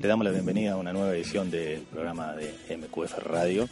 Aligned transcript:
Le 0.00 0.06
damos 0.06 0.24
la 0.24 0.30
bienvenida 0.30 0.74
a 0.74 0.76
una 0.76 0.92
nueva 0.92 1.12
edición 1.12 1.50
del 1.50 1.80
programa 1.80 2.32
de 2.36 2.54
MQF 2.76 3.18
Radio. 3.18 3.68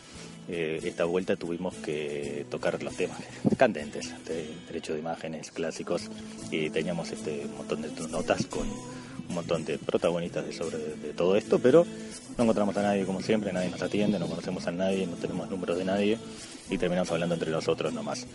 Eh, 0.48 0.80
esta 0.82 1.04
vuelta 1.04 1.36
tuvimos 1.36 1.76
que 1.76 2.44
tocar 2.50 2.82
los 2.82 2.96
temas 2.96 3.18
candentes, 3.56 4.12
de 4.24 4.50
derecho 4.66 4.94
de 4.94 4.98
imágenes 4.98 5.52
clásicos, 5.52 6.10
y 6.50 6.68
teníamos 6.70 7.12
este 7.12 7.46
montón 7.56 7.82
de 7.82 7.90
notas 8.08 8.44
con 8.46 8.66
montón 9.36 9.64
de 9.64 9.78
protagonistas 9.78 10.46
de 10.46 10.52
sobre 10.52 10.78
todo 11.16 11.36
esto, 11.36 11.58
pero 11.58 11.86
no 12.36 12.44
encontramos 12.44 12.76
a 12.76 12.82
nadie 12.82 13.04
como 13.04 13.20
siempre, 13.22 13.52
nadie 13.52 13.70
nos 13.70 13.82
atiende, 13.82 14.18
no 14.18 14.26
conocemos 14.26 14.66
a 14.66 14.72
nadie, 14.72 15.06
no 15.06 15.16
tenemos 15.16 15.48
números 15.48 15.78
de 15.78 15.84
nadie 15.84 16.18
y 16.68 16.78
terminamos 16.78 17.10
hablando 17.12 17.34
entre 17.34 17.50
nosotros 17.50 17.92
nomás. 17.92 18.26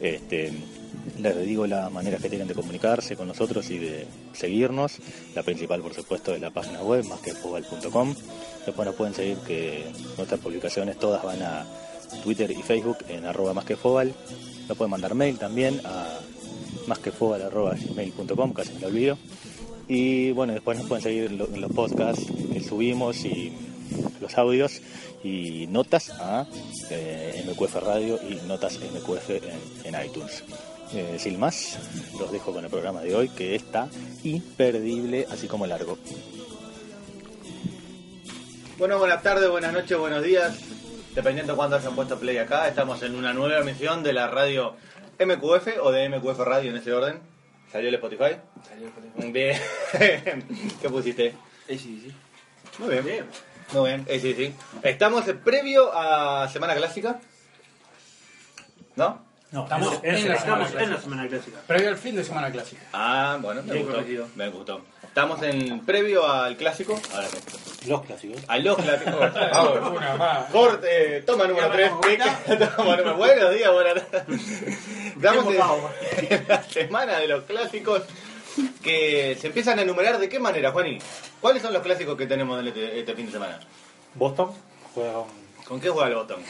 Este, 0.00 0.52
les 1.20 1.46
digo 1.46 1.66
las 1.66 1.90
maneras 1.90 2.22
que 2.22 2.28
tienen 2.28 2.48
de 2.48 2.54
comunicarse 2.54 3.16
con 3.16 3.28
nosotros 3.28 3.68
y 3.70 3.78
de 3.78 4.06
seguirnos. 4.32 4.98
La 5.34 5.42
principal, 5.42 5.80
por 5.82 5.94
supuesto, 5.94 6.34
es 6.34 6.40
la 6.40 6.50
página 6.50 6.82
web, 6.82 7.04
más 7.04 7.20
que 7.20 7.32
Después 7.32 8.86
nos 8.86 8.94
pueden 8.94 9.14
seguir 9.14 9.36
que 9.38 9.84
nuestras 10.16 10.40
publicaciones 10.40 10.98
todas 10.98 11.22
van 11.22 11.42
a 11.42 11.66
Twitter 12.22 12.50
y 12.50 12.62
Facebook 12.62 12.98
en 13.08 13.24
arroba 13.24 13.54
más 13.54 13.64
que 13.64 13.74
Nos 13.74 14.76
pueden 14.76 14.90
mandar 14.90 15.14
mail 15.14 15.38
también 15.38 15.80
a 15.84 16.20
más 16.86 16.98
que 16.98 17.10
arroba 17.10 17.74
gmail.com, 17.74 18.52
casi 18.52 18.72
me 18.74 18.80
lo 18.80 18.86
olvido. 18.88 19.18
Y 19.92 20.30
bueno, 20.30 20.52
después 20.52 20.78
nos 20.78 20.86
pueden 20.86 21.02
seguir 21.02 21.32
los 21.32 21.72
podcasts 21.72 22.24
que 22.52 22.62
subimos 22.62 23.24
y 23.24 23.52
los 24.20 24.38
audios 24.38 24.80
y 25.24 25.66
notas 25.66 26.10
a 26.10 26.46
eh, 26.90 27.44
MQF 27.44 27.74
Radio 27.82 28.20
y 28.22 28.36
notas 28.46 28.78
MQF 28.78 29.30
en, 29.84 29.96
iTunes. 30.06 30.44
Eh, 30.94 31.16
sin 31.18 31.40
más, 31.40 31.76
los 32.20 32.30
dejo 32.30 32.52
con 32.52 32.64
el 32.64 32.70
programa 32.70 33.00
de 33.00 33.16
hoy 33.16 33.30
que 33.30 33.56
está 33.56 33.88
imperdible, 34.22 35.26
así 35.28 35.48
como 35.48 35.66
largo. 35.66 35.98
Bueno, 38.78 38.96
buenas 39.00 39.24
tardes, 39.24 39.50
buenas 39.50 39.72
noches, 39.72 39.98
buenos 39.98 40.22
días. 40.22 40.56
Dependiendo 41.16 41.54
de 41.54 41.56
cuándo 41.56 41.74
hayan 41.74 41.96
puesto 41.96 42.16
play 42.16 42.38
acá, 42.38 42.68
estamos 42.68 43.02
en 43.02 43.16
una 43.16 43.32
nueva 43.32 43.58
emisión 43.58 44.04
de 44.04 44.12
la 44.12 44.28
radio 44.28 44.76
MQF 45.18 45.82
o 45.82 45.90
de 45.90 46.08
MQF 46.08 46.38
Radio 46.38 46.70
en 46.70 46.76
ese 46.76 46.92
orden. 46.92 47.39
¿Salió 47.70 47.88
el 47.88 47.94
Spotify? 47.94 48.36
Salió 48.68 48.88
el 48.88 48.92
Spotify. 48.92 49.32
Bien. 49.32 49.58
¿Qué 50.80 50.88
pusiste? 50.88 51.34
Sí, 51.68 51.78
sí. 51.78 52.14
Muy 52.78 52.90
bien. 52.90 53.04
bien. 53.04 53.24
Muy 53.72 53.90
bien, 53.90 54.20
sí, 54.20 54.34
sí. 54.34 54.54
Estamos 54.82 55.24
previo 55.44 55.90
a 55.94 56.48
Semana 56.48 56.74
Clásica. 56.74 57.20
¿No? 58.96 59.30
No, 59.52 59.64
estamos, 59.64 60.00
en, 60.04 60.28
la, 60.28 60.38
semana 61.00 61.26
clásica. 61.26 61.58
Previo 61.66 61.88
al 61.88 61.96
fin 61.96 62.14
de 62.14 62.22
Semana 62.22 62.52
Clásica. 62.52 62.82
Ah, 62.92 63.36
bueno, 63.40 63.62
me 63.64 63.82
gustó. 63.82 64.28
Me 64.36 64.48
gustó. 64.48 64.84
Estamos 65.10 65.42
en 65.42 65.80
previo 65.80 66.24
al 66.24 66.56
clásico. 66.56 66.96
Ahora 67.12 67.26
Los 67.88 68.02
clásicos. 68.02 68.42
A 68.46 68.58
los 68.58 68.78
clásicos. 68.78 69.16
Corte, 70.52 71.22
toma 71.22 71.48
número 71.48 71.68
3. 71.68 71.90
Buenos 73.16 73.52
días, 73.52 73.72
buenas 73.72 74.08
tardes. 74.08 74.40
Estamos 75.16 75.52
en 76.16 76.46
la 76.46 76.62
semana 76.62 77.18
de 77.18 77.26
los 77.26 77.42
clásicos 77.42 78.02
que 78.84 79.36
se 79.40 79.48
empiezan 79.48 79.80
a 79.80 79.82
enumerar 79.82 80.16
de 80.20 80.28
qué 80.28 80.38
manera, 80.38 80.70
Juani. 80.70 81.00
¿Cuáles 81.40 81.60
son 81.60 81.72
los 81.72 81.82
clásicos 81.82 82.16
que 82.16 82.28
tenemos 82.28 82.64
este, 82.64 83.00
este 83.00 83.12
fin 83.16 83.26
de 83.26 83.32
semana? 83.32 83.58
Boston 84.14 84.52
juega 84.94 85.12
con... 85.12 85.24
¿Con 85.64 85.80
qué 85.80 85.90
juega 85.90 86.06
el 86.06 86.14
Boston? 86.14 86.40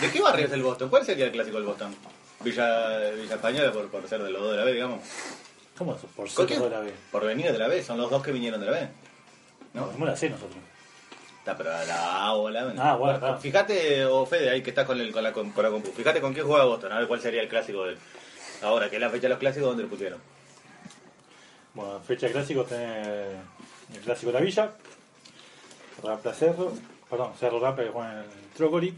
¿De 0.00 0.10
qué 0.10 0.20
barrio 0.20 0.46
es 0.46 0.52
el 0.52 0.62
Boston? 0.64 0.88
¿Cuál 0.88 1.06
sería 1.06 1.26
el 1.26 1.30
clásico 1.30 1.56
del 1.58 1.66
Boston? 1.66 1.94
Villa, 2.40 3.10
Villa 3.10 3.36
Española 3.36 3.70
por, 3.72 3.88
por 3.88 4.08
ser 4.08 4.24
de 4.24 4.30
los 4.30 4.42
dos 4.42 4.50
de 4.50 4.56
la 4.56 4.64
B, 4.64 4.72
digamos. 4.72 5.00
¿Cómo 5.76 5.94
eso? 5.94 6.06
Por 6.08 6.28
ser 6.28 6.46
de 6.46 6.70
la 6.70 6.80
B. 6.80 6.92
Por 7.10 7.24
venir 7.24 7.50
de 7.50 7.58
la 7.58 7.68
B, 7.68 7.82
son 7.82 7.98
los 7.98 8.10
dos 8.10 8.22
que 8.22 8.32
vinieron 8.32 8.60
de 8.60 8.66
la 8.66 8.72
B. 8.72 8.88
¿No? 9.74 9.90
Somos 9.92 10.08
la 10.08 10.16
C 10.16 10.28
nosotros. 10.28 10.58
Está, 11.38 11.56
pero 11.56 11.70
la 11.70 12.26
A 12.26 12.34
o 12.34 12.50
la 12.50 12.64
B. 12.64 12.74
Ah, 12.78 12.94
bueno, 12.94 13.38
Fíjate, 13.38 14.04
o 14.04 14.24
Fede, 14.26 14.50
ahí 14.50 14.62
que 14.62 14.70
estás 14.70 14.86
con, 14.86 15.00
el, 15.00 15.12
con, 15.12 15.22
la, 15.22 15.32
con 15.32 15.52
la 15.56 15.70
compu. 15.70 15.90
Fíjate 15.90 16.20
con 16.20 16.34
qué 16.34 16.42
juega 16.42 16.64
Boston, 16.64 16.92
a 16.92 16.98
ver 16.98 17.08
cuál 17.08 17.20
sería 17.20 17.42
el 17.42 17.48
clásico 17.48 17.84
del. 17.84 17.98
Ahora, 18.62 18.88
que 18.88 18.96
es 18.96 19.02
la 19.02 19.10
fecha 19.10 19.22
de 19.22 19.30
los 19.30 19.38
clásicos, 19.38 19.68
¿dónde 19.68 19.82
lo 19.82 19.88
pusieron? 19.88 20.20
Bueno, 21.74 22.00
fecha 22.00 22.26
de 22.26 22.32
clásicos 22.32 22.68
tiene 22.68 23.30
el 23.94 24.00
clásico 24.04 24.30
de 24.30 24.38
la 24.38 24.44
Villa, 24.44 24.70
Rapla 26.02 26.34
Cerro, 26.34 26.72
perdón, 27.10 27.32
Cerro 27.40 27.58
Rapla 27.58 27.84
que 27.84 27.90
juega 27.90 28.12
en 28.12 28.18
el 28.18 28.48
Trócoli, 28.54 28.94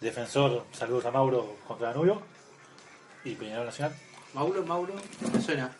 Defensor, 0.00 0.64
saludos 0.72 1.06
a 1.06 1.10
Mauro 1.10 1.56
contra 1.66 1.88
Danubio 1.88 2.22
y 3.24 3.34
Peñarol 3.34 3.66
Nacional. 3.66 3.96
Mauro, 4.34 4.62
Mauro, 4.64 4.94
me 5.32 5.40
suena. 5.40 5.70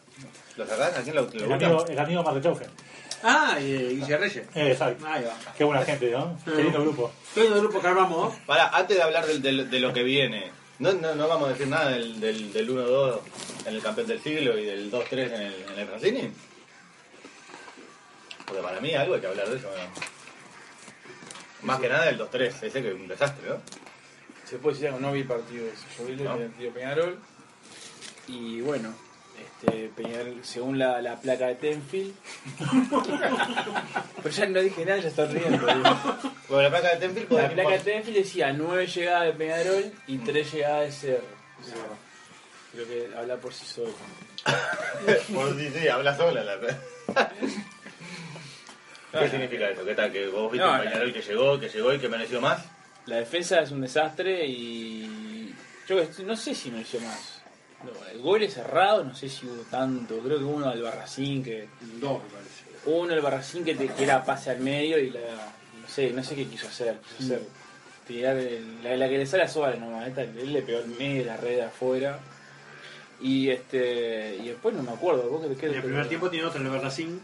¿Lo 0.57 0.67
sacás? 0.67 0.99
¿A 0.99 1.03
quién 1.03 1.17
lo, 1.17 1.23
lo 1.23 1.31
el, 1.31 1.53
amigo, 1.53 1.87
el 1.87 1.99
amigo 1.99 2.23
Marrechaufen. 2.23 2.69
Ah, 3.23 3.57
y 3.61 3.73
eh, 3.73 3.89
Guille 3.91 4.17
Reyes. 4.19 4.47
Eh, 4.55 4.73
exacto. 4.73 5.07
Ahí 5.07 5.25
va. 5.25 5.35
Qué 5.57 5.65
buena 5.65 5.83
gente, 5.85 6.11
¿no? 6.11 6.37
Qué 6.45 6.63
lindo 6.63 6.83
grupo. 6.83 7.13
Qué 7.35 7.43
lindo 7.43 7.61
grupo 7.61 7.81
que 7.81 7.87
armamos. 7.87 8.35
Para, 8.47 8.69
antes 8.69 8.97
de 8.97 9.03
hablar 9.03 9.27
del, 9.27 9.71
de 9.71 9.81
lo 9.81 9.93
que 9.93 10.03
viene, 10.03 10.51
no, 10.81 10.93
no, 10.93 11.15
no 11.15 11.29
vamos 11.29 11.49
a 11.49 11.53
decir 11.53 11.69
nada 11.69 11.91
del, 11.91 12.21
del, 12.21 12.53
del 12.53 12.69
1-2 12.69 13.21
en 13.67 13.75
el 13.75 13.83
campeón 13.83 14.07
del 14.09 14.21
siglo 14.21 14.59
y 14.59 14.67
del 14.67 14.91
2-3 14.91 15.13
en 15.13 15.43
el, 15.43 15.55
en 15.55 15.79
el 15.79 15.87
Francini. 15.87 16.33
Porque 18.47 18.63
para 18.63 18.81
mí 18.81 18.93
algo 18.95 19.15
hay 19.15 19.21
que 19.21 19.27
hablar 19.29 19.49
de 19.49 19.57
eso. 19.57 19.69
Más 21.63 21.81
que 21.81 21.89
nada 21.89 22.07
del 22.07 22.19
2-3, 22.19 22.63
ese 22.63 22.83
que 22.83 22.89
es 22.89 22.95
un 22.95 23.09
desastre, 23.09 23.49
¿no? 23.49 23.57
Se 24.45 24.59
puede 24.59 24.75
decir 24.75 24.89
algo, 24.89 25.01
no 25.01 25.13
vi 25.13 25.23
partido 25.23 25.65
ese. 25.67 25.85
Yo 25.97 26.05
vi 26.05 26.13
el 26.13 26.27
partido 26.27 26.73
Peñarol 26.73 27.19
y 28.29 28.61
bueno, 28.61 28.95
este, 29.39 29.91
Peñarol, 29.97 30.41
según 30.43 30.79
la, 30.79 31.01
la 31.03 31.17
placa 31.17 31.47
de 31.47 31.55
Tenfield. 31.57 32.15
Pero 34.23 34.35
ya 34.35 34.47
no 34.47 34.61
dije 34.61 34.85
nada, 34.85 35.01
ya 35.01 35.09
está 35.09 35.27
riendo. 35.27 35.67
Bueno, 36.49 36.63
la 36.63 36.71
placa 36.71 36.95
de 36.95 36.97
Tenfield. 36.97 37.33
La 37.33 37.51
placa 37.51 37.71
de 37.71 37.79
Tenfield 37.79 38.19
decía 38.19 38.53
9 38.53 38.87
llegadas 38.87 39.27
de 39.27 39.33
Peñarol 39.33 39.93
y 40.07 40.19
3 40.19 40.53
llegadas 40.53 40.85
de 40.85 40.93
Cerro. 40.93 41.97
creo 42.73 42.87
que 42.87 43.17
habla 43.17 43.37
por 43.37 43.53
sí 43.53 43.67
solo. 43.67 43.93
por 45.35 45.57
sí, 45.59 45.71
sí, 45.75 45.89
habla 45.89 46.17
sola 46.17 46.43
la 46.45 46.59
¿Qué 49.13 49.29
significa 49.29 49.69
eso? 49.69 49.85
¿Qué 49.85 49.95
tal? 49.95 50.11
¿Que 50.11 50.27
vos 50.29 50.51
viste 50.51 50.67
un 50.67 50.81
Peñarol 50.81 51.13
que 51.13 51.23
llegó, 51.23 51.61
que 51.61 51.69
llegó 51.69 51.93
y 51.93 51.99
que 51.99 52.09
mereció 52.09 52.41
más? 52.41 52.65
La 53.07 53.17
defensa 53.17 53.61
es 53.61 53.71
un 53.71 53.81
desastre 53.81 54.47
y. 54.47 55.55
Yo 55.89 55.97
no 56.25 56.37
sé 56.37 56.55
si 56.55 56.71
mereció 56.71 57.01
más 57.01 57.42
el 58.13 58.21
gol 58.21 58.43
es 58.43 58.55
cerrado, 58.55 59.05
no 59.05 59.15
sé 59.15 59.29
si 59.29 59.47
hubo 59.47 59.63
tanto. 59.71 60.19
Creo 60.19 60.39
que 60.39 60.45
uno 60.45 60.69
al 60.69 60.83
Barracín 60.83 61.43
que. 61.43 61.69
Dos, 62.01 62.23
me 62.23 62.29
parece. 62.31 62.65
Uno 62.87 63.13
al 63.13 63.21
Barracín 63.21 63.65
que, 63.65 63.75
te, 63.75 63.89
que 63.89 64.05
era 64.05 64.25
pase 64.25 64.51
al 64.51 64.61
medio 64.61 64.99
y 64.99 65.11
la. 65.11 65.21
No 65.21 65.89
sé, 65.89 66.11
no 66.11 66.23
sé 66.23 66.35
qué 66.35 66.47
quiso 66.47 66.69
hacer. 66.69 66.99
Quiso 67.19 67.35
hacer 67.35 67.47
tirar 68.07 68.37
la, 68.83 68.97
la, 68.97 69.09
que 69.09 69.19
le 69.19 69.27
sale 69.27 69.45
a 69.45 69.49
Suárez 69.49 69.81
nomás. 69.81 70.07
él 70.17 70.53
le 70.53 70.63
pegó 70.63 70.81
el 70.81 70.89
medio, 70.89 71.25
la 71.25 71.37
red 71.37 71.57
de 71.57 71.63
afuera. 71.63 72.19
Y 73.21 73.51
este 73.51 74.37
y 74.43 74.49
después 74.49 74.75
no 74.75 74.83
me 74.83 74.93
acuerdo. 74.93 75.29
¿Vos 75.29 75.47
qué, 75.59 75.67
en 75.67 75.75
el 75.75 75.83
primer 75.83 76.09
tiempo 76.09 76.29
tiene 76.29 76.47
otro, 76.47 76.61
el 76.61 76.69
Barracín, 76.69 77.21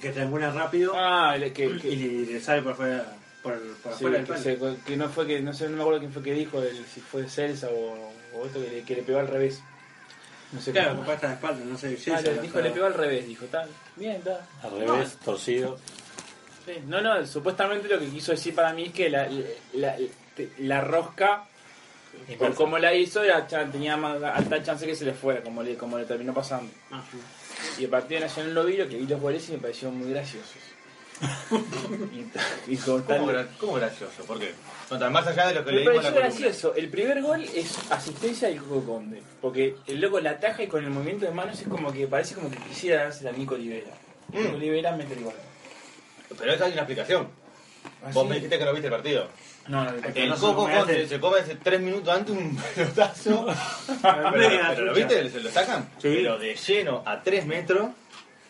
que 0.00 0.10
triangula 0.10 0.50
rápido. 0.50 0.92
Ah, 0.94 1.34
que, 1.54 1.64
y 1.64 2.26
le, 2.26 2.40
sale 2.40 2.62
por 2.62 2.72
afuera. 2.72 3.16
Por, 3.42 3.58
por 3.82 3.92
afuera 3.92 4.24
que, 4.24 4.76
que, 4.84 4.96
no 4.96 5.08
fue 5.08 5.26
que 5.26 5.40
no 5.40 5.54
sé 5.54 5.68
no 5.68 5.76
me 5.76 5.82
acuerdo 5.82 6.00
quién 6.00 6.12
fue 6.12 6.22
que 6.22 6.32
dijo 6.32 6.60
el, 6.60 6.84
si 6.84 7.00
fue 7.00 7.28
Celsa 7.28 7.68
o 7.70 8.12
o 8.38 8.46
esto 8.46 8.60
que 8.60 8.70
le, 8.70 8.82
que 8.82 8.94
le 8.96 9.02
pegó 9.02 9.18
al 9.18 9.28
revés. 9.28 9.60
No 10.52 10.60
sé 10.60 10.72
claro, 10.72 10.96
con 10.96 11.10
esta 11.10 11.28
de 11.28 11.34
espalda, 11.34 11.64
no 11.64 11.76
sé. 11.76 11.98
Ah, 12.10 12.20
le, 12.22 12.38
dijo, 12.40 12.60
le 12.60 12.70
pegó 12.70 12.86
al 12.86 12.94
revés, 12.94 13.26
dijo, 13.26 13.44
tal, 13.46 13.68
bien, 13.96 14.16
está. 14.16 14.46
Al 14.62 14.70
revés, 14.78 15.18
torcido. 15.22 15.78
Sí. 16.64 16.72
No, 16.86 17.00
no, 17.00 17.26
supuestamente 17.26 17.88
lo 17.88 17.98
que 17.98 18.06
quiso 18.06 18.32
decir 18.32 18.54
para 18.54 18.72
mí 18.72 18.84
es 18.84 18.92
que 18.92 19.10
la, 19.10 19.28
la, 19.74 19.96
la 20.58 20.80
rosca, 20.80 21.44
por 22.38 22.54
cómo 22.54 22.78
la 22.78 22.94
hizo, 22.94 23.20
tenía 23.70 23.96
más 23.96 24.22
alta 24.22 24.62
chance 24.62 24.86
que 24.86 24.94
se 24.94 25.04
le 25.04 25.12
fuera, 25.12 25.42
como 25.42 25.62
le, 25.62 25.76
como 25.76 25.98
le 25.98 26.04
terminó 26.06 26.32
pasando. 26.32 26.70
Ah, 26.90 27.02
y 27.78 27.84
el 27.84 27.90
partido 27.90 28.20
nacional 28.20 28.54
lo 28.54 28.64
vi, 28.64 28.76
lo 28.76 28.88
que 28.88 28.96
vi 28.96 29.06
los 29.06 29.20
goles 29.20 29.46
y 29.48 29.52
me 29.52 29.58
pareció 29.58 29.90
muy 29.90 30.10
graciosos. 30.10 30.56
Y, 32.68 32.76
¿Cómo, 32.76 33.74
gracioso? 33.74 34.22
¿Por 34.26 34.38
qué? 34.38 34.54
más 35.10 35.26
allá 35.26 35.48
de 35.48 35.54
lo 35.54 35.64
que 35.64 35.72
le 35.72 35.80
dijo 35.80 35.92
la 35.92 36.10
gracioso. 36.10 36.74
El 36.74 36.88
primer 36.88 37.22
gol 37.22 37.42
es 37.54 37.76
asistencia 37.90 38.48
del 38.48 38.58
Coco 38.58 38.94
Conde. 38.94 39.22
Porque 39.40 39.76
el 39.86 40.00
loco 40.00 40.20
la 40.20 40.30
ataja 40.30 40.62
y 40.62 40.68
con 40.68 40.84
el 40.84 40.90
movimiento 40.90 41.26
de 41.26 41.32
manos 41.32 41.60
es 41.60 41.68
como 41.68 41.92
que 41.92 42.06
parece 42.06 42.34
como 42.34 42.50
que 42.50 42.58
quisiera 42.58 43.04
darse 43.04 43.28
a 43.28 43.32
Nico 43.32 43.54
Olivera. 43.54 43.90
Mm. 44.28 44.38
Nico 44.38 44.56
Olivera 44.56 44.92
mete 44.92 45.14
el 45.14 45.24
gol. 45.24 45.34
Pero 46.38 46.52
esa 46.52 46.66
hay 46.66 46.72
una 46.72 46.82
explicación. 46.82 47.28
¿Ah, 48.04 48.10
Vos 48.12 48.28
me 48.28 48.36
dijiste 48.36 48.58
que 48.58 48.64
no 48.64 48.72
viste 48.72 48.86
el 48.86 48.92
partido. 48.92 49.28
No, 49.66 49.84
no, 49.84 49.90
el 50.14 50.34
Coco 50.34 50.68
Conde 50.70 51.08
se 51.08 51.20
come 51.20 51.40
hace 51.40 51.56
tres 51.56 51.80
minutos 51.80 52.14
antes 52.14 52.34
un 52.34 52.56
pelotazo. 52.74 53.46
pero, 54.02 54.84
lo 54.84 54.94
viste, 54.94 55.28
se 55.30 55.40
lo 55.40 55.50
sacan. 55.50 55.90
Pero 56.00 56.38
de 56.38 56.54
lleno 56.54 57.02
a 57.04 57.22
tres 57.22 57.44
metros 57.44 57.88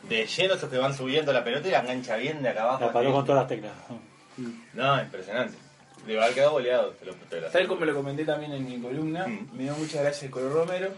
de 0.02 0.26
lleno 0.26 0.54
esos 0.54 0.70
que 0.70 0.78
van 0.78 0.94
subiendo 0.94 1.32
la 1.32 1.44
pelota 1.44 1.68
y 1.68 1.70
la 1.70 1.80
engancha 1.80 2.16
bien 2.16 2.42
de 2.42 2.48
acá 2.50 2.62
abajo. 2.62 2.86
La 2.86 2.92
paró 2.92 3.12
con 3.12 3.24
todas 3.24 3.42
las 3.42 3.48
teclas. 3.48 3.72
No, 4.74 5.00
impresionante. 5.00 5.56
Digo, 6.06 6.22
haber 6.22 6.34
quedado 6.34 6.52
boleado. 6.52 6.94
Tal 7.52 7.66
como 7.66 7.84
lo 7.84 7.94
comenté 7.94 8.24
también 8.24 8.52
en 8.52 8.64
mi 8.64 8.78
columna, 8.78 9.26
mm. 9.26 9.48
me 9.56 9.64
dio 9.64 9.74
mucha 9.74 10.00
gracia 10.02 10.26
el 10.26 10.30
color 10.30 10.52
Romero. 10.52 10.90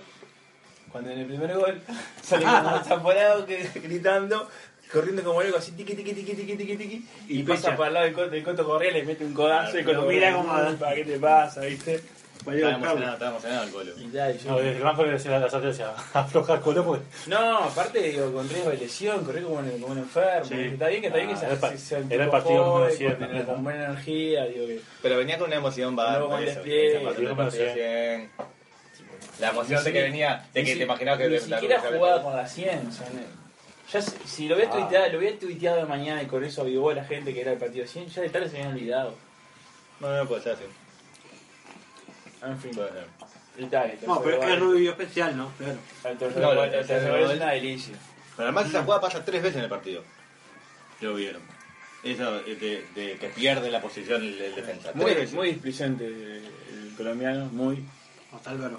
cuando 0.93 1.11
en 1.11 1.21
el 1.21 1.27
primer 1.27 1.55
gol 1.55 1.81
sale 2.23 2.45
como 2.45 2.85
zamporado 2.85 3.47
que, 3.47 3.69
gritando, 3.83 4.49
corriendo 4.93 5.25
como 5.25 5.43
loco 5.43 5.59
así, 5.59 5.73
tiqui, 5.73 5.95
tiqui, 5.95 6.13
tiqui, 6.13 6.35
tiqui, 6.35 6.57
tiqui, 6.57 6.77
tiqui, 6.77 7.07
y, 7.29 7.41
Y 7.41 7.43
pasa 7.43 7.75
por 7.75 7.87
al 7.87 7.95
lado 7.95 8.07
del 8.07 8.15
Coto, 8.15 8.35
el 8.35 8.45
Coto 8.45 8.81
le 8.81 9.03
mete 9.05 9.25
un 9.25 9.35
codazo 9.35 9.79
y 9.79 9.83
Lo 9.83 10.03
mira 10.03 10.33
como- 10.35 10.53
¿para 10.79 10.95
qué 10.95 11.05
te 11.05 11.19
pasa, 11.19 11.63
viste? 11.63 12.01
Estaba 12.41 12.73
emocionado, 12.75 13.13
estaba 13.13 13.31
emocionado 13.33 13.65
el 13.65 13.71
colo. 13.71 13.93
Y 13.99 14.11
ya, 14.11 14.31
y 14.31 14.39
yo- 14.39 14.51
No, 14.51 14.57
desde 14.59 14.77
el 14.79 14.83
banco 14.83 15.05
le 15.05 15.13
decía 15.13 15.37
a 15.37 15.41
la 15.41 15.47
estrategia, 15.47 15.91
aflojar 16.15 16.61
colo 16.61 17.01
No, 17.27 17.59
aparte 17.65 18.01
digo, 18.03 18.33
con 18.33 18.49
riesgo 18.49 18.71
de 18.71 18.77
lesión, 18.79 19.25
corrí 19.25 19.43
como 19.43 19.57
un, 19.57 19.71
como 19.73 19.87
un 19.93 19.99
enfermo. 19.99 20.47
Sí. 20.47 20.55
Está 20.61 20.89
bien 20.89 21.01
que 21.03 21.07
está 21.09 21.19
bien 21.19 21.29
que 21.29 21.35
Ah, 21.35 21.39
se, 21.39 21.45
era 21.45 21.55
el 21.55 21.61
pa- 21.61 21.71
se- 21.71 21.79
se 21.79 22.15
era 22.15 22.25
el 22.25 22.31
partido 22.31 22.65
joven, 22.65 22.97
100, 22.97 23.15
con, 23.17 23.37
¿no? 23.39 23.45
con 23.45 23.65
buena 23.65 23.85
energía, 23.87 24.45
digo 24.47 24.67
que. 24.67 24.81
Pero 25.03 25.17
venía 25.19 25.39
con 25.39 25.47
una 25.49 25.57
emoción 25.57 25.95
Luego 25.95 26.11
bárbara. 26.11 26.29
con 26.29 26.43
eso, 26.43 26.55
despliegue, 26.55 26.93
esa 26.97 27.05
parte 27.05 27.21
del 27.21 27.29
número 27.31 27.51
partido 27.51 27.73
100. 27.75 28.31
La 29.41 29.49
emoción 29.51 29.85
de 29.85 29.93
que 29.93 30.03
venía, 30.03 30.47
de 30.53 30.65
que 30.65 30.73
Ni 30.73 30.79
te 30.79 30.85
imaginabas 30.85 31.21
que 31.21 31.29
Ni 31.29 31.35
la- 31.35 31.41
siquiera 31.41 31.77
la- 31.83 31.99
jugaba 31.99 32.23
con 32.23 32.37
la 32.37 32.47
100. 32.47 32.87
o 32.89 32.93
sea, 32.93 33.07
no- 33.11 33.41
ya 33.93 34.03
se- 34.03 34.19
si 34.27 34.49
lo 34.49 34.55
hubiera 34.57 34.71
Ah. 34.73 34.77
tuiteado, 34.79 35.09
lo 35.13 35.19
hubiera 35.19 35.39
tuiteado 35.39 35.77
de 35.79 35.85
mañana 35.85 36.23
y 36.23 36.27
con 36.27 36.45
eso 36.45 36.63
avivó 36.63 36.91
a 36.91 36.95
la 36.95 37.05
gente 37.05 37.33
que 37.35 37.41
era 37.41 37.53
el 37.53 37.59
partido 37.59 37.87
100, 37.87 38.09
ya 38.09 38.23
de 38.23 38.29
tarde 38.31 38.49
se 38.49 38.57
habían 38.59 38.73
olvidado. 38.73 39.15
No, 40.01 40.17
no 40.17 40.27
puede 40.27 40.43
ser 40.43 40.53
así. 40.53 40.65
En 42.43 42.59
fin. 42.59 42.71
Puede 42.73 42.91
ser. 42.93 43.07
Y 43.59 43.65
tal, 43.67 43.91
el 43.91 43.99
No, 44.07 44.23
pero 44.23 44.43
es 44.43 44.49
gol- 44.49 44.59
rubio 44.61 44.91
especial, 44.93 45.37
¿no? 45.37 45.53
Claro. 45.59 45.79
el 46.05 46.19
tercer 46.19 46.43
No, 46.43 46.49
gol- 46.55 46.59
el 46.59 46.65
el 46.65 46.71
tercer 46.71 46.97
tercer 47.03 47.11
gol 47.21 47.31
es 47.31 47.37
una 47.37 47.51
delicia. 47.53 47.95
Pero 48.37 48.49
además 48.49 48.67
esa 48.69 48.83
jugada 48.85 49.01
pasa 49.03 49.25
tres 49.25 49.43
veces 49.43 49.57
en 49.59 49.65
el 49.65 49.69
partido. 49.71 50.03
Lo 51.01 51.15
vieron. 51.15 51.43
Eso 52.03 52.41
de, 52.43 52.55
de- 52.57 52.87
de 52.95 53.17
que 53.19 53.29
pierde 53.29 53.71
la 53.71 53.83
posición 53.83 54.23
el, 54.23 54.41
el 54.41 54.55
defensa. 54.55 54.93
Muy, 54.95 55.13
veces. 55.15 55.33
muy 55.35 55.49
displicente 55.49 56.07
el 56.07 56.95
colombiano, 56.97 57.47
muy. 57.47 57.85
Hasta 58.33 58.51
Álvaro. 58.51 58.79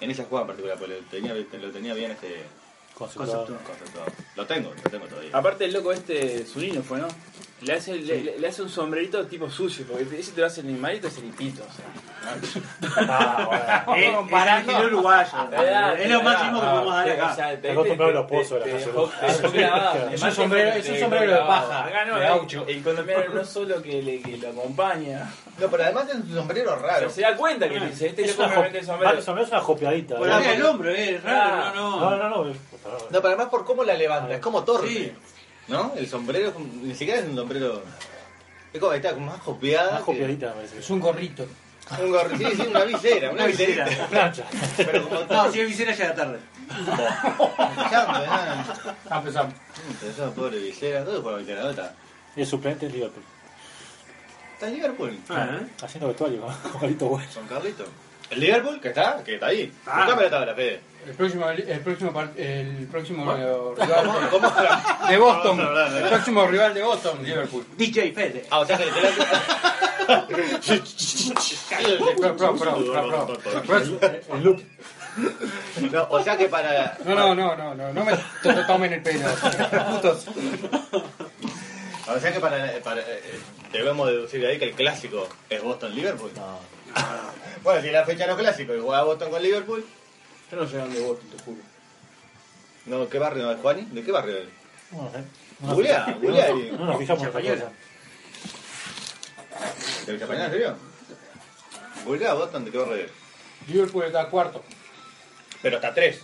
En 0.00 0.10
esa 0.10 0.24
jugada 0.24 0.42
en 0.42 0.46
particular, 0.48 0.78
pues 0.78 0.90
lo 0.90 0.96
tenía, 1.08 1.34
lo 1.34 1.70
tenía 1.70 1.94
bien 1.94 2.10
este 2.12 2.44
Lo 4.36 4.46
tengo, 4.46 4.72
lo 4.84 4.90
tengo 4.90 5.06
todavía. 5.06 5.30
Aparte 5.32 5.64
el 5.66 5.72
loco 5.72 5.92
este 5.92 6.44
Zunino 6.44 6.82
fue, 6.82 6.98
¿no? 7.00 7.08
Le 7.62 7.74
hace, 7.74 7.94
le- 7.94 8.38
le 8.40 8.48
hace 8.48 8.60
un 8.62 8.68
sombrerito 8.68 9.24
tipo 9.26 9.48
sucio, 9.48 9.86
porque 9.86 10.18
ese 10.18 10.32
te 10.32 10.40
lo 10.40 10.48
hace 10.48 10.62
el 10.62 10.66
Neymar 10.66 10.94
es 10.94 11.16
el 11.18 11.26
hipito, 11.26 11.62
o 11.62 11.72
sea. 11.72 11.84
Ah, 13.08 13.84
bueno. 13.86 14.02
Eh, 14.04 14.12
comparando 14.16 14.78
el 14.78 14.86
uruguayo. 14.86 15.48
¿Verdad? 15.50 16.00
Es 16.00 16.10
lo 16.10 16.22
máximo 16.22 16.60
que 16.60 16.66
podemos 16.66 16.94
dar 16.94 17.10
acá. 17.10 17.60
te- 17.60 17.70
acostumbrado 17.70 18.12
los 18.12 18.26
pozos, 18.30 18.60
la. 18.60 18.66
Es 20.12 20.22
un 20.22 20.32
sombrero- 20.32 21.32
de 21.32 21.36
paja, 21.46 21.84
Acá 21.84 22.04
no, 22.04 22.16
de 22.18 22.24
gaucho. 22.24 22.64
El 22.66 22.82
colombiano 22.82 23.34
no 23.34 23.44
solo 23.44 23.80
que 23.82 24.38
lo 24.40 24.48
acompaña, 24.48 25.30
No, 25.58 25.68
pero 25.68 25.84
además 25.84 26.08
es 26.08 26.14
un 26.16 26.34
sombrero 26.34 26.70
pero 26.76 26.86
raro. 26.86 27.10
se 27.10 27.20
da 27.20 27.36
cuenta 27.36 27.68
que 27.68 27.78
le 27.78 27.88
dice, 27.88 28.08
este 28.08 28.24
Es 28.24 28.36
una, 28.38 28.48
jo- 28.48 28.62
mete 28.62 28.78
el 28.78 28.86
sombrero. 28.86 29.22
sombrero 29.22 29.46
es 29.46 29.52
una 29.52 29.60
jopeadita. 29.60 30.16
Por 30.16 30.28
¿eh? 30.28 30.32
arriba 30.32 30.50
del 30.52 30.64
hombro, 30.64 30.90
eh, 30.90 31.14
es 31.16 31.22
raro, 31.22 31.74
no, 31.74 32.00
No, 32.00 32.10
no. 32.16 32.16
no, 32.16 32.44
no. 32.44 32.44
No, 32.44 32.54
pero 33.10 33.28
además 33.28 33.46
por 33.48 33.64
cómo 33.64 33.84
la 33.84 33.94
levanta, 33.94 34.32
es 34.34 34.40
como 34.40 34.64
torre. 34.64 34.88
Sí. 34.88 35.12
¿No? 35.68 35.92
El 35.96 36.08
sombrero 36.08 36.48
es 36.48 36.52
como- 36.54 36.66
ni 36.82 36.94
siquiera 36.94 37.20
es 37.20 37.26
un 37.28 37.36
sombrero. 37.36 37.82
Es 38.72 38.80
como, 38.80 38.92
ahí 38.92 38.96
está, 38.98 39.12
como 39.12 39.26
más 39.26 39.40
jopeada. 39.40 39.90
Más 39.92 40.00
que- 40.00 40.04
jopeadita 40.06 40.46
me 40.48 40.52
parece. 40.54 40.78
Es 40.78 40.90
un 40.90 41.00
gorrito. 41.00 41.46
Un 42.00 42.10
gorro, 42.10 42.36
sí, 42.38 42.44
sí, 42.56 42.62
una 42.68 42.84
visera, 42.84 43.30
una 43.30 43.46
visera. 43.46 43.86
Plancha. 44.08 44.44
Pero 44.76 45.04
como 45.08 45.20
No, 45.24 45.52
si 45.52 45.60
es 45.60 45.66
visera 45.68 45.92
llega 45.92 46.14
tarde. 46.14 46.38
Escuchando, 46.70 48.22
¿eh? 48.22 48.26
Ah, 49.10 49.18
empezamos. 49.18 49.54
Esa 50.08 50.30
pobre 50.30 50.58
visera, 50.58 51.04
todo 51.04 51.22
por 51.22 51.38
visera, 51.38 51.62
¿dónde 51.62 51.82
está? 51.82 51.94
Es 52.36 52.48
suplente 52.48 52.86
en 52.86 52.92
Liverpool. 52.92 53.22
Está 54.62 54.70
en 54.70 54.74
Liverpool. 54.80 55.18
Ah, 55.28 55.58
¿eh? 55.60 55.66
Haciendo 55.82 56.06
vestuario 56.06 56.46
Carlito 56.78 57.06
Bueno. 57.06 57.26
Son 57.32 57.44
Carlito. 57.48 57.84
¿El 58.30 58.38
Liverpool? 58.38 58.80
Que 58.80 58.88
está, 58.90 59.20
que 59.24 59.34
está 59.34 59.46
ahí. 59.46 59.72
Ah. 59.84 60.04
Buscame 60.04 60.22
la 60.22 60.30
tabla, 60.30 60.54
Fede. 60.54 60.80
El 61.04 61.14
próximo, 61.14 61.50
el 61.50 61.80
próximo, 61.80 62.22
el 62.36 62.86
próximo 62.88 63.24
¿Cómo, 63.24 63.74
rival 63.74 64.28
cómo 64.30 64.48
de 65.08 65.16
Boston. 65.18 65.56
Vamos 65.58 65.64
a 65.64 65.68
hablar, 65.68 65.96
El 65.96 66.04
¿eh? 66.04 66.08
próximo 66.10 66.46
rival 66.46 66.74
de 66.74 66.82
Boston, 66.84 67.24
Liverpool. 67.24 67.66
DJ 67.76 68.12
Fede. 68.12 68.46
Ah, 68.50 68.60
o 68.60 68.64
sea 68.66 68.78
que 68.78 68.84
literal. 68.86 69.12
Pro, 70.06 70.16
pro, 72.36 72.36
pro, 72.36 72.56
pro, 72.56 73.26
pro, 73.26 73.38
pro. 73.66 73.78
El 74.36 74.44
loop. 74.44 74.62
No, 75.90 76.06
o 76.08 76.22
sea 76.22 76.36
que 76.36 76.46
para. 76.46 76.96
No, 77.04 77.16
no, 77.16 77.34
no, 77.34 77.56
no, 77.56 77.74
no, 77.74 77.92
no 77.92 78.04
me 78.04 78.12
to- 78.44 78.66
tomen 78.68 78.92
el 78.92 79.02
pelo. 79.02 79.28
Putos. 79.90 80.26
O 82.14 82.20
sea 82.20 82.32
que 82.32 82.40
para. 82.40 82.80
para 82.80 83.00
eh, 83.00 83.40
debemos 83.72 84.06
deducir 84.08 84.40
de 84.40 84.48
ahí 84.48 84.58
que 84.58 84.66
el 84.66 84.74
clásico 84.74 85.28
es 85.50 85.62
Boston-Liverpool. 85.62 86.30
No. 86.36 86.58
Bueno, 87.62 87.80
si 87.80 87.90
la 87.92 88.04
fecha 88.04 88.26
no 88.26 88.32
es 88.32 88.38
clásico 88.38 88.74
y 88.74 88.80
juega 88.80 89.04
Boston 89.04 89.30
con 89.30 89.40
Liverpool. 89.40 89.86
Yo 90.50 90.56
no 90.56 90.66
sé 90.68 90.78
dónde 90.78 91.00
Boston, 91.00 91.28
te 91.30 91.42
juro. 91.44 91.60
No, 92.86 93.08
¿qué 93.08 93.18
barrio 93.20 93.52
es, 93.52 93.60
Juani? 93.60 93.82
¿De 93.92 94.02
qué 94.02 94.10
barrio 94.10 94.38
es? 94.38 94.48
No 94.90 95.10
sé. 95.12 95.18
No 95.60 95.68
nos- 95.68 95.76
googleá 95.76 96.06
no- 96.76 96.86
nos 96.86 96.98
fijamos 96.98 97.22
en 97.22 97.30
cosa. 97.30 97.70
¿De 100.06 100.12
Villapañada, 100.12 100.46
en 100.46 100.52
serio? 100.52 100.76
Googleá 102.04 102.34
Boston, 102.34 102.64
¿de 102.64 102.70
qué 102.72 102.78
barrio 102.78 102.96
es? 102.96 103.10
Liverpool 103.68 104.04
está 104.06 104.26
cuarto. 104.28 104.64
Pero 105.62 105.76
está 105.76 105.94
tres. 105.94 106.20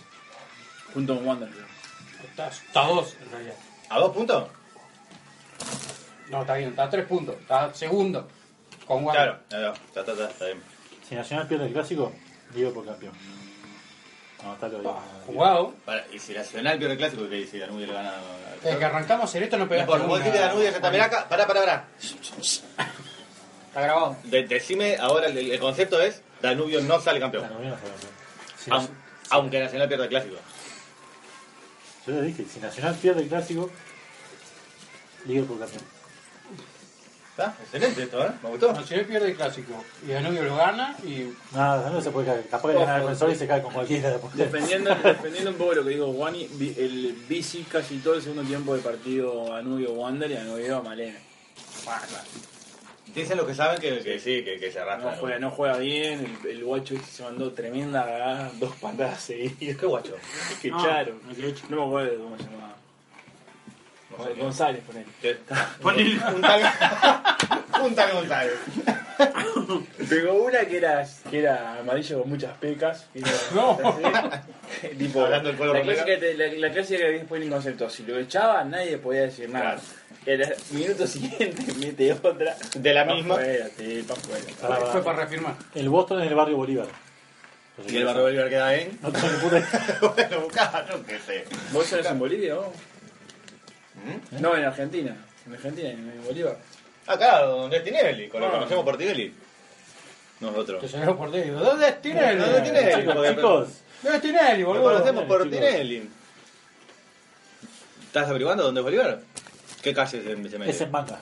Junto 0.93 1.15
con 1.15 1.25
Wander. 1.25 1.49
Está, 2.29 2.49
está 2.49 2.81
a 2.83 2.87
dos, 2.87 3.15
en 3.21 3.31
realidad. 3.31 3.55
¿A 3.89 3.99
dos 3.99 4.13
puntos? 4.13 4.43
No, 6.29 6.41
está 6.41 6.55
bien, 6.55 6.69
está 6.69 6.83
a 6.83 6.89
tres 6.89 7.05
puntos. 7.05 7.35
Está 7.39 7.73
segundo. 7.73 8.27
Con 8.85 9.03
Wander. 9.05 9.39
Claro, 9.49 9.67
no, 9.69 9.73
está, 9.73 9.99
está, 10.01 10.11
está, 10.13 10.29
está 10.29 10.45
bien. 10.45 10.61
Si 11.07 11.15
Nacional 11.15 11.47
pierde 11.47 11.65
el 11.67 11.73
clásico, 11.73 12.13
Liverpool 12.53 12.85
campeón. 12.85 13.13
No, 14.43 14.53
está 14.53 14.67
lo 14.69 15.01
Jugado. 15.25 15.73
Para, 15.85 16.05
y 16.13 16.19
si 16.19 16.33
Nacional 16.33 16.77
pierde 16.77 16.93
el 16.93 16.97
clásico, 16.99 17.23
¿qué 17.29 17.35
dice? 17.35 17.59
Danubio 17.59 17.87
le 17.87 17.93
gana. 17.93 18.13
Desde 18.63 18.77
que 18.77 18.85
arrancamos 18.85 19.25
hacer 19.29 19.43
esto 19.43 19.57
no 19.57 19.67
pegaste 19.67 19.91
importa, 19.91 20.07
vos 20.07 20.21
que 20.21 20.37
Danubio 20.39 20.63
ya 20.69 20.75
está. 20.75 20.91
Mirá 20.91 21.05
acá, 21.05 21.27
pará, 21.27 21.45
pará, 21.47 21.59
pará. 21.61 21.87
Está 21.99 23.81
grabado. 23.81 24.17
De- 24.23 24.43
decime 24.47 24.97
ahora, 24.97 25.27
el, 25.27 25.37
el 25.37 25.59
concepto 25.59 26.01
es: 26.01 26.21
Danubio 26.41 26.81
no 26.81 26.99
sale 26.99 27.19
campeón. 27.19 27.43
La 27.43 27.49
novena 27.49 27.75
fue 27.77 27.89
campeón. 27.89 28.11
Si 28.57 28.71
Aun- 28.71 28.81
Nac- 28.87 29.27
aunque 29.31 29.59
Nacional 29.59 29.87
pierda 29.87 30.03
el 30.05 30.09
clásico. 30.09 30.35
Yo 32.07 32.13
le 32.13 32.21
dije, 32.23 32.45
si 32.45 32.59
Nacional 32.59 32.95
pierde 32.95 33.21
el 33.23 33.27
clásico, 33.29 33.69
Liverpool 35.25 35.59
campeón. 35.59 35.83
¿Está? 37.31 37.55
Excelente 37.63 38.03
esto, 38.03 38.25
¿eh? 38.25 38.31
Me 38.43 38.49
gustó. 38.49 38.73
Nacional 38.73 39.05
pierde 39.05 39.29
el 39.29 39.35
clásico. 39.37 39.83
Y 40.05 40.11
Danubio 40.11 40.43
lo 40.43 40.57
gana 40.57 40.95
y 41.05 41.31
Nada, 41.53 41.89
no 41.89 42.01
se 42.01 42.11
puede 42.11 42.27
caer. 42.27 42.45
Capaz 42.49 42.67
que 42.71 42.77
gana 42.79 42.95
el 42.97 43.01
defensor 43.03 43.29
y 43.31 43.35
se 43.35 43.47
cae 43.47 43.61
con 43.61 43.71
cualquiera. 43.73 44.19
Defendiendo, 44.33 44.93
defendiendo 45.03 45.51
un 45.51 45.55
poco 45.57 45.73
lo 45.75 45.83
que 45.85 45.91
dijo 45.91 46.07
Wani, 46.07 46.47
vi- 46.53 46.75
el 46.77 47.13
bici 47.29 47.63
casi 47.63 47.97
todo 47.99 48.15
el 48.15 48.21
segundo 48.21 48.43
tiempo 48.43 48.73
del 48.73 48.83
partido 48.83 49.53
Anubio 49.55 49.93
Wander 49.93 50.29
y 50.31 50.35
Anubio 50.35 50.83
Malena. 50.83 51.17
Dicen 53.15 53.37
los 53.37 53.47
que 53.47 53.55
saben 53.55 53.79
que, 53.81 53.99
que 54.01 54.19
sí, 54.19 54.43
que, 54.43 54.59
que 54.59 54.71
se 54.71 54.77
No 54.79 54.85
arrastra. 54.85 55.15
juega, 55.19 55.39
no 55.39 55.49
juega 55.49 55.77
bien, 55.77 56.37
el, 56.43 56.49
el 56.51 56.63
guacho 56.63 56.93
este 56.95 57.07
se 57.09 57.23
mandó 57.23 57.51
tremenda 57.53 58.51
dos 58.59 58.75
patadas 58.75 59.19
seguidas. 59.21 59.77
¿Qué 59.77 59.85
guacho? 59.85 60.15
Que 60.61 60.69
No, 60.69 60.79
echaron. 60.79 61.19
no, 61.27 61.33
que 61.33 61.47
echaron. 61.47 61.69
No 61.71 61.77
me 61.77 61.85
acuerdo 61.85 62.23
cómo 62.23 62.37
se 62.37 62.43
llamaba. 62.43 62.75
No. 64.17 64.43
González. 64.43 64.81
¿Qué? 65.21 65.37
Ponele. 65.81 66.19
Un 66.35 66.41
tal, 66.41 66.61
un 67.83 67.95
tal 67.95 68.11
González. 68.13 68.53
Pegó 70.09 70.33
una 70.43 70.59
que 70.65 70.77
era, 70.77 71.05
que 71.29 71.39
era 71.39 71.79
amarillo 71.79 72.21
con 72.21 72.29
muchas 72.29 72.57
pecas. 72.57 73.05
que 73.13 73.19
era- 73.19 73.31
No. 73.55 73.77
así. 73.83 74.87
tipo, 74.97 75.21
Hablando 75.23 75.49
del 75.49 75.57
pueblo 75.57 75.73
la, 75.75 75.81
clásica, 75.81 76.11
la, 76.37 76.47
la 76.53 76.71
clásica 76.71 76.99
que 76.99 77.11
después 77.11 77.41
en 77.41 77.49
concepto. 77.49 77.89
Si 77.89 78.03
lo 78.03 78.17
echaba, 78.19 78.63
nadie 78.63 78.97
podía 78.97 79.21
decir 79.21 79.49
nada. 79.49 79.75
Claro. 79.75 79.81
El 80.25 80.55
minuto 80.71 81.07
siguiente 81.07 81.73
mete 81.79 82.11
otra. 82.13 82.55
De 82.75 82.93
la 82.93 83.05
Pa' 83.05 83.13
misma. 83.15 83.35
fuera, 83.35 83.67
sí, 83.77 84.05
pa' 84.07 84.15
fuera. 84.15 84.43
Pará, 84.61 84.75
fue, 84.75 84.79
pará. 84.79 84.91
fue 84.91 85.03
para 85.03 85.17
reafirmar. 85.19 85.55
El 85.75 85.89
Boston 85.89 86.21
en 86.21 86.27
el 86.27 86.35
barrio 86.35 86.57
Bolívar. 86.57 86.87
Y 87.87 87.95
el 87.97 88.05
barrio 88.05 88.23
Bolívar 88.23 88.49
queda 88.49 88.75
en. 88.75 88.99
No 89.01 89.11
tengo 89.11 89.27
puta 89.39 90.11
bueno, 90.13 90.41
buscá, 90.41 90.85
yo 90.89 91.05
qué 91.05 91.19
sé. 91.19 91.45
¿Vos 91.71 91.85
sos 91.87 92.05
en 92.05 92.19
Bolivia 92.19 92.55
vos? 92.55 92.67
¿Mm? 94.05 94.41
No, 94.41 94.55
en 94.55 94.65
Argentina. 94.65 95.15
En 95.45 95.53
Argentina, 95.53 95.89
en 95.89 96.23
Bolívar. 96.25 96.57
Acá, 97.07 97.41
donde 97.41 97.77
es 97.77 97.83
Tinelli, 97.83 98.27
con 98.29 98.41
lo 98.41 98.47
que 98.47 98.51
Ah. 98.55 98.59
conocemos 98.59 98.85
por 98.85 98.97
Tinelli. 98.97 99.33
Nosotros. 100.39 100.81
Te 100.81 100.87
salió 100.87 101.17
por 101.17 101.31
Tinelli. 101.31 101.51
¿Dónde 101.51 101.87
es 101.87 102.01
Tinelli? 102.01 102.39
¿Dónde 102.39 102.57
es 102.57 102.63
Tinelli? 102.63 102.95
Chicos, 103.01 103.15
¿Dónde 104.03 104.17
es 104.17 104.21
Tinelli, 104.21 104.61
Lo 104.63 104.81
conocemos 104.83 105.23
por 105.25 105.43
chicos. 105.43 105.59
Tinelli. 105.59 106.09
¿Estás 108.07 108.29
averiguando 108.29 108.63
dónde 108.63 108.79
es 108.81 108.83
Bolívar? 108.83 109.19
¿Qué 109.81 109.93
calle 109.93 110.21
se, 110.21 110.49
se 110.49 110.57
mete? 110.59 110.71
es 110.71 110.81
en 110.81 110.91
Manga. 110.91 111.19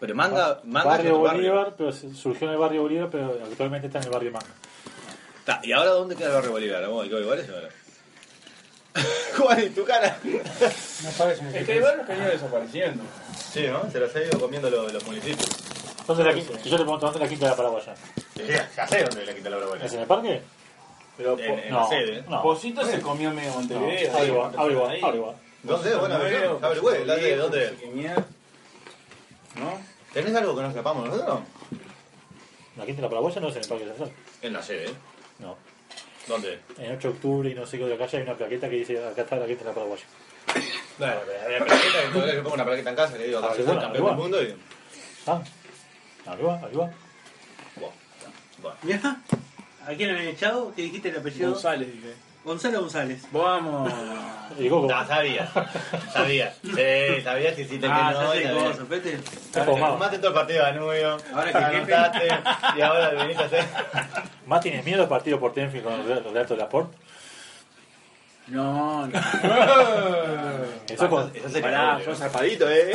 Pero 0.00 0.14
Manga, 0.14 0.60
Manga 0.64 0.96
es 0.96 1.10
barrio. 1.10 1.18
Bolívar, 1.18 1.74
pero 1.76 1.92
surgió 1.92 2.48
en 2.48 2.52
el 2.54 2.58
barrio 2.58 2.82
Bolívar, 2.82 3.08
pero 3.10 3.38
actualmente 3.44 3.86
está 3.86 3.98
en 4.00 4.04
el 4.04 4.10
barrio 4.10 4.32
Manga. 4.32 4.46
Está, 5.38 5.60
¿Y 5.64 5.72
ahora 5.72 5.90
dónde 5.90 6.16
queda 6.16 6.28
el 6.28 6.34
barrio 6.34 6.50
Bolívar? 6.52 6.82
¿Vamos 6.82 7.02
hay 7.02 7.08
que 7.08 7.14
averiguar 7.14 7.38
eso 7.38 7.54
ahora? 7.54 7.68
Juan, 9.36 9.60
¿y 9.62 9.68
tu 9.70 9.84
cara? 9.84 10.18
Es 10.24 11.66
que 11.66 11.72
hay 11.72 11.80
barrios 11.80 12.06
que 12.06 12.12
han 12.12 12.18
ido 12.22 12.30
desapareciendo. 12.30 13.04
Sí, 13.52 13.66
¿no? 13.68 13.90
Se 13.90 14.00
los 14.00 14.14
ha 14.14 14.22
ido 14.22 14.40
comiendo 14.40 14.70
los, 14.70 14.92
los 14.92 15.04
municipios. 15.06 15.48
¿Dónde 16.06 16.24
la 16.24 16.34
quinta? 16.34 16.58
Si 16.62 16.70
yo 16.70 16.76
te 16.76 16.82
pregunto, 16.84 17.06
¿dónde 17.06 17.18
es 17.18 17.22
la 17.22 17.28
quinta 17.28 17.44
de 17.46 17.50
la 17.50 17.56
Paraguaya? 17.56 17.94
Sí, 18.34 18.42
ya 18.76 18.86
sé 18.88 19.02
dónde 19.04 19.20
es 19.22 19.26
la 19.26 19.34
quinta 19.34 19.50
la 19.50 19.56
Paraguaya. 19.56 19.84
¿Es 19.84 19.92
en 19.92 20.00
el 20.00 20.06
parque? 20.06 20.42
Pero 21.16 21.38
En, 21.38 21.70
No, 21.70 21.80
la 21.80 21.88
sede. 21.88 22.24
no. 22.28 22.42
Posito 22.42 22.84
se 22.84 23.00
comió 23.00 23.30
medio 23.30 23.52
Montevideo. 23.52 23.88
ahí, 23.88 24.06
Averigua, 24.08 24.52
averigua, 24.56 24.90
ahí. 24.90 25.00
Buena 25.98 26.18
versión. 26.18 26.64
Averigüe, 26.64 27.04
la 27.06 27.16
de 27.16 27.36
dónde. 27.36 27.76
¿Qué 27.80 27.86
mierda? 27.88 28.24
¿No? 29.56 29.80
¿Tenés 30.12 30.34
algo 30.34 30.54
que 30.54 30.62
nos 30.62 30.70
escapamos 30.70 31.06
nosotros? 31.08 31.40
La 32.76 32.84
quinta 32.84 33.00
de 33.00 33.02
la 33.02 33.08
paraguaya 33.08 33.40
no 33.40 33.48
es 33.48 33.56
en 33.56 33.62
el 33.62 33.68
Parque 33.68 33.84
Central. 33.86 34.12
En 34.42 34.52
la 34.52 34.62
sede. 34.62 34.90
No. 35.38 35.56
¿Dónde? 36.26 36.58
En 36.78 36.92
8 36.96 37.08
de 37.08 37.14
octubre 37.14 37.50
y 37.50 37.54
no 37.54 37.66
sé 37.66 37.78
qué 37.78 37.84
otra 37.84 37.96
calle 37.98 38.16
hay 38.18 38.22
una 38.24 38.34
plaqueta 38.36 38.68
que 38.68 38.76
dice 38.76 39.04
acá 39.06 39.22
está 39.22 39.36
la 39.36 39.46
quinta 39.46 39.62
de 39.64 39.70
la 39.70 39.74
paraguaya. 39.74 40.04
Bueno, 40.98 41.14
la 41.14 41.64
plaqueta, 41.64 42.02
que 42.02 42.08
todavía 42.12 42.34
yo 42.34 42.42
pongo 42.42 42.54
una 42.54 42.64
plaqueta 42.64 42.90
en 42.90 42.96
casa 42.96 43.16
que 43.18 43.24
digo, 43.24 43.40
Ah, 43.42 43.52
sí, 43.56 43.62
bueno, 43.62 43.80
campeón 43.80 44.06
del 44.06 44.16
mundo 44.16 44.42
y... 44.42 44.54
Ah, 45.26 45.42
arriba, 46.26 46.60
arriba. 46.62 46.90
Bueno, 47.76 47.94
bueno. 48.62 48.76
Mirá, 48.82 49.20
¿a 49.86 49.94
quién 49.94 50.12
le 50.12 50.18
habían 50.18 50.34
echado? 50.34 50.72
¿Qué 50.74 50.82
dijiste 50.82 51.10
el 51.10 51.18
apellido? 51.18 51.52
González, 51.52 51.92
dije. 51.92 52.14
Gonzalo 52.46 52.80
González. 52.80 53.26
Vamos. 53.32 53.92
Y 54.58 54.68
Coco, 54.70 54.86
No, 54.86 55.06
sabías. 55.06 55.50
Sabías. 56.12 56.54
Sí, 56.62 57.20
sabías 57.22 57.54
que 57.54 57.62
hiciste 57.62 57.86
Ah, 57.90 58.14
que 58.14 58.14
no. 58.14 58.34
ya 58.34 58.48
sé 58.48 58.54
cosas, 58.54 58.88
vete. 58.88 59.18
todo 60.18 60.28
el 60.28 60.34
partido 60.34 60.64
de 60.64 60.72
Danubio. 60.72 61.16
Ahora 61.34 61.52
que 61.52 61.58
anotaste, 61.58 62.28
y 62.78 62.80
ahora 62.80 63.10
venís 63.10 63.36
a 63.38 63.44
hacer. 63.44 63.64
¿Más 64.46 64.60
tienes 64.60 64.84
miedo 64.84 65.02
al 65.02 65.08
partido 65.08 65.38
por 65.40 65.52
Tenfield 65.52 65.84
con 65.84 65.98
los 65.98 66.22
los 66.22 66.32
de 66.32 66.40
Alto 66.40 66.54
de 66.54 66.60
la 66.60 66.68
Port? 66.68 66.90
No, 68.48 69.06
no. 69.08 69.20
Eso 70.88 71.10
con... 71.10 71.30
Eso 71.34 71.48
sería 71.48 71.62
Pará, 71.62 72.00
¿no? 72.06 72.14
zarpadito, 72.14 72.70
eh. 72.70 72.92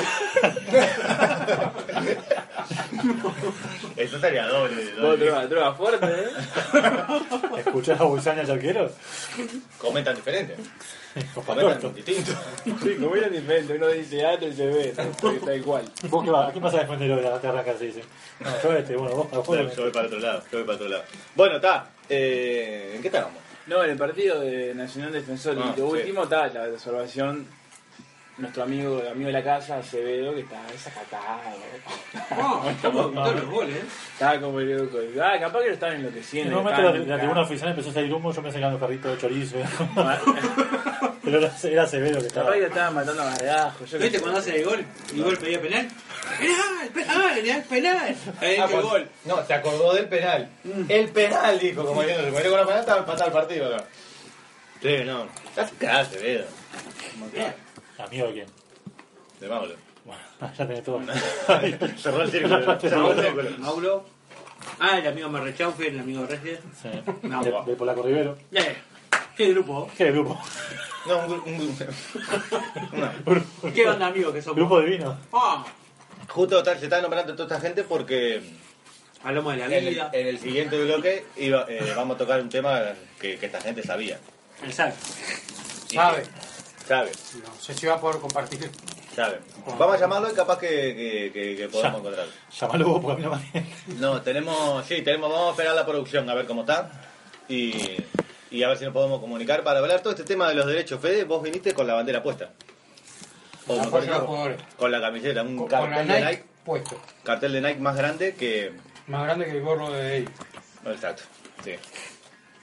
Eso 3.98 4.20
sería 4.20 4.48
doble. 4.48 4.86
Vos, 4.94 5.02
doble. 5.02 5.26
droga, 5.26 5.48
droga 5.48 5.74
fuerte, 5.74 6.06
eh. 6.06 6.30
¿Escuchás 7.58 8.00
a 8.00 8.04
Bulsaña 8.06 8.44
y 8.44 8.52
arquero? 8.52 8.90
Comentan 9.78 10.16
diferente. 10.16 10.56
Comentan 11.46 11.94
distinto. 11.94 12.32
Sí, 12.64 12.96
como 12.96 13.16
era 13.18 13.28
diferente. 13.28 13.76
Uno 13.76 13.88
dice 13.88 14.26
A, 14.26 14.32
otro 14.32 14.48
dice 14.48 14.68
B. 14.68 14.90
Está 15.36 15.54
igual. 15.54 15.84
¿Vos 16.08 16.24
qué 16.24 16.32
vas? 16.32 16.48
¿A 16.48 16.52
quién 16.52 16.64
vas 16.64 16.74
a 16.76 16.80
defender 16.80 17.12
hoy? 17.12 17.40
Te 17.42 17.48
arrancas 17.48 17.76
así, 17.76 17.88
dice. 17.88 18.04
No, 18.40 18.50
yo 18.64 18.74
este, 18.74 18.96
bueno, 18.96 19.16
vos 19.16 19.28
para 19.28 19.44
juego. 19.44 19.70
yo 19.76 19.84
voy 19.84 19.92
para 19.92 20.08
otro 20.08 20.20
lado. 20.20 20.44
Yo 20.50 20.58
voy 20.60 20.64
para 20.64 20.76
otro 20.78 20.88
lado. 20.88 21.04
Bueno, 21.36 21.56
está. 21.58 21.90
Eh, 22.08 22.94
¿En 22.96 23.02
qué 23.02 23.08
estábamos? 23.10 23.51
No, 23.72 23.82
en 23.86 23.92
el 23.92 23.98
partido 23.98 24.42
de 24.42 24.76
Nacional 24.76 25.14
Defensor, 25.14 25.56
Ah, 25.58 25.74
y 25.74 25.80
lo 25.80 25.88
sí. 25.92 25.94
último 26.00 26.24
está 26.24 26.48
la 26.48 26.66
observación. 26.68 27.48
Nuestro 28.42 28.64
amigo, 28.64 29.02
amigo 29.12 29.28
de 29.28 29.34
la 29.34 29.44
casa, 29.44 29.78
Acevedo, 29.78 30.34
que 30.34 30.42
está 30.46 30.60
desacatado. 30.72 31.42
No, 33.14 33.32
los 33.32 33.46
goles, 33.46 33.76
¿eh? 33.78 33.84
Estaba 34.14 34.40
como 34.42 34.60
el 34.60 34.78
loco. 34.78 34.98
Ah, 35.24 35.38
capaz 35.40 35.60
que 35.62 35.68
lo 35.68 35.74
están 35.74 35.94
En 35.94 36.00
enloqueciendo. 36.00 36.60
un 36.60 36.66
que 36.66 36.72
momento 36.72 36.82
la, 36.94 37.00
estaban 37.02 37.20
tribuna 37.20 37.42
oficial 37.42 37.70
empezó 37.70 37.90
a 37.92 37.94
salir 37.94 38.14
humo, 38.14 38.34
yo 38.34 38.42
me 38.42 38.52
sacando 38.52 38.80
carrito 38.80 39.10
de 39.10 39.18
chorizo. 39.20 39.58
Pero 41.24 41.38
era, 41.38 41.52
era 41.64 41.84
Acevedo 41.84 42.20
que 42.20 42.28
estaba. 42.28 42.46
Capaz 42.48 42.56
que 42.56 42.62
lo 42.62 42.68
estaban 42.68 42.96
matando 42.96 43.22
a 43.22 43.26
gargajos. 43.26 43.92
¿Viste 44.00 44.20
cuando 44.20 44.40
hace 44.40 44.58
el 44.58 44.66
gol? 44.66 44.86
Y 45.14 45.22
gol 45.22 45.38
pedía 45.38 45.62
penal. 45.62 45.88
¡Penal! 46.40 46.90
¡Penal! 46.94 47.34
¡Penal! 47.36 47.64
¡Penal! 47.70 48.16
Ahí 48.42 48.58
Ah, 48.58 48.68
el 48.72 48.82
gol. 48.82 49.10
No, 49.26 49.46
se 49.46 49.54
acordó 49.54 49.94
del 49.94 50.08
penal. 50.08 50.50
El 50.90 51.10
penal, 51.10 51.60
dijo, 51.60 51.86
como 51.86 52.02
diciendo, 52.02 52.26
se 52.26 52.32
murió 52.32 52.50
con 52.50 52.60
la 52.60 52.66
penal, 52.66 52.80
estaba 52.80 53.00
empatado 53.02 53.28
el 53.28 53.34
partido. 53.34 53.78
Sí, 54.82 54.98
no. 55.06 55.28
Estás 55.50 55.72
cagado, 55.78 56.00
Acevedo. 56.02 56.46
¿Amigo 58.06 58.28
de 58.28 58.34
quién? 58.34 58.48
De 59.40 59.48
Mauro. 59.48 59.74
Bueno, 60.06 60.22
ya 60.58 60.68
tenés 60.68 60.84
todo. 60.84 61.00
Cerró 61.98 62.22
el 62.24 62.32
círculo. 62.32 62.80
Cerró 62.80 63.12
el 63.12 63.22
círculo. 63.24 63.50
Mauro. 63.60 64.06
Ah, 64.80 64.98
el 65.00 65.08
amigo 65.08 65.30
Marrechaufe, 65.30 65.88
el 65.88 66.00
amigo 66.00 66.26
Reyes. 66.26 66.60
Sí. 66.82 66.90
No, 67.24 67.44
de, 67.44 67.52
Polaco 67.76 68.04
Rivero. 68.04 68.38
Eh, 68.52 68.78
¿Qué 69.36 69.50
grupo? 69.54 69.90
¿Qué 69.98 70.12
grupo? 70.12 70.40
No, 71.08 71.18
un, 71.20 71.28
gru- 71.30 71.44
un 71.48 71.78
gru- 71.78 73.42
no. 73.64 73.74
¿Qué 73.74 73.88
onda, 73.88 74.08
amigo 74.08 74.32
que 74.32 74.42
somos? 74.42 74.58
Grupo 74.58 74.80
de 74.82 74.86
vino. 74.86 75.18
Ah, 75.34 75.66
Justo 76.28 76.62
tal, 76.64 76.78
se 76.78 76.86
está 76.86 77.02
nombrando 77.02 77.34
toda 77.36 77.56
esta 77.58 77.68
gente 77.68 77.84
porque 77.84 78.42
hablamos 79.24 79.54
de 79.54 79.60
la 79.60 79.66
en 79.66 79.74
el, 79.74 79.90
vida. 79.90 80.10
en 80.14 80.28
el 80.28 80.40
siguiente 80.40 80.82
bloque 80.84 81.26
iba- 81.38 81.66
eh, 81.68 81.94
vamos 81.96 82.16
a 82.16 82.18
tocar 82.20 82.40
un 82.42 82.50
tema 82.50 82.80
que, 83.20 83.38
que 83.38 83.48
esta 83.48 83.60
gente 83.62 83.82
sabía. 83.84 84.20
Exacto. 84.64 85.00
Y 85.90 85.96
Sabe. 85.96 86.22
que- 86.24 86.30
Sabe, 86.92 87.12
No 87.46 87.56
sé 87.62 87.74
si 87.74 87.86
va 87.88 87.94
a 87.96 88.02
poder 88.02 88.20
compartir. 88.20 88.70
sabe. 89.16 89.40
Vamos 89.80 89.96
a 89.96 90.00
llamarlo 90.00 90.30
y 90.30 90.34
capaz 90.34 90.58
que, 90.60 90.68
que, 90.68 91.32
que- 91.34 91.56
que 91.56 91.70
podamos 91.70 92.00
encontrarlo. 92.02 92.32
Llamalo 92.60 92.88
vos 92.90 93.02
porque 93.02 93.24
a 93.24 93.30
mí 93.30 93.36
no 93.36 93.42
me 93.88 93.96
No, 94.00 94.22
tenemos, 94.22 94.86
sí, 94.86 95.02
tenemos, 95.02 95.30
vamos 95.32 95.48
a 95.48 95.52
esperar 95.52 95.76
la 95.76 95.86
producción 95.86 96.30
a 96.30 96.34
ver 96.34 96.46
cómo 96.46 96.62
está 96.62 96.92
y, 97.48 97.74
y 98.52 98.64
a 98.64 98.68
ver 98.68 98.78
si 98.78 98.84
nos 98.84 98.94
podemos 98.94 99.22
comunicar 99.22 99.64
para 99.64 99.80
hablar 99.80 100.02
todo 100.02 100.12
este 100.12 100.26
tema 100.26 100.50
de 100.50 100.56
los 100.56 100.66
derechos. 100.68 101.00
Fede, 101.00 101.24
vos 101.24 101.42
viniste 101.42 101.74
con 101.74 101.88
la 101.88 101.94
bandera 101.94 102.22
puesta. 102.22 102.50
O 103.68 103.76
mejor 103.78 104.06
los 104.06 104.20
jugadores. 104.24 104.62
con 104.78 104.92
la 104.92 105.00
camiseta, 105.00 105.44
un 105.44 105.56
Con, 105.58 105.70
con 105.70 105.80
la 105.80 105.96
cartel 105.96 106.08
de 106.08 106.14
Nike, 106.20 106.30
Nike, 106.32 106.46
puesto. 106.66 107.02
cartel 107.24 107.54
de 107.54 107.62
Nike 107.62 107.80
más 107.80 107.96
grande 107.96 108.36
que... 108.36 108.74
Más 109.08 109.24
grande 109.24 109.46
que 109.46 109.52
el 109.52 109.62
gorro 109.62 109.92
de 109.92 110.12
ahí. 110.14 110.26
Exacto, 110.88 111.24
sí. 111.64 111.72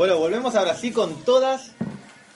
Bueno, 0.00 0.16
volvemos 0.16 0.54
ahora 0.54 0.74
sí 0.76 0.92
con 0.92 1.26
todas, 1.26 1.72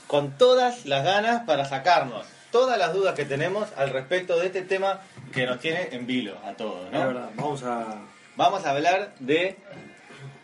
con 0.06 0.37
todas 0.37 0.85
las 0.85 1.02
ganas 1.02 1.44
para 1.47 1.64
sacarnos 1.64 2.26
todas 2.52 2.76
las 2.76 2.92
dudas 2.92 3.14
que 3.14 3.25
tenemos 3.25 3.71
al 3.78 3.88
respecto 3.88 4.38
de 4.38 4.49
este 4.49 4.61
tema 4.61 5.00
que 5.33 5.47
nos 5.47 5.61
tiene 5.61 5.88
en 5.92 6.06
vilo 6.06 6.37
a 6.44 6.52
todos, 6.52 6.92
¿no? 6.92 7.06
verdad, 7.06 7.30
vamos 7.35 7.62
a. 7.62 8.02
Vamos 8.37 8.66
a 8.66 8.71
hablar 8.71 9.14
de 9.18 9.56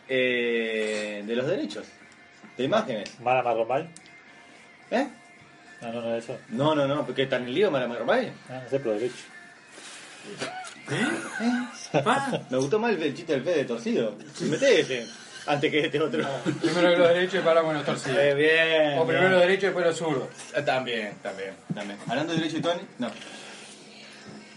eh, 0.08 1.22
de 1.26 1.36
los 1.36 1.46
derechos 1.46 1.84
de 2.56 2.64
imágenes, 2.64 3.20
Mara 3.20 3.42
Marromay. 3.42 3.86
¿eh? 4.90 5.06
No, 5.82 5.92
no, 5.92 6.00
no, 6.00 6.16
eso. 6.16 6.38
No, 6.48 6.74
no, 6.74 6.88
no, 6.88 7.04
porque 7.04 7.24
está 7.24 7.36
en 7.36 7.44
el 7.44 7.54
lío, 7.54 7.70
Mara 7.70 7.86
Marmay. 7.86 8.32
Ah, 8.48 8.62
no 8.64 8.70
sé, 8.70 8.80
pero 8.80 8.94
derecho. 8.94 9.24
Ah, 11.92 12.40
Me 12.50 12.56
gustó 12.56 12.78
más 12.78 12.92
el 12.92 13.14
chiste 13.14 13.34
del 13.34 13.44
Fede 13.44 13.66
torcido. 13.66 14.16
Mete 14.40 14.80
ese, 14.80 15.06
antes 15.46 15.70
que 15.70 15.80
este 15.86 16.00
otro. 16.00 16.24
Primero 16.60 16.96
los 16.96 17.08
derechos 17.08 17.34
y 17.34 17.38
de 17.38 17.72
los 17.74 17.84
torcidos. 17.84 18.18
Eh, 18.18 18.34
bien. 18.34 18.98
O 18.98 19.04
primero 19.04 19.20
bien. 19.28 19.32
los 19.32 19.40
derechos 19.40 19.62
y 19.62 19.66
después 19.66 19.86
los 19.86 19.96
zurdos. 19.96 20.28
Ah, 20.56 20.62
También, 20.64 21.14
también, 21.22 21.54
también. 21.74 21.98
Hablando 22.08 22.32
de 22.32 22.38
derecho 22.40 22.58
y 22.58 22.62
Tony, 22.62 22.80
no. 22.98 23.10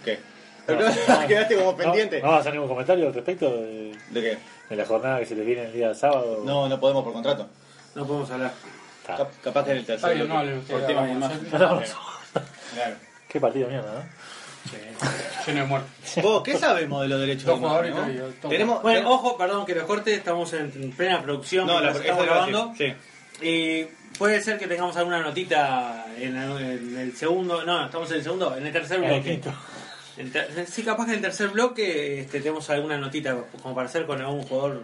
¿Qué? 0.03 0.19
No. 0.67 1.27
Quedaste 1.27 1.55
como 1.57 1.75
pendiente. 1.75 2.19
¿No, 2.19 2.25
¿No 2.27 2.31
vas 2.31 2.37
a 2.37 2.41
hacer 2.41 2.53
ningún 2.53 2.69
comentario 2.69 3.07
al 3.07 3.13
respecto 3.13 3.49
de, 3.51 3.97
¿De 4.11 4.21
qué? 4.21 4.37
de 4.69 4.75
la 4.75 4.85
jornada 4.85 5.19
que 5.19 5.25
se 5.25 5.35
le 5.35 5.43
viene 5.43 5.65
el 5.65 5.73
día 5.73 5.93
sábado? 5.93 6.41
No, 6.45 6.69
no 6.69 6.79
podemos 6.79 7.03
por 7.03 7.13
contrato. 7.13 7.47
no 7.95 8.05
podemos 8.07 8.29
hablar. 8.31 8.51
Cap- 9.05 9.31
capaz 9.43 9.65
que 9.65 9.71
en 9.71 9.77
el 9.77 9.85
tercer. 9.85 10.11
Está 10.11 10.23
bien, 11.03 11.19
no 11.19 11.27
No, 11.59 11.59
no, 11.59 11.81
Claro. 12.73 12.95
Qué 13.27 13.39
partido 13.41 13.67
mierda, 13.67 13.91
¿no? 13.93 14.05
Sí, 14.69 14.77
Lleno 15.47 15.61
de 15.61 15.65
muertos. 15.67 15.91
¿Vos 16.23 16.43
qué 16.43 16.57
sabemos 16.57 17.01
de 17.01 17.07
los 17.09 17.19
derechos 17.19 17.45
Dos 17.45 17.59
de 17.59 17.65
imagen, 17.67 17.91
jugadores 17.91 18.17
no? 18.23 18.29
y 18.29 18.33
todo. 18.33 18.49
Tenemos. 18.51 18.81
Bueno, 18.81 19.11
ojo, 19.11 19.37
perdón 19.37 19.65
que 19.65 19.75
lo 19.75 19.85
corte, 19.85 20.13
estamos 20.13 20.53
en 20.53 20.71
en 20.75 20.91
plena 20.91 21.21
producción. 21.21 21.67
No, 21.67 21.73
la 21.75 21.91
mientras 21.91 22.01
estamos 22.05 22.25
grabando. 22.25 22.73
Sí. 22.77 22.93
Y 23.41 23.83
puede 24.17 24.41
ser 24.41 24.57
que 24.57 24.67
tengamos 24.67 24.95
alguna 24.95 25.21
notita 25.21 26.05
en, 26.17 26.33
la- 26.35 26.61
en 26.61 26.97
el 26.97 27.15
segundo. 27.17 27.63
No, 27.65 27.85
estamos 27.85 28.09
en 28.11 28.17
el 28.17 28.23
segundo, 28.23 28.55
en 28.55 28.65
el 28.67 28.71
tercer 28.71 28.97
En 28.99 29.03
el 29.05 29.09
bloque. 29.21 29.31
quinto. 29.41 29.53
Ter- 30.31 30.67
sí, 30.67 30.83
capaz 30.83 31.05
que 31.05 31.11
en 31.11 31.15
el 31.17 31.21
tercer 31.23 31.49
bloque 31.49 32.21
este, 32.21 32.39
tenemos 32.39 32.69
alguna 32.69 32.97
notita 32.97 33.35
como 33.61 33.73
para 33.75 33.87
hacer 33.87 34.05
con 34.05 34.21
algún 34.21 34.43
jugador 34.43 34.83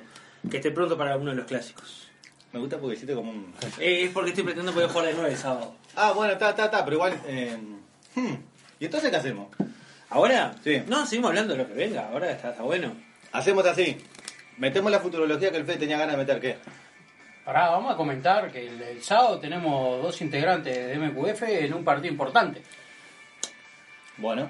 que 0.49 0.57
esté 0.57 0.71
pronto 0.71 0.97
para 0.97 1.15
uno 1.15 1.29
de 1.31 1.37
los 1.37 1.45
clásicos. 1.45 2.07
Me 2.51 2.59
gusta 2.59 2.79
porque 2.79 2.95
hiciste 2.95 3.13
como 3.13 3.29
un... 3.31 3.53
Eh, 3.79 4.05
es 4.05 4.09
porque 4.11 4.29
estoy 4.31 4.43
pretendiendo 4.43 4.73
poder 4.73 4.89
jugar 4.89 5.05
de 5.07 5.13
9 5.13 5.29
el 5.31 5.37
sábado. 5.37 5.75
Ah, 5.95 6.11
bueno, 6.13 6.33
está, 6.33 6.49
está, 6.49 6.65
está, 6.65 6.83
pero 6.83 6.95
igual... 6.97 7.13
eh, 7.27 7.55
hmm. 8.15 8.33
¿Y 8.79 8.85
entonces 8.85 9.11
qué 9.11 9.17
hacemos? 9.17 9.49
¿Ahora? 10.09 10.55
Sí. 10.63 10.81
No, 10.87 11.05
seguimos 11.05 11.29
hablando 11.29 11.53
de 11.53 11.59
lo 11.63 11.67
que 11.67 11.73
venga, 11.73 12.09
ahora 12.11 12.31
está, 12.31 12.49
está 12.51 12.63
bueno. 12.63 12.93
Hacemos 13.31 13.65
así. 13.65 13.97
Metemos 14.57 14.91
la 14.91 14.99
futurología 14.99 15.51
que 15.51 15.57
el 15.57 15.65
Fede 15.65 15.77
tenía 15.77 15.97
ganas 15.97 16.13
de 16.15 16.17
meter, 16.17 16.39
¿qué? 16.41 16.57
Pará, 17.45 17.69
vamos 17.69 17.93
a 17.93 17.97
comentar 17.97 18.51
que 18.51 18.67
el, 18.67 18.81
el 18.81 19.03
sábado 19.03 19.39
tenemos 19.39 20.01
dos 20.01 20.19
integrantes 20.21 20.75
de 20.75 20.97
MQF 20.99 21.43
en 21.43 21.73
un 21.73 21.83
partido 21.83 22.11
importante. 22.11 22.61
Bueno, 24.17 24.49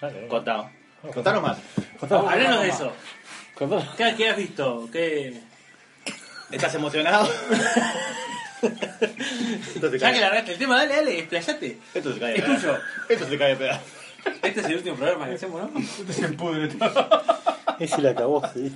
Dale, 0.00 0.26
contado. 0.28 0.70
Contanos 1.12 1.42
más. 1.42 1.58
Háblanos 2.10 2.62
de 2.62 2.68
eso. 2.68 2.92
¿Qué, 3.96 4.14
qué 4.16 4.28
has 4.30 4.36
visto? 4.36 4.88
¿Qué... 4.90 5.40
¿Estás 6.50 6.74
emocionado? 6.74 7.28
Esto 8.62 9.90
se 9.90 9.98
Ya 9.98 10.06
cae. 10.06 10.14
que 10.14 10.20
largaste 10.20 10.52
el 10.52 10.58
tema, 10.58 10.76
dale, 10.76 10.96
dale, 10.96 11.18
explayate. 11.18 11.78
Esto 11.94 12.12
se 12.14 12.20
cae 12.20 12.32
de 12.32 12.38
Es 12.38 12.44
pedazo. 12.44 12.66
tuyo. 12.68 12.78
Esto 13.08 13.28
se 13.28 13.38
cae 13.38 13.48
de 13.50 13.56
pedazo. 13.56 13.80
Este 14.42 14.60
es 14.60 14.66
el 14.66 14.76
último 14.76 14.96
programa 14.96 15.26
que 15.28 15.34
hacemos, 15.34 15.70
¿no? 15.72 15.80
Se 16.12 16.28
pudre 16.30 16.68
todo. 16.68 17.22
Y 17.78 17.86
si 17.88 18.00
la 18.00 18.10
acabó, 18.10 18.42
sí. 18.52 18.74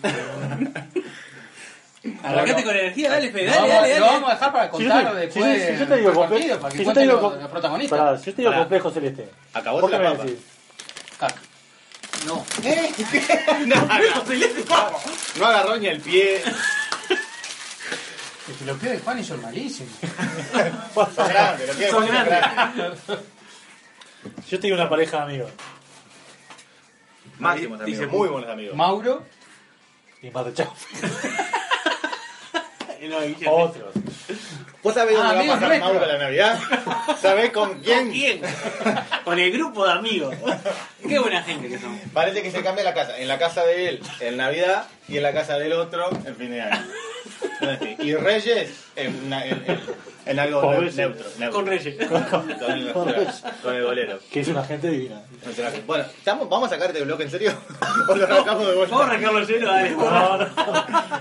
Arrancate 2.22 2.62
con 2.64 2.76
energía, 2.76 3.10
dale, 3.10 3.30
Fede, 3.32 3.46
dale, 3.46 3.58
vamos, 3.58 3.74
dale, 3.74 3.98
lo 3.98 4.04
dale. 4.06 4.14
vamos 4.16 4.30
a 4.30 4.34
dejar 4.34 4.52
para 4.52 4.64
Si 4.64 4.70
yo 4.70 4.76
contar 4.78 5.12
te- 5.12 5.18
después 5.18 5.44
si 5.44 5.50
yo- 5.60 5.66
si 5.66 5.76
yo 5.80 5.86
te 5.88 5.96
digo 5.96 6.08
del 6.10 6.18
comple- 6.18 6.28
partido, 6.30 6.60
para 6.60 6.72
que 6.72 6.78
si 6.78 6.84
yo 6.84 6.92
te 6.92 7.00
digo. 7.00 7.38
Pará, 7.90 8.18
si 8.18 8.24
yo 8.26 8.34
te 8.34 8.42
digo 8.42 8.54
complejo 8.54 8.90
celeste. 8.92 9.28
Acabó 9.54 9.80
¿Vos 9.80 9.90
qué 9.90 9.98
me 9.98 10.16
decís? 10.16 10.38
Caca. 11.18 11.34
No. 12.26 12.44
No 15.38 15.46
agarró 15.46 15.76
ni 15.76 15.86
el 15.88 16.00
pie. 16.00 16.36
Es 16.36 16.44
que 18.58 18.64
los 18.64 18.78
pies 18.78 18.92
de 18.92 18.98
Juani 19.00 19.24
son 19.24 19.42
malísimos. 19.42 19.92
Son 20.94 21.28
grandes, 21.28 21.66
los 21.66 21.76
pies 21.76 21.88
de 21.88 21.90
Son 21.90 22.06
Juan 22.06 22.24
grandes. 22.24 22.98
Yo 24.48 24.60
tengo 24.60 24.74
una 24.74 24.88
pareja 24.88 25.18
de 25.18 25.22
amigos. 25.24 25.50
Máximos 27.38 27.80
amigos, 27.80 28.00
Dice- 28.00 28.06
muy 28.10 28.28
buenos 28.28 28.48
amigos. 28.50 28.74
Mauro, 28.76 29.24
Y 30.22 30.30
más 30.30 30.46
de 30.46 30.54
chao. 30.54 30.72
No, 33.08 33.20
Guille, 33.20 33.46
Otros. 33.48 33.94
¿Vos 34.82 34.94
sabés 34.94 35.16
Ah, 35.16 35.32
dónde 35.34 35.46
va 35.46 35.52
a 35.54 35.54
pasar 35.60 35.68
nuestros. 35.68 35.92
Mauro 35.94 36.06
la 36.12 36.18
Navidad? 36.18 36.58
¿Sabés 37.22 37.52
con 37.52 37.78
quién? 37.80 37.98
¿Con 38.06 38.10
quién? 38.10 38.40
Con 39.24 39.38
el 39.38 39.52
grupo 39.52 39.86
de 39.86 39.92
amigos. 39.92 40.34
Qué 41.06 41.18
buena 41.20 41.40
gente 41.44 41.68
que 41.68 41.78
son. 41.78 41.96
Parece 42.12 42.42
que 42.42 42.50
se 42.50 42.62
cambia 42.64 42.82
la 42.82 42.94
casa. 42.94 43.16
En 43.18 43.28
la 43.28 43.38
casa 43.38 43.64
de 43.64 43.88
él 43.90 44.00
en 44.20 44.36
Navidad 44.38 44.88
y 45.08 45.18
en 45.18 45.22
la 45.22 45.32
casa 45.32 45.56
del 45.56 45.74
otro 45.74 46.10
en 46.24 46.34
fin 46.36 46.50
de 46.50 46.62
año. 46.62 46.84
Y 48.00 48.14
Reyes 48.14 48.84
en, 48.96 49.24
una- 49.26 49.44
en- 49.44 49.62
en- 49.66 49.80
en 50.26 50.38
algo 50.40 50.60
neutro, 50.72 50.90
neutro. 50.98 51.50
Con 51.52 51.66
Reyes. 51.66 51.94
Con, 52.08 53.08
el, 53.08 53.26
con 53.62 53.74
el 53.74 53.84
bolero. 53.84 54.18
Que 54.30 54.40
es 54.40 54.48
una 54.48 54.64
gente 54.64 54.88
divina. 54.90 55.22
Bueno, 55.86 56.04
¿estamos- 56.18 56.48
¿vamos 56.48 56.70
a 56.70 56.74
sacarte 56.74 56.98
el 56.98 57.04
bloque 57.04 57.22
en 57.24 57.30
serio? 57.30 57.52
¿O 58.10 58.14
lo 58.14 58.24
arrancamos 58.24 58.66
de 58.66 58.74
Vamos 58.74 58.92
a 58.92 58.94
vuelta? 58.96 59.06
arrancarlo 59.06 59.40
lleno, 59.44 59.66
dale. 59.68 59.90
No, 59.92 60.38
no. 60.38 60.46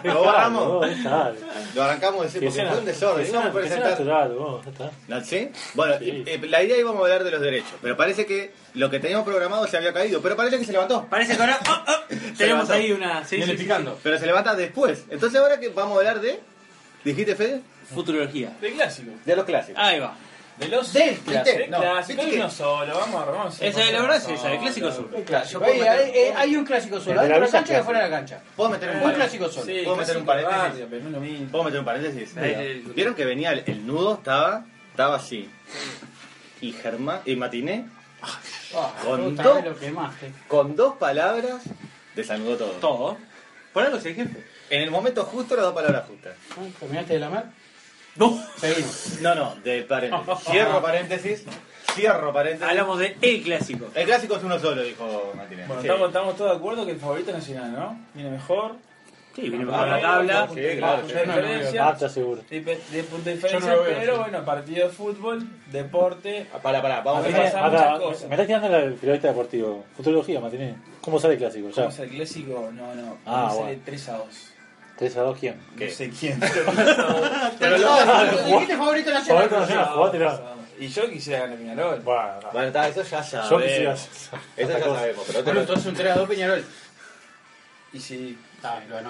¿Lo 0.03 0.23
borramos? 0.23 0.67
No, 0.67 0.79
dejalo. 0.81 1.35
Lo 1.75 1.83
arrancamos 1.83 2.33
de 2.33 2.39
Que 2.39 2.45
porque 2.47 2.59
sea, 2.61 2.69
fue 2.71 2.79
un 2.79 2.85
desorden. 2.85 3.25
que 3.25 3.31
sea, 3.31 3.51
puede 3.51 3.63
que 3.65 3.69
sea 3.69 3.77
sentar. 3.77 3.99
natural, 3.99 4.33
vos, 4.35 4.65
ya 4.65 4.71
está. 4.71 4.91
¿No? 5.07 5.23
¿Sí? 5.23 5.49
Bueno, 5.75 5.95
Sí. 5.99 6.23
eh, 6.25 6.41
la 6.49 6.63
idea 6.63 6.77
íbamos 6.77 7.01
a 7.01 7.03
hablar 7.05 7.23
de 7.23 7.31
los 7.31 7.41
derechos, 7.41 7.73
pero 7.81 7.95
parece 7.95 8.25
que 8.25 8.51
lo 8.75 8.89
que 8.89 8.99
teníamos 8.99 9.25
programado 9.25 9.67
se 9.67 9.77
había 9.77 9.93
caído, 9.93 10.21
pero 10.21 10.35
parece 10.35 10.59
que 10.59 10.65
se 10.65 10.71
levantó. 10.71 11.05
Parece 11.09 11.35
que 11.35 11.41
ahora 11.41 11.59
oh, 11.69 11.83
oh, 11.87 11.93
tenemos 12.09 12.37
levantó. 12.39 12.73
ahí 12.73 12.91
una. 12.91 13.25
Sí, 13.25 13.37
viene 13.37 13.51
sí, 13.53 13.57
sí, 13.57 13.63
picando. 13.63 13.99
Pero 14.03 14.17
se 14.19 14.25
levanta 14.25 14.55
después. 14.55 15.05
Entonces 15.09 15.39
ahora 15.39 15.59
que 15.59 15.69
vamos 15.69 15.95
a 15.95 15.99
hablar 15.99 16.19
de... 16.21 16.39
¿Dijiste, 17.03 17.35
Fede? 17.35 17.61
Futurología. 17.93 18.51
De 18.61 18.71
clásico. 18.73 19.11
De 19.25 19.35
los 19.35 19.45
clásicos. 19.45 19.81
Ahí 19.81 19.99
va. 19.99 20.15
De 20.57 20.69
los 20.69 20.91
Del 20.93 21.15
clásicos. 21.19 21.43
¿viste? 21.53 21.67
No, 21.67 21.79
clásicos 21.81 22.07
¿viste 22.07 22.21
hay 22.23 22.29
que- 22.31 22.37
uno 22.37 22.49
solo. 22.49 22.97
Vamos 22.97 23.21
a 23.21 23.25
vamos 23.25 23.61
Esa 23.61 23.83
es 23.83 23.91
la 23.93 24.01
verdad, 24.01 24.15
es 24.17 24.27
esa, 24.29 24.51
el 24.53 24.59
clásico 24.59 24.89
clásico. 25.25 25.63
Hay, 25.65 25.81
hay- 25.81 26.11
hay- 26.11 26.33
hay 26.35 26.55
un 26.55 26.65
clásico 26.65 26.99
solo, 26.99 27.21
de 27.21 27.27
la 27.29 27.35
de 27.35 27.41
cancha 27.41 27.47
y 27.47 27.51
Clásico. 27.63 27.81
afuera 27.81 28.03
de 28.03 28.09
la 28.09 28.15
cancha. 28.17 28.39
¿Puedo 28.55 28.69
meter 28.69 28.89
un 29.03 29.11
clásico 29.11 29.49
solo. 29.49 29.65
Sí, 29.65 29.81
¿Puedo 29.83 29.97
meter 29.97 30.17
un 30.17 30.23
clásico 30.23 30.49
paréntesis? 30.49 30.89
barrio, 30.89 31.09
no 31.09 31.19
mismo. 31.19 31.47
¿Puedo 31.51 31.63
meter 31.65 31.79
un 31.79 31.85
paréntesis? 31.85 32.33
Eh, 32.37 32.83
¿Vieron 32.95 33.15
que 33.15 33.25
venía 33.25 33.51
el, 33.51 33.63
el 33.67 33.85
nudo? 33.85 34.13
Estaba, 34.15 34.65
estaba 34.91 35.15
así. 35.17 35.49
Y 36.61 36.71
Germán 36.71 37.19
y 37.25 37.35
Matiné, 37.35 37.85
Ah, 38.75 38.93
Con 39.03 39.35
dos- 39.35 39.55
vez 39.55 39.65
lo 39.65 39.77
quemaste. 39.79 40.31
con 40.47 40.75
dos 40.75 40.95
palabras, 40.97 41.61
desanudó 42.15 42.57
todo. 42.57 42.71
Todo. 42.73 43.17
Por 43.73 43.83
algo 43.83 43.97
el 43.97 44.03
jefe. 44.15 44.43
En 44.69 44.81
el 44.81 44.91
momento 44.91 45.23
justo, 45.25 45.55
las 45.55 45.65
dos 45.65 45.73
palabras 45.75 46.05
justas. 46.07 46.35
Ah, 46.51 46.61
¿Terminaste 46.79 47.13
de 47.13 47.19
lamer? 47.19 47.43
No. 48.15 48.41
Seguimos. 48.57 49.19
No, 49.21 49.35
no, 49.35 49.55
del 49.57 49.83
paréntesis. 49.85 50.43
Cierro 50.49 50.81
paréntesis. 50.81 51.43
Cierro 51.93 52.33
paréntesis. 52.33 52.69
Hablamos 52.69 52.99
de 52.99 53.17
el 53.21 53.43
clásico. 53.43 53.89
El 53.93 54.05
clásico 54.05 54.37
es 54.37 54.43
uno 54.43 54.57
solo, 54.59 54.81
dijo 54.83 55.33
Matiné. 55.35 55.65
Bueno, 55.67 55.81
Sí. 55.81 55.87
estamos, 55.87 56.07
estamos 56.07 56.37
todos 56.37 56.51
de 56.51 56.57
acuerdo 56.57 56.85
que 56.85 56.91
el 56.93 56.99
favorito 56.99 57.31
es 57.31 57.37
Nacional, 57.37 57.73
¿no? 57.73 57.99
Viene 58.13 58.29
mejor. 58.31 58.75
Sí, 59.35 59.49
viene 59.49 59.65
Ah, 59.69 59.77
por 59.79 59.87
la 59.89 60.01
tabla. 60.01 60.47
Sí, 60.53 60.61
claro. 60.77 61.01
Punto 61.01 61.13
sí. 61.13 61.19
diferencia. 61.27 62.09
Seguro. 62.09 62.41
De, 62.49 62.59
de 62.61 63.03
punto 63.03 63.29
de 63.29 63.35
Yo 63.35 63.41
no 63.41 63.47
diferencia, 63.59 63.73
veo, 63.73 63.83
pero 63.83 64.13
sí. 64.15 64.19
bueno, 64.21 64.45
partido 64.45 64.87
de 64.87 64.93
fútbol, 64.93 65.47
deporte. 65.71 66.47
Pará, 66.63 66.81
pará, 66.81 67.01
vamos 67.01 67.25
a 67.25 67.27
ver. 67.27 67.47
Acá, 67.47 67.99
cosas. 67.99 68.29
me 68.29 68.35
estás 68.35 68.47
tirando 68.47 68.77
el 68.77 68.93
periodista 68.93 69.27
deportivo. 69.27 69.83
Futurología, 69.97 70.39
Matiné. 70.39 70.75
¿Cómo 71.01 71.19
sale 71.19 71.33
el 71.33 71.39
clásico? 71.39 71.69
Ya. 71.69 71.83
¿Cómo 71.89 72.03
el 72.03 72.09
clásico? 72.09 72.69
No, 72.73 72.95
no. 72.95 73.17
Ah, 73.25 73.47
sale 73.49 73.61
bueno. 73.63 73.81
3 73.85 74.09
a 74.09 74.17
2. 74.19 74.27
3 74.97 75.17
a 75.17 75.21
2, 75.21 75.37
¿quién? 75.37 75.61
¿Qué? 75.77 75.85
No 75.87 75.91
sé 75.91 76.09
quién. 76.17 76.39
Pero 77.59 77.77
lo- 77.77 78.45
Dijiste 78.45 78.77
favorito 78.77 79.11
nacional. 79.11 79.49
Favorito 79.49 79.59
nacional, 79.59 79.85
jugátela. 79.93 80.41
Y 80.79 80.87
yo 80.87 81.09
quisiera 81.09 81.39
ganar 81.41 81.57
Peñarol. 81.57 81.99
Bueno, 82.01 82.39
Bueno, 82.53 82.67
está, 82.67 82.87
eso 82.87 83.01
ya 83.03 83.21
yo 83.49 83.59
quisiera. 83.59 83.95
sabemos. 83.97 84.29
Eso 84.57 84.71
ya 84.71 84.79
sabemos, 84.79 85.23
pero 85.27 85.43
Bueno, 85.43 85.59
entonces 85.61 85.85
un 85.85 85.93
3 85.93 86.11
a 86.11 86.15
2 86.19 86.29
Peñarol. 86.29 86.63
Y 87.93 87.99
si 87.99 88.37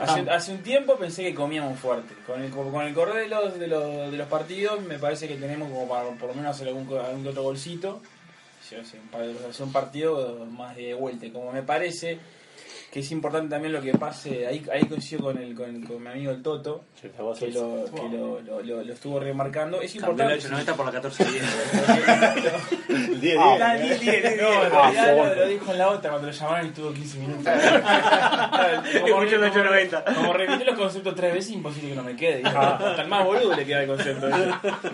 Hace, 0.01 0.29
hace 0.29 0.51
un 0.51 0.63
tiempo 0.63 0.97
pensé 0.97 1.23
que 1.23 1.34
comíamos 1.34 1.79
fuerte. 1.79 2.13
Con 2.25 2.41
el, 2.41 2.51
con 2.51 2.81
el 2.81 2.93
correr 2.93 3.23
de 3.23 3.27
los, 3.27 3.60
de, 3.60 3.67
los, 3.67 4.12
de 4.12 4.17
los 4.17 4.27
partidos 4.27 4.81
me 4.81 4.99
parece 4.99 5.27
que 5.27 5.36
tenemos 5.36 5.69
como 5.69 5.88
para 5.88 6.10
por 6.10 6.29
lo 6.29 6.36
menos 6.36 6.55
hacer 6.55 6.67
algún, 6.67 6.88
algún 6.97 7.27
otro 7.27 7.43
golcito. 7.43 8.01
Yo 8.71 8.84
sé, 8.84 8.97
un 9.63 9.71
partido 9.71 10.45
más 10.45 10.75
de 10.75 10.93
vuelta. 10.93 11.27
Como 11.31 11.51
me 11.51 11.62
parece 11.62 12.19
que 12.95 13.01
es 13.01 13.12
importante 13.12 13.49
también 13.49 13.73
lo 13.73 13.81
que 13.81 13.91
pase, 13.91 14.47
ahí, 14.47 14.65
ahí 14.71 14.86
coincido 14.86 15.23
con, 15.23 15.38
el, 15.38 15.53
con, 15.53 15.81
con 15.81 16.01
mi 16.01 16.10
amigo 16.12 16.31
el 16.31 16.41
Toto, 16.41 16.86
que 17.01 17.10
lo, 17.51 17.84
que 17.93 18.08
lo, 18.10 18.39
lo, 18.39 18.62
lo- 18.63 18.84
lo 18.86 18.93
estuvo 18.93 19.19
remarcando. 19.19 19.81
Es 19.81 19.95
Campeón 19.95 20.29
del 20.29 20.38
importante. 20.39 20.71
890 20.71 20.75
por 20.77 20.86
la 20.86 20.91
14 20.93 21.23
El 22.88 23.19
10, 23.19 23.38
Ah, 23.38 23.49
10. 23.49 23.60
Dani, 23.60 23.89
diez, 23.89 23.99
diez, 23.99 24.41
no, 24.41 25.36
lo, 25.36 25.45
dijo 25.47 25.71
en 25.73 25.77
la 25.77 25.89
otra 25.89 26.10
cuando 26.12 26.27
lo 26.29 26.34
llamaron 26.34 26.65
y 26.67 26.69
estuvo 26.69 26.93
15 26.93 27.19
minutos. 27.19 27.45
Escuchó 28.93 29.36
el 29.36 29.43
890. 29.43 30.05
Como 30.15 30.31
repitió 30.31 30.65
los 30.65 30.75
conceptos 30.79 31.15
tres 31.15 31.34
veces, 31.34 31.51
imposible 31.51 31.89
que 31.89 31.95
no 31.95 32.03
me 32.03 32.15
quede. 32.15 32.43
Hasta 32.47 33.01
el 33.01 33.10
más 33.10 33.25
boludo 33.25 33.53
le 33.58 33.65
queda 33.65 33.81
el 33.81 33.88
concepto. 33.89 34.27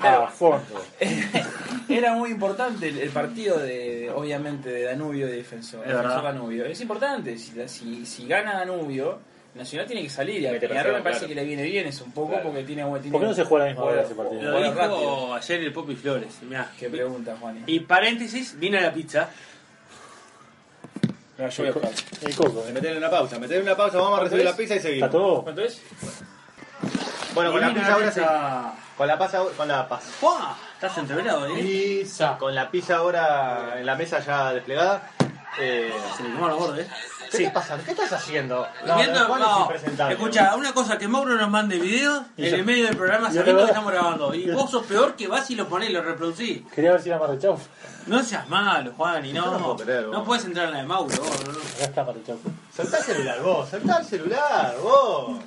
A 0.01 0.27
fondo. 0.27 0.65
Era 1.97 2.13
muy 2.13 2.31
importante 2.31 2.87
el, 2.89 2.97
el 2.99 3.09
partido 3.09 3.57
de, 3.59 4.09
obviamente, 4.13 4.69
de 4.69 4.83
Danubio 4.83 5.27
y 5.27 5.31
de 5.31 5.37
Defensor. 5.37 5.81
Es 5.85 5.93
Defensor. 5.93 6.23
Danubio. 6.23 6.65
Es 6.65 6.81
importante. 6.81 7.37
Si, 7.37 7.53
si, 7.67 8.05
si 8.05 8.27
gana 8.27 8.53
Danubio, 8.59 9.19
Nacional 9.53 9.85
tiene 9.85 10.01
que 10.03 10.09
salir. 10.09 10.41
Y 10.41 10.47
a 10.47 10.57
Peñarol 10.57 10.93
me 10.93 11.01
parece 11.01 11.19
claro. 11.25 11.27
que 11.27 11.35
le 11.35 11.43
viene 11.45 11.63
bien 11.63 11.85
eso 11.87 12.05
un 12.05 12.13
poco 12.13 12.29
Claro. 12.29 12.43
porque 12.43 12.63
tiene, 12.63 12.83
tiene 12.99 13.11
¿Por 13.11 13.19
qué 13.21 13.27
no 13.27 13.33
se 13.33 13.43
juega 13.43 13.65
a 13.65 13.67
la 13.67 13.73
misma 13.73 13.85
hora 13.89 14.01
ese 14.03 14.15
partido? 14.15 14.41
Lo 14.43 14.57
dijo 14.63 14.73
rápido. 14.75 15.33
ayer 15.35 15.61
el 15.61 15.73
Popi 15.73 15.95
Flores. 15.95 16.37
Mirá. 16.43 16.71
Qué 16.79 16.89
pregunta, 16.89 17.35
Juan. 17.39 17.63
Y 17.67 17.81
paréntesis, 17.81 18.57
viene 18.57 18.79
la 18.79 18.93
pizza. 18.93 19.29
yo 21.37 21.47
voy 21.57 21.67
a 21.67 21.73
jugar. 21.73 21.91
El 22.21 22.35
coco, 22.35 22.65
¿eh? 22.67 22.71
Meterle 22.71 22.97
una 22.97 23.09
pausa, 23.09 23.39
meterle 23.39 23.63
una 23.63 23.75
pausa, 23.75 23.97
vamos 23.97 24.19
a 24.19 24.23
recibir 24.23 24.45
la 24.45 24.55
pizza 24.55 24.75
y 24.75 24.77
¿Está 24.77 24.87
seguimos. 24.89 25.11
todo? 25.11 25.43
¿Cuánto 25.43 25.61
es? 25.63 25.81
Bueno, 26.01 26.15
con 27.33 27.45
Y 27.45 27.59
la 27.59 27.73
pizza 27.73 27.93
ahora 27.93 28.11
sí. 28.11 28.21
Con 28.97 29.07
la 29.07 29.17
pasa, 29.17 29.39
con 29.57 29.67
la 29.67 29.87
paz. 29.87 30.03
¡Fua! 30.19 30.55
Estás 30.75 30.97
entreverado, 30.97 31.45
¿eh? 31.47 31.53
Pizza. 31.55 32.37
Con 32.37 32.53
la 32.53 32.69
pizza 32.69 32.97
ahora 32.97 33.75
en 33.79 33.85
la 33.85 33.95
mesa 33.95 34.19
ya 34.19 34.53
desplegada. 34.53 35.09
Eh, 35.59 35.91
Se 36.15 36.23
le 36.23 36.29
quemó 36.29 36.47
los 36.47 36.57
bordes, 36.59 36.87
¿eh? 36.87 36.91
¿Qué 37.29 37.37
Sí. 37.37 37.43
te 37.45 37.51
pasa? 37.51 37.77
¿Qué 37.83 37.91
estás 37.91 38.11
haciendo? 38.13 38.65
Viendo- 38.83 39.27
no, 39.37 39.37
es 39.53 39.59
impresentable. 39.61 40.15
escucha, 40.15 40.55
una 40.55 40.73
cosa, 40.73 40.97
que 40.97 41.07
Mauro 41.07 41.35
nos 41.35 41.49
mande 41.49 41.77
videos 41.79 42.23
Y 42.37 42.45
en 42.45 42.51
yo- 42.51 42.55
el 42.57 42.65
medio 42.65 42.85
del 42.87 42.95
programa 42.97 43.29
y 43.31 43.33
sabiendo 43.35 43.63
que 43.63 43.67
estamos 43.69 43.91
grabando. 43.91 44.33
Y 44.33 44.49
vos 44.51 44.69
sos 44.71 44.85
peor 44.85 45.15
que 45.15 45.27
vas 45.27 45.49
y 45.51 45.55
lo 45.55 45.67
ponés 45.67 45.89
y 45.89 45.93
lo 45.93 46.01
reproducís. 46.03 46.61
Quería 46.73 46.91
ver 46.91 47.01
si 47.01 47.09
era 47.09 47.19
Marrechau. 47.19 47.57
No 48.07 48.21
seas 48.23 48.47
malo, 48.49 48.93
Juan, 48.97 49.25
y 49.25 49.33
no. 49.33 49.45
No 49.51 49.57
puedo 49.59 49.75
creer, 49.77 50.05
vos. 50.07 50.13
no 50.17 50.23
puedes 50.23 50.45
entrar 50.45 50.67
en 50.67 50.73
la 50.73 50.77
de 50.79 50.85
Mauro, 50.85 51.15
vos, 51.17 51.45
no, 51.45 51.51
no. 51.53 51.59
Acá 51.59 51.83
está 51.83 52.03
Marrechau. 52.03 52.37
Soltá 52.75 52.97
el 52.97 53.03
celular 53.03 53.41
vos, 53.41 53.69
soltá 53.69 53.97
el 53.99 54.05
celular 54.05 54.75
vos. 54.81 55.37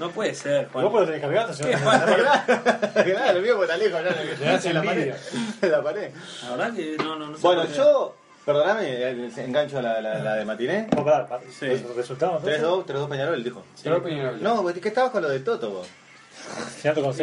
No 0.00 0.10
puede 0.10 0.34
ser, 0.34 0.68
Juan. 0.68 0.90
Vos 0.90 1.08
cargando, 1.20 1.52
si 1.52 1.62
no 1.62 1.68
tenés 1.68 1.82
Claro, 1.82 3.34
lo 3.34 3.40
mío 3.42 3.54
por 3.56 3.64
está 3.64 3.76
lejos, 3.76 4.00
ya 4.40 4.70
en 4.70 4.74
la 4.74 4.82
pared. 4.82 5.14
En 5.60 5.70
la 5.70 5.82
pared. 5.82 6.10
La 6.42 6.50
verdad 6.56 6.74
que 6.74 6.96
no, 6.96 7.16
no, 7.16 7.26
no 7.26 7.36
sé 7.36 7.42
Bueno, 7.42 7.62
por 7.62 7.72
yo 7.72 8.16
Perdóname, 8.46 8.88
eh, 8.88 9.30
engancho 9.36 9.82
la, 9.82 10.00
la, 10.00 10.18
la 10.18 10.34
de 10.36 10.44
matiné. 10.46 10.88
¿Cómo 10.90 11.04
para? 11.04 11.28
Sí. 11.50 11.66
¿Resultados? 11.94 12.42
3-2, 12.42 12.86
3-2 12.86 13.08
Peñarol, 13.10 13.44
dijo. 13.44 13.62
Pero 13.84 14.02
Peñarol. 14.02 14.42
No, 14.42 14.62
pues, 14.62 14.80
¿qué 14.80 14.88
estabas 14.88 15.10
con 15.10 15.22
lo 15.22 15.28
de 15.28 15.40
Toto 15.40 15.70
vos? 15.70 15.88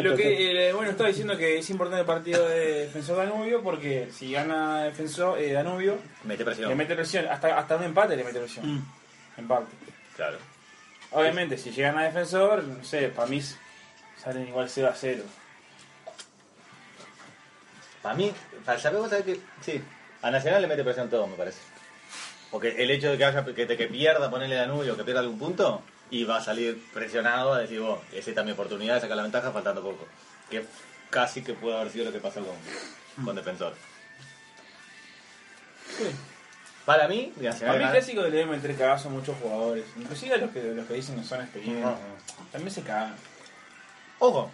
Lo 0.00 0.14
que, 0.14 0.68
eh, 0.68 0.72
bueno, 0.72 0.92
estaba 0.92 1.08
diciendo 1.08 1.36
que 1.36 1.58
es 1.58 1.68
importante 1.70 2.00
el 2.00 2.06
partido 2.06 2.48
de 2.48 2.82
Defensor 2.84 3.16
Danubio 3.16 3.60
porque 3.62 4.08
si 4.12 4.30
gana 4.32 4.84
Defensor 4.84 5.40
eh, 5.40 5.52
Danubio, 5.52 5.98
Mete 6.22 6.44
presión. 6.44 6.68
le 6.68 6.76
mete 6.76 6.94
presión. 6.94 7.26
Hasta, 7.26 7.58
hasta 7.58 7.76
un 7.76 7.82
empate 7.82 8.16
le 8.16 8.22
mete 8.22 8.38
presión. 8.38 8.86
Empate. 9.36 9.66
Claro. 10.14 10.38
Obviamente, 11.12 11.56
si 11.56 11.70
llegan 11.70 11.98
a 11.98 12.04
Defensor, 12.04 12.64
no 12.64 12.84
sé, 12.84 13.08
para 13.08 13.28
mí 13.28 13.40
salen 14.22 14.48
igual 14.48 14.68
0 14.68 14.88
a 14.88 14.94
0. 14.94 15.22
Para 18.02 18.14
mí, 18.14 18.32
para 18.64 18.78
saber 18.78 19.00
vos 19.00 19.10
sabés 19.10 19.24
que 19.24 19.40
sí, 19.60 19.82
a 20.22 20.30
Nacional 20.30 20.62
le 20.62 20.68
mete 20.68 20.84
presión 20.84 21.08
todo, 21.08 21.26
me 21.26 21.36
parece. 21.36 21.60
Porque 22.50 22.82
el 22.82 22.90
hecho 22.90 23.10
de 23.10 23.18
que 23.18 23.24
haya 23.24 23.44
que, 23.44 23.66
de 23.66 23.76
que 23.76 23.86
pierda, 23.88 24.30
ponerle 24.30 24.56
Danubio, 24.56 24.96
que 24.96 25.04
pierda 25.04 25.20
algún 25.20 25.38
punto, 25.38 25.82
y 26.10 26.24
va 26.24 26.38
a 26.38 26.40
salir 26.40 26.82
presionado 26.92 27.52
a 27.52 27.58
decir, 27.60 27.80
vos, 27.80 28.00
esa 28.12 28.30
es 28.30 28.44
mi 28.44 28.52
oportunidad 28.52 28.94
de 28.94 29.00
sacar 29.02 29.16
la 29.16 29.22
ventaja 29.22 29.52
faltando 29.52 29.82
poco. 29.82 30.06
Que 30.50 30.64
casi 31.10 31.42
que 31.42 31.54
puede 31.54 31.76
haber 31.76 31.92
sido 31.92 32.06
lo 32.06 32.12
que 32.12 32.20
pasó 32.20 32.40
con, 32.44 33.24
con 33.24 33.36
Defensor. 33.36 33.74
Para 36.88 37.06
mí, 37.06 37.34
Nacional 37.36 37.76
Para 37.76 37.86
mí 37.86 37.92
clásico 37.92 38.22
le 38.22 38.30
debe 38.30 38.46
meter 38.46 38.74
cagazo 38.74 39.08
a 39.08 39.12
muchos 39.12 39.36
jugadores. 39.36 39.84
Inclusive 39.98 40.36
a 40.36 40.38
los 40.38 40.50
que, 40.52 40.72
los 40.72 40.86
que 40.86 40.94
dicen 40.94 41.16
que 41.16 41.22
son 41.22 41.42
experiencia. 41.42 41.84
No, 41.84 41.98
También 42.50 42.70
se 42.70 42.80
cagan. 42.80 43.14
Ojo. 44.18 44.50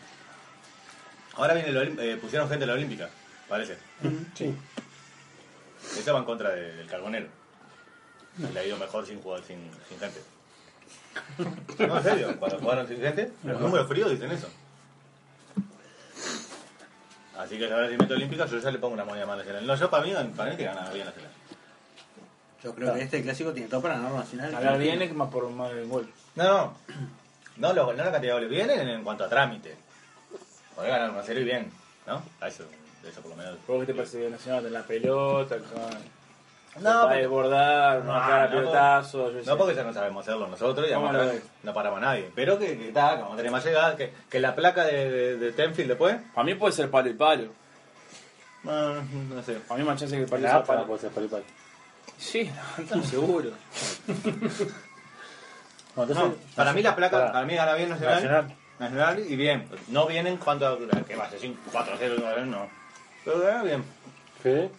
Ahora 1.36 1.54
viene 1.54 1.68
el 1.68 1.96
eh, 2.00 2.16
pusieron 2.16 2.48
gente 2.48 2.64
en 2.64 2.68
la 2.70 2.74
Olímpica, 2.74 3.08
parece. 3.48 3.78
Sí. 4.34 4.52
Eso 5.96 6.12
va 6.12 6.18
en 6.18 6.24
contra 6.24 6.50
de- 6.50 6.74
del 6.74 6.88
Carbonero. 6.88 7.28
Le 8.52 8.58
ha 8.58 8.66
ido 8.66 8.78
mejor 8.78 9.06
sin 9.06 9.22
jugar, 9.22 9.40
sin, 9.44 9.70
sin 9.88 10.00
gente. 10.00 10.20
No, 11.86 11.98
en 11.98 12.02
serio, 12.02 12.36
cuando 12.40 12.58
jugaron 12.58 12.88
sin 12.88 13.00
gente, 13.00 13.30
los 13.44 13.60
números 13.60 13.86
fríos 13.86 14.10
dicen 14.10 14.32
eso. 14.32 14.48
Así 17.38 17.58
que 17.58 17.72
ahora 17.72 17.88
si 17.88 17.96
meto 17.96 18.14
Olímpica, 18.14 18.46
yo 18.46 18.58
ya 18.58 18.72
le 18.72 18.78
pongo 18.78 18.94
una 18.94 19.04
moneda 19.04 19.24
más 19.24 19.38
nacional. 19.38 19.64
No, 19.64 19.76
yo 19.76 19.88
para 19.88 20.02
mí, 20.04 20.12
para 20.36 20.50
mí 20.50 20.56
que 20.56 20.64
gana 20.64 20.90
bien 20.90 21.06
nacional. 21.06 21.30
Yo 22.64 22.74
creo 22.74 22.94
que 22.94 23.02
este 23.02 23.22
clásico 23.22 23.52
tiene 23.52 23.68
todo 23.68 23.82
para 23.82 23.94
ganar 23.96 24.12
Nacional. 24.12 24.54
Hablar 24.54 24.78
bien 24.78 25.02
es 25.02 25.14
más 25.14 25.28
por 25.30 25.48
más 25.50 25.70
del 25.72 25.86
gol. 25.86 26.08
No, 26.34 26.44
no. 26.44 26.74
No, 27.58 27.72
lo- 27.72 27.92
no 27.92 28.04
la 28.04 28.10
cantidad 28.10 28.32
de 28.32 28.32
goles. 28.32 28.48
Vienen 28.50 28.88
en 28.88 29.04
cuanto 29.04 29.24
a 29.24 29.28
trámite. 29.28 29.76
Podés 30.74 30.90
ganar 30.90 31.10
1 31.10 31.22
0 31.24 31.40
y 31.40 31.44
bien, 31.44 31.70
¿no? 32.06 32.22
A 32.40 32.48
eso, 32.48 32.64
eso 33.08 33.20
por 33.20 33.30
lo 33.30 33.36
menos. 33.36 33.56
¿Vos 33.68 33.80
qué 33.80 33.86
te 33.86 33.94
parece 33.94 34.28
Nacional 34.28 34.66
en 34.66 34.72
la 34.72 34.82
pelota? 34.82 35.56
Con... 35.58 36.82
No, 36.82 36.90
va 36.90 37.00
a 37.00 37.02
porque- 37.04 37.18
desbordar, 37.18 38.04
no, 38.04 38.12
cara 38.12 38.44
no, 38.46 38.50
pelotazo. 38.50 39.30
No 39.46 39.56
porque 39.56 39.74
ya 39.76 39.84
no 39.84 39.92
sabemos 39.92 40.26
hacerlo 40.26 40.48
nosotros 40.48 40.88
y 40.90 40.92
¿Cómo 40.94 41.08
además 41.10 41.34
no, 41.62 41.72
paramos 41.74 41.98
a 41.98 42.00
nadie. 42.06 42.32
Pero 42.34 42.58
que, 42.58 42.76
que 42.76 42.88
está, 42.88 43.10
que 43.14 43.20
vamos 43.22 43.34
a 43.34 43.36
tener 43.36 43.52
más 43.52 43.64
llegada, 43.64 43.94
que, 43.94 44.12
que 44.28 44.40
la 44.40 44.56
placa 44.56 44.84
de, 44.84 45.08
de, 45.10 45.36
de 45.36 45.52
Tenfield 45.52 45.90
después. 45.90 46.16
Para 46.34 46.44
mí 46.44 46.54
puede 46.56 46.72
ser 46.72 46.90
palo 46.90 47.08
y 47.10 47.14
palo. 47.14 47.52
No, 48.64 48.94
no 49.02 49.42
sé. 49.44 49.54
Para 49.68 49.78
mí 49.78 49.86
más 49.86 50.00
chance 50.00 50.16
que 50.16 50.22
el 50.22 50.28
palo 50.28 50.48
AFA 50.48 50.64
palo. 50.64 50.86
puede 50.86 51.00
ser 51.02 51.10
palo 51.10 51.26
y 51.26 51.28
palo. 51.28 51.44
Sí, 52.24 52.50
no, 52.90 53.02
seguro. 53.04 53.50
Bueno, 55.96 56.10
entonces, 56.12 56.38
No, 56.40 56.56
para 56.56 56.72
mí 56.72 56.82
la 56.82 56.96
placa, 56.96 57.18
para- 57.18 57.32
para 57.32 57.46
mí 57.46 57.54
gana 57.54 57.74
bien 57.74 57.88
Nacional. 57.90 58.14
Nacional. 58.16 58.56
Nacional 58.80 59.24
y 59.30 59.36
bien. 59.36 59.68
No 59.88 60.06
viene 60.08 60.30
en 60.30 60.38
cuanto 60.38 60.66
a 60.66 60.76
que 61.06 61.14
va 61.14 61.26
a 61.26 61.30
ser 61.30 61.40
4 61.70 61.94
0, 61.96 62.46
no. 62.46 62.68
Pero 63.24 63.38
gana 63.40 63.62
bien. 63.62 63.84
Fede. 64.42 64.70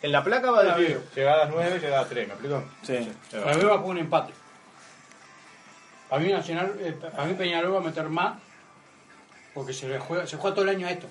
En 0.00 0.10
la 0.10 0.24
placa 0.24 0.50
va 0.50 0.60
a 0.60 0.64
decir 0.64 1.00
llegadas 1.14 1.50
9, 1.50 1.78
llegadas 1.80 2.08
3, 2.08 2.26
¿me 2.28 2.32
explico? 2.32 2.64
Sí. 2.82 3.12
Para 3.30 3.54
mí 3.56 3.62
va 3.64 3.78
por 3.82 3.90
un 3.90 3.98
empate. 3.98 4.32
Para 6.08 6.22
mí 6.22 6.32
Nacional, 6.32 6.74
eh, 6.80 6.92
para 6.92 7.24
mí 7.26 7.34
Peñarol 7.34 7.74
va 7.74 7.78
a 7.78 7.82
meter 7.82 8.08
más 8.08 8.38
porque 9.52 9.74
se 9.74 9.86
le 9.86 9.98
juega, 9.98 10.26
se 10.26 10.38
juega 10.38 10.54
todo 10.54 10.64
el 10.64 10.74
año 10.74 10.86
a 10.86 10.90
esto. 10.92 11.08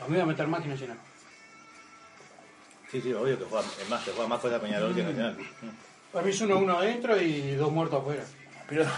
Para 0.00 0.10
mí 0.10 0.16
va 0.16 0.24
a 0.24 0.26
meter 0.26 0.48
más 0.48 0.60
que 0.62 0.68
Nacional. 0.68 0.98
Sí, 2.92 3.00
sí, 3.00 3.12
obvio 3.12 3.36
que 3.38 3.44
juega, 3.46 3.66
es 3.82 3.88
más, 3.88 4.04
que 4.04 4.12
juega 4.12 4.28
más 4.28 4.38
cosas 4.40 4.60
Peñarol 4.60 4.94
que 4.94 5.02
Nacional. 5.02 5.36
Para 6.12 6.24
mí 6.24 6.30
es 6.30 6.40
uno 6.42 6.58
uno 6.58 6.78
adentro 6.78 7.20
y 7.20 7.54
dos 7.56 7.72
muertos 7.72 8.00
afuera. 8.00 8.22
Pero, 8.68 8.84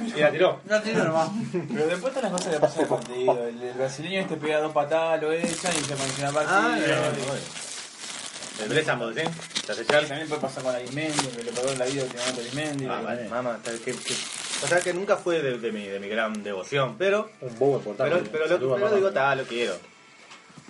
Y 0.00 0.20
la 0.20 0.30
tiró. 0.30 0.60
No 0.64 0.80
tiro 0.80 1.02
nomás. 1.04 1.28
pero 1.52 1.86
después 1.88 2.14
todas 2.14 2.30
las 2.30 2.32
cosas 2.40 2.54
que 2.54 2.60
pasan 2.60 2.82
el 2.82 2.88
partido. 2.88 3.48
El, 3.48 3.60
el 3.62 3.74
brasileño 3.74 4.20
este 4.20 4.36
pega 4.36 4.60
dos 4.60 4.72
patadas, 4.72 5.20
lo 5.20 5.32
echan 5.32 5.72
y 5.76 5.84
se 5.84 5.96
menciona 5.96 6.30
el 6.30 6.36
Ah, 6.36 6.40
partido. 6.44 6.96
no, 6.96 7.32
no. 7.34 8.62
El 8.62 8.68
Bressan, 8.68 9.14
¿sí? 9.14 9.22
La 9.68 9.74
también 10.06 10.28
puede 10.28 10.40
pasar 10.40 10.62
con 10.62 10.72
la 10.72 10.78
Dismendi, 10.78 11.26
que 11.28 11.42
le 11.44 11.52
pegó 11.52 11.68
en 11.70 11.78
la 11.78 11.84
vida 11.84 12.02
últimamente 12.04 12.40
a 12.40 12.44
Dismendi. 12.44 12.86
Ah, 12.86 13.00
vale. 13.02 13.28
Mamá, 13.28 13.58
tal 13.62 13.78
que, 13.80 13.92
que- 13.92 14.14
o 14.62 14.66
sea 14.66 14.80
que 14.80 14.92
nunca 14.94 15.16
fue 15.16 15.40
de, 15.42 15.58
de 15.58 15.72
mi, 15.72 15.84
de 15.86 16.00
mi 16.00 16.08
gran 16.08 16.42
devoción, 16.42 16.96
pero 16.98 17.30
Un 17.40 17.58
bobo 17.58 17.76
importante. 17.78 18.16
pero, 18.30 18.46
pero, 18.48 18.58
lo, 18.58 18.74
pero 18.76 18.94
digo, 18.94 19.10
ta, 19.12 19.34
lo 19.34 19.44
quiero. 19.44 19.74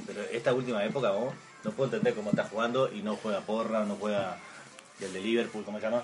Pero 0.07 0.23
esta 0.33 0.53
última 0.53 0.85
época, 0.85 1.11
vos, 1.11 1.33
no 1.65 1.71
puedo 1.73 1.87
entender 1.91 2.15
cómo 2.15 2.31
está 2.31 2.45
jugando 2.45 2.91
y 2.93 3.03
no 3.03 3.17
juega 3.17 3.41
Porra, 3.41 3.85
no 3.85 3.97
juega 3.97 4.37
el 5.01 5.13
de 5.13 5.21
Liverpool, 5.21 5.65
¿cómo 5.65 5.79
se 5.79 5.85
llama? 5.85 6.03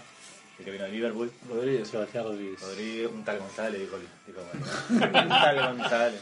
El 0.58 0.64
que 0.64 0.70
vino 0.70 0.84
de 0.84 0.90
Liverpool. 0.90 1.32
Rodríguez. 1.48 1.88
Sebastián 1.88 2.24
Rodríguez. 2.24 2.60
Rodríguez, 2.60 3.10
un 3.12 3.24
tal 3.24 3.38
González, 3.38 3.80
dijo, 3.80 3.96
dijo 4.26 4.40
bueno, 4.90 5.12
un 5.22 5.28
tal 5.28 5.76
González. 5.78 6.20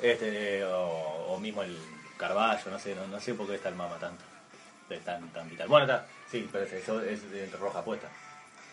Este, 0.00 0.64
o, 0.64 1.26
o 1.28 1.38
mismo 1.40 1.62
el 1.62 1.76
Carballo, 2.16 2.70
no 2.70 2.78
sé, 2.78 2.94
no, 2.94 3.06
no 3.08 3.20
sé 3.20 3.34
por 3.34 3.46
qué 3.48 3.54
está 3.56 3.68
el 3.68 3.74
mama 3.74 3.96
tanto. 3.98 4.22
Es 4.90 5.00
tan, 5.04 5.26
tan 5.30 5.48
vital. 5.48 5.68
Bueno, 5.68 5.86
está, 5.86 6.06
sí, 6.30 6.48
pero 6.52 6.64
es- 6.64 6.72
eso 6.72 7.00
es 7.00 7.30
de 7.30 7.46
roja 7.58 7.82
puesta. 7.82 8.08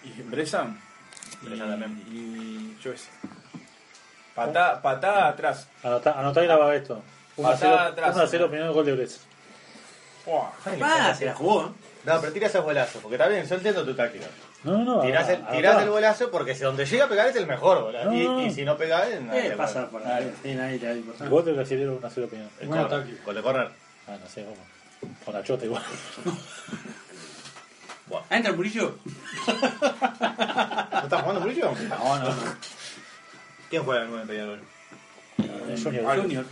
Y. 0.04 0.22
Bressan 0.24 0.80
y- 1.44 1.58
también. 1.58 2.04
Y 2.12 2.78
yo 2.84 2.92
ese. 2.92 3.10
Patada, 4.36 4.82
patada 4.82 5.28
atrás. 5.30 5.68
Anotá, 5.84 6.20
anotá 6.20 6.44
y 6.44 6.46
graba 6.46 6.76
esto. 6.76 7.02
1 7.38 7.48
a 7.48 7.52
Patada 7.54 7.78
0, 7.78 7.92
atrás. 7.94 8.16
1 8.16 8.24
a 8.24 8.28
0 8.28 8.50
primer 8.50 8.72
gol 8.72 8.86
de 8.86 8.94
Bres. 8.94 9.22
Ah, 10.82 11.14
se 11.18 11.26
la 11.26 11.34
jugó, 11.34 11.66
¿eh? 11.66 11.70
No, 12.06 12.20
pero 12.22 12.32
tira 12.34 12.48
esos 12.48 12.64
bolazos, 12.64 13.02
porque 13.02 13.16
está 13.16 13.28
bien, 13.28 13.46
yo 13.46 13.56
entiendo 13.56 13.86
tu 13.86 13.94
táctica. 13.94 14.26
No, 14.64 14.78
no, 14.80 14.96
no. 14.96 15.02
Tirás 15.02 15.30
el, 15.30 15.46
tirás 15.48 15.82
el 15.84 15.90
bolazo 15.90 16.30
porque 16.32 16.54
si 16.56 16.64
donde 16.64 16.86
llega 16.86 17.06
a 17.06 17.08
pegar 17.08 17.28
es 17.28 17.36
el 17.36 17.48
mejor 17.48 17.82
bolazo. 17.82 18.10
No, 18.10 18.16
y, 18.16 18.26
no. 18.26 18.46
y 18.46 18.52
si 18.54 18.64
no 18.66 18.78
pega 18.78 19.08
es 19.08 19.22
nadie 19.22 19.48
Eh, 19.48 19.52
pasa 19.52 19.90
por 19.90 20.06
ahí. 20.06 20.34
Sí, 20.44 20.54
nadie 20.54 20.80
te 20.80 21.02
va 21.02 21.26
a 21.26 21.30
gol 21.30 21.46
del 21.46 21.56
brasileño 21.56 21.94
1 21.94 22.08
a 22.08 22.10
0 22.10 22.28
primer. 22.30 22.48
El 22.60 22.68
Buen 22.68 22.82
corner, 22.82 23.00
ataque. 23.00 23.18
Con 23.24 23.38
el 23.38 23.44
corner. 23.44 23.70
Ah, 24.08 24.18
no 24.22 24.30
sé, 24.30 24.44
cómo. 24.44 25.14
Con 25.24 25.34
la 25.34 25.44
chota 25.44 25.66
igual. 25.66 25.84
Buah. 28.08 28.22
Ah, 28.30 28.36
entra 28.38 28.52
el 28.52 28.58
Murillo. 28.58 28.96
¿No 29.48 29.54
estás 31.04 31.22
jugando 31.22 31.42
Murillo? 31.42 31.72
No, 31.90 32.18
no, 32.20 32.30
no. 32.30 32.36
¿Quién 33.70 33.84
juega 33.84 34.02
el 34.02 34.08
9 34.10 34.22
en 34.24 34.28
Peñarol? 34.28 34.60
Eh, 35.38 35.80
Junior. 35.82 36.22
Junior. 36.22 36.46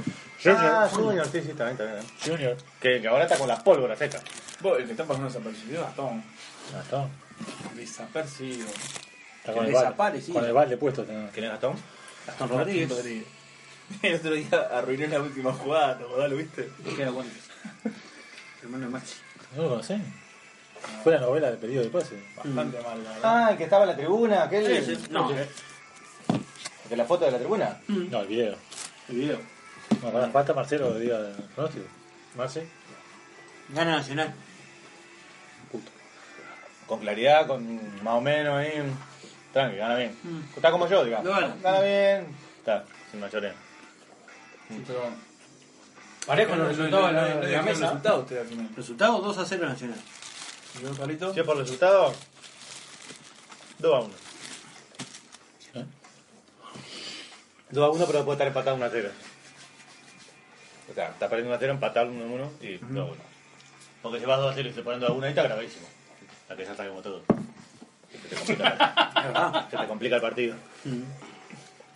Ah, 0.45 0.87
Junior, 0.91 1.25
sí, 1.27 1.41
sí, 1.41 1.53
también, 1.53 1.77
también. 1.77 2.05
Junior. 2.23 2.57
Que, 2.79 3.01
que 3.01 3.07
ahora 3.07 3.23
está 3.23 3.37
con 3.37 3.47
las 3.47 3.61
pólvoras 3.63 3.97
secas. 3.97 4.21
Vos, 4.61 4.79
el 4.79 4.85
que 4.85 4.91
está 4.91 5.03
pasando 5.03 5.27
desapercibido, 5.27 5.83
Gastón. 5.83 6.23
Está. 6.79 7.07
Desapercibido. 7.75 8.67
Está 8.67 9.53
con 9.53 9.65
el 9.65 9.73
balde. 9.73 10.21
Con 10.31 10.45
el 10.45 10.53
balde 10.53 10.77
puesto. 10.77 11.05
¿Quién 11.05 11.45
es 11.45 11.51
Gastón? 11.51 11.75
Gastón 12.25 12.49
Rodríguez. 12.49 13.25
El 14.01 14.15
otro 14.15 14.33
día 14.33 14.69
arruinó 14.73 15.07
la 15.07 15.21
última 15.21 15.53
jugada, 15.53 15.97
¿te 15.97 16.03
acordás? 16.03 16.29
¿Lo 16.29 16.35
viste? 16.35 16.69
Queda 16.95 17.09
bueno. 17.09 17.29
Hermano 18.61 18.85
de 18.85 18.91
Maxi. 18.91 19.15
¿No 19.55 19.63
lo 19.63 19.69
conocés? 19.69 20.01
Fue 21.03 21.13
la 21.13 21.21
novela 21.21 21.51
de 21.51 21.57
pedido 21.57 21.83
de 21.83 21.89
pase. 21.89 22.21
Bastante 22.35 22.81
mal, 22.81 23.03
la 23.03 23.11
verdad. 23.11 23.21
Ah, 23.23 23.51
el 23.51 23.57
que 23.57 23.63
estaba 23.63 23.83
en 23.83 23.89
la 23.89 23.95
tribuna, 23.95 24.43
aquel. 24.43 24.69
Ese. 24.69 24.97
No, 25.09 25.31
¿El 25.31 25.47
de 26.89 26.97
la 26.97 27.05
foto 27.05 27.25
de 27.25 27.31
la 27.31 27.37
tribuna? 27.37 27.79
No, 27.87 28.21
el 28.21 28.27
video. 28.27 28.55
el 29.09 29.15
video. 29.15 29.56
No, 30.01 30.11
con 30.11 30.21
la 30.21 30.29
falta 30.29 30.53
Marcelo 30.53 30.93
diga 30.99 31.17
el 31.17 31.33
pronóstico. 31.55 31.85
Marce. 32.35 32.67
Gana 33.69 33.97
Nacional. 33.97 34.33
Con 36.85 36.99
claridad, 36.99 37.47
con 37.47 38.03
más 38.03 38.15
o 38.15 38.21
menos 38.21 38.55
ahí. 38.55 38.71
Tranqui, 39.51 39.77
gana 39.77 39.95
bien. 39.95 40.15
Está 40.55 40.71
como 40.71 40.87
yo, 40.87 41.03
digamos. 41.03 41.27
Gana. 41.27 41.55
Gana 41.61 41.79
bien. 41.81 42.27
Está, 42.59 42.85
sin 43.11 43.19
mayoría. 43.19 43.53
Parejo 46.25 46.55
los 46.55 46.67
resultados 46.67 47.13
la, 47.13 47.25
de 47.35 47.51
la 47.51 47.61
mesa. 47.61 47.85
resultado 47.85 48.19
usted 48.21 48.39
al 48.39 48.47
final. 48.47 48.69
Resultado 48.75 49.19
2 49.19 49.37
a 49.37 49.45
0 49.45 49.69
Nacional. 49.69 49.99
¿Y 50.79 50.85
vos, 50.85 50.97
Carlito? 50.97 51.33
Si 51.33 51.39
es 51.39 51.45
por 51.45 51.57
resultado, 51.57 52.13
2 53.79 53.93
a 53.93 53.99
1. 53.99 54.13
¿Eh? 55.75 55.85
2 57.71 57.83
a 57.85 57.89
1, 57.89 58.05
pero 58.05 58.25
puede 58.25 58.35
estar 58.35 58.47
empatado 58.47 58.75
1 58.75 58.85
a 58.85 58.89
0. 58.89 59.09
O 60.89 60.93
sea, 60.93 61.09
está 61.09 61.29
perdiendo 61.29 61.49
1 61.49 61.55
a 61.55 61.59
0, 61.59 61.73
empatar 61.73 62.07
1 62.07 62.23
a 62.23 62.27
1 62.27 62.51
y 62.61 62.77
2 62.77 62.83
a 62.91 63.11
1. 63.11 63.15
Porque 64.01 64.19
si 64.19 64.25
vas 64.25 64.39
2 64.39 64.51
a 64.51 64.55
0 64.55 64.69
y 64.69 64.73
se 64.73 64.81
ponen 64.81 64.99
2 64.99 65.09
a 65.09 65.13
1, 65.13 65.25
ahí 65.25 65.29
está 65.29 65.43
gravísimo. 65.43 65.87
La 66.49 66.55
que 66.55 66.65
ya 66.65 66.75
sabemos 66.75 67.03
todo. 67.03 67.23
Se 68.11 68.29
te 68.29 68.35
complica, 68.35 69.67
se 69.69 69.77
te 69.77 69.87
complica 69.87 70.15
el 70.15 70.21
partido. 70.21 70.55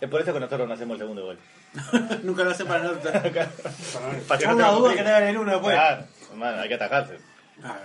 Es 0.02 0.08
por 0.08 0.20
eso 0.20 0.32
que 0.34 0.40
nosotros 0.40 0.66
no 0.66 0.74
hacemos 0.74 0.94
el 0.94 0.98
segundo 0.98 1.24
gol. 1.26 1.38
Nunca 2.24 2.42
lo 2.42 2.50
hace 2.50 2.64
para 2.64 2.82
no. 2.82 2.92
Para 2.98 3.22
que 3.22 3.46
Por 4.26 4.48
no 4.48 4.54
una 4.54 4.68
te 4.68 4.74
duda 4.74 4.94
que 4.96 5.02
te 5.04 5.08
hagan 5.08 5.28
el 5.28 5.38
uno 5.38 5.52
después. 5.52 5.76
Claro, 5.76 6.04
hermano, 6.32 6.60
hay 6.60 6.68
que 6.68 6.74
atajarse. 6.74 7.18
Ah, 7.62 7.78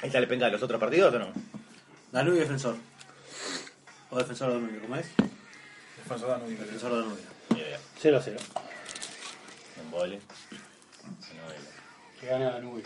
¿Esta 0.00 0.18
le 0.18 0.26
penca 0.26 0.46
de 0.46 0.52
los 0.52 0.62
otros 0.62 0.80
partidos 0.80 1.14
o 1.14 1.18
no? 1.18 1.26
Danubio 2.10 2.38
y 2.38 2.40
defensor. 2.40 2.76
O 4.08 4.16
defensor 4.16 4.48
de 4.48 4.54
Danubio, 4.54 4.80
¿cómo 4.80 4.96
es? 4.96 5.10
Defensor 5.98 6.28
Danubio. 6.30 6.58
Defensor 6.58 6.90
de 6.90 6.96
Danubio. 6.96 7.24
Ni 7.50 7.60
idea. 7.60 7.78
0 7.98 8.16
a 8.16 8.22
0. 8.22 8.38
En 9.80 9.90
vole. 9.90 10.20
Que 12.20 12.26
gana 12.26 12.50
la 12.52 12.60
nube. 12.60 12.82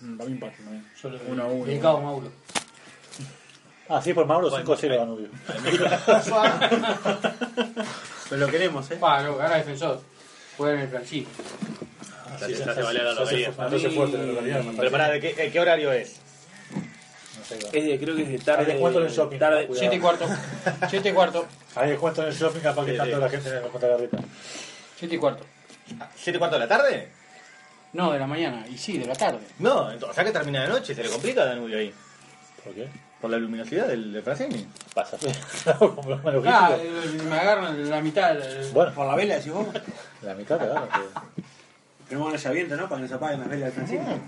Mm, 0.00 0.16
Para 0.16 0.28
mí 0.28 0.34
empate, 0.34 0.56
¿no? 0.62 0.82
Solo 1.00 1.18
Uno 1.28 1.42
a 1.42 1.46
uno. 1.46 1.64
Dedicado 1.66 1.96
a 1.98 2.00
Mauro. 2.00 2.32
Ah, 3.88 4.00
sí, 4.00 4.14
por 4.14 4.26
Mauro, 4.26 4.48
Bueno, 4.48 4.62
5 4.64 4.72
a 4.72 4.76
0 4.76 4.94
ahí. 4.94 5.00
Danubio. 5.00 5.28
Pero 8.30 8.46
lo 8.46 8.48
queremos, 8.52 8.90
¿eh? 8.90 8.96
Pa, 8.96 9.22
no, 9.22 9.36
gana 9.36 9.56
defensor. 9.56 10.00
Juega 10.56 10.74
en 10.74 10.80
el 10.82 10.88
Francisco. 10.88 11.30
Se 12.38 12.54
se 12.56 12.62
hace 12.70 12.82
valer 12.82 13.04
la 13.04 13.12
Se 13.14 13.20
localidad. 13.20 13.70
se 13.78 13.90
fuerte 13.90 14.18
la 14.18 14.24
localidad. 14.24 14.58
me 14.64 14.64
Pero 14.64 14.76
parece. 14.76 14.90
pará, 14.90 15.08
¿de 15.10 15.20
qué, 15.20 15.34
eh, 15.46 15.50
qué 15.52 15.60
horario 15.60 15.92
es? 15.92 16.16
No 17.38 17.44
sé, 17.44 17.58
Es 17.72 17.84
de, 17.84 17.98
creo 18.00 18.16
que 18.16 18.22
es 18.22 18.28
de 18.28 18.34
Hay 18.34 18.40
tarde. 18.40 18.64
descuento 18.64 19.00
en 19.00 19.06
el 19.06 19.12
shopping. 19.12 19.38
Tarde, 19.38 19.66
Cuidado. 19.66 19.80
7 19.80 19.96
y 19.96 20.00
cuarto. 20.00 20.26
7 20.88 21.08
y 21.08 21.12
cuarto. 21.12 21.46
Hay 21.76 21.90
descuento 21.90 22.22
en 22.22 22.28
el 22.28 22.34
shopping, 22.34 22.60
capaz 22.60 22.84
que 22.84 22.90
Sí, 22.92 22.96
está 22.96 23.04
sí. 23.04 23.10
toda 23.10 23.22
la 23.24 23.30
gente 23.30 23.48
en 23.48 23.54
la 23.62 23.68
Punta 23.68 23.86
Garrita. 23.88 24.18
7 24.98 25.14
y 25.14 25.18
cuarto. 25.18 25.44
¿Siete 26.16 26.36
y 26.36 26.38
cuarto 26.38 26.56
de 26.56 26.60
la 26.60 26.68
tarde? 26.68 27.08
No, 27.92 28.12
de 28.12 28.18
la 28.18 28.26
mañana. 28.26 28.66
Y 28.68 28.78
sí, 28.78 28.96
de 28.98 29.06
la 29.06 29.14
tarde. 29.14 29.40
No, 29.58 29.90
entonces, 29.90 30.10
o 30.10 30.14
sea 30.14 30.24
que 30.24 30.30
termina 30.32 30.62
de 30.62 30.68
noche, 30.68 30.94
se 30.94 31.02
le 31.02 31.10
complica 31.10 31.42
a 31.42 31.46
Danubio 31.46 31.78
ahí. 31.78 31.92
¿Por 32.64 32.74
qué? 32.74 32.88
Por 33.20 33.30
la 33.30 33.36
luminosidad 33.38 33.86
del, 33.88 34.12
del 34.12 34.22
Francini. 34.22 34.66
Pasa. 34.94 35.16
Ah, 36.46 36.76
me 37.28 37.38
agarran 37.38 37.88
la 37.90 38.00
mitad. 38.00 38.36
Bueno, 38.72 38.92
Por 38.94 39.06
la 39.06 39.14
vela, 39.14 39.34
decís 39.36 39.52
vos. 39.52 39.66
la 40.22 40.34
mitad 40.34 40.58
te 40.58 40.64
agarran. 40.64 40.88
que- 41.36 41.42
Que 42.08 42.14
no 42.16 42.24
van 42.24 42.34
a 42.46 42.50
viento, 42.50 42.76
¿no? 42.76 42.84
Para 42.88 42.96
que 42.96 43.02
no 43.02 43.08
se 43.08 43.14
apaguen 43.14 43.40
las 43.40 43.48
velas 43.48 43.64
del 43.66 43.72
Francisco. 43.72 44.18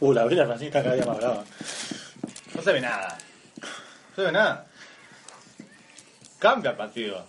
Uh, 0.00 0.12
la 0.12 0.24
vela 0.24 0.46
Francisca 0.46 0.82
cada 0.82 0.94
día 0.96 1.06
más 1.06 1.16
brava. 1.16 1.44
No 2.54 2.62
se 2.62 2.72
ve 2.72 2.80
nada. 2.80 3.18
No 4.10 4.14
se 4.16 4.22
ve 4.22 4.32
nada. 4.32 4.66
Cambia 6.38 6.72
el 6.72 6.76
partido. 6.76 7.24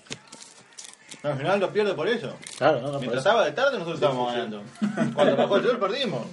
No, 1.26 1.32
al 1.32 1.38
final 1.40 1.60
lo 1.60 1.74
pierde 1.74 1.94
por 1.96 2.08
eso. 2.08 2.36
Claro, 2.60 2.82
no, 2.82 2.92
no, 2.92 3.00
Mientras 3.00 3.18
estaba 3.26 3.44
de 3.46 3.52
tarde 3.52 3.80
nosotros 3.80 3.96
estábamos 3.96 4.32
ganando. 4.32 4.62
Cuando 5.16 5.36
bajó 5.36 5.58
el 5.58 5.64
sol 5.66 5.80
perdimos. 5.80 6.28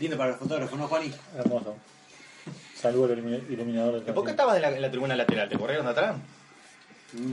Lindo 0.00 0.16
para 0.16 0.30
los 0.30 0.38
fotógrafos, 0.38 0.78
¿no, 0.78 0.88
Juani? 0.88 1.12
Hermoso. 1.36 1.76
Saludo 2.74 3.12
al 3.12 3.18
ilumi- 3.22 3.50
iluminador 3.50 4.02
del 4.02 4.14
¿Por 4.14 4.24
qué 4.24 4.30
estabas 4.30 4.56
en 4.56 4.62
la, 4.62 4.68
en 4.70 4.80
la 4.80 4.90
tribuna 4.90 5.14
lateral? 5.14 5.46
¿Te 5.50 5.58
corrieron 5.58 5.84
de 5.84 5.92
atrás? 5.92 6.16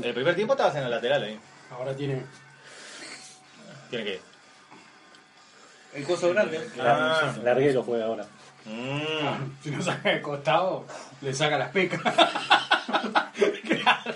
El 0.04 0.14
primer 0.14 0.36
tiempo 0.36 0.54
estabas 0.54 0.76
en 0.76 0.84
la 0.84 0.90
lateral 0.90 1.24
ahí. 1.24 1.40
Ahora 1.72 1.96
tiene. 1.96 2.26
¿Tiene 3.90 4.04
que? 4.04 4.20
El 5.94 6.04
coso 6.04 6.30
grande. 6.32 6.60
Ah. 6.78 7.34
Larguero 7.42 7.84
juega 7.84 8.06
ahora. 8.06 8.26
Mm. 8.66 9.64
Si 9.64 9.72
lo 9.72 9.82
saca 9.82 10.10
de 10.10 10.22
costado, 10.22 10.86
le 11.22 11.34
saca 11.34 11.58
las 11.58 11.70
pecas. 11.72 12.02
claro. 13.64 14.14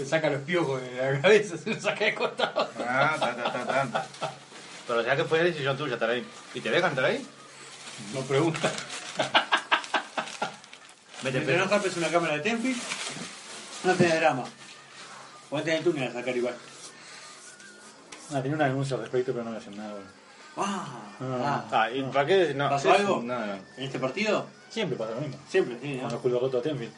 Le 0.00 0.06
saca 0.06 0.30
los 0.30 0.40
piojos 0.42 0.80
de 0.80 0.96
la 1.12 1.20
cabeza, 1.20 1.58
se 1.62 1.70
lo 1.74 1.80
saca 1.80 2.04
de 2.06 2.14
costado. 2.14 2.70
Ah, 2.78 3.16
ta, 3.20 3.36
ta, 3.36 3.52
ta, 3.52 3.86
ta. 3.92 4.06
Pero 4.86 5.02
ya 5.02 5.14
que 5.14 5.24
fue 5.24 5.42
decisión 5.44 5.76
tuya 5.76 5.94
estar 5.94 6.08
ahí. 6.08 6.26
¿Y 6.54 6.60
te 6.60 6.70
dejan 6.70 6.90
estar 6.90 7.04
ahí? 7.04 7.24
No 8.14 8.20
pregunta. 8.22 8.70
Vete, 11.22 11.40
Mientras 11.40 11.70
no 11.70 11.98
una 11.98 12.08
cámara 12.08 12.34
de 12.34 12.40
Tenfi, 12.40 12.74
no 13.84 13.94
tenés 13.94 14.20
drama. 14.20 14.44
Vos 15.50 15.62
tenés 15.64 15.80
el 15.80 15.84
túnel 15.84 16.08
a 16.08 16.12
sacar 16.14 16.34
igual. 16.34 16.54
Ah, 18.32 18.40
tenía 18.40 18.56
una 18.56 18.66
denuncia 18.68 18.96
al 18.96 19.02
respecto, 19.02 19.32
pero 19.32 19.44
no 19.44 19.52
a 19.52 19.58
hacer 19.58 19.76
nada. 19.76 19.92
bueno. 19.92 20.06
Ah, 20.56 20.86
Ah. 21.20 21.64
ah. 21.72 21.90
¿y 21.90 22.02
para 22.04 22.24
qué? 22.24 22.54
No, 22.54 22.70
¿Pasó 22.70 22.90
sí, 22.94 23.00
algo? 23.00 23.20
No, 23.22 23.38
no. 23.38 23.52
¿En 23.52 23.84
este 23.84 23.98
partido? 23.98 24.46
Siempre 24.70 24.96
pasa 24.96 25.12
lo 25.12 25.20
mismo. 25.20 25.38
Siempre, 25.46 25.76
sí, 25.82 25.96
Cuando 25.98 26.16
¿no? 26.16 26.22
Julio 26.22 26.40
roto 26.40 26.58
a 26.58 26.62
Tenfield. 26.62 26.92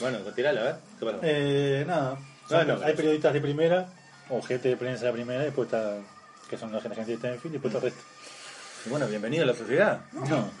Bueno, 0.00 0.18
tirala, 0.34 0.60
a 0.60 0.64
ver. 0.64 0.76
¿Qué 0.98 1.06
pasó? 1.06 1.18
Eh, 1.22 1.84
nada. 1.86 2.18
Bueno, 2.52 2.80
hay 2.84 2.94
periodistas 2.94 3.32
de 3.32 3.40
primera, 3.40 3.86
o 4.30 4.40
gente 4.42 4.68
de 4.68 4.76
prensa 4.76 5.06
de 5.06 5.12
primera, 5.12 5.42
y 5.42 5.46
después 5.46 5.66
está, 5.66 5.96
que 6.48 6.56
son 6.56 6.72
la 6.72 6.80
gente 6.80 7.04
de 7.04 7.16
Tenfield, 7.16 7.46
y 7.54 7.58
después 7.58 7.74
está 7.74 7.86
el 7.86 7.92
resto. 7.92 8.08
Y 8.86 8.88
bueno, 8.90 9.06
bienvenido 9.06 9.44
a 9.44 9.46
la 9.46 9.54
sociedad. 9.54 10.00
No, 10.12 10.50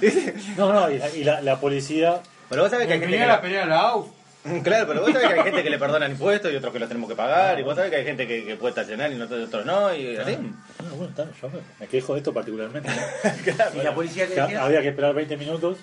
este, 0.00 0.34
no, 0.56 0.72
no, 0.72 0.90
y, 0.90 0.98
la, 0.98 1.08
y 1.14 1.24
la, 1.24 1.40
la 1.42 1.60
policía, 1.60 2.20
Pero 2.48 2.62
vos 2.62 2.70
sabés 2.70 2.86
que 2.86 2.94
hay 2.94 3.00
gente 3.00 3.18
que... 3.18 3.26
la 3.26 3.40
pelea 3.40 3.60
de 3.60 3.66
la 3.66 3.80
AUF. 3.80 4.06
le- 4.44 4.62
Claro, 4.62 4.86
pero 4.86 5.02
vos 5.02 5.12
sabés 5.12 5.28
que 5.28 5.34
hay 5.34 5.42
gente 5.44 5.62
que 5.62 5.68
le 5.70 5.78
perdonan 5.78 6.10
impuestos 6.12 6.50
y 6.50 6.56
otros 6.56 6.72
que 6.72 6.78
los 6.78 6.88
tenemos 6.88 7.10
que 7.10 7.16
pagar. 7.16 7.58
Y 7.60 7.62
vos 7.64 7.74
sabés 7.76 7.90
que 7.90 7.96
hay 7.96 8.04
gente 8.04 8.26
que, 8.26 8.44
que 8.46 8.56
puede 8.56 8.70
estacionar 8.70 9.12
y 9.12 9.16
nosotros 9.16 9.46
otros 9.48 9.66
no. 9.66 9.94
Y 9.94 10.16
así. 10.16 10.36
bueno, 10.36 10.96
bueno, 10.96 11.08
está, 11.10 11.28
yo 11.38 11.50
me, 11.50 11.58
me 11.80 11.86
quejo 11.86 12.14
de 12.14 12.20
esto 12.20 12.32
particularmente. 12.32 12.88
¿no? 13.74 13.80
¿Y 13.80 13.84
la 13.84 13.94
policía 13.94 14.26
que 14.26 14.34
Que 14.34 14.40
decía? 14.40 14.64
había 14.64 14.80
que 14.80 14.88
esperar 14.88 15.12
20 15.14 15.36
minutos, 15.36 15.76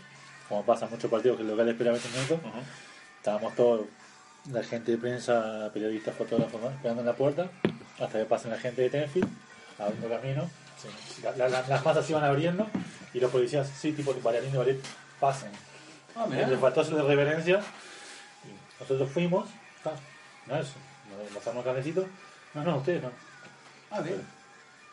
como 0.50 0.66
pasa 0.66 0.86
en 0.86 0.92
muchos 0.92 1.12
partidos 1.12 1.38
que 1.38 1.44
el 1.44 1.50
local 1.50 1.70
espera 1.70 1.92
20 1.92 2.10
minutos. 2.10 2.40
Estábamos 3.18 3.56
todos, 3.56 3.82
la 4.52 4.64
gente 4.64 4.92
de 4.92 4.98
prensa, 4.98 5.70
periodistas, 5.74 6.16
fotógrafos, 6.16 6.62
¿no? 6.62 6.70
esperando 6.70 7.02
en 7.02 7.08
la 7.08 7.14
puerta, 7.16 7.50
hasta 8.00 8.20
que 8.20 8.26
pasen 8.26 8.52
la 8.52 8.58
gente 8.60 8.82
de 8.84 8.90
Tenfield, 8.90 9.28
abriendo 9.80 10.10
camino. 10.10 10.50
Sí, 10.82 11.22
la- 11.24 11.32
la- 11.36 11.50
la- 11.50 11.68
las 11.68 11.84
masas 11.86 12.06
se 12.06 12.12
iban 12.12 12.24
abriendo 12.24 12.68
y 13.14 13.20
los 13.20 13.32
policías, 13.32 13.68
sí, 13.70 13.92
tipo 13.94 14.14
bailarín 14.22 14.52
de 14.52 14.58
ballet, 14.58 14.80
pasen. 15.20 15.52
Ah, 16.16 16.28
Le 16.30 16.58
faltó 16.58 16.82
hacerle 16.82 17.02
reverencia. 17.04 17.60
Y 18.46 18.80
nosotros 18.82 19.10
fuimos, 19.12 19.50
no 20.48 20.56
eso, 20.56 20.74
nos 21.10 21.34
pasamos 21.36 21.60
el 21.60 21.64
carnecito. 21.66 22.08
No, 22.54 22.64
no, 22.64 22.78
ustedes 22.78 23.02
no. 23.04 23.12
Ah, 23.92 24.02
bien. 24.02 24.22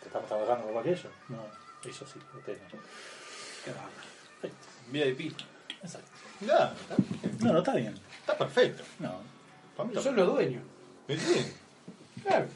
Te 0.00 0.06
estamos 0.06 0.26
trabajando 0.28 0.66
con 0.72 0.78
aquello. 0.78 1.10
No, 1.28 1.44
eso 1.88 2.06
sí, 2.06 2.18
ustedes 2.36 2.58
no. 2.72 2.78
VIP. 4.90 5.34
Exacto. 5.82 6.08
Ya, 6.40 6.72
No, 7.40 7.52
no 7.52 7.58
está 7.60 7.74
bien. 7.74 7.94
está 8.20 8.36
perfecto. 8.36 8.82
No. 8.98 9.20
Son 10.02 10.16
los 10.16 10.26
dueños. 10.34 10.62
perfecto. 11.06 11.32
Sí. 11.40 11.52
Claro. 12.22 12.44
Ese 12.44 12.48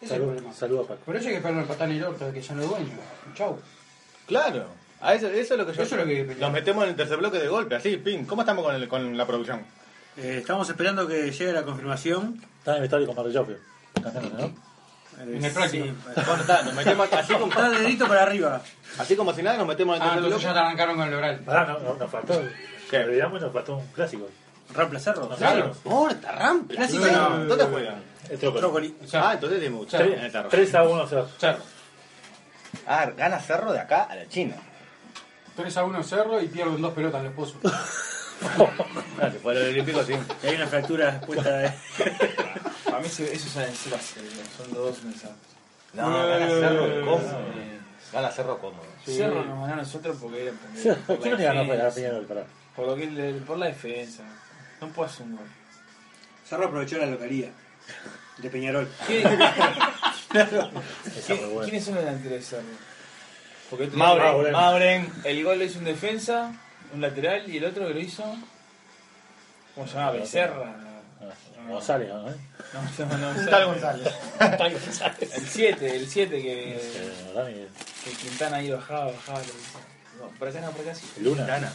es 0.00 0.02
el 0.02 0.08
Saludos 0.56 0.86
problema. 0.86 0.88
Paco. 0.88 1.04
Por 1.06 1.16
eso 1.16 1.26
hay 1.26 1.30
que 1.32 1.36
esperar 1.38 1.58
el 1.58 1.64
patán 1.68 1.92
y 1.92 1.96
el 1.96 2.04
orto 2.04 2.26
de 2.26 2.32
que 2.32 2.42
son 2.42 2.58
los 2.58 2.68
dueños. 2.70 2.90
Chau. 3.34 3.58
Claro. 4.26 4.66
A 5.00 5.14
eso, 5.14 5.28
eso 5.28 5.54
es 5.54 5.58
lo 5.60 5.66
que 5.66 5.72
yo... 5.72 5.82
Eso 5.82 5.94
es 5.96 6.00
lo 6.00 6.06
que- 6.06 6.36
Nos 6.40 6.52
metemos 6.52 6.84
en 6.84 6.90
el 6.90 6.96
tercer 6.96 7.16
bloque 7.16 7.38
de 7.38 7.48
golpe, 7.48 7.74
así, 7.74 7.96
pin. 7.96 8.24
¿Cómo 8.26 8.42
estamos 8.42 8.64
con, 8.64 8.74
el, 8.74 8.86
con 8.88 9.16
la 9.16 9.26
producción? 9.26 9.60
Eh, 10.16 10.38
estamos 10.40 10.68
esperando 10.68 11.06
que 11.06 11.30
llegue 11.30 11.52
la 11.52 11.62
confirmación. 11.64 12.40
Está 12.58 12.72
en 12.72 12.78
el 12.78 12.84
estadio 12.84 13.06
con 13.06 13.16
Marrillo, 13.16 13.46
cantando, 14.02 14.28
¿no? 14.38 14.70
En 15.22 15.44
el 15.44 15.52
práctico. 15.52 15.84
Sí, 15.86 15.94
Bueno, 16.26 16.40
está, 16.40 16.62
nos 16.62 16.74
metemos 16.74 17.12
así 17.12 17.32
como, 17.34 17.46
está 17.48 17.68
dedito 17.70 18.06
para 18.08 18.22
arriba. 18.22 18.62
así 18.98 19.16
como 19.16 19.32
si 19.34 19.42
nada, 19.42 19.56
nos 19.58 19.66
metemos 19.66 19.96
en 19.96 20.02
el 20.02 20.08
Ah, 20.08 20.12
tercer 20.14 20.30
ya 20.30 20.36
bloque. 20.38 20.52
te 20.54 20.58
arrancaron 20.58 20.96
con 20.96 21.08
el 21.08 21.14
oral. 21.14 21.38
Pará, 21.40 21.66
no, 21.66 21.78
no, 21.78 21.94
nos 21.94 22.10
faltó. 22.10 22.42
¿Qué? 22.90 22.98
Olvidamos 22.98 23.40
y 23.40 23.44
nos 23.44 23.52
faltó 23.52 23.76
un 23.76 23.86
clásico. 23.88 24.28
Rampla 24.74 25.00
Cerro. 25.00 25.28
Claro. 25.36 25.72
Horta, 25.84 26.32
Rampla. 26.32 26.88
Sí, 26.88 26.98
no. 26.98 27.44
¿Dónde 27.46 27.64
juegan? 27.64 28.02
El 28.28 28.38
Trócoli. 28.38 28.96
Ah, 29.14 29.32
entonces 29.34 29.60
de 29.60 29.70
mucho. 29.70 29.98
3 30.50 30.74
a 30.74 30.82
1 30.84 31.06
Cerro. 31.08 31.28
Cerro. 31.38 31.62
Ah, 32.86 33.10
gana 33.16 33.40
Cerro 33.40 33.72
de 33.72 33.80
acá 33.80 34.04
a 34.04 34.14
la 34.14 34.28
China. 34.28 34.54
3 35.56 35.76
a 35.76 35.84
1 35.84 36.02
Cerro 36.04 36.40
y 36.40 36.46
pierden 36.48 36.80
dos 36.80 36.94
pelotas 36.94 37.22
los 37.24 37.32
pozos. 37.32 37.56
Fuera 39.42 39.60
el 39.60 39.68
olímpico, 39.70 40.02
sí. 40.02 40.14
Y 40.42 40.46
hay 40.46 40.54
una 40.56 40.66
fractura 40.66 41.10
expuesta 41.16 41.50
de... 41.58 41.72
Para 42.84 43.00
mí 43.00 43.08
se- 43.08 43.32
eso 43.34 43.48
ser 43.48 43.64
así, 43.68 43.90
son 44.56 44.72
dos 44.72 45.02
mensajes. 45.02 45.36
No, 45.92 46.26
gana 46.26 46.46
Cerro 46.46 46.86
de 46.88 47.00
cómodo. 47.00 47.40
Eh, 47.56 47.80
Gana 48.12 48.30
Cerro 48.30 48.58
cómodo. 48.58 48.82
Cerro 49.04 49.44
nos 49.44 49.60
ganó 49.60 49.72
a 49.74 49.76
nosotros 49.76 50.16
porque 50.20 50.42
era 50.44 50.52
por, 51.06 51.18
¿Quién 51.18 51.32
no 51.32 51.38
le 51.38 51.44
ganó 51.44 51.66
para 51.68 51.84
la 51.84 51.90
Peñarol? 51.90 52.26
Por, 52.76 52.86
lo 52.86 52.96
que, 52.96 53.40
por 53.46 53.58
la 53.58 53.66
defensa. 53.66 54.22
No 54.80 54.88
puedo 54.88 55.08
hacer 55.08 55.22
un 55.26 55.36
gol. 55.36 55.46
Cerro 56.48 56.66
aprovechó 56.66 56.98
la 56.98 57.06
localía 57.06 57.50
de 58.38 58.50
Peñarol. 58.50 58.88
¿Quién- 59.06 59.26
Esa 60.32 60.46
quién- 61.26 61.38
fue 61.38 61.46
buena. 61.48 61.64
¿Quiénes 61.64 61.84
son 61.84 61.94
los 61.96 62.04
delanteros 62.04 62.38
de 62.38 62.42
Cerro? 62.44 62.62
Porque 63.68 63.84
el- 63.84 63.92
Mauren, 63.92 64.24
Mauren. 64.26 64.52
Mauren. 64.52 65.12
El 65.24 65.44
gol 65.44 65.58
lo 65.58 65.64
hizo 65.64 65.78
un 65.78 65.84
defensa, 65.84 66.52
un 66.94 67.00
lateral 67.00 67.48
y 67.48 67.58
el 67.58 67.64
otro 67.64 67.86
que 67.88 67.94
lo 67.94 68.00
hizo. 68.00 68.24
¿Cómo 69.74 69.86
se 69.86 69.94
llama? 69.94 70.10
Becerra. 70.12 70.76
Ah, 71.20 71.68
González, 71.68 72.08
¿no? 72.08 72.22
No, 72.22 72.28
no, 73.18 73.32
no. 73.34 73.50
Tal 73.50 73.66
González. 73.66 74.08
El 75.20 75.46
7, 75.46 75.96
el 75.96 76.08
7 76.08 76.42
que, 76.42 77.68
que 78.04 78.10
Quintana 78.12 78.56
ahí 78.56 78.70
bajaba, 78.70 79.12
bajaba. 79.12 79.40
No, 80.18 80.26
por 80.38 80.48
acá 80.48 80.60
no, 80.60 80.70
por 80.72 80.80
acá 80.80 80.94
sí. 80.94 81.06
Luna. 81.20 81.44
Gana. 81.46 81.72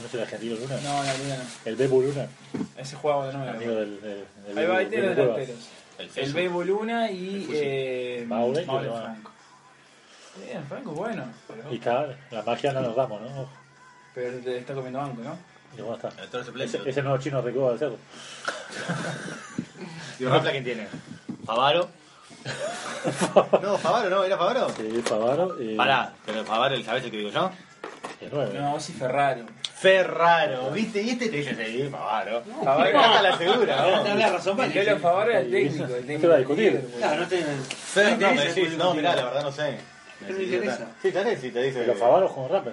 ¿No 0.00 0.06
es 0.06 0.14
el 0.14 0.20
argentino 0.20 0.56
Luna? 0.56 0.76
No, 0.82 1.02
la 1.02 1.14
Luna 1.16 1.36
no. 1.36 1.44
El 1.64 1.76
Bebu 1.76 2.02
Luna, 2.02 2.26
Ese 2.76 2.96
jugaba 2.96 3.26
de 3.28 3.32
nuevo. 3.32 3.50
amigo 3.50 3.74
del. 3.74 4.00
del, 4.00 4.24
del 4.46 4.58
Ahí 4.58 4.66
va, 4.66 4.76
ahí 4.78 4.86
tiene 4.86 5.06
los 5.08 5.16
delanteros. 5.16 5.56
El 5.98 6.10
El. 6.16 6.32
Bebo 6.34 6.64
Luna 6.64 7.10
y 7.10 7.48
eh. 7.52 8.24
Franco. 8.28 8.80
Bien, 10.44 10.64
Franco 10.68 10.90
es 10.90 10.96
bueno, 10.96 11.24
pero, 11.48 11.72
Y 11.72 11.78
cada, 11.78 12.14
la 12.30 12.42
magia 12.42 12.72
no 12.72 12.82
nos 12.82 12.96
damos, 12.96 13.22
¿no? 13.22 13.48
pero 14.14 14.38
te 14.38 14.58
está 14.58 14.74
comiendo 14.74 14.98
banco, 14.98 15.22
¿no? 15.22 15.38
Y 15.76 15.80
bueno, 15.80 15.96
está. 15.96 16.10
Ese, 16.62 16.80
ese 16.86 17.02
nuevo 17.02 17.18
chino 17.18 17.40
recoba 17.40 17.72
de 17.72 17.78
cerdo. 17.78 17.96
¿Y 20.18 20.24
Rampla 20.24 20.50
quién 20.50 20.64
tiene? 20.64 20.88
Favaro. 21.44 21.88
no, 23.62 23.78
Favaro 23.78 24.10
no, 24.10 24.24
¿era 24.24 24.36
Favaro? 24.36 24.68
Sí, 24.70 25.02
Favaro. 25.04 25.62
Y, 25.62 25.74
Pará, 25.76 26.12
pero 26.24 26.44
Favaro, 26.44 26.80
¿sabes 26.82 27.04
el 27.04 27.10
que 27.10 27.16
digo 27.18 27.30
yo? 27.30 27.50
el 28.20 28.30
nueve. 28.32 28.58
No, 28.58 28.80
sí, 28.80 28.92
Ferraro. 28.92 29.44
Ferraro, 29.78 30.70
¿viste? 30.70 31.02
Y 31.02 31.10
este 31.10 31.28
te 31.28 31.36
dice, 31.36 31.54
sí, 31.54 31.88
Favaro. 31.90 32.42
Favaro. 32.64 32.92
Favaro, 32.98 33.22
la 33.22 33.36
segura, 33.36 33.76
No, 33.76 33.90
vos. 33.90 34.04
tenés 34.04 34.32
razón, 34.32 34.60
El 34.60 34.74
Lolo 34.86 34.98
Favaro 35.00 35.30
era 35.30 35.40
el 35.40 35.50
técnico. 35.50 35.84
El 35.84 35.90
No 35.90 36.06
técnico 36.06 36.32
a 36.32 36.36
discutir. 36.38 36.88
Claro, 36.96 37.20
no 37.20 37.28
te. 37.28 37.42
Fer, 37.42 38.18
no, 38.18 38.32
me 38.34 38.44
decís, 38.46 38.76
no, 38.78 38.94
mirá, 38.94 39.14
la 39.14 39.24
verdad 39.24 39.42
no 39.42 39.52
sé. 39.52 39.76
¿Qué 40.26 40.32
me 40.32 40.42
interesa? 40.44 40.86
Sí, 41.02 41.12
tenés, 41.12 41.40
sí, 41.40 41.50
te 41.50 41.62
dice. 41.62 41.80
Pero 41.80 41.94
Favaro 41.94 42.26
jugó 42.28 42.46
en 42.46 42.52
Rampen. 42.54 42.72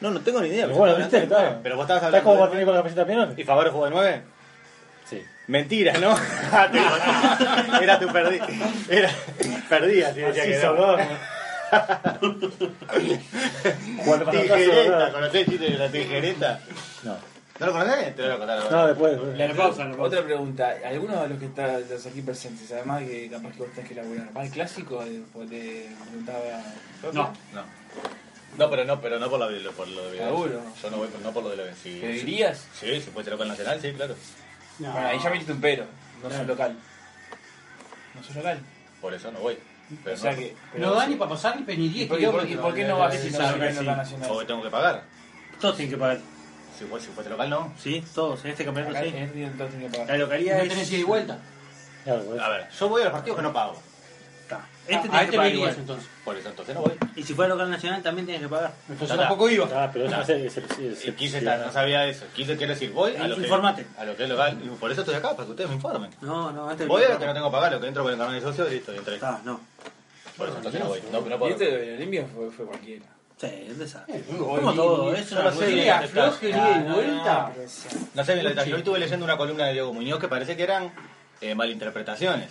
No, 0.00 0.10
no 0.10 0.20
tengo 0.20 0.40
ni 0.40 0.48
idea. 0.48 0.66
Pero 0.66 0.68
pero 0.68 0.78
bueno, 0.78 0.96
viste, 0.96 1.26
nueve. 1.28 1.56
Pero 1.62 1.76
vos 1.76 1.84
estabas 1.84 2.02
¿Sabes 2.02 2.14
hablando 2.20 2.30
cómo 2.30 2.40
va 2.40 2.44
a 2.44 2.46
de 2.46 2.52
tener 2.52 2.66
con 2.66 2.74
la 2.74 2.80
camiseta 2.82 3.06
Pinón? 3.06 3.34
¿Y 3.36 3.44
Favaro 3.44 3.72
jugó 3.72 3.84
de 3.86 3.90
9? 3.90 4.22
Sí. 5.10 5.22
Mentira, 5.48 5.92
¿no? 5.98 6.16
Era 7.82 7.98
tu 7.98 8.06
perdí. 8.08 8.38
Era 8.88 9.10
perdía, 9.68 10.14
si 10.14 10.20
decía 10.20 10.44
que 10.44 10.66
no. 10.66 10.96
Tijereta, 14.30 15.12
¿conocés 15.12 15.34
el 15.34 15.46
chiste 15.46 15.70
de 15.70 15.78
la 15.78 15.90
tijereta? 15.90 16.60
No. 17.02 17.16
¿No 17.58 17.66
lo 17.66 17.72
conocés? 17.72 18.14
Te 18.14 18.22
lo 18.22 18.28
voy 18.28 18.34
a 18.34 18.38
contar 18.38 18.58
ahora. 18.58 18.70
No, 18.70 18.86
después. 18.88 19.18
La 19.38 19.54
pausa, 19.54 19.84
la 19.84 19.96
pausa. 19.96 20.02
Otra 20.02 20.24
pregunta, 20.24 20.74
¿alguno 20.84 21.22
de 21.22 21.28
los 21.28 21.38
que 21.38 21.46
están 21.46 21.88
los 21.88 22.06
aquí 22.06 22.20
presentes, 22.20 22.70
además 22.72 23.02
que 23.04 23.30
capaz 23.30 23.52
que 23.52 23.58
vos 23.58 23.68
tenés 23.74 23.88
que 23.88 23.94
laburar, 23.94 24.28
¿va 24.36 24.42
al 24.42 24.50
clásico? 24.50 25.02
De, 25.04 25.22
pues 25.32 25.48
te 25.48 25.88
preguntaba. 26.08 26.62
No. 27.12 27.32
No. 27.54 27.64
No, 28.58 28.68
pero 28.68 28.84
no, 28.84 29.00
pero 29.00 29.18
no 29.18 29.30
por, 29.30 29.40
la, 29.40 29.46
por 29.70 29.88
lo 29.88 30.10
de 30.10 30.18
Seguro. 30.18 30.60
Yo 30.82 30.90
no 30.90 30.96
voy, 30.98 31.08
no 31.22 31.32
por 31.32 31.42
lo 31.44 31.50
de 31.50 31.56
la 31.56 31.74
sí, 31.74 32.00
¿Te 32.00 32.18
sí. 32.18 32.26
dirías? 32.26 32.66
Sí, 32.78 33.00
si 33.00 33.10
puede 33.10 33.24
ser 33.24 33.32
local 33.32 33.48
nacional, 33.48 33.80
sí, 33.80 33.92
claro. 33.92 34.14
No. 34.78 34.92
Bueno, 34.92 35.08
ahí 35.08 35.18
ya 35.22 35.30
me 35.30 35.36
hiciste 35.36 35.52
un 35.52 35.60
pero, 35.60 35.86
no 36.22 36.30
soy 36.30 36.44
local. 36.44 36.76
No 38.14 38.22
soy 38.22 38.36
local. 38.36 38.58
Por 39.00 39.14
eso 39.14 39.32
no 39.32 39.40
voy. 39.40 39.56
Pero 40.04 40.16
O 40.16 40.18
sea 40.18 40.32
no, 40.32 40.38
que. 40.38 40.56
No 40.78 40.94
da 40.94 41.06
ni 41.06 41.14
para 41.16 41.30
pasar 41.30 41.60
ni 41.60 41.76
ni 41.76 41.86
¿Y 41.86 41.88
10 41.88 42.08
por, 42.08 42.74
qué 42.74 42.84
no 42.84 42.98
vas 42.98 43.14
Eh, 43.14 43.18
si 43.18 43.30
no 43.30 43.38
sí. 43.38 43.86
nacional? 43.86 44.28
porque 44.28 44.46
tengo 44.46 44.62
que 44.62 44.70
pagar. 44.70 45.04
Todos 45.60 45.76
tienen 45.76 45.94
que 45.94 45.98
pagar. 46.00 46.18
Si 46.78 46.84
fuese, 46.84 47.06
si 47.06 47.12
fuese 47.12 47.30
local, 47.30 47.50
no. 47.50 47.72
Sí, 47.78 48.02
todos. 48.14 48.44
En 48.44 48.50
este 48.52 48.64
campeonato 48.64 48.96
Acá 48.96 49.02
sí. 49.04 49.08
en 49.16 49.22
este 49.22 49.34
tiene- 49.36 49.52
todos 49.56 49.70
tienen 49.70 49.90
que 49.92 50.04
La 50.04 50.16
localidad 50.16 50.56
No 50.58 50.62
es. 50.64 50.68
tenés 50.70 50.90
ida 50.92 50.98
y 51.00 51.04
vuelta. 51.04 51.38
Claro, 52.04 52.22
pues. 52.24 52.40
A 52.40 52.48
ver, 52.48 52.68
yo 52.70 52.88
voy 52.88 53.00
a 53.02 53.04
los 53.04 53.12
partidos 53.12 53.36
que 53.36 53.42
no 53.42 53.52
pago. 53.52 53.82
Está. 54.52 54.66
Este 54.82 54.94
Este 54.94 55.08
a 55.08 55.10
tiene 55.10 55.18
que 55.18 55.24
este 55.24 55.36
no 55.36 55.42
pagar 55.42 55.54
igual. 55.54 55.74
entonces. 55.78 56.08
Por 56.24 56.36
eso 56.36 56.48
entonces 56.48 56.74
no 56.74 56.80
voy. 56.82 56.92
Y 57.16 57.22
si 57.22 57.34
fuera 57.34 57.48
local 57.54 57.70
nacional 57.70 58.02
también 58.02 58.26
tienes 58.26 58.42
que 58.42 58.48
pagar. 58.48 58.72
Entonces 58.88 59.16
tampoco 59.16 59.48
iba. 59.50 59.68
Ah, 59.74 59.90
pero 59.92 60.08
No. 60.10 60.20
es 60.22 60.28
el- 60.28 61.72
sabía 61.72 62.06
eso. 62.06 62.24
Quise, 62.34 62.56
quiero 62.56 62.72
decir, 62.72 62.92
voy 62.92 63.14
a 63.16 63.28
lo, 63.28 63.36
que, 63.36 63.46
a 63.98 64.04
lo 64.04 64.16
que 64.16 64.22
es 64.24 64.28
local. 64.28 64.58
Y 64.64 64.68
por 64.70 64.90
eso 64.90 65.02
estoy 65.02 65.14
acá, 65.14 65.30
para 65.30 65.44
que 65.44 65.50
ustedes 65.52 65.70
me 65.70 65.76
informen. 65.76 66.10
No, 66.20 66.50
no, 66.52 66.70
este 66.70 66.86
Voy 66.86 67.02
a 67.04 67.10
lo 67.10 67.18
que 67.18 67.26
no 67.26 67.34
tengo 67.34 67.48
que 67.50 67.52
pagar, 67.52 67.72
lo 67.72 67.80
que 67.80 67.86
entro 67.88 68.02
por 68.02 68.12
el 68.12 68.18
canal 68.18 68.34
de 68.34 68.40
socio 68.40 68.66
y 68.68 68.74
listo, 68.74 68.92
y 68.92 68.98
entré. 68.98 69.14
Está, 69.14 69.40
no. 69.44 69.60
Por 70.36 70.48
eso 70.48 70.56
entonces 70.56 70.80
no 70.80 70.88
voy. 70.88 71.00
No, 71.12 71.20
no 71.20 71.38
puedo. 71.38 71.52
este 71.52 71.70
de 71.70 71.94
Olimpia 71.96 72.26
fue, 72.34 72.50
fue 72.50 72.66
cualquiera. 72.66 73.04
Sí, 73.40 73.46
es 73.68 73.78
desastre. 73.78 74.16
Eh, 74.18 74.24
Como 74.38 74.72
todo, 74.72 75.12
es 75.14 75.28
yo 75.30 75.40
una 75.40 75.50
no 75.50 75.56
sé. 75.56 75.66
Sí, 75.66 75.76
cosa. 75.84 75.98
afloje, 75.98 76.48
ida 76.50 76.78
y 76.78 76.92
vuelta. 76.92 77.52
No 78.14 78.24
sé 78.24 78.32
bien 78.34 78.44
los 78.44 78.52
detalles. 78.54 78.72
Hoy 78.74 78.78
estuve 78.80 78.98
leyendo 79.00 79.24
una 79.24 79.36
columna 79.36 79.66
de 79.66 79.72
Diego 79.72 79.92
Muñoz 79.92 80.18
que 80.20 80.28
parece 80.28 80.56
que 80.56 80.62
eran 80.62 80.92
eh, 81.40 81.54
malinterpretaciones. 81.54 82.50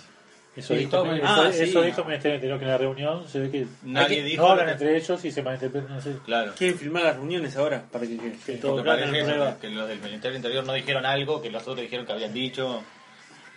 Eso 0.55 0.73
dijo, 0.73 1.05
eso, 1.05 1.23
ah, 1.25 1.47
eso 1.49 1.79
sí. 1.81 1.85
dijo 1.87 2.01
el 2.01 2.07
Ministerio 2.07 2.35
Interior 2.35 2.59
que 2.59 2.65
en 2.65 2.71
la 2.71 2.77
reunión 2.77 3.27
se 3.29 3.39
ve 3.39 3.49
que 3.49 3.67
Nadie 3.83 4.17
que 4.17 4.23
dijo 4.23 4.43
no 4.43 4.49
hablan 4.49 4.65
que- 4.65 4.71
entre 4.73 4.97
ellos 4.97 5.23
y 5.25 5.31
se 5.31 5.41
malinterpretan 5.41 5.93
así. 5.97 6.13
Claro. 6.25 6.53
Quieren 6.57 6.77
filmar 6.77 7.03
las 7.03 7.15
reuniones 7.15 7.55
ahora 7.55 7.83
para 7.89 8.05
que, 8.05 8.17
que, 8.17 8.31
que 8.45 8.53
todo 8.57 8.83
parece 8.83 9.17
eso, 9.21 9.57
que 9.61 9.69
los 9.69 9.87
del 9.87 10.01
Ministerio 10.01 10.35
Interior 10.35 10.65
no 10.65 10.73
dijeron 10.73 11.05
algo 11.05 11.41
que 11.41 11.49
los 11.49 11.61
otros 11.63 11.79
dijeron 11.79 12.05
que 12.05 12.11
habían 12.11 12.33
dicho. 12.33 12.83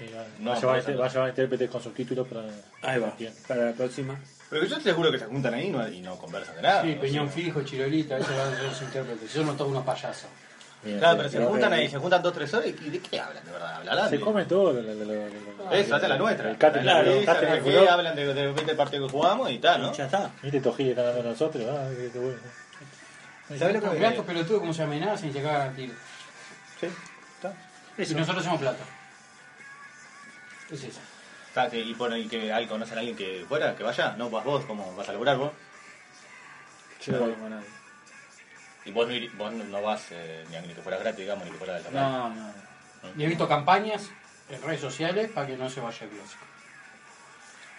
Va, 0.01 0.25
No, 0.39 0.51
va 0.51 0.57
a 0.57 0.61
llevar, 0.61 0.79
eso 0.79 0.91
no. 0.93 0.99
va 0.99 1.07
a 1.07 1.09
llevar 1.13 1.29
intérpretes 1.31 1.71
con 1.71 1.83
subtítulos 1.83 2.29
para. 2.29 2.43
Ahí 2.83 3.01
va. 3.01 3.13
Bien. 3.19 3.33
Para 3.49 3.65
la 3.67 3.73
próxima. 3.73 4.17
Pero 4.51 4.65
yo 4.67 4.77
te 4.77 4.83
seguro 4.85 5.11
que 5.11 5.19
se 5.19 5.25
juntan 5.27 5.55
ahí 5.55 5.67
y 5.67 5.71
no, 5.71 5.89
y 5.89 6.01
no 6.01 6.17
conversan 6.17 6.55
de 6.57 6.63
nada. 6.63 6.83
Sí, 6.83 6.95
¿no? 6.95 7.01
Peñón 7.01 7.29
Fijo, 7.31 7.63
Chirolita, 7.63 8.19
eso 8.19 8.29
van 8.37 8.53
a 8.53 8.57
ser 8.57 8.65
los 8.67 8.83
intérpretes. 8.83 9.31
Son 9.31 9.57
todos 9.57 9.71
unos 9.71 9.85
payasos. 9.85 10.29
Bien, 10.85 10.99
Claro, 10.99 11.17
pero 11.17 11.29
se 11.31 11.43
juntan 11.45 11.73
ahí, 11.73 11.89
se 11.89 11.99
juntan 11.99 12.23
dos, 12.23 12.33
tres 12.35 12.53
horas 12.53 12.67
y 12.69 12.73
¿de 12.73 12.99
qué 13.01 13.19
hablan 13.19 13.43
de 13.45 13.51
verdad? 13.53 13.75
¿Hablarán? 13.77 14.11
Se 14.11 14.21
come 14.21 14.45
todo. 14.45 14.73
lo- 14.75 14.83
lo- 14.83 14.95
lo- 14.95 15.05
lo- 15.05 15.15
lo- 15.65 15.73
Eso, 15.73 15.95
hace 15.97 16.09
la 16.09 16.19
nuestra. 16.19 16.51
El 16.51 16.59
catering, 16.59 16.83
Claro, 16.85 17.11
el 17.11 17.25
catering 17.25 17.49
¿de 17.49 17.55
del 17.57 17.65
qué? 17.65 17.71
fútbol. 17.73 17.89
hablan 17.89 18.17
de, 18.17 18.35
de 18.35 18.53
20 18.53 18.75
partidos 18.75 19.11
que 19.11 19.17
jugamos 19.19 19.51
y 19.51 19.59
tal, 19.59 19.81
¿no? 19.83 19.93
Ya 19.95 20.05
está. 20.05 20.31
Viste 20.43 20.61
Tojille 20.61 20.91
están 20.91 21.07
hablando 21.07 21.23
de 21.25 21.31
nosotros. 21.31 21.65
Ah, 21.71 21.89
qué, 21.97 22.11
qué 22.13 22.19
bueno. 22.19 22.39
¿Sabes 23.59 23.83
lo 23.83 23.91
que 23.93 24.07
estos 24.07 24.25
pelotudos 24.27 24.61
como 24.61 24.75
se 24.75 24.83
amenazan 24.83 25.29
y 25.29 25.33
se 25.33 25.43
cagan 25.43 25.69
a 25.71 25.73
tiro. 25.75 25.95
Sí, 26.81 26.87
está. 27.37 27.55
Y 28.13 28.15
nosotros 28.15 28.45
somos 28.45 28.61
plata. 28.61 28.85
Es 30.71 30.83
eso. 30.85 31.01
Está, 31.49 31.71
que- 31.71 31.81
y, 31.81 31.95
por, 31.95 32.17
y 32.17 32.27
que 32.27 32.53
hay, 32.53 32.67
conocen 32.67 32.97
a 32.97 33.01
alguien 33.01 33.17
que 33.17 33.45
fuera, 33.49 33.75
que 33.77 33.83
vaya. 33.85 34.15
No, 34.19 34.29
vas 34.29 34.45
vos, 34.45 34.65
¿cómo 34.67 34.95
vas 34.97 35.09
a 35.09 35.13
laburar 35.13 35.37
vos? 35.39 35.53
Yo 37.07 37.13
no 37.13 37.19
voy 37.21 37.33
con 37.35 37.51
nadie. 37.51 37.67
Y 38.85 38.91
vos 38.93 39.09
no, 39.09 39.15
vos 39.39 39.53
no- 39.53 39.65
no 39.65 39.83
vas 39.83 40.07
eh, 40.11 40.45
ni, 40.51 40.57
a- 40.57 40.61
ni 40.63 40.75
que 40.75 40.83
fuera 40.83 40.99
gratis, 40.99 41.21
digamos, 41.21 41.45
ni 41.45 41.51
que 41.53 41.59
fuera 41.59 41.75
de 41.75 41.83
la 41.85 41.91
radio. 41.91 42.09
No, 42.35 42.35
no. 42.35 42.53
Y 43.17 43.25
he 43.25 43.27
visto 43.29 43.49
campañas 43.49 44.11
en 44.49 44.63
redes 44.63 44.81
sociales 44.81 45.31
para 45.35 45.47
que 45.47 45.57
no 45.57 45.69
se 45.71 45.81
vaya 45.81 46.05
el 46.05 46.11
clásico. 46.11 46.45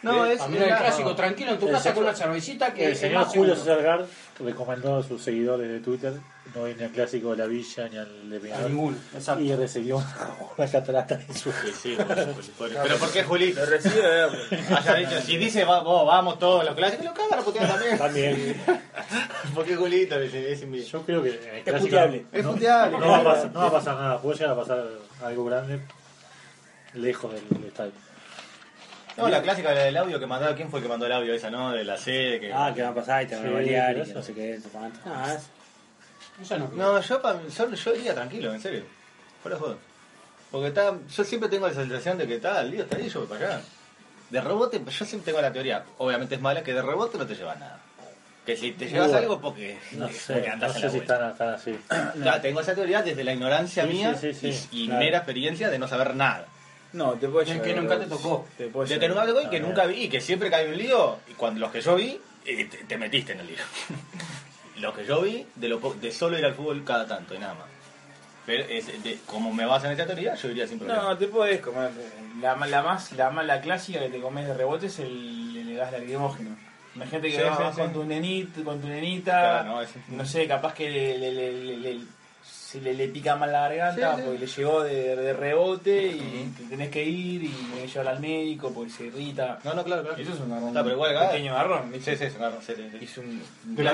No, 0.05 0.25
es. 0.25 0.39
A 0.41 0.47
mirar 0.47 0.67
el 0.67 0.73
es- 0.73 0.79
clásico 0.81 1.09
no. 1.09 1.15
tranquilo 1.15 1.51
en 1.51 1.59
tu 1.59 1.65
El 1.67 1.71
casa 1.73 1.93
con 1.93 2.03
una 2.03 2.15
cervecita 2.15 2.73
que 2.73 2.85
El 2.85 2.91
es 2.93 2.99
señor 2.99 3.23
más 3.25 3.27
Julio 3.33 3.55
seguro. 3.55 3.75
César 3.75 3.83
Gard 3.83 4.05
recomendó 4.39 4.97
a 4.97 5.03
sus 5.03 5.21
seguidores 5.21 5.67
de 5.69 5.79
Twitter 5.79 6.13
no 6.53 6.67
ir 6.67 6.77
ni 6.77 6.83
al 6.83 6.91
clásico 6.91 7.31
de 7.31 7.37
la 7.37 7.45
Villa 7.47 7.89
ni 7.89 7.97
al 7.97 8.29
de 8.29 8.37
A 8.37 8.39
Peñarol. 8.39 8.69
ninguno. 8.71 8.97
Exacto. 9.13 9.43
Y 9.43 9.55
recibió 9.55 10.01
una 10.57 10.71
catarata 10.71 11.15
en 11.15 11.33
su. 11.35 11.51
Sí, 11.51 11.71
sí, 11.81 11.95
por- 11.97 12.05
por- 12.07 12.25
por- 12.57 12.69
pero 12.83 12.97
¿por 12.97 13.11
qué 13.11 13.23
Julito? 13.23 13.59
Lo 13.61 13.65
recibe 13.65 13.95
de 13.95 14.07
verlo. 14.07 14.37
Haya 14.77 14.95
dicho, 14.95 15.21
si 15.21 15.37
dice 15.37 15.65
va- 15.65 15.81
vos, 15.81 16.05
vamos 16.07 16.39
todos 16.39 16.63
los 16.63 16.75
clásicos, 16.75 17.05
lo 17.05 17.13
cagan 17.13 17.39
a 17.39 17.41
putear 17.41 17.67
también. 17.67 17.97
También. 17.97 18.63
¿Por 19.55 19.65
qué 19.65 19.75
Julito? 19.75 20.19
Es, 20.19 20.33
es 20.33 20.63
invi- 20.65 20.83
Yo 20.85 21.01
creo 21.03 21.23
que 21.23 21.29
en 21.29 21.55
el 21.55 21.63
clásico 21.63 21.85
puteable. 21.87 22.25
Es 22.31 22.43
no, 22.43 22.51
puteable. 22.53 22.97
no 22.99 23.07
va 23.07 23.17
a 23.17 23.23
pasar, 23.23 23.51
no 23.51 23.59
va 23.59 23.67
a 23.67 23.71
pasar 23.71 23.95
nada. 23.95 24.21
Puede 24.21 24.37
llegar 24.37 24.53
a 24.53 24.55
pasar 24.57 24.83
algo 25.23 25.45
grande 25.45 25.79
lejos 26.93 27.33
del, 27.33 27.43
del 27.49 27.65
estadio. 27.65 27.91
No, 29.17 29.29
la 29.29 29.41
clásica 29.41 29.73
la 29.73 29.83
del 29.83 29.95
audio 29.97 30.19
que 30.19 30.25
mandó, 30.25 30.53
¿quién 30.55 30.69
fue 30.69 30.79
el 30.79 30.83
que 30.83 30.89
mandó 30.89 31.05
el 31.05 31.11
audio 31.13 31.33
esa, 31.33 31.49
no? 31.49 31.71
De 31.71 31.83
la 31.85 31.97
sede. 31.97 32.39
Que... 32.39 32.53
Ah, 32.53 32.71
que 32.75 32.81
va 32.83 32.89
a 32.89 32.93
pasar 32.95 33.23
y 33.23 33.27
te 33.27 33.35
van 33.35 33.47
a 33.47 33.51
balear 33.51 33.97
y 33.97 34.01
eso. 34.01 34.13
no 34.13 34.21
sé 34.21 34.33
qué. 34.33 34.55
no 34.57 34.61
sé 34.63 34.69
cuánto. 34.69 34.99
No, 35.05 35.25
es- 35.31 35.49
Eso 36.41 36.59
no, 36.59 36.67
No, 36.73 36.99
yo, 37.01 37.21
pa- 37.21 37.39
yo, 37.47 37.71
yo 37.73 37.95
iría 37.95 38.13
tranquilo, 38.13 38.53
en 38.53 38.61
serio. 38.61 38.83
Fuera 39.41 39.55
de 39.57 39.63
joda. 39.63 39.75
Porque 40.51 40.67
está, 40.67 40.93
yo 41.15 41.23
siempre 41.23 41.49
tengo 41.49 41.67
la 41.67 41.73
sensación 41.73 42.17
de 42.17 42.27
que 42.27 42.35
está, 42.35 42.61
el 42.61 42.71
lío 42.71 42.83
está 42.83 42.97
ahí, 42.97 43.07
yo 43.09 43.21
voy 43.21 43.29
para 43.29 43.45
allá. 43.55 43.61
De 44.29 44.41
rebote, 44.41 44.81
yo 44.85 45.05
siempre 45.05 45.31
tengo 45.31 45.41
la 45.41 45.53
teoría, 45.53 45.83
obviamente 45.97 46.35
es 46.35 46.41
mala, 46.41 46.61
que 46.63 46.73
de 46.73 46.81
rebote 46.81 47.17
no 47.17 47.25
te 47.25 47.35
llevas 47.35 47.57
nada. 47.59 47.79
Que 48.45 48.55
si 48.57 48.71
te 48.73 48.87
llevas 48.87 49.07
Bueno, 49.11 49.17
algo 49.23 49.41
porque, 49.41 49.77
No 49.93 50.05
porque 50.05 50.19
sé, 50.19 50.41
no 50.47 50.53
andás 50.53 50.75
en 50.75 50.81
sé 50.81 50.85
la 50.85 50.91
si 50.91 50.97
vuelta. 50.97 51.13
están, 51.31 51.31
están 51.31 51.49
así. 51.53 51.79
Claro, 52.21 52.41
tengo 52.41 52.59
esa 52.61 52.75
teoría 52.75 53.01
desde 53.01 53.23
la 53.23 53.33
ignorancia 53.33 53.83
Sí, 53.83 53.89
mía 53.89 54.13
sí, 54.15 54.33
sí, 54.33 54.51
sí, 54.53 54.67
y, 54.71 54.83
y 54.83 54.85
claro. 54.87 54.99
mera 54.99 55.17
experiencia 55.19 55.69
de 55.69 55.79
no 55.79 55.87
saber 55.87 56.15
nada. 56.15 56.45
No, 56.95 57.13
te 57.13 57.27
puede 57.27 57.45
Es 57.45 57.51
llevar. 57.51 57.67
que 57.67 57.73
nunca 57.75 57.99
te 57.99 58.05
tocó. 58.05 58.47
Te 58.57 58.69
De 58.69 58.99
que 58.99 59.07
nunca 59.09 59.25
vi, 59.25 59.49
que 59.49 59.57
Ah, 59.57 59.59
nunca 59.59 59.85
vi, 59.85 60.03
y 60.03 60.09
que 60.09 60.21
siempre 60.21 60.49
cae 60.49 60.69
un 60.69 60.77
lío, 60.77 61.17
y 61.29 61.33
cuando 61.33 61.59
los 61.59 61.71
que 61.71 61.81
yo 61.81 61.95
vi, 61.95 62.19
eh, 62.45 62.65
te, 62.65 62.77
te 62.85 62.97
metiste 62.97 63.33
en 63.33 63.41
el 63.41 63.47
lío. 63.47 63.57
los 64.79 64.93
que 64.95 65.05
yo 65.05 65.21
vi, 65.21 65.45
de, 65.55 65.67
lo, 65.69 65.79
de 65.79 66.11
solo 66.11 66.37
ir 66.39 66.45
al 66.45 66.53
fútbol 66.53 66.83
cada 66.85 67.05
tanto 67.07 67.35
y 67.35 67.39
nada 67.39 67.53
más. 67.55 67.65
Pero 68.45 68.63
es, 68.69 69.03
de, 69.03 69.19
como 69.25 69.51
me 69.53 69.65
vas 69.65 69.83
en 69.83 69.91
esa 69.91 70.05
teoría, 70.05 70.35
yo 70.35 70.49
iría 70.49 70.67
sin 70.67 70.77
problema. 70.77 71.01
No, 71.01 71.17
te 71.17 71.27
puedes 71.27 71.59
comer. 71.61 71.91
La, 72.41 72.55
la 72.67 72.81
más 72.83 73.11
la, 73.13 73.29
más- 73.31 73.45
la 73.45 73.59
clásica 73.59 73.99
que 73.99 74.09
te 74.09 74.21
comes 74.21 74.45
de 74.47 74.53
rebote 74.53 74.85
es 74.85 74.99
el, 74.99 75.57
el 75.57 75.75
gas 75.75 75.91
lacrimógeno. 75.91 76.55
Imagínate 76.95 77.29
que 77.29 77.35
Sí, 77.37 77.41
vas 77.43 77.57
sí, 77.57 77.63
vas 77.63 77.75
sí. 77.75 77.81
con 77.81 77.91
tu 77.93 78.03
nenita, 78.05 78.63
con 78.63 78.79
tu 78.79 78.87
nenita, 78.87 79.31
Claro, 79.63 79.81
no, 80.09 80.25
sé, 80.25 80.47
capaz 80.47 80.73
que 80.75 80.89
le- 80.89 81.99
se 82.75 82.81
le, 82.81 82.93
le 82.93 83.07
pica 83.07 83.35
mal 83.35 83.51
la 83.51 83.61
garganta 83.67 84.11
Sí, 84.15 84.17
sí. 84.17 84.23
porque 84.25 84.39
le 84.39 84.47
llegó 84.47 84.83
de, 84.83 85.15
de 85.15 85.33
rebote 85.33 86.07
y 86.07 86.53
te 86.57 86.63
tenés 86.65 86.89
que 86.89 87.03
ir 87.03 87.43
y 87.43 87.47
tenés 87.49 87.81
que 87.81 87.87
llevarla 87.87 88.11
al 88.11 88.19
médico 88.19 88.71
porque 88.73 88.91
se 88.91 89.05
irrita. 89.05 89.59
No, 89.63 89.73
no, 89.73 89.83
claro, 89.83 90.03
claro. 90.03 90.17
Eso 90.17 90.33
es 90.33 90.39
un 90.39 90.49
garrón. 90.49 90.73
No, 90.73 90.83
pero 90.83 90.95
igual 90.95 91.15
un 91.15 91.27
pequeño 91.29 91.53
garrón. 91.53 91.91
Sí, 91.93 91.99
sí, 92.15 92.29
sí, 92.29 92.35
claro, 92.37 92.57
sí, 92.65 92.73
sí, 92.75 92.89
sí. 92.91 93.05
Es 93.05 93.17
un. 93.17 93.43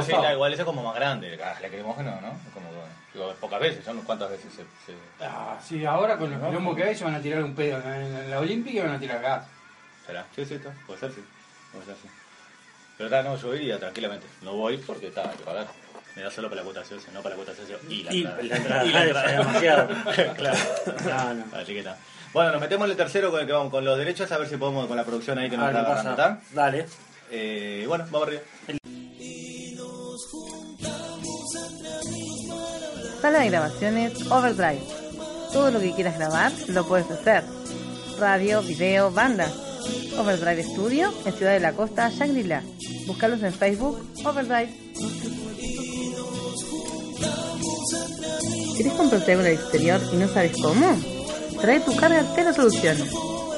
Sí, 0.03 0.11
la- 0.11 0.33
igual 0.33 0.53
eso 0.53 0.61
es 0.63 0.65
como 0.65 0.83
más 0.83 0.95
grande, 0.95 1.35
gas 1.37 1.61
lacrimógeno, 1.61 2.11
¿no? 2.21 2.29
Como, 2.53 2.67
digo, 3.13 3.33
pocas 3.39 3.59
veces, 3.59 3.85
¿no? 3.93 4.01
¿Cuántas 4.03 4.29
veces 4.29 4.51
se...? 4.53 4.61
se- 4.63 4.97
Ah, 5.25 5.57
sí, 5.65 5.85
ahora 5.85 6.17
con 6.17 6.29
los 6.31 6.39
quilombos 6.41 6.75
que 6.75 6.83
hay 6.83 6.95
se 6.95 7.03
van 7.03 7.15
a 7.15 7.21
tirar 7.21 7.43
un 7.43 7.53
pedo. 7.55 7.77
En 7.77 7.83
la, 7.83 7.97
en 8.23 8.31
la 8.31 8.39
Olímpica 8.39 8.83
van 8.83 8.95
a 8.95 8.99
tirar 8.99 9.21
gas. 9.21 9.45
¿Será? 10.05 10.25
Sí, 10.35 10.45
sí, 10.45 10.55
está. 10.55 10.71
Puede 10.87 10.99
ser, 10.99 11.11
sí. 11.11 11.21
Puede 11.71 11.85
ser, 11.85 11.95
sí. 12.01 12.07
Pero 12.97 13.07
está, 13.07 13.23
no, 13.23 13.35
yo 13.37 13.55
iría 13.55 13.79
tranquilamente. 13.79 14.27
No 14.41 14.53
voy 14.53 14.77
porque 14.77 15.07
está, 15.07 15.29
hay 15.29 15.37
que 15.37 15.43
pagar. 15.43 15.67
Me 16.15 16.23
da 16.23 16.31
solo 16.31 16.49
para 16.49 16.61
la 16.61 16.65
cuota 16.65 16.83
socio, 16.83 17.11
no 17.13 17.21
para 17.21 17.35
la 17.35 17.43
cuota 17.43 17.55
socio 17.59 17.77
y 17.89 18.03
la 18.03 18.13
Y 18.13 18.21
entrada. 18.21 18.43
la 18.43 18.55
entrada, 18.57 18.85
Y 18.85 18.91
la 18.91 19.01
es 19.01 19.07
entrada. 19.07 19.31
demasiado. 19.37 19.87
claro. 20.35 20.57
No, 21.05 21.33
no. 21.33 21.57
Así 21.57 21.73
que 21.73 21.79
está. 21.79 21.97
Bueno, 22.33 22.51
nos 22.53 22.61
metemos 22.61 22.85
en 22.85 22.91
el 22.91 22.97
tercero 22.97 23.31
con 23.31 23.39
el 23.41 23.45
que 23.47 23.53
vamos 23.53 23.71
con 23.71 23.83
los 23.83 23.97
derechos, 23.97 24.31
a 24.31 24.37
ver 24.37 24.47
si 24.47 24.57
podemos 24.57 24.87
con 24.87 24.95
la 24.97 25.03
producción 25.03 25.37
ahí 25.37 25.49
que 25.49 25.57
nos 25.57 25.67
está 25.69 26.11
¿está? 26.11 26.41
Dale. 26.53 26.85
Eh, 27.29 27.85
bueno, 27.87 28.05
vamos 28.09 28.27
arriba. 28.27 28.41
Y 29.19 29.75
para 29.75 29.91
Sala 33.21 33.39
de 33.39 33.49
grabaciones 33.49 34.31
Overdrive. 34.31 34.81
Todo 35.53 35.71
lo 35.71 35.79
que 35.79 35.93
quieras 35.93 36.17
grabar 36.17 36.51
lo 36.69 36.87
puedes 36.87 37.09
hacer. 37.11 37.43
Radio, 38.19 38.61
video, 38.61 39.11
bandas. 39.11 39.51
Overdrive 40.17 40.63
Studio 40.63 41.13
en 41.25 41.33
Ciudad 41.33 41.51
de 41.53 41.59
la 41.59 41.73
Costa, 41.73 42.09
Shangri-La. 42.09 42.63
Búscalos 43.07 43.43
en 43.43 43.53
Facebook, 43.53 43.99
Overdrive. 44.25 44.69
¿Querés 48.81 48.97
comprarte 48.97 49.33
algo 49.33 49.43
del 49.43 49.53
exterior 49.53 50.01
y 50.11 50.15
no 50.15 50.27
sabes 50.27 50.53
cómo? 50.59 50.99
Trae 51.61 51.81
tu 51.81 51.95
carga, 51.95 52.23
te 52.33 52.43
lo 52.43 52.51
soluciona. 52.51 53.05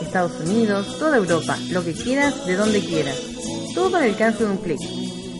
Estados 0.01 0.34
Unidos, 0.41 0.99
toda 0.99 1.15
Europa, 1.15 1.57
lo 1.69 1.82
que 1.82 1.93
quieras, 1.93 2.45
de 2.45 2.57
donde 2.57 2.82
quieras. 2.82 3.21
Todo 3.74 3.95
al 3.95 4.03
alcance 4.03 4.43
de 4.43 4.49
un 4.49 4.57
clic. 4.57 4.82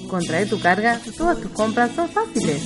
Con 0.08 0.24
Trae 0.24 0.46
tu 0.46 0.62
carga, 0.62 1.02
todas 1.18 1.38
tus 1.42 1.52
compras 1.52 1.92
son 1.98 2.08
fáciles. 2.08 2.64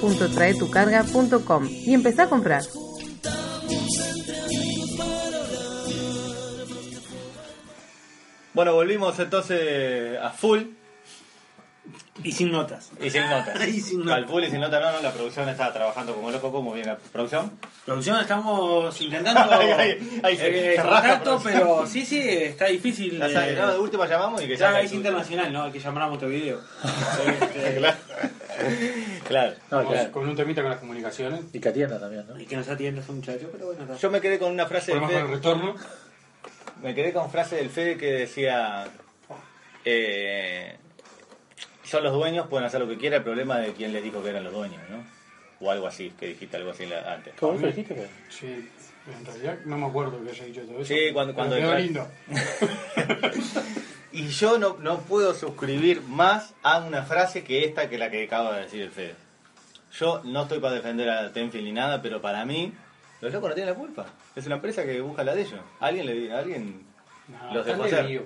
www.traetucarga.com 0.00 1.68
y 1.70 1.94
empezá 1.94 2.24
a 2.24 2.28
comprar. 2.28 2.64
Bueno, 8.54 8.74
volvimos 8.74 9.16
entonces 9.20 10.18
a 10.20 10.30
full 10.30 10.77
Y 12.24 12.32
sin 12.32 12.50
notas. 12.50 12.90
y 13.00 13.10
sin 13.10 13.22
notas. 13.28 13.60
Y 13.68 13.80
sin 13.80 14.00
Al 14.02 14.06
notas. 14.22 14.30
full 14.30 14.42
y 14.44 14.50
sin 14.50 14.60
notas, 14.60 14.80
no, 14.82 14.92
no, 14.92 15.00
la 15.02 15.12
producción 15.12 15.48
estaba 15.48 15.72
trabajando 15.72 16.14
como 16.14 16.30
loco, 16.30 16.50
como 16.50 16.72
bien 16.72 16.86
la 16.86 16.96
producción. 16.96 17.52
Producción 17.86 18.18
estamos 18.20 19.00
intentando 19.00 19.40
Ahí, 19.54 19.70
ahí, 19.70 20.20
ahí 20.24 20.36
se- 20.36 20.74
eh, 20.74 20.76
se 20.76 20.82
producción. 20.82 21.40
pero 21.44 21.86
sí, 21.86 22.04
sí, 22.04 22.20
está 22.28 22.66
difícil. 22.66 23.18
Ya 23.18 23.28
sabes, 23.30 23.52
eh, 23.56 23.60
no, 23.60 23.72
de 23.72 23.78
última 23.78 24.06
llamamos 24.06 24.42
y 24.42 24.48
que 24.48 24.56
ya 24.56 24.80
es 24.80 24.92
internacional, 24.92 25.52
¿no? 25.52 25.62
Hay 25.64 25.72
que 25.72 25.78
llamar 25.80 26.04
a 26.04 26.08
Montevideo. 26.08 26.60
Este, 27.40 27.76
claro. 27.78 27.96
claro. 29.28 29.54
No, 29.70 29.84
Con- 29.84 29.92
claro. 29.92 30.12
Con 30.12 30.28
un 30.28 30.36
temita 30.36 30.62
con 30.62 30.70
las 30.70 30.80
comunicaciones. 30.80 31.40
Y 31.52 31.60
que 31.60 31.68
atienda 31.68 32.00
también, 32.00 32.26
¿no? 32.28 32.38
y 32.40 32.46
que 32.46 32.56
nos 32.56 32.68
atienda 32.68 33.00
ese 33.00 33.12
muchacho, 33.12 33.48
pero 33.52 33.66
bueno. 33.66 33.82
está. 33.82 33.96
Yo 33.96 34.10
me 34.10 34.20
quedé 34.20 34.38
con 34.38 34.50
una 34.52 34.66
frase 34.66 34.92
del 34.92 35.04
Fede, 35.06 35.22
retorno. 35.24 35.76
me 36.82 36.94
quedé 36.94 37.12
con 37.12 37.30
frase 37.30 37.56
del 37.56 37.70
Fede 37.70 37.96
que 37.96 38.06
decía 38.12 38.86
eh, 39.84 40.76
son 41.88 42.04
los 42.04 42.12
dueños, 42.12 42.46
pueden 42.48 42.66
hacer 42.66 42.80
lo 42.80 42.88
que 42.88 42.96
quieran, 42.98 43.18
el 43.18 43.24
problema 43.24 43.58
de 43.58 43.72
quién 43.72 43.92
les 43.92 44.02
dijo 44.04 44.22
que 44.22 44.30
eran 44.30 44.44
los 44.44 44.52
dueños, 44.52 44.80
¿no? 44.90 45.04
O 45.60 45.70
algo 45.70 45.86
así, 45.86 46.10
que 46.18 46.28
dijiste 46.28 46.56
algo 46.56 46.70
así 46.70 46.86
la- 46.86 47.12
antes. 47.14 47.34
¿Todo 47.36 47.54
eso 47.54 47.66
dijiste 47.66 47.94
que? 47.94 48.06
Sí, 48.28 48.68
en 49.18 49.26
realidad 49.26 49.58
no 49.64 49.76
me 49.78 49.86
acuerdo 49.86 50.22
que 50.22 50.30
haya 50.30 50.44
dicho 50.44 50.60
todo 50.62 50.80
eso. 50.80 50.84
Sí, 50.94 51.10
cuando- 51.12 51.34
pero 51.34 51.48
cuando 51.48 51.56
quedó 51.56 51.76
entra- 51.76 51.80
lindo. 51.80 52.08
Y 54.12 54.28
yo 54.28 54.58
no, 54.58 54.76
no 54.80 55.00
puedo 55.00 55.34
suscribir 55.34 56.00
más 56.02 56.54
a 56.62 56.78
una 56.78 57.02
frase 57.04 57.44
que 57.44 57.64
esta 57.64 57.88
que 57.88 57.98
la 57.98 58.10
que 58.10 58.24
acaba 58.24 58.56
de 58.56 58.62
decir 58.62 58.82
el 58.82 58.90
Fede. 58.90 59.14
Yo 59.98 60.22
no 60.24 60.42
estoy 60.42 60.60
para 60.60 60.74
defender 60.74 61.08
a 61.10 61.32
Tenfield 61.32 61.64
ni 61.66 61.72
nada, 61.72 62.00
pero 62.02 62.20
para 62.20 62.44
mí, 62.44 62.72
los 63.20 63.32
locos 63.32 63.50
no 63.50 63.54
tienen 63.54 63.74
la 63.74 63.78
culpa. 63.78 64.06
Es 64.34 64.46
una 64.46 64.56
empresa 64.56 64.84
que 64.84 65.00
busca 65.00 65.22
la 65.24 65.34
de 65.34 65.42
ellos. 65.42 65.60
Alguien 65.80 66.06
le 66.06 66.32
alguien 66.32 66.82
No, 67.28 67.54
los 67.54 67.66
dejó 67.66 67.84
hacer. 67.84 68.04
lío. 68.06 68.22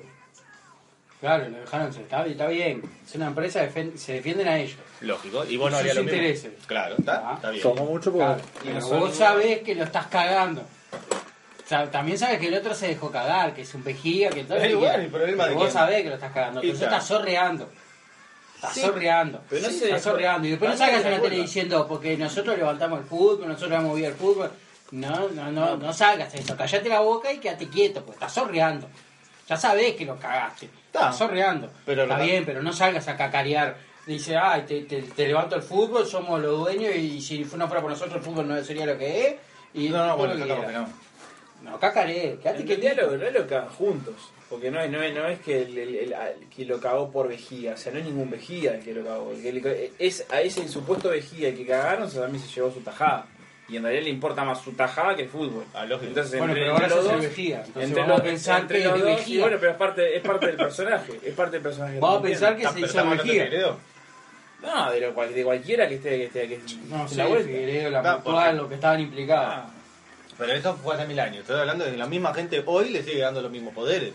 Claro, 1.23 1.49
lo 1.49 1.59
dejaron, 1.61 1.93
ser, 1.93 2.03
está, 2.03 2.27
está 2.27 2.47
bien. 2.49 2.83
Es 3.09 3.15
una 3.15 3.29
empresa, 3.29 3.65
defen- 3.65 3.97
se 3.97 4.15
defienden 4.15 4.49
a 4.49 4.59
ellos. 4.59 4.77
Lógico. 5.01 5.45
Y 5.47 5.57
vos 5.57 5.71
no 5.71 5.79
harías 5.79 5.95
lo 5.97 6.03
mismo. 6.03 6.19
intereses. 6.19 6.53
Claro, 6.67 6.97
está, 6.99 7.23
Ah. 7.25 7.33
está 7.37 7.51
bien. 7.51 7.63
Tomó 7.63 7.85
mucho 7.87 8.13
porque... 8.13 8.27
Claro, 8.27 8.43
pero 8.89 8.99
vos 9.01 9.15
sabés 9.15 9.61
que 9.63 9.75
lo 9.77 9.85
estás 9.85 10.07
cagando. 10.09 10.63
O 10.63 11.69
sea, 11.69 11.91
también 11.91 12.19
sabes 12.19 12.39
que 12.41 12.49
el 12.49 12.55
otro 12.55 12.75
se 12.75 12.89
dejó 12.89 13.11
cagar, 13.11 13.55
que 13.55 13.63
es 13.63 13.73
un 13.75 13.85
vejiga, 13.85 14.29
que 14.31 14.43
todo 14.45 14.59
bueno, 14.59 14.79
quiera. 14.81 14.95
¿el 14.97 15.11
problema 15.11 15.45
Pero 15.45 15.49
de 15.51 15.55
vos 15.55 15.63
quién? 15.65 15.73
sabés 15.73 16.03
que 16.03 16.09
lo 16.09 16.15
estás 16.17 16.33
cagando. 16.33 16.59
Y 16.61 16.63
Pero 16.63 16.75
está. 16.75 16.85
estás 16.87 17.07
sorreando. 17.07 17.71
Estás 18.57 18.75
Sí, 18.75 18.81
sorreando. 18.81 19.41
pero 19.49 19.63
no 19.63 19.69
Sí, 19.69 19.79
se 19.79 19.85
estás 19.87 20.03
sorreando. 20.03 20.47
Y 20.49 20.51
después 20.51 20.71
no 20.73 20.77
salgas 20.77 21.01
es 21.01 21.05
en 21.07 21.11
la 21.13 21.17
la 21.19 21.23
tele 21.23 21.37
diciendo, 21.37 21.87
porque 21.89 22.17
nosotros 22.17 22.59
levantamos 22.59 22.99
el 22.99 23.05
fútbol, 23.07 23.47
nosotros 23.49 23.73
hemos 23.73 23.85
movido 23.85 24.09
el 24.09 24.15
fútbol. 24.15 24.51
No, 24.91 25.29
no, 25.31 25.51
no, 25.53 25.77
no 25.77 25.93
salgas 25.93 26.35
eso. 26.35 26.57
Callate 26.57 26.89
la 26.89 27.01
boca 27.01 27.33
y 27.33 27.39
quédate 27.39 27.69
quieto, 27.69 28.01
porque 28.05 28.17
estás 28.17 28.35
sorreando. 28.35 28.89
Ya 29.49 29.57
sabés 29.57 29.95
que 29.97 30.05
lo 30.05 30.19
cagaste. 30.19 30.67
Está. 30.67 31.01
Estás 31.01 31.19
sorreando. 31.19 31.71
Pero 31.87 32.03
Está 32.05 32.19
lo- 32.19 32.25
bien, 32.25 32.45
pero 32.45 32.63
no 32.63 32.73
salgas 32.73 33.09
a 33.09 33.17
cacarear. 33.17 33.77
Dice, 34.07 34.37
ay, 34.37 34.63
te, 34.63 34.83
te, 34.83 35.03
te 35.03 35.27
levanto 35.27 35.55
el 35.57 35.63
fútbol, 35.63 36.07
somos 36.07 36.41
los 36.41 36.59
dueños 36.59 36.95
y 36.97 37.21
si 37.21 37.39
no 37.57 37.67
fuera 37.69 37.81
por 37.81 37.91
nosotros 37.91 38.17
el 38.17 38.23
fútbol 38.23 38.49
no 38.49 38.63
sería 38.65 38.85
lo 38.87 38.99
que 38.99 39.27
es. 39.29 39.35
Y 39.75 39.89
No, 39.89 40.07
no, 40.07 40.17
bueno, 40.17 40.35
lo 40.35 40.41
que 40.41 40.45
quieras. 40.47 40.65
opinamos. 40.65 40.91
No, 41.63 41.79
cacaré, 41.79 42.39
quédate 42.43 42.65
que 42.65 42.75
realidad 42.77 43.05
lo, 43.05 43.17
lo, 43.17 43.31
lo 43.31 43.47
cagan 43.47 43.69
juntos. 43.69 44.15
Porque 44.51 44.71
no 44.71 44.81
es, 44.81 44.91
no 44.91 45.01
es, 45.01 45.15
no 45.15 45.27
es 45.29 45.39
que 45.41 45.63
el, 45.63 45.79
el- 45.79 45.95
el- 45.95 46.15
al- 46.15 46.35
que 46.55 46.65
lo 46.65 46.79
cagó 46.81 47.11
por 47.11 47.29
vejiga. 47.29 47.73
O 47.75 47.77
sea, 47.77 47.93
no 47.93 48.01
es 48.01 48.05
ningún 48.05 48.29
vejiga 48.31 48.75
el 48.75 48.83
que 48.85 48.93
lo 48.93 49.05
cagó. 49.05 49.31
El 49.33 49.41
que 49.41 49.53
le- 49.53 49.93
es 49.99 50.27
a 50.31 50.41
ese 50.43 50.69
supuesto 50.69 51.09
vejiga 51.09 51.49
el 51.49 51.57
que 51.57 51.65
cagaron, 51.67 52.03
o 52.03 52.09
sea, 52.11 52.23
también 52.23 52.45
se 52.45 52.53
llevó 52.53 52.71
su 52.73 52.81
tajada. 52.81 53.27
Y 53.73 53.77
en 53.79 53.83
realidad 53.85 54.05
le 54.05 54.11
importa 54.11 54.45
más 54.45 54.61
su 54.61 54.73
tajada 54.73 55.17
que 55.17 55.23
el 55.23 55.29
fútbol. 55.31 55.65
Ah, 55.73 55.87
lógico. 55.87 56.09
Entonces, 56.09 56.39
Bueno, 56.39 56.53
entre, 56.53 56.63
pero 56.63 56.73
ahora 56.75 56.85
entre 56.85 56.97
los 56.97 57.05
dos, 57.07 57.25
entre 57.25 57.95
vamos 58.03 58.09
los, 58.09 58.21
a 58.21 58.23
pensar 58.23 58.61
entre 58.61 58.79
que 58.79 58.85
los 58.85 59.01
dos, 59.03 59.29
y 59.29 59.39
bueno, 59.39 59.57
pero 59.59 59.73
es 59.73 59.79
parte, 59.79 60.17
es 60.17 60.23
parte 60.23 60.47
del 60.47 60.57
personaje. 60.57 61.21
Es 61.25 61.35
parte 61.35 61.53
del 61.53 61.63
personaje. 61.63 61.99
Vamos 61.99 62.19
a 62.19 62.23
pensar 62.23 62.57
que 62.57 62.67
Ah, 62.67 62.69
se 62.73 62.75
pero 62.81 62.87
hizo. 63.15 63.23
Figueiredo. 63.23 63.77
No, 64.63 64.93
de, 64.93 65.01
lo, 65.01 65.15
cual- 65.15 65.35
de 65.35 65.43
cualquiera 65.43 65.89
que 65.89 65.95
esté, 65.97 66.11
que 66.11 66.25
esté, 66.27 66.49
que 66.49 66.55
esté 66.57 66.75
No 66.89 67.09
sé, 67.09 67.17
la 67.17 67.27
vuelta. 67.27 67.47
Figueiredo, 67.49 67.91
la 67.91 68.03
No, 68.03 68.17
Mutual, 68.19 68.35
porque- 68.45 68.57
lo 68.63 68.69
que 68.69 68.75
estaban 68.77 69.01
implicados. 69.01 69.55
Ah, 69.57 69.71
Pero 70.39 70.53
eso 70.53 70.77
fue 70.77 70.95
hace 70.95 71.07
mil 71.07 71.19
años. 71.19 71.39
Estoy 71.39 71.61
hablando 71.61 71.85
de 71.85 71.93
que 71.93 71.97
la 71.97 72.07
misma 72.07 72.33
gente 72.35 72.63
hoy 72.67 72.91
le 72.91 73.03
sigue 73.03 73.21
dando 73.21 73.41
los 73.43 73.51
mismos 73.51 73.75
poderes. 73.75 74.13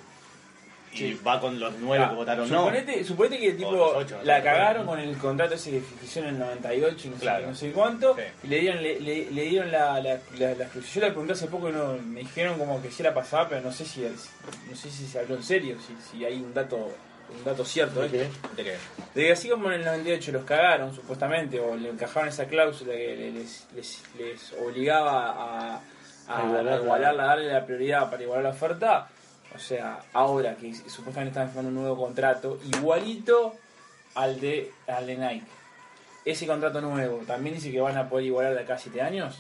Y 0.93 0.97
Sí. 0.97 1.19
va 1.25 1.39
con 1.39 1.59
los 1.59 1.73
nueve 1.79 2.03
Ah, 2.05 2.09
que 2.09 2.15
votaron 2.15 2.49
no. 2.49 2.63
suponete, 3.05 3.39
que 3.39 3.51
tipo 3.53 3.69
ocho, 3.69 4.17
la 4.23 4.37
no, 4.39 4.43
cagaron 4.43 4.85
no. 4.85 4.91
con 4.91 4.99
el 4.99 5.17
contrato 5.17 5.53
ese 5.55 5.69
que 5.71 5.81
hicieron 6.03 6.29
en 6.35 6.41
el 6.41 6.47
98 6.47 7.07
y 7.07 7.09
no, 7.11 7.17
Claro. 7.17 7.41
sé, 7.41 7.47
no 7.49 7.55
sé 7.55 7.71
cuánto 7.71 8.15
Sí. 8.15 8.21
y 8.43 8.47
le 8.47 8.59
dieron 8.61 8.81
le, 8.83 8.99
le- 8.99 9.31
le 9.31 9.41
dieron 9.43 9.71
la, 9.71 9.99
la, 10.01 10.19
la, 10.39 10.53
la 10.55 10.63
exclusión. 10.63 10.93
Yo 10.93 11.01
la 11.01 11.07
pregunté 11.09 11.33
hace 11.33 11.47
poco 11.47 11.69
y 11.69 11.73
no, 11.73 11.93
me 11.97 12.21
dijeron 12.21 12.57
como 12.57 12.81
que 12.81 12.89
sí 12.89 13.03
la 13.03 13.13
pasaba 13.13 13.47
pero 13.49 13.61
no 13.61 13.71
sé 13.71 13.85
si 13.85 14.05
es- 14.05 14.29
no 14.69 14.75
sé 14.75 14.89
si 14.89 15.05
se 15.05 15.19
habló 15.19 15.35
en 15.35 15.43
serio 15.43 15.77
si, 15.85 15.95
si 16.17 16.25
hay 16.25 16.35
un 16.35 16.53
dato 16.53 16.77
un 16.77 17.43
dato 17.43 17.65
cierto 17.65 18.01
¿De 18.01 18.09
qué? 18.09 18.17
¿De 18.55 18.63
qué? 18.63 18.77
de 19.13 19.25
que 19.25 19.31
así 19.33 19.49
como 19.49 19.67
en 19.67 19.81
el 19.81 19.85
98 19.85 20.31
los 20.31 20.45
cagaron 20.45 20.95
supuestamente 20.95 21.59
o 21.59 21.75
le 21.75 21.89
encajaron 21.89 22.29
esa 22.29 22.45
cláusula 22.45 22.93
que 22.93 23.15
le- 23.17 23.31
les, 23.33 23.67
les, 23.75 24.01
les 24.17 24.53
obligaba 24.53 25.31
a, 25.31 25.81
a, 26.29 26.43
igualarla, 26.79 27.23
a 27.23 27.27
darle 27.27 27.51
la 27.51 27.65
prioridad 27.65 28.09
para 28.09 28.23
igualar 28.23 28.43
la 28.45 28.49
oferta 28.51 29.09
o 29.57 29.59
sea, 29.59 29.99
ahora 30.13 30.55
que 30.55 30.73
supuestamente 30.73 31.29
están 31.29 31.47
firmando 31.47 31.69
un 31.69 31.75
nuevo 31.75 31.97
contrato 31.97 32.59
igualito 32.77 33.55
al 34.15 34.39
de, 34.39 34.71
al 34.87 35.05
de 35.07 35.17
Nike, 35.17 35.45
ese 36.25 36.45
contrato 36.47 36.79
nuevo 36.81 37.17
también 37.25 37.55
dice 37.55 37.71
que 37.71 37.81
van 37.81 37.97
a 37.97 38.07
poder 38.07 38.25
igualar 38.27 38.53
de 38.53 38.61
acá 38.61 38.75
a 38.75 38.77
7 38.77 39.01
años 39.01 39.39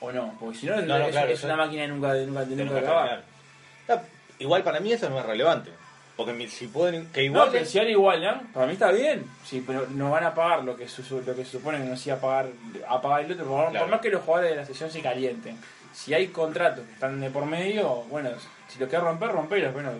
o 0.00 0.10
no, 0.12 0.34
porque 0.40 0.58
si 0.58 0.66
no, 0.66 0.76
No, 0.76 0.98
no, 0.98 1.04
es, 1.06 1.10
claro, 1.12 1.28
es 1.30 1.38
eso- 1.38 1.46
una 1.46 1.56
máquina 1.56 1.82
de 1.82 1.88
nunca, 1.88 2.12
de 2.14 2.26
nunca, 2.26 2.44
de 2.44 2.56
De 2.56 2.64
nunca 2.64 2.80
nunca 2.80 2.92
acabar. 2.92 3.24
Igual 4.38 4.62
para 4.64 4.80
mí 4.80 4.92
eso 4.92 5.08
no 5.08 5.18
es 5.20 5.26
relevante. 5.26 5.70
Porque 6.16 6.48
si 6.48 6.66
pueden. 6.66 7.06
Que 7.12 7.24
Igual, 7.24 7.48
pero 7.52 7.64
si 7.64 7.78
ahora 7.78 7.90
igualan, 7.90 8.48
para 8.52 8.66
mí 8.66 8.72
está 8.74 8.90
bien. 8.92 9.24
Sí, 9.44 9.62
pero 9.66 9.86
no 9.90 10.10
van 10.10 10.24
a 10.24 10.34
pagar 10.34 10.62
lo 10.64 10.76
que, 10.76 10.86
su- 10.88 11.22
lo 11.22 11.34
que 11.34 11.44
se 11.44 11.52
supone 11.52 11.78
que 11.78 11.84
nos 11.84 12.04
iba 12.06 12.16
a 12.16 12.20
pagar, 12.20 12.48
a 12.88 13.00
pagar 13.00 13.24
el 13.24 13.32
otro. 13.32 13.46
Por, 13.46 13.70
Claro. 13.70 13.86
por 13.86 13.90
más 13.92 14.00
que 14.00 14.10
los 14.10 14.22
jugadores 14.22 14.50
de 14.50 14.56
la 14.56 14.64
sesión 14.66 14.90
se 14.90 15.00
calienten. 15.00 15.56
Si 15.92 16.14
hay 16.14 16.28
contratos 16.28 16.84
que 16.86 16.92
están 16.92 17.20
de 17.20 17.30
por 17.30 17.44
medio, 17.46 18.04
bueno, 18.10 18.30
si 18.68 18.78
los 18.78 18.88
querés 18.88 19.04
romper, 19.04 19.30
rompelos. 19.32 19.72
Bueno, 19.72 19.90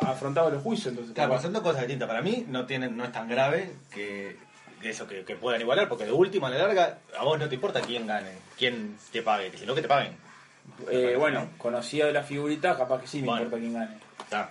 afrontado 0.00 0.50
los 0.50 0.62
juicios. 0.62 0.88
Entonces, 0.88 1.14
Claro, 1.14 1.30
capaz. 1.30 1.42
pero 1.42 1.46
son 1.46 1.52
dos 1.52 1.62
cosas 1.62 1.82
distintas. 1.82 2.08
Para 2.08 2.22
mí 2.22 2.44
no 2.48 2.66
tienen, 2.66 2.96
no 2.96 3.04
es 3.04 3.12
tan 3.12 3.28
grave 3.28 3.70
que 3.92 4.36
eso, 4.82 5.06
que, 5.06 5.24
que 5.24 5.36
puedan 5.36 5.60
igualar, 5.60 5.88
porque 5.88 6.04
de 6.06 6.12
última 6.12 6.48
a 6.48 6.50
la 6.50 6.58
larga, 6.58 6.98
a 7.18 7.22
vos 7.24 7.38
no 7.38 7.48
te 7.48 7.54
importa 7.54 7.80
quién 7.82 8.06
gane, 8.06 8.30
quién 8.58 8.96
te 9.12 9.22
pague, 9.22 9.52
sino 9.56 9.74
que 9.74 9.82
te 9.82 9.88
paguen. 9.88 10.16
Eh, 10.90 11.16
bueno, 11.18 11.48
conocida 11.58 12.06
de 12.06 12.12
la 12.12 12.22
figurita, 12.22 12.76
capaz 12.76 13.00
que 13.02 13.06
sí 13.06 13.20
me 13.20 13.26
Bueno. 13.28 13.42
importa 13.44 13.60
quién 13.60 13.74
gane. 13.74 13.98
Está. 14.20 14.50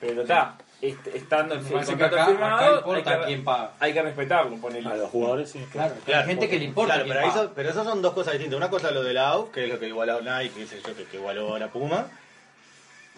Pero 0.00 0.22
está, 0.22 0.56
est- 0.58 0.63
estando 0.88 1.54
el, 1.54 1.60
Me 1.62 1.68
el 1.68 1.78
que 1.80 1.84
contrato 1.86 2.16
acá, 2.16 2.26
firmado, 2.26 2.56
acá 2.56 2.76
importa 2.76 3.10
hay, 3.10 3.18
que, 3.20 3.24
quién 3.26 3.44
paga. 3.44 3.72
hay 3.80 3.92
que 3.92 4.02
respetarlo, 4.02 4.56
ponele. 4.56 4.88
A 4.88 4.94
los 4.96 5.10
jugadores 5.10 5.50
sí. 5.50 5.58
Claro, 5.72 5.94
Claro, 6.04 6.20
hay 6.22 6.26
gente 6.28 6.48
que 6.48 6.58
le 6.58 6.64
importa 6.64 6.94
Claro, 6.94 7.08
pero, 7.08 7.20
eso, 7.28 7.52
pero 7.54 7.70
eso 7.70 7.84
son 7.84 8.02
dos 8.02 8.12
cosas 8.14 8.32
distintas. 8.34 8.56
Una 8.56 8.70
cosa 8.70 8.88
es 8.88 8.94
lo 8.94 9.02
de 9.02 9.12
la 9.14 9.28
AUF, 9.30 9.50
que 9.50 9.64
es 9.64 9.70
lo 9.72 9.78
que 9.78 9.88
igualó 9.88 10.20
Nike, 10.20 10.54
qué 10.54 10.66
sé 10.66 10.80
yo, 10.86 10.94
que, 10.96 11.04
que 11.04 11.16
igualó 11.16 11.54
a 11.54 11.58
la 11.58 11.68
Puma. 11.68 12.06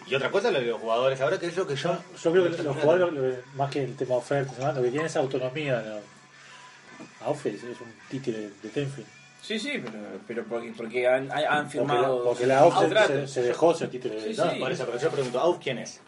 Y 0.05 0.15
otra 0.15 0.29
cosa 0.31 0.47
es 0.47 0.53
lo 0.53 0.59
de 0.61 0.67
los 0.67 0.79
jugadores 0.79 1.19
ahora, 1.21 1.37
que 1.39 1.47
es 1.47 1.57
lo 1.57 1.67
que 1.67 1.75
yo... 1.75 1.97
Yo 2.23 2.31
creo 2.31 2.43
que 2.55 2.63
los 2.63 2.75
jugadores, 2.77 3.13
lo 3.13 3.21
que- 3.21 3.39
más 3.55 3.69
que 3.71 3.83
el 3.83 3.95
tema 3.97 4.15
ofertas, 4.15 4.57
¿no? 4.59 4.71
lo 4.71 4.81
que 4.81 4.89
tienen 4.89 5.07
es 5.07 5.15
autonomía. 5.17 5.83
¿no? 5.85 7.27
Aufe 7.27 7.49
es 7.49 7.63
es 7.63 7.81
un 7.81 7.93
título 8.09 8.37
de, 8.37 8.49
de 8.61 8.69
Tenfield. 8.69 9.07
Sí, 9.41 9.59
sí, 9.59 9.81
pero, 9.83 9.97
pero 10.27 10.43
porque, 10.45 10.73
porque 10.75 11.07
han, 11.07 11.31
han- 11.31 11.45
han 11.45 11.63
Porque, 11.65 11.77
firmado. 11.77 12.17
la- 12.19 12.23
porque 12.29 12.45
la 12.47 12.59
contratos. 12.69 13.07
se, 13.07 13.27
se 13.27 13.41
dejó 13.43 13.71
ese 13.73 13.87
título 13.87 14.15
de 14.15 14.33
Sí, 14.33 14.39
no, 14.41 14.51
sí. 14.51 14.59
Por 14.59 14.71
eso, 14.71 14.85
pero 14.85 14.97
yo 14.99 15.09
pregunto, 15.09 15.39
¿AUF 15.39 15.57
quién 15.61 15.77
es? 15.79 15.99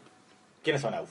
¿Quiénes 0.64 0.82
son 0.82 0.93
AUF? 0.93 1.10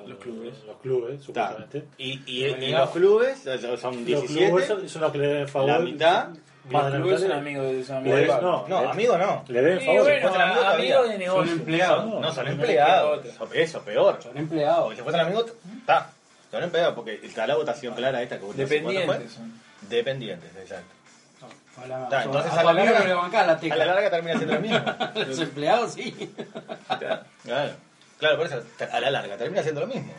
Los, 0.00 0.08
los 0.08 0.18
clubes. 0.18 0.54
Los 0.66 0.76
clubes, 0.78 1.22
supuestamente. 1.22 1.84
Y, 1.98 2.20
y, 2.26 2.44
y 2.46 2.70
los 2.72 2.90
clubes 2.90 3.38
son 3.80 3.96
Los 3.96 4.04
17. 4.06 4.46
clubes 4.48 4.66
son, 4.90 5.00
los 5.02 5.12
que 5.12 5.18
le 5.18 5.26
deben 5.28 5.48
favor. 5.48 5.68
La 5.70 5.78
mitad. 5.80 6.28
Más 6.70 6.82
Los 6.84 6.92
de 6.92 6.98
la 6.98 7.02
clubes 7.04 7.20
son 7.20 7.28
mitad. 7.28 7.38
amigos 7.38 7.66
de 7.72 7.84
son 7.84 7.96
amigos 7.96 8.20
Pablo. 8.28 8.50
no, 8.50 8.68
No, 8.68 8.82
le- 8.82 8.88
amigo 8.90 9.18
no. 9.18 9.44
Le 9.48 9.62
deben 9.62 9.80
Sí, 9.80 9.86
favor. 9.86 10.02
bueno, 10.02 10.28
amigos 10.28 10.38
amigos 10.38 10.58
todavía. 10.96 11.02
de 11.12 11.18
negocio. 11.18 11.44
Son 11.50 11.58
empleados. 11.60 12.06
No, 12.06 12.20
No, 12.20 12.32
son 12.32 12.48
empleados. 12.48 13.20
Eso, 13.54 13.82
peor. 13.82 14.18
Son 14.22 14.36
empleados. 14.36 14.82
Porque 14.82 14.96
si 14.96 15.02
fueran 15.02 15.20
amigos, 15.26 15.52
está. 15.80 16.10
Son 16.50 16.62
empleados, 16.62 16.94
porque 16.94 17.20
está 17.22 17.46
la 17.46 17.56
votación 17.56 17.94
clara 17.94 18.22
esta 18.22 18.38
que 18.38 18.44
vos 18.44 18.56
Dependientes. 18.56 19.38
Dependientes, 19.88 20.50
exacto. 20.56 20.94
A 21.82 21.86
la- 21.86 22.24
entonces 22.24 22.52
a 22.52 22.60
a 22.60 22.64
la 22.64 22.70
amigo 22.70 22.86
larga- 22.86 22.98
la 23.46 23.52
A 23.52 23.76
la 23.76 23.86
larga 23.86 24.10
termina 24.10 24.36
siendo 24.36 24.54
lo 24.54 24.60
mismo. 24.60 24.80
Los 25.14 25.38
empleados 25.38 25.92
sí. 25.92 26.30
Claro, 27.44 27.72
claro, 28.18 28.36
por 28.36 28.46
eso, 28.46 28.62
a 28.92 29.00
la 29.00 29.10
larga 29.10 29.36
termina 29.36 29.62
siendo 29.62 29.80
lo 29.82 29.86
mismo. 29.86 30.12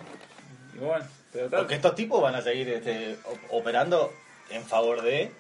Y 0.76 0.80
bueno, 0.80 1.06
pero 1.32 1.50
tal. 1.50 1.60
Porque 1.62 1.76
estos 1.76 1.96
tipos 1.96 2.22
van 2.22 2.36
a 2.36 2.42
seguir 2.42 2.70
este, 2.70 3.18
operando 3.52 4.14
en 4.50 4.64
favor 4.64 5.02
de 5.02 5.32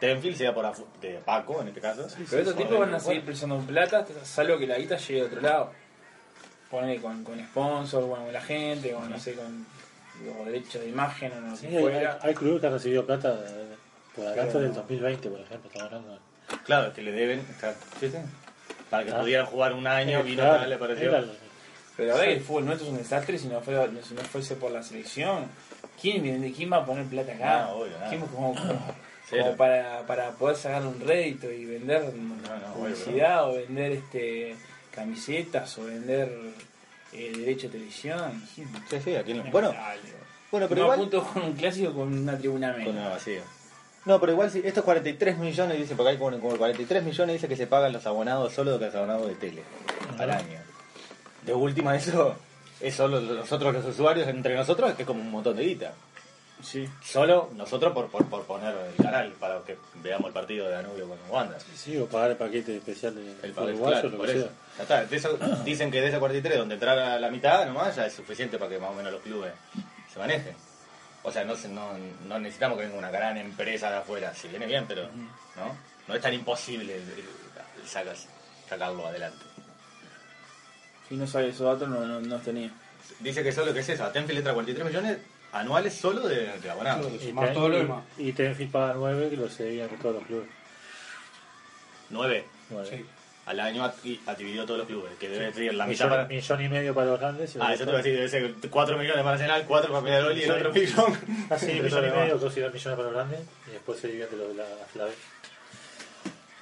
Tenfield, 0.00 0.36
sea 0.36 0.54
por 0.54 0.64
afu- 0.64 0.86
de 1.00 1.14
Paco 1.24 1.60
en 1.62 1.68
este 1.68 1.80
caso. 1.80 2.06
Pero 2.30 2.42
estos 2.42 2.56
tipos 2.56 2.78
van 2.78 2.94
a 2.94 3.00
seguir 3.00 3.24
presionando 3.24 3.66
plata, 3.66 4.04
salvo 4.24 4.58
que 4.58 4.66
la 4.66 4.78
guita 4.78 4.96
llegue 4.96 5.20
de 5.20 5.26
otro 5.26 5.40
lado. 5.40 5.72
Pone 6.70 7.00
con, 7.00 7.24
con 7.24 7.38
sponsors, 7.46 8.06
bueno, 8.06 8.24
con 8.24 8.32
la 8.32 8.42
gente, 8.42 8.92
con, 8.92 9.08
no 9.10 9.18
sé, 9.18 9.34
con 9.34 9.66
los 10.24 10.46
derechos 10.46 10.82
de 10.82 10.88
imagen 10.88 11.32
o 11.32 11.40
no 11.40 11.56
Sí, 11.56 11.66
sé 11.66 11.76
hay, 11.76 11.82
fuera. 11.82 12.18
hay 12.20 12.34
clubes 12.34 12.60
que 12.60 12.66
han 12.66 12.72
recibido 12.74 13.06
plata 13.06 13.38
por 14.14 14.26
adelanto 14.26 14.60
del 14.60 14.74
2020, 14.74 15.30
por 15.30 15.40
ejemplo, 15.40 15.70
estamos 15.72 15.92
hablando. 15.92 16.18
Claro, 16.64 16.92
que 16.92 17.02
le 17.02 17.12
deben. 17.12 17.42
claro, 17.58 17.74
¿sí, 17.98 18.10
sí? 18.10 18.18
Para 18.90 19.04
que 19.04 19.10
Ah. 19.12 19.20
pudieran 19.20 19.46
jugar 19.46 19.72
un 19.72 19.86
año, 19.86 20.20
Eh, 20.20 20.22
vino 20.22 20.42
claro, 20.42 20.60
tal, 20.60 20.70
le 20.70 20.76
pareció. 20.78 21.08
era- 21.10 21.24
Pero 21.98 22.08
verdad 22.14 22.24
que 22.24 22.32
el 22.32 22.40
fútbol 22.40 22.64
nuestro 22.64 22.86
es 22.86 22.92
un 22.92 22.98
desastre 22.98 23.38
si 23.38 23.48
no, 23.48 23.60
fuera, 23.60 23.86
si 24.06 24.14
no 24.14 24.22
fuese 24.22 24.54
por 24.56 24.70
la 24.70 24.82
selección. 24.82 25.44
¿Quién, 26.00 26.22
viene- 26.22 26.52
quién 26.52 26.72
va 26.72 26.78
a 26.78 26.86
poner 26.86 27.04
plata 27.06 27.32
acá? 27.32 27.64
No, 27.66 27.72
obvio, 27.80 27.92
nada. 27.98 28.08
¿Quién 28.08 28.20
como, 28.22 28.54
como- 28.54 28.94
como 29.30 29.56
para, 29.58 30.06
para 30.06 30.30
poder 30.30 30.56
sacar 30.56 30.86
un 30.86 30.98
rédito 31.00 31.52
y 31.52 31.66
vender 31.66 32.14
no, 32.14 32.72
publicidad 32.74 33.50
o 33.50 33.54
vender 33.56 33.92
este 33.92 34.56
camisetas 34.94 35.76
o 35.78 35.84
vender 35.84 36.32
eh, 37.12 37.32
derecho 37.36 37.66
de 37.66 37.72
televisión? 37.74 38.42
¿Quién? 38.54 38.68
Sí, 38.88 38.96
sí, 39.04 39.16
aquí 39.16 39.34
no- 39.34 39.44
Bueno, 39.50 39.74
bueno, 40.50 40.66
pero 40.68 40.80
no 40.80 40.84
igual. 40.86 40.98
apunto 41.00 41.24
con 41.24 41.42
un 41.42 41.52
clásico 41.54 41.92
con 41.92 42.16
una 42.16 42.38
tribuna 42.38 42.70
Con 42.72 42.78
menos. 42.78 42.94
una 42.94 43.08
vacía. 43.10 43.42
No, 44.06 44.18
pero 44.20 44.32
igual 44.32 44.50
si 44.50 44.60
estos 44.64 44.84
43 44.84 45.36
millones, 45.36 45.76
dice, 45.76 45.94
porque 45.94 46.12
hay 46.12 46.16
como, 46.16 46.38
como 46.40 46.56
43 46.56 47.02
millones, 47.02 47.34
dice 47.34 47.48
que 47.48 47.56
se 47.56 47.66
pagan 47.66 47.92
los 47.92 48.06
abonados 48.06 48.54
solo 48.54 48.78
de 48.78 48.86
los 48.86 48.94
abonados 48.94 49.26
de 49.28 49.34
tele 49.34 49.62
al 50.18 50.30
año. 50.30 50.60
De 51.48 51.54
última, 51.54 51.96
eso 51.96 52.36
es 52.80 52.94
solo 52.94 53.20
nosotros 53.20 53.74
los 53.74 53.84
usuarios, 53.86 54.28
entre 54.28 54.54
nosotros, 54.54 54.94
es 54.98 55.06
como 55.06 55.20
un 55.20 55.30
montón 55.30 55.56
de 55.56 55.64
guita. 55.64 55.92
Sí. 56.62 56.88
Solo 57.04 57.50
nosotros 57.54 57.92
por, 57.92 58.08
por, 58.10 58.26
por 58.26 58.42
poner 58.44 58.74
el 58.74 59.02
canal 59.04 59.32
para 59.38 59.60
que 59.62 59.76
veamos 60.02 60.26
el 60.28 60.32
partido 60.34 60.66
de 60.66 60.72
Danubio 60.72 61.08
con 61.08 61.18
Wanda. 61.30 61.56
Sí, 61.74 61.96
o 61.96 62.06
pagar 62.06 62.32
el 62.32 62.36
paquete 62.36 62.76
especial 62.78 63.14
de 63.14 63.30
El 63.46 63.54
fútbol 63.54 63.74
paquete, 63.78 64.06
uruguayo, 64.08 64.10
claro, 64.10 64.22
que 64.24 64.32
eso. 64.32 64.40
sea. 64.42 64.50
Ya 64.76 64.82
está, 64.82 65.04
de 65.04 65.16
eso- 65.16 65.38
dicen 65.64 65.90
que 65.90 66.00
de 66.00 66.08
ese 66.08 66.18
43, 66.18 66.58
donde 66.58 66.74
entrara 66.74 67.18
la 67.20 67.30
mitad 67.30 67.64
nomás, 67.64 67.94
ya 67.96 68.06
es 68.06 68.12
suficiente 68.12 68.58
para 68.58 68.70
que 68.72 68.78
más 68.78 68.90
o 68.90 68.94
menos 68.94 69.12
los 69.12 69.22
clubes 69.22 69.52
se 70.12 70.18
manejen. 70.18 70.54
O 71.22 71.30
sea, 71.32 71.44
no, 71.44 71.54
no, 71.70 71.90
no 72.26 72.38
necesitamos 72.40 72.76
que 72.78 72.84
venga 72.86 72.98
una 72.98 73.10
gran 73.10 73.36
empresa 73.36 73.90
de 73.90 73.96
afuera. 73.98 74.34
Si 74.34 74.48
viene 74.48 74.66
bien, 74.66 74.84
pero 74.88 75.02
no 75.56 75.76
no 76.08 76.14
es 76.14 76.20
tan 76.22 76.32
imposible 76.34 76.96
eh, 76.96 77.24
sacar- 77.86 78.16
sacarlo 78.68 79.06
adelante. 79.06 79.44
Si 81.08 81.16
no 81.16 81.26
sabía 81.26 81.48
esos 81.48 81.66
datos, 81.66 81.88
no, 81.88 82.04
no, 82.06 82.20
no 82.20 82.26
los 82.28 82.42
tenía. 82.42 82.70
Dice 83.20 83.42
que 83.42 83.52
solo 83.52 83.72
que 83.72 83.80
es 83.80 83.88
eso, 83.88 84.04
a 84.04 84.12
Tenfield 84.12 84.38
entra 84.38 84.52
43 84.54 84.86
millones 84.86 85.18
anuales 85.52 85.94
solo 85.94 86.28
de, 86.28 86.58
de 86.58 86.70
abonados. 86.70 87.10
Y, 87.22 87.32
Más 87.32 87.52
todo 87.52 87.68
lo 87.68 87.76
y- 87.76 87.80
demás. 87.80 88.04
y 88.18 88.32
Tenfield 88.32 88.70
paga 88.70 88.94
9, 88.96 89.30
que 89.30 89.36
lo 89.36 89.48
seguían 89.48 89.88
todos 90.00 90.16
los 90.16 90.24
clubes. 90.24 90.48
9 92.10 92.44
Nueve. 92.70 92.88
Sí. 92.90 93.06
al 93.46 93.60
año 93.60 93.82
ha, 93.84 94.34
dividido 94.34 94.66
todos 94.66 94.78
los 94.78 94.86
clubes, 94.86 95.12
que 95.18 95.28
debe 95.30 95.50
ser 95.54 95.72
la 95.74 95.86
mitad 95.86 96.04
Millón, 96.04 96.10
para... 96.10 96.28
millón 96.28 96.62
y 96.64 96.68
medio 96.68 96.94
para 96.94 97.06
los 97.06 97.18
grandes. 97.20 97.56
y 97.56 97.58
Ah, 97.60 97.72
eso 97.72 97.84
te 97.84 97.90
iba 97.90 97.98
a 97.98 98.02
decir, 98.02 98.14
debe 98.14 98.28
ser 98.28 98.54
4 98.70 98.98
millones 98.98 99.22
para 99.22 99.32
Arsenal, 99.32 99.64
4 99.66 99.90
para 99.90 100.04
Peñarol 100.04 100.36
y 100.36 100.42
el 100.42 100.50
otro 100.50 100.72
millón. 100.74 101.18
Ah, 101.48 101.58
sí, 101.58 101.66
de 101.68 101.82
millón 101.82 102.06
y 102.08 102.10
medio, 102.10 102.36
dos 102.38 102.54
y 102.56 102.60
dos 102.60 102.74
millones 102.74 102.96
para 102.98 103.02
los 103.08 103.12
grandes. 103.14 103.40
Y 103.66 103.70
después 103.70 103.98
se 103.98 104.08
divide 104.08 104.28
los 104.36 104.48
de 104.48 104.54
la, 104.54 104.64
la 104.96 105.04
B. 105.06 105.10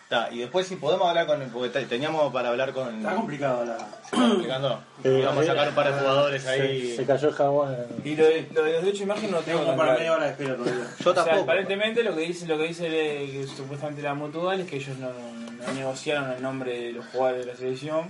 Ta, 0.09 0.29
y 0.31 0.39
después 0.39 0.69
si 0.69 0.77
podemos 0.77 1.09
hablar 1.09 1.27
con... 1.27 1.41
Porque 1.51 1.69
te- 1.69 1.87
teníamos 1.87 2.33
para 2.33 2.51
hablar 2.51 2.73
con... 2.73 2.99
Está 2.99 3.17
complicado 3.17 3.65
la. 3.65 3.77
¿Se 3.77 3.85
está 4.15 4.29
complicando? 4.29 4.81
Pero- 5.03 5.19
Íbamos 5.19 5.43
a 5.43 5.47
sacar 5.49 5.69
un 5.69 5.75
par 5.75 5.93
de 5.93 5.99
jugadores 6.01 6.47
ahí. 6.47 6.91
Se, 6.91 6.97
se 6.97 7.07
cayó 7.07 7.29
el 7.29 7.35
jabón. 7.35 7.77
Y 8.05 8.15
lo 8.15 8.25
de, 8.25 8.49
lo 8.55 8.63
de 8.63 8.73
los 8.75 8.83
derechos 8.83 8.99
de 9.01 9.05
imagen 9.05 9.31
no 9.33 9.39
tengo 9.39 9.59
Tengo 9.59 9.65
como 9.73 9.77
para 9.77 9.95
media 9.95 10.13
hora 10.13 10.25
de 10.27 10.31
espera 10.31 10.55
todavía. 10.55 10.85
Yo 11.01 11.11
O 11.11 11.15
sea, 11.15 11.25
tampoco. 11.25 11.43
aparentemente 11.43 12.05
lo 12.05 12.15
que 12.15 12.21
dice 12.21 12.47
lo 12.47 12.57
que 12.57 12.69
dice 12.69 12.87
eh, 12.87 13.31
que 13.33 13.47
supuestamente 13.49 14.01
la 14.03 14.15
mutual 14.15 14.61
es 14.61 14.71
que 14.71 14.77
ellos 14.77 14.97
no, 14.99 15.09
no 15.11 15.73
negociaron 15.73 16.31
el 16.31 16.41
nombre 16.41 16.79
de 16.81 16.93
los 16.93 17.05
jugadores 17.07 17.45
de 17.45 17.53
la 17.53 17.59
selección. 17.59 18.09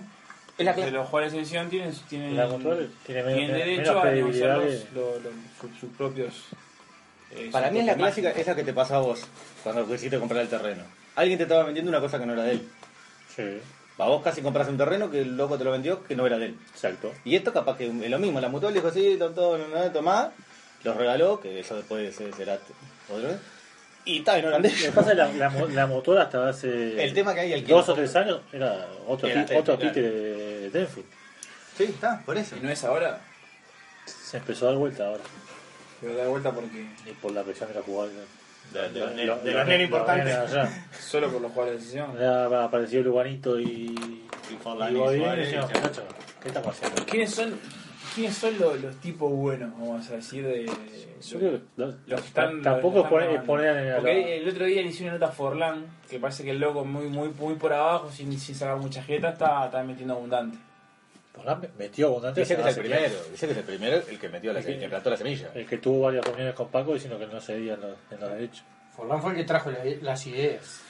Es 0.59 0.64
la 0.66 0.70
Entonces, 0.72 0.92
los 0.92 1.07
jugadores 1.09 1.32
de 1.32 1.38
la 1.38 1.44
selección 1.47 1.70
tienen, 1.70 1.94
tienen, 2.11 2.36
La 2.36 2.47
Mutual 2.47 2.90
tiene 3.07 3.22
menos- 3.22 3.38
tienen 3.38 3.57
menos 3.57 3.66
derecho 3.76 4.01
a 4.03 4.05
negociar 4.11 4.59
los, 4.59 4.64
que- 4.66 4.88
los- 4.94 5.22
los- 5.22 5.32
sus, 5.70 5.80
sus 5.80 5.90
propios. 5.97 6.34
eh, 7.30 7.49
Para 7.51 7.68
sus 7.68 7.72
mí 7.74 7.80
es 7.80 7.86
la 7.86 7.94
clásica, 7.94 8.30
esa 8.32 8.55
que 8.55 8.64
te 8.64 8.74
pasó 8.74 8.97
a 8.97 9.01
vos 9.01 9.22
cuando 9.62 9.86
quisiste 9.86 10.18
comprar 10.18 10.42
el 10.42 10.49
terreno. 10.49 10.82
Alguien 11.16 11.38
te 11.38 11.42
estaba 11.44 11.64
vendiendo 11.64 11.90
una 11.90 12.00
cosa 12.00 12.18
que 12.18 12.26
no 12.26 12.32
era 12.34 12.44
de 12.44 12.52
él. 12.52 12.68
Sí, 13.34 13.42
A 13.98 14.06
vos 14.06 14.22
casi 14.22 14.40
compras 14.42 14.68
un 14.68 14.76
terreno 14.78 15.10
que 15.10 15.22
el 15.22 15.36
loco 15.36 15.58
te 15.58 15.64
lo 15.64 15.70
vendió 15.72 16.04
que 16.04 16.14
no 16.16 16.26
era 16.26 16.38
de 16.38 16.46
él. 16.46 16.58
exacto. 16.72 17.12
Y 17.24 17.34
esto 17.36 17.52
capaz 17.52 17.76
que 17.76 17.86
es 17.86 18.10
lo 18.10 18.18
mismo. 18.18 18.40
La 18.40 18.48
mutual 18.48 18.72
dijo, 18.74 18.90
sí, 18.90 19.16
todo, 19.18 19.58
no, 19.58 19.66
no, 19.68 19.90
tomá. 19.90 20.30
Los 20.84 20.96
regaló, 20.96 21.40
que 21.40 21.58
eso 21.60 21.74
después 21.76 22.14
se- 22.14 22.32
será 22.32 22.58
otra 23.08 23.28
vez. 23.30 23.38
Y 24.04 24.20
tal, 24.20 24.40
no 24.42 24.48
eran 24.48 24.62
de 24.62 24.68
Lo 24.68 24.74
que 24.76 24.80
ellos. 24.82 24.94
pasa 24.94 25.10
es 25.12 25.16
que 25.16 25.38
la, 25.38 25.50
la, 25.50 25.66
la 25.66 25.86
motor 25.88 26.18
hasta 26.18 26.48
hace 26.48 27.02
El 27.02 27.12
tema 27.12 27.34
que 27.34 27.40
hay 27.40 27.52
el 27.54 27.66
dos 27.66 27.88
o 27.88 27.94
tres 27.94 28.14
años 28.14 28.40
era 28.52 28.86
otro, 29.08 29.28
Era 29.28 29.44
otro 29.58 29.76
títere 29.76 30.10
de, 30.10 30.60
de 30.60 30.70
Tenfield. 30.70 31.06
Sí, 31.76 31.84
está, 31.84 32.20
por 32.24 32.36
eso. 32.38 32.54
¿Y 32.56 32.60
no 32.60 32.70
es 32.70 32.84
ahora? 32.84 33.20
Se 34.06 34.36
empezó 34.36 34.66
a 34.66 34.70
dar 34.70 34.78
vuelta 34.78 35.08
ahora. 35.08 35.24
Pero 36.00 36.14
da 36.14 36.28
vuelta 36.28 36.52
porque. 36.52 36.86
Y 37.04 37.10
por 37.20 37.32
la 37.32 37.42
presión 37.42 37.68
de 37.68 37.74
la 37.74 37.82
jugada. 37.82 38.10
De, 38.72 38.88
de 38.90 39.24
los 39.26 39.42
de 39.44 39.54
nenes 39.64 39.80
importantes. 39.82 40.36
Solo 41.00 41.30
por 41.30 41.40
los 41.40 41.52
jugadores 41.52 41.92
de. 41.92 41.98
Ya 42.20 42.64
apareció 42.64 43.02
Luganito 43.02 43.58
y. 43.58 43.94
Y 44.50 44.54
Forlán 44.62 44.92
y 44.92 44.96
y 44.96 44.98
Godín, 45.00 45.20
y 45.20 45.24
Suárez, 45.24 45.46
decíamos, 45.46 45.70
y 45.70 45.74
ya. 45.74 45.80
"Muchacho, 45.80 46.02
¿qué 46.42 46.48
estamos 46.48 46.68
haciendo? 46.76 47.04
¿Quiénes 47.06 47.34
son, 47.34 47.54
quiénes 48.14 48.36
son 48.36 48.58
los, 48.60 48.80
los 48.80 48.96
tipos 49.00 49.32
buenos, 49.32 49.72
vamos 49.72 50.08
a 50.10 50.16
decir, 50.16 50.46
de. 50.46 50.66
Yo 50.66 51.38
creo 51.38 51.52
que 51.52 51.60
lo- 51.76 51.86
Los 52.06 52.20
que 52.20 52.26
están, 52.28 52.62
tampoco 52.62 52.98
los 52.98 53.08
que 53.08 53.24
están 53.24 53.46
poner 53.46 53.76
en 53.78 53.88
la- 53.90 53.96
Porque 53.96 54.36
el 54.36 54.48
otro 54.48 54.66
día 54.66 54.82
le 54.82 54.88
hice 54.88 55.02
una 55.04 55.14
nota 55.14 55.26
a 55.26 55.30
Forlán, 55.32 55.86
que 56.08 56.18
parece 56.20 56.44
que 56.44 56.50
el 56.50 56.60
loco 56.60 56.84
muy 56.84 57.06
muy 57.08 57.28
muy 57.30 57.54
por 57.54 57.72
abajo, 57.72 58.10
sin, 58.12 58.38
sin 58.38 58.54
sacar 58.54 58.76
mucha 58.76 59.02
jeta, 59.02 59.30
está, 59.30 59.64
está 59.64 59.82
metiendo 59.82 60.14
abundante. 60.14 60.58
Forlán 61.37 61.61
metió 61.78 62.09
abundante. 62.09 62.41
Dice 62.41 62.57
que 62.57 62.62
es 62.62 62.76
el 62.76 62.82
primero, 62.82 63.14
dice 63.30 63.47
que 63.47 63.53
es 63.53 63.59
el 63.59 63.64
primero 63.64 63.97
el 64.09 64.18
que 64.18 64.28
metió 64.28 64.53
la, 64.53 64.62
Sí. 64.62 64.78
que 64.78 64.89
plantó 64.89 65.11
la 65.11 65.16
semilla. 65.16 65.51
El 65.55 65.66
que 65.66 65.78
tuvo 65.78 66.01
varias 66.07 66.24
reuniones 66.24 66.55
con 66.55 66.68
Paco 66.68 66.95
diciendo 66.95 67.18
que 67.18 67.26
no 67.26 67.41
cedía 67.41 67.74
en 67.74 67.80
los, 67.82 67.97
en 68.11 68.20
los 68.20 68.30
derechos. 68.30 68.64
Forlán 68.97 69.20
fue 69.22 69.30
el 69.32 69.37
que 69.37 69.45
trajo 69.45 69.70
la- 69.70 69.84
las 70.01 70.26
ideas. 70.26 70.80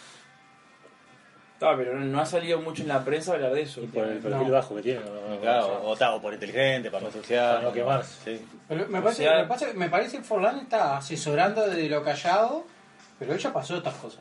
Ah, 1.61 1.73
pero 1.77 1.99
no, 1.99 2.21
ha 2.21 2.27
salido 2.27 2.61
mucho 2.61 2.83
en 2.83 2.89
la 2.89 3.03
prensa 3.03 3.33
hablar 3.33 3.53
de 3.55 3.63
eso. 3.63 3.81
Y 3.83 3.87
por 3.87 4.05
el 4.07 4.19
perfil 4.19 4.51
bajo 4.51 4.77
que 4.77 4.83
tiene. 4.83 5.01
no- 5.01 5.29
no- 5.35 5.41
Claro, 5.41 5.81
no- 5.83 5.91
o, 5.91 6.17
o 6.17 6.21
por 6.21 6.35
inteligente, 6.35 6.91
para 6.91 7.05
no 7.05 7.09
asociar. 7.09 7.57
Para 7.57 7.69
no 7.69 7.73
quemarse. 7.73 8.37
Sí. 8.37 8.47
Pero 8.69 8.87
me 8.89 9.01
parece, 9.01 9.73
me 9.75 9.89
parece 9.89 10.19
que 10.19 10.23
Forlán 10.23 10.59
está 10.61 10.99
asesorando 10.99 11.67
desde 11.67 11.89
lo 11.89 12.03
callado, 12.03 12.67
pero 13.19 13.35
ella 13.35 13.53
pasó 13.55 13.77
estas 13.79 13.95
cosas. 13.95 14.21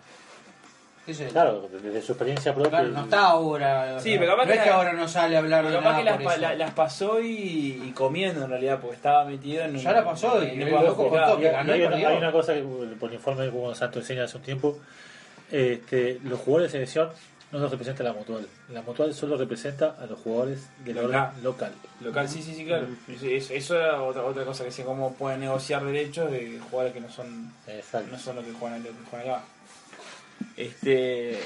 Claro, 1.32 1.70
desde 1.72 2.02
su 2.02 2.14
experiencia 2.14 2.54
propia. 2.54 2.70
Claro, 2.72 2.88
no 2.90 3.04
está 3.04 3.26
ahora. 3.28 4.00
Sí, 4.00 4.16
pero 4.18 4.32
capaz 4.32 4.46
no 4.46 4.52
es 4.54 4.58
que 4.58 4.64
que 4.64 4.70
la- 4.72 4.76
ahora 4.76 4.94
no 4.94 5.08
sale 5.08 5.36
a 5.36 5.40
hablar 5.40 5.66
de 5.68 5.80
nada 5.82 5.98
que 5.98 6.04
las, 6.04 6.16
por 6.16 6.24
pa- 6.26 6.32
eso. 6.34 6.42
la- 6.42 6.56
las 6.56 6.72
pasó 6.72 7.22
y, 7.22 7.84
y 7.86 7.92
comiendo 7.96 8.44
en 8.46 8.50
realidad, 8.50 8.80
porque 8.82 8.96
estaba 8.96 9.24
metido 9.26 9.64
en 9.64 9.72
un. 9.76 9.78
Ya 9.82 9.92
la 9.92 10.04
pasó 10.04 10.44
y 10.44 10.62
el 10.62 10.70
loco 10.72 11.10
contó 11.10 11.38
que 11.38 11.50
ganó 11.52 11.74
hay, 11.74 11.80
y 11.80 11.82
una, 11.84 11.90
perdió. 11.92 12.08
hay 12.10 12.18
una 12.18 12.32
cosa 12.32 12.54
que 12.54 12.64
por 13.00 13.10
el 13.10 13.16
informe 13.16 13.44
que 13.44 13.50
Hugo 13.56 13.76
Santo 13.76 14.00
enseña 14.00 14.24
hace 14.24 14.38
un 14.38 14.44
tiempo. 14.44 14.80
Este, 15.52 16.20
los 16.24 16.40
jugadores 16.40 16.72
de 16.72 16.80
selección 16.80 17.10
no 17.52 17.60
los 17.60 17.70
representa 17.72 18.04
la 18.04 18.12
mutual. 18.14 18.48
La 18.74 18.82
mutual 18.82 19.14
solo 19.14 19.38
representa 19.38 19.96
a 20.02 20.06
los 20.08 20.20
jugadores 20.20 20.68
del 20.84 20.96
Local. 20.96 21.10
orden 21.30 21.44
local. 21.44 21.72
Local, 22.02 22.28
sí, 22.28 22.42
sí, 22.42 22.54
sí, 22.56 22.66
claro. 22.66 22.88
Eso, 23.22 23.76
era 23.80 24.02
otra, 24.02 24.24
otra 24.24 24.44
cosa 24.44 24.64
que 24.66 24.72
sé 24.72 24.84
cómo 24.84 25.14
pueden 25.14 25.42
negociar 25.42 25.86
derechos 25.86 26.32
de 26.32 26.60
jugadores 26.60 26.94
que 26.94 27.00
no 27.02 27.10
son 27.10 27.54
Exacto. 27.68 28.08
no 28.12 28.18
son 28.18 28.38
los 28.38 28.46
que 28.46 28.54
juegan, 28.54 28.84
los 28.84 28.92
que 28.92 29.06
juegan 29.10 29.30
acá. 29.30 29.44
Este 30.58 31.40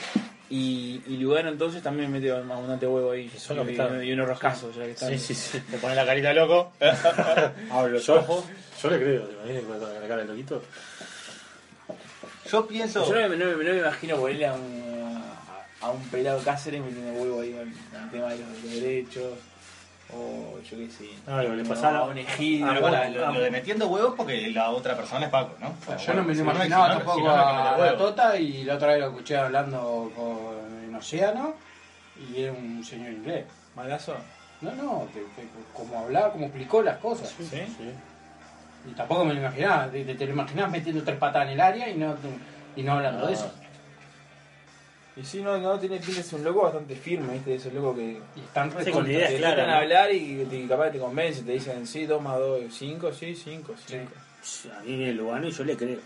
y, 0.51 1.01
y 1.07 1.17
Lugano 1.17 1.49
entonces 1.49 1.81
también 1.83 2.11
mete 2.11 2.31
abundante 2.31 2.87
huevo 2.87 3.11
ahí. 3.11 3.31
Y 3.33 3.39
son 3.39 3.57
los 3.57 3.65
que 3.65 3.73
y, 3.73 3.75
están. 3.75 4.03
y 4.03 4.11
unos 4.11 4.27
roscazos 4.27 4.75
ya 4.75 4.83
que 4.85 4.91
están. 4.91 5.09
Sí, 5.09 5.17
sí, 5.19 5.35
sí. 5.35 5.59
Te 5.69 5.77
pone 5.77 5.95
la 5.95 6.05
carita 6.05 6.33
loco. 6.33 6.71
Abre 7.71 7.91
los 7.93 8.05
Yo, 8.05 8.15
ojos. 8.15 8.45
yo 8.81 8.89
le 8.89 8.97
creo, 8.99 9.23
¿te 9.23 9.33
imaginas 9.51 9.63
con 9.63 9.93
la 10.01 10.07
cara 10.07 10.17
de 10.23 10.25
loquito? 10.25 10.61
Yo 12.51 12.67
pienso. 12.67 13.07
Yo 13.07 13.19
no, 13.21 13.29
me- 13.29 13.37
no 13.37 13.45
me- 13.57 13.63
no 13.63 13.71
me 13.73 13.79
imagino 13.79 14.17
ponerle 14.17 14.47
a 14.47 14.53
un, 14.53 15.23
a 15.81 15.91
un 15.91 16.01
pelado 16.09 16.41
Cáceres 16.43 16.81
metiendo 16.81 17.11
huevo 17.21 17.41
ahí 17.41 17.51
con 17.51 17.61
el 17.67 18.09
tema 18.11 18.29
de 18.29 18.39
los 18.39 18.63
derechos. 18.73 19.33
O 20.11 20.59
yo 20.61 20.77
qué 20.77 20.89
sé. 20.89 21.09
Ah, 21.27 21.43
lo 21.43 21.51
que 21.51 21.55
le 21.57 21.65
pasaba- 21.65 22.05
un 22.05 22.17
Ah, 22.17 22.77
bueno, 22.81 22.97
lo, 23.09 23.31
lo 23.33 23.39
de 23.41 23.51
metiendo 23.51 23.87
huevos 23.87 24.15
porque 24.17 24.49
la 24.51 24.71
otra 24.71 24.95
persona 24.95 25.25
es 25.25 25.31
Paco, 25.31 25.55
¿no? 25.59 25.73
Yo 25.97 26.13
no 26.15 26.23
me 26.23 26.33
lo 26.33 26.41
imaginaba 26.41 26.85
si 26.85 26.89
no, 26.91 26.97
tampoco 26.97 27.17
si 27.19 27.23
no, 27.23 27.31
a 27.31 27.77
la. 27.77 27.97
Tota 27.97 28.37
y 28.39 28.63
la 28.63 28.75
otra 28.75 28.87
vez 28.89 28.99
lo 29.01 29.07
escuché 29.09 29.37
hablando 29.37 30.11
con, 30.15 30.83
en 30.83 30.95
Océano 30.95 31.53
y 32.33 32.41
era 32.41 32.53
un 32.53 32.83
señor 32.83 33.11
inglés. 33.13 33.45
¿Malazo? 33.75 34.15
No, 34.61 34.71
no, 34.73 35.07
que- 35.13 35.19
que- 35.41 35.47
como 35.73 35.99
hablaba, 35.99 36.31
como 36.31 36.45
explicó 36.45 36.81
las 36.81 36.97
cosas. 36.97 37.29
¿Sí? 37.37 37.45
Sí. 37.49 37.91
Y 38.85 38.91
tampoco 38.93 39.25
me 39.25 39.33
lo 39.35 39.41
imaginaba. 39.41 39.87
Te, 39.89 40.03
te- 40.03 40.15
te 40.15 40.25
lo 40.25 40.33
imaginabas 40.33 40.71
metiendo 40.71 41.03
tres 41.03 41.17
patas 41.17 41.43
en 41.43 41.49
el 41.49 41.61
área 41.61 41.87
y 41.87 41.95
no, 41.95 42.15
y 42.75 42.81
no 42.83 42.93
hablando 42.93 43.27
de 43.27 43.33
eso. 43.33 43.51
Y 45.21 45.25
sí, 45.25 45.41
no, 45.41 45.57
no 45.57 45.77
tiene 45.79 45.97
pinta 45.97 46.17
de 46.21 46.23
ser 46.23 46.39
un 46.39 46.45
loco 46.45 46.61
bastante 46.63 46.95
firme, 46.95 47.33
¿viste? 47.33 47.55
Ese 47.55 47.71
loco 47.71 47.95
que 47.95 48.21
Y 48.35 48.39
están 48.39 48.71
Sí, 48.83 48.91
con 48.91 49.09
ideas 49.09 49.29
te 49.31 49.37
claras, 49.37 49.57
dejan 49.57 49.71
¿no? 49.71 49.77
hablar 49.77 50.13
y 50.13 50.65
capaz 50.69 50.85
que 50.85 50.91
te 50.91 50.99
convence, 50.99 51.41
te 51.41 51.51
dicen 51.51 51.85
sí, 51.87 52.05
2 52.05 52.21
más 52.21 52.37
2, 52.39 52.61
5, 52.71 53.11
sí, 53.13 53.35
5, 53.35 53.73
5. 53.87 54.11
A 54.77 54.81
mí 54.83 54.95
viene 54.95 55.13
Lugano 55.13 55.47
y 55.47 55.51
yo 55.51 55.63
le 55.65 55.75
creo. 55.75 55.99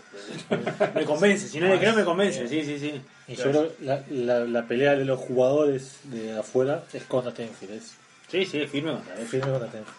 Me 0.94 1.04
convence, 1.04 1.46
si 1.48 1.60
no 1.60 1.68
le 1.68 1.78
creo 1.78 1.94
me 1.94 2.04
convence, 2.04 2.48
sí, 2.48 2.64
sí, 2.64 2.78
sí. 2.78 3.00
Y 3.28 3.36
yo 3.36 3.44
creo 3.44 3.68
que 3.76 3.84
la, 3.84 4.02
la, 4.10 4.40
la 4.40 4.62
pelea 4.66 4.96
de 4.96 5.04
los 5.04 5.20
jugadores 5.20 5.98
de 6.04 6.36
afuera 6.36 6.82
es 6.92 7.04
contra 7.04 7.32
Tenfield. 7.32 7.74
Es, 7.74 7.94
Sí, 8.28 8.44
sí, 8.44 8.66
firme 8.66 8.92
contra 8.92 9.14
es 9.20 9.28
firme 9.28 9.50
contra 9.52 9.68
Tenfield. 9.70 9.96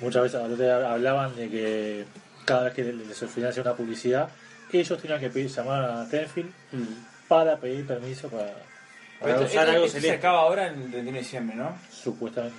Muchas 0.00 0.22
veces 0.22 0.40
hablaban 0.70 1.34
de 1.34 1.48
que 1.50 2.04
cada 2.44 2.64
vez 2.64 2.74
que 2.74 2.84
les 2.84 3.22
ofrecían 3.22 3.52
una 3.66 3.74
publicidad, 3.74 4.28
ellos 4.72 5.00
tenían 5.00 5.18
que 5.20 5.30
pedir 5.30 5.48
llamar 5.48 5.82
a 5.84 6.08
Tenfield 6.08 6.50
Mm. 6.72 7.13
Para 7.28 7.56
pedir 7.58 7.86
permiso 7.86 8.28
para 8.28 8.52
Para 9.20 9.34
Esto, 9.34 9.44
usar 9.46 9.62
esto- 9.64 9.70
algo 9.72 9.86
esto 9.86 10.00
se 10.00 10.10
acaba 10.12 10.40
ahora 10.40 10.66
en 10.68 10.74
el 10.74 10.90
31 10.90 11.12
de 11.12 11.18
diciembre, 11.20 11.56
¿no? 11.56 11.76
supuestamente 11.90 12.56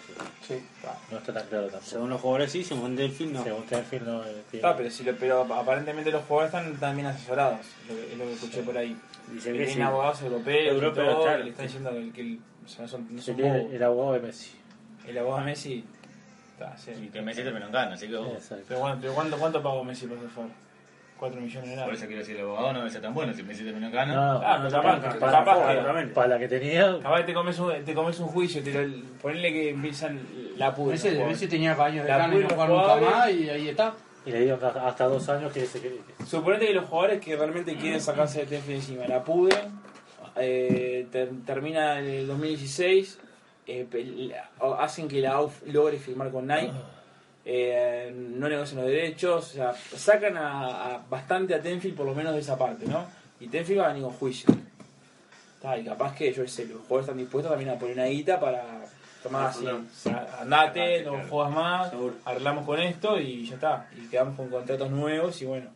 sí. 0.48 0.56
Sí. 0.56 0.66
no 1.12 1.18
está 1.18 1.34
tan 1.34 1.46
claro 1.48 1.66
tampoco. 1.68 1.86
Según 1.86 2.10
los 2.10 2.22
jugadores 2.22 2.52
sí, 2.52 2.64
según 2.64 2.96
Delfín 2.96 3.34
no. 3.34 3.44
Según 3.44 3.64
Tenfield 3.66 4.08
no 4.08 4.24
eh, 4.26 4.42
tiene- 4.50 4.68
Ah, 4.68 4.74
pero, 4.76 4.90
si 4.90 5.04
lo- 5.04 5.16
pero 5.16 5.42
aparentemente 5.54 6.10
los 6.12 6.24
jugadores 6.26 6.72
están, 6.74 6.96
bien 6.96 7.06
asesorados, 7.08 7.60
es 7.60 7.90
lo 7.90 7.96
que, 7.96 8.12
es 8.14 8.18
lo 8.18 8.26
que 8.26 8.34
escuché 8.34 8.64
por 8.64 8.78
ahí. 8.78 8.98
Dicen 9.32 9.54
Que 9.54 9.58
tienen 9.60 9.76
sí. 9.76 9.82
abogados 9.82 10.22
europeos, 10.24 10.94
todo, 10.96 11.24
claro. 11.24 11.44
le 11.44 11.50
están 11.52 11.66
diciendo 11.68 11.92
que, 11.92 12.12
que 12.12 12.22
el, 12.22 12.40
o 12.66 12.68
sea, 12.68 12.82
no 12.84 12.88
son, 12.88 13.08
no 13.16 13.20
se 13.20 13.26
son 13.28 13.36
quiere 13.36 13.60
bobos. 13.60 13.74
el 13.74 13.84
abogado 13.84 14.14
de 14.14 14.20
Messi. 14.22 14.52
El 15.08 15.18
abogado 15.20 15.40
de 15.42 15.46
Messi 15.46 15.84
está, 16.54 16.78
sí. 16.78 16.92
Y 17.04 17.08
que 17.10 17.22
Messi 17.22 17.44
terminó 17.44 17.66
en 17.68 17.72
gana, 17.72 17.94
así 17.96 18.08
que 18.08 18.16
vos-. 18.16 18.52
Pero, 18.68 18.80
bueno, 18.80 18.98
pero 19.02 19.14
¿cuánto, 19.14 19.38
¿cuánto 19.38 19.62
pagó 19.62 19.84
Messi 19.84 20.08
por 20.08 20.18
favor? 20.32 20.50
4 21.20 21.40
millones 21.42 21.70
de 21.70 21.76
por 21.76 21.80
dólares. 21.86 22.00
eso 22.00 22.08
quiero 22.08 22.20
decir, 22.22 22.36
el 22.36 22.42
abogado 22.44 22.74
no 22.74 22.80
debe 22.80 22.92
ser 22.92 23.02
tan 23.02 23.14
bueno, 23.14 23.34
si 23.34 23.44
Messi 23.44 23.64
terminó 23.64 23.88
en 23.88 23.94
gana. 23.94 24.14
No, 24.14 24.32
Ah, 24.44 24.58
pero 24.62 24.70
capaz, 24.72 25.00
Para- 25.00 25.14
capaz, 25.20 25.32
para- 25.46 25.76
que- 25.76 25.82
para- 25.82 26.14
para 26.14 26.28
la 26.28 26.40
que 26.40 26.48
tenía, 26.48 27.00
capaz 27.02 27.26
te 27.26 27.34
comes 27.34 27.60
un, 27.60 27.86
te 27.86 27.94
comes 27.94 28.20
un 28.20 28.28
juicio, 28.28 28.62
te 28.64 28.74
lo, 28.88 29.04
ponele 29.22 29.54
que 29.54 29.70
empiezan 29.70 30.20
la 30.58 30.76
pudre. 30.76 30.94
Messi, 30.94 31.10
Messi 31.10 31.48
tenía 31.48 31.72
años 31.74 32.04
de 32.04 32.10
La 32.12 32.18
gana 32.18 32.36
y 32.36 32.40
no 32.40 32.50
jugar 32.50 32.70
nunca 32.70 32.96
más 32.98 33.32
y 33.32 33.50
ahí 33.50 33.70
está. 33.70 33.94
y 34.26 34.32
le 34.32 34.40
dieron 34.42 34.60
hasta 34.64 35.06
dos 35.08 35.30
años 35.30 35.54
que 35.54 35.66
se 35.66 35.80
que- 35.82 36.00
Suponete 36.26 36.68
que 36.68 36.74
los 36.74 36.86
jugadores 36.86 37.22
que 37.22 37.36
realmente 37.36 37.76
quieren 37.78 38.02
sacarse 38.02 38.40
de 38.40 38.46
Tenfield 38.48 38.80
encima 38.82 39.08
la 39.08 39.24
pudren, 39.24 39.72
eh, 40.36 41.08
ter- 41.12 41.30
termina 41.46 42.00
en 42.00 42.06
el 42.08 42.28
2016, 42.28 43.20
eh, 43.68 43.88
hacen 44.80 45.08
que 45.08 45.22
la 45.22 45.34
AUF 45.34 45.62
logre 45.68 45.98
firmar 45.98 46.30
con 46.32 46.48
Nike, 46.48 46.72
eh, 47.46 48.12
no 48.16 48.50
negocian 48.50 48.82
los 48.82 48.90
derechos, 48.90 49.52
o 49.52 49.54
sea, 49.54 49.74
sacan 49.74 50.36
a, 50.36 50.96
a 50.96 50.98
bastante 51.08 51.54
a 51.54 51.62
Tenfield 51.62 51.96
por 51.96 52.08
lo 52.08 52.16
menos 52.16 52.34
de 52.34 52.40
esa 52.40 52.58
parte, 52.58 52.86
¿no? 52.88 53.06
Y 53.40 53.48
Tenfield 53.48 53.82
va 53.82 53.86
a 53.86 53.88
venir 53.90 54.04
con 54.04 54.14
juicio. 54.14 54.54
Está, 55.56 55.78
y 55.78 55.86
capaz 55.86 56.16
que, 56.16 56.34
yo 56.34 56.44
qué 56.44 56.50
sé, 56.50 56.66
los 56.66 56.80
jugadores 56.82 57.06
están 57.06 57.18
dispuestos 57.18 57.52
también 57.52 57.70
a 57.70 57.80
poner 57.80 57.96
una 57.96 58.06
guita 58.06 58.40
para 58.40 58.66
tomar 59.22 59.48
así, 59.48 59.66
o 59.66 59.82
sea, 59.94 60.28
andate, 60.40 61.04
no 61.04 61.20
juegas 61.30 61.54
más, 61.54 61.90
Seguro. 61.92 62.16
arreglamos 62.26 62.66
con 62.66 62.80
esto 62.80 63.20
y 63.20 63.48
ya 63.48 63.56
está. 63.56 63.90
Y 63.96 64.08
quedamos 64.08 64.36
con 64.36 64.50
contratos 64.50 64.90
nuevos 64.92 65.42
y 65.42 65.46
bueno. 65.46 65.70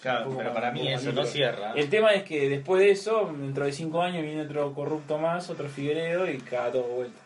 Claro, 0.00 0.34
pero 0.36 0.52
para 0.52 0.70
mí 0.70 0.86
eso 0.92 1.12
no 1.12 1.24
cierra. 1.24 1.72
El 1.74 1.88
tema 1.88 2.12
es 2.12 2.24
que 2.24 2.46
después 2.48 2.82
de 2.82 2.90
eso, 2.90 3.32
dentro 3.38 3.64
de 3.64 3.72
5 3.72 4.02
años, 4.02 4.22
viene 4.22 4.42
otro 4.42 4.74
corrupto 4.74 5.16
más, 5.16 5.48
otro 5.48 5.66
Figueredo 5.66 6.30
y 6.30 6.36
cada 6.38 6.70
todo 6.72 6.82
vuelta. 6.82 7.18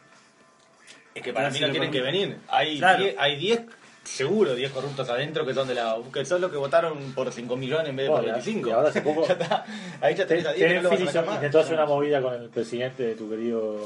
Es 1.19 1.23
que 1.25 1.33
para 1.33 1.51
mí 1.51 1.61
no 1.61 1.71
tienen 1.71 1.91
que 1.91 2.01
venir. 2.01 2.37
Hay 2.49 2.79
Claro. 2.79 3.03
10, 3.03 3.15
hay 3.19 3.37
10, 3.37 3.61
seguro 4.05 4.55
10 4.55 4.73
corruptos 4.73 5.09
adentro 5.11 5.45
que 5.47 5.53
son 5.55 5.69
de 5.69 5.75
la 5.75 5.97
que 6.13 6.25
son 6.25 6.41
los 6.41 6.51
que 6.51 6.57
votaron 6.57 7.13
por 7.13 7.31
5 7.33 7.57
millones 7.57 7.89
en 7.91 7.97
vez 7.97 8.07
de 8.07 8.11
por 8.11 8.21
Bueno, 8.21 8.33
25. 8.35 8.69
y 8.69 8.73
ahora 8.73 8.89
hace 8.89 9.03
poco 9.09 9.27
ya 9.27 9.33
está. 9.35 9.65
Ahí 10.01 10.15
ya 10.15 10.27
tenés 10.27 10.47
a 10.47 10.53
10 10.53 10.69
que 10.69 10.75
no 10.77 10.83
lo 10.83 10.91
vas 10.91 11.17
a 11.17 11.35
intentó 11.35 11.61
hacer 11.61 11.75
una 11.75 11.87
movida 11.87 12.23
con 12.23 12.35
el 12.35 12.49
presidente 12.49 13.03
de 13.03 13.15
tu 13.15 13.29
querido 13.29 13.77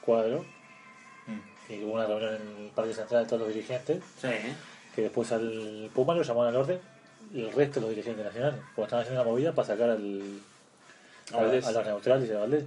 cuadro 0.00 0.44
Mm. 1.26 1.72
y 1.74 1.84
hubo 1.84 1.92
una 1.92 2.06
reunión 2.06 2.34
en 2.36 2.64
el 2.64 2.70
Parque 2.70 2.94
Central 2.94 3.24
de 3.24 3.28
todos 3.28 3.42
los 3.42 3.48
dirigentes 3.52 4.02
Sí, 4.18 4.28
que 4.94 5.02
después 5.02 5.30
al 5.32 5.90
Puma 5.94 6.14
lo 6.14 6.22
llamaron 6.22 6.54
al 6.54 6.60
orden 6.62 6.78
y 7.34 7.42
el 7.42 7.52
resto 7.52 7.74
de 7.80 7.86
los 7.86 7.90
dirigentes 7.90 8.24
nacionales 8.24 8.58
porque 8.74 8.84
estaban 8.86 9.02
haciendo 9.02 9.20
una 9.22 9.30
movida 9.30 9.52
para 9.52 9.68
sacar 9.68 9.90
al, 9.90 10.22
A 11.34 11.36
a, 11.36 11.40
a 11.68 11.72
los 11.72 11.84
neutrales 11.86 12.30
y 12.30 12.32
a 12.32 12.38
Valdés. 12.38 12.64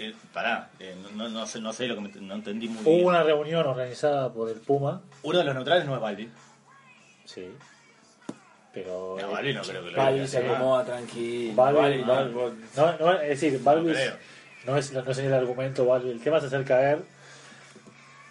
Eh, 0.00 0.14
pará, 0.32 0.70
eh, 0.78 0.94
no, 1.16 1.28
no, 1.28 1.46
sé, 1.46 1.60
no 1.60 1.72
sé 1.72 1.88
lo 1.88 1.96
que 1.96 2.00
me- 2.02 2.20
no 2.20 2.34
entendí 2.34 2.68
muy 2.68 2.82
Hubo 2.82 2.90
bien. 2.94 3.06
una 3.06 3.22
reunión 3.24 3.66
organizada 3.66 4.32
por 4.32 4.48
el 4.48 4.60
Puma, 4.60 5.02
Uno 5.24 5.38
de 5.38 5.44
los 5.44 5.54
neutrales 5.54 5.84
no 5.86 5.94
es 5.96 6.00
Baldi. 6.00 6.28
sí, 7.24 7.48
pero 8.72 9.16
No, 9.20 9.30
Baldi 9.32 9.54
no 9.54 9.62
creo 9.62 9.84
que 9.84 9.90
lo 9.90 9.96
Vale, 9.98 10.14
diga. 10.14 10.26
se 10.28 10.38
acomoda 10.46 10.84
tranquilo. 10.84 11.54
Vale, 11.56 11.78
Vale, 11.78 12.04
vale. 12.04 12.32
no, 12.76 12.98
no, 12.98 13.12
es 13.20 13.28
decir, 13.40 13.60
creo. 13.96 14.16
no 14.66 14.76
es, 14.76 14.92
no, 14.92 15.10
es 15.10 15.18
el 15.18 15.34
argumento, 15.34 15.84
Balvis. 15.84 16.12
el 16.12 16.20
tema 16.20 16.38
es 16.38 16.44
hacer 16.44 16.64
caer 16.64 17.02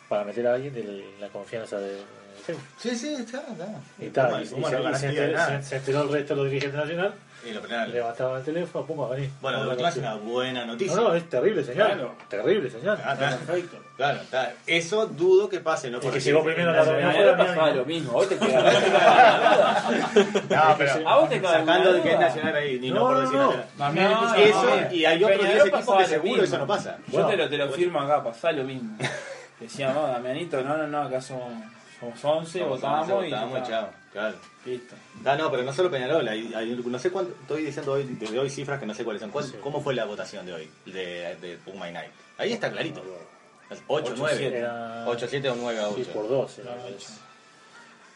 para 0.08 0.24
meter 0.24 0.48
a 0.48 0.54
alguien 0.54 0.74
de 0.74 1.06
la 1.20 1.28
confianza 1.28 1.80
de, 1.80 1.98
Sí, 2.78 2.96
sí, 2.96 3.14
está, 3.16 3.40
está. 3.52 3.68
Y, 4.00 4.10
tal, 4.10 4.28
Puma- 4.30 4.42
y- 4.44 4.46
Puma 4.48 4.70
se, 4.70 4.76
no 4.80 5.10
enteró, 5.10 5.34
nada. 5.38 5.62
se- 5.62 5.68
se 5.70 5.76
enteró 5.78 6.02
el 6.04 6.10
resto 6.10 6.36
de 6.36 6.42
los 6.42 6.52
dirigentes 6.52 6.80
nacionales, 6.80 7.14
Y 7.48 7.52
lo 7.52 7.62
penal. 7.62 7.92
levantaban 7.92 8.38
el 8.40 8.44
teléfono, 8.46 8.86
Puma, 8.86 9.08
vení. 9.10 9.30
Bueno, 9.42 9.60
Vamos 9.60 9.74
a 9.78 9.82
no 9.82 9.88
es 9.88 9.98
una 9.98 10.16
buena 10.16 10.66
noticia. 10.66 10.96
No, 10.96 11.02
no, 11.10 11.16
es 11.16 11.30
terrible 11.30 11.64
señal. 11.64 11.88
Claro. 11.94 12.16
Terrible 12.30 12.70
señal. 12.70 13.02
Ah, 13.06 13.14
está. 13.14 13.38
Perfecto. 13.38 13.78
Claro, 13.98 14.22
está. 14.22 14.54
Eso 14.68 15.06
dudo 15.08 15.50
que 15.50 15.60
pase, 15.60 15.90
¿no? 15.90 16.00
Que 16.00 16.06
Porque- 16.08 16.20
llegó 16.22 16.44
primero 16.44 16.70
a 16.70 16.74
la 16.74 16.82
A 16.82 16.86
Damián. 16.86 17.38
pasaba 17.38 17.72
lo 17.72 17.86
mismo, 17.86 18.12
a 18.12 18.14
vos 18.16 18.30
te 18.30 18.36
a 18.36 18.40
quedás- 18.40 18.74
No, 20.50 20.76
pero 20.78 21.10
A 21.10 21.18
vos 21.20 21.30
te 21.30 21.42
sacando 21.42 21.94
de 21.94 22.02
que 22.02 22.14
es 22.14 22.20
nacional 22.20 22.56
ahí, 22.56 22.80
ni 22.80 22.90
no, 22.92 22.96
No, 22.96 23.02
por 23.08 23.22
decir 23.22 23.40
le 24.36 24.50
Eso, 24.50 24.94
y 24.94 25.06
hay 25.06 25.24
otros 25.24 25.38
Peñarol 25.40 25.54
10 25.54 25.66
equipos 25.76 25.96
que 25.96 26.02
lo 26.04 26.08
seguro 26.08 26.44
eso 26.44 26.58
no 26.58 26.68
pasa. 26.68 26.98
Yo 27.08 27.12
Bueno, 27.14 27.28
te 27.30 27.38
lo, 27.38 27.50
te 27.50 27.58
lo 27.58 27.70
firmo 27.70 28.00
acá, 28.02 28.24
pasá 28.24 28.52
lo 28.52 28.64
mismo. 28.64 28.98
Decía, 29.60 29.92
no, 29.92 30.08
Damianito, 30.08 30.62
no, 30.62 30.78
no, 30.78 30.86
no, 30.88 31.02
acá 31.04 31.20
somos, 31.20 31.52
somos 32.00 32.24
11, 32.26 32.64
votamos 32.64 33.10
y. 33.26 33.30
Votamos, 33.30 33.58
está. 33.58 33.70
chao. 33.70 33.90
Claro. 34.12 34.36
Listo. 34.66 34.96
Ah, 35.26 35.36
no, 35.36 35.52
pero 35.52 35.64
no 35.64 35.74
solo 35.74 35.92
Peñarol, 35.92 36.28
hay, 36.28 36.52
hay- 36.56 36.82
no 36.86 37.00
sé 37.00 37.12
cuánto, 37.12 37.34
estoy 37.42 37.64
diciendo 37.64 37.92
hoy, 37.94 38.04
desde 38.04 38.40
hoy 38.40 38.50
cifras 38.50 38.80
que 38.80 38.86
no 38.86 38.94
sé 38.94 39.04
cuáles 39.04 39.22
son. 39.22 39.30
¿Cuál- 39.32 39.46
Sí. 39.46 39.56
¿Cómo 39.62 39.82
fue 39.82 39.94
la 39.94 40.06
votación 40.06 40.46
de 40.46 40.54
hoy, 40.54 40.70
de, 40.86 41.36
de 41.42 41.58
Puma 41.64 41.90
y 41.90 41.94
Night? 41.94 42.12
Ahí 42.38 42.52
está 42.54 42.72
clarito. 42.72 43.04
8, 43.88 44.14
9. 44.18 44.58
Era- 44.58 45.06
8, 45.08 45.28
7 45.30 45.50
o 45.50 45.56
9 45.56 45.80
a 45.80 45.90
8. 45.90 45.96
Sí, 46.04 46.10
por 46.14 46.28
dos. 46.30 46.60
era. 46.60 46.76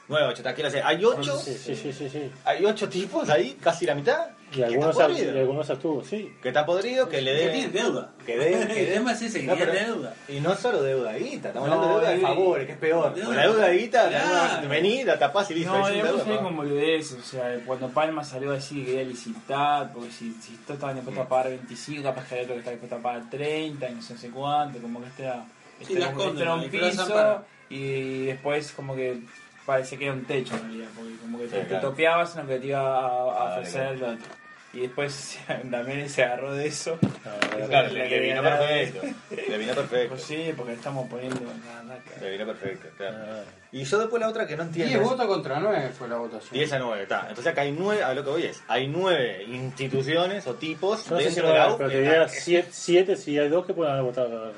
9 0.08 0.26
a 0.26 0.30
8, 0.30 0.44
quiero 0.56 0.70
decir, 0.70 0.82
hay 0.84 1.04
8, 1.06 1.38
Sí, 1.40 1.54
sí, 1.54 1.76
sí, 1.76 1.94
sí, 1.94 2.10
sí. 2.10 2.32
hay 2.44 2.66
8 2.66 2.90
tipos 2.90 3.30
ahí, 3.30 3.58
casi 3.62 3.86
la 3.86 3.96
mitad. 3.96 4.28
Y 4.52 4.56
que 4.56 4.66
algunos, 4.66 4.98
ab- 4.98 5.18
y 5.18 5.40
algunos 5.40 5.70
abstuvo, 5.70 6.04
sí. 6.04 6.36
Que 6.42 6.50
está 6.50 6.66
podrido, 6.66 7.08
que 7.08 7.22
le 7.22 7.32
Que 7.34 7.46
dé. 7.46 7.52
tiene 7.54 7.68
deuda. 7.70 8.12
Que 8.26 8.38
dé. 8.38 8.54
El 8.64 8.68
Que 8.68 8.86
dé. 8.86 8.92
tema 8.96 9.14
es 9.14 9.22
ese, 9.22 9.40
que 9.40 9.48
No, 9.48 9.56
pero- 9.56 9.72
deuda. 9.72 10.14
Y 10.28 10.42
no 10.42 10.54
solo 10.56 10.84
deuda 10.84 11.14
guita, 11.14 11.48
estamos 11.48 11.70
No, 11.70 11.76
hablando 11.76 12.00
de 12.00 12.02
deuda 12.08 12.12
de 12.18 12.20
favores, 12.36 12.66
que 12.68 12.74
es 12.74 12.78
peor. 12.78 13.14
deuda- 13.16 13.26
Con 13.28 13.36
la 13.38 13.42
deuda 13.44 13.68
de 13.68 13.78
guita, 13.78 14.10
Claro. 14.10 14.68
vení, 14.68 15.04
la 15.06 15.18
tapás 15.18 15.50
y 15.52 15.54
listo. 15.54 15.72
No, 15.78 16.38
como 16.38 16.52
boludeces, 16.58 17.14
o 17.18 17.22
sea, 17.24 17.58
cuando 17.66 17.88
Palma 17.92 18.26
salió 18.26 18.52
a 18.52 18.56
decir 18.56 18.80
que 18.86 18.92
quería 18.92 19.08
licitar, 19.08 19.94
porque 19.94 20.12
si, 20.12 20.34
si 20.34 20.52
todos 20.66 20.76
estaban 20.76 20.96
dispuestos 20.96 21.26
a 21.26 21.30
pagar 21.30 21.48
25, 21.52 22.04
capaz 22.04 22.28
que 22.28 22.36
hay 22.36 22.42
otro 22.42 22.54
que 22.56 22.60
está 22.60 22.72
dispuesto 22.72 22.96
a 22.98 23.00
pagar 23.00 23.30
30 23.30 23.90
y 23.90 23.94
no 23.96 24.02
sé 24.02 24.30
cuánto, 24.32 24.80
como 24.80 25.00
que 25.00 25.08
este 25.08 25.24
era, 25.24 25.46
este 25.80 25.94
Sí, 25.94 25.98
era 26.02 26.10
este 26.12 26.42
era 26.42 26.56
un 26.56 26.70
piso 26.70 27.46
y 27.70 28.26
después 28.26 28.74
como 28.74 28.96
que 28.96 29.22
parecía 29.66 29.98
que 29.98 30.06
era 30.06 30.14
un 30.14 30.26
techo 30.26 30.56
en 30.56 30.62
realidad, 30.64 30.88
porque 30.96 31.16
como 31.18 31.38
que 31.40 31.46
te, 31.46 31.56
Sí, 31.56 31.62
te 31.64 31.68
claro. 31.68 31.90
topeabas 31.90 32.36
en 32.36 32.42
lo 32.44 32.48
que 32.48 32.60
te 32.60 32.68
iba 32.68 32.80
a, 32.80 33.06
a 33.06 33.08
Ah, 33.56 33.56
ofrecer 33.60 33.88
el 33.94 34.04
otro. 34.04 34.42
Y 34.74 34.80
después 34.80 35.38
también 35.72 36.10
se 36.10 36.24
agarró 36.24 36.54
de 36.54 36.66
eso. 36.68 36.98
No, 37.02 37.68
Claro, 37.68 37.90
le, 37.90 38.10
le 38.10 38.20
vino 38.22 38.42
perfecto. 38.42 39.02
Le 39.50 39.58
vino 39.58 39.74
perfecto. 39.74 40.10
Pues 40.16 40.24
sí, 40.24 40.54
porque 40.56 40.74
estamos 40.74 41.10
poniendo 41.10 41.42
nada, 41.42 41.84
nada. 41.84 42.00
Le 42.22 42.30
vino 42.32 42.46
perfecto, 42.46 42.88
claro. 42.96 43.18
Ah, 43.22 43.44
Y 43.74 43.84
yo 43.84 44.00
después 44.00 44.22
la 44.22 44.30
otra 44.30 44.48
que 44.48 44.56
no 44.56 44.64
10 44.64 44.78
entiendo. 44.88 45.04
es- 45.04 45.10
votos 45.10 45.28
contra 45.28 45.60
9 45.60 45.90
fue 45.90 46.08
la 46.08 46.16
votación. 46.16 46.54
10 46.54 46.72
a 46.72 46.80
9, 46.80 47.04
está. 47.04 47.20
Entonces 47.28 47.48
acá 47.48 47.62
hay 47.64 47.74
9, 47.74 48.02
a 48.02 48.14
lo 48.14 48.24
que 48.24 48.30
voy 48.30 48.46
es, 48.46 48.64
hay 48.70 48.88
9 48.88 49.44
instituciones 49.44 50.48
o 50.48 50.54
tipos 50.56 51.12
no 51.12 51.20
sé 51.20 51.32
si 51.32 51.42
de 51.42 51.54
la 51.54 51.74
U 51.74 51.78
pero 51.78 51.90
te 51.90 51.96
que 51.96 52.02
diría 52.04 52.24
están- 52.24 52.68
7 52.72 53.16
si 53.18 53.38
hay 53.38 53.50
dos 53.50 53.66
que 53.66 53.74
pueden 53.74 53.92
haber 53.92 54.06
votado. 54.06 54.54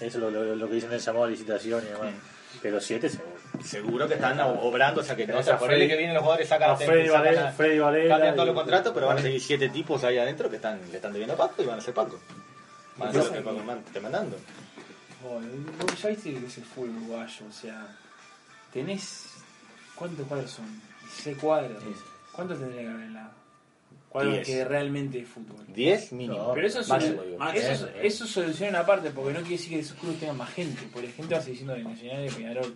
Eso 0.00 0.04
es 0.06 0.14
lo, 0.16 0.30
lo- 0.30 0.56
lo 0.56 0.68
que 0.68 0.74
dicen 0.74 0.90
en 0.90 0.96
el 0.96 1.00
llamado 1.00 1.24
a 1.24 1.28
licitación 1.28 1.82
y 1.84 1.86
demás. 1.90 2.12
Pero 2.62 2.80
7 2.80 3.08
seguro. 3.08 3.32
seguro 3.64 4.08
que 4.08 4.14
están 4.14 4.40
obrando, 4.40 5.00
o 5.00 5.04
sea 5.04 5.16
que 5.16 5.26
no, 5.26 5.34
O 5.36 5.40
o 5.40 5.42
sea, 5.42 5.52
sea, 5.54 5.58
por 5.58 5.72
el 5.72 5.78
Freddy- 5.80 5.88
que 5.88 5.96
vienen 5.96 6.14
los 6.14 6.22
jugadores 6.22 6.48
sacan 6.48 6.70
A 6.70 6.76
Freddy 6.76 7.06
sacan 7.08 7.22
Valera, 7.24 7.48
a- 7.48 7.52
Freddy 7.52 7.78
Valera 7.80 8.08
cambian 8.14 8.34
todos 8.36 8.46
y- 8.46 8.50
los 8.52 8.56
contratos, 8.62 8.92
pero 8.94 9.06
van 9.08 9.18
a 9.18 9.22
seguir 9.22 9.40
7 9.40 9.68
tipos 9.70 10.04
ahí 10.04 10.18
adentro 10.18 10.48
que 10.50 10.56
están, 10.56 10.80
le 10.90 10.96
están 10.96 11.12
debiendo 11.12 11.34
a 11.34 11.36
Paco 11.36 11.62
y 11.62 11.66
van 11.66 11.78
a 11.78 11.82
ser 11.82 11.94
Paco. 11.94 12.18
Van 12.96 13.08
a 13.08 13.12
ser 13.12 13.24
lo 13.24 13.32
que 13.32 13.40
Paco 13.40 13.58
man- 13.64 13.82
esté 13.86 14.00
mandando. 14.00 14.36
Vos 15.22 16.02
ya 16.02 16.08
viste 16.10 16.30
que 16.32 16.46
es 16.46 16.58
el 16.58 16.64
fútbol 16.64 16.90
uruguayo, 16.90 17.46
o 17.48 17.52
sea, 17.52 17.86
tenés. 18.72 19.26
¿Cuántos 19.94 20.26
cuadros 20.26 20.50
son? 20.50 20.80
16 21.02 21.38
cuadros. 21.38 21.82
¿Cuántos 22.32 22.58
tendría 22.58 22.82
que 22.82 22.88
haber 22.88 23.02
en 23.02 23.14
la.? 23.14 23.30
Cuadros 24.14 24.34
Diez. 24.34 24.46
que 24.46 24.64
realmente 24.64 25.18
de 25.18 25.24
fútbol. 25.24 25.66
10 25.74 26.12
mínimo. 26.12 26.38
No, 26.38 26.52
Pero 26.54 26.68
eso 26.68 26.78
es 26.82 26.88
máximo, 26.88 27.20
solu- 27.20 27.26
digo. 27.26 27.48
Eso, 27.52 27.88
eso 28.00 28.26
soluciona 28.28 28.78
una 28.78 28.86
parte, 28.86 29.10
porque 29.10 29.32
no 29.32 29.40
quiere 29.40 29.56
decir 29.56 29.70
que 29.70 29.80
esos 29.80 29.96
clubes 29.98 30.20
tengan 30.20 30.36
más 30.36 30.50
gente. 30.54 30.82
Porque 30.92 31.08
la 31.08 31.12
gente 31.14 31.34
va 31.34 31.40
a 31.40 31.42
seguir 31.42 31.58
diciendo 31.58 31.74
de 31.74 31.82
Nacional 31.82 32.20
y 32.24 32.28
de 32.28 32.32
Peñarol. 32.32 32.74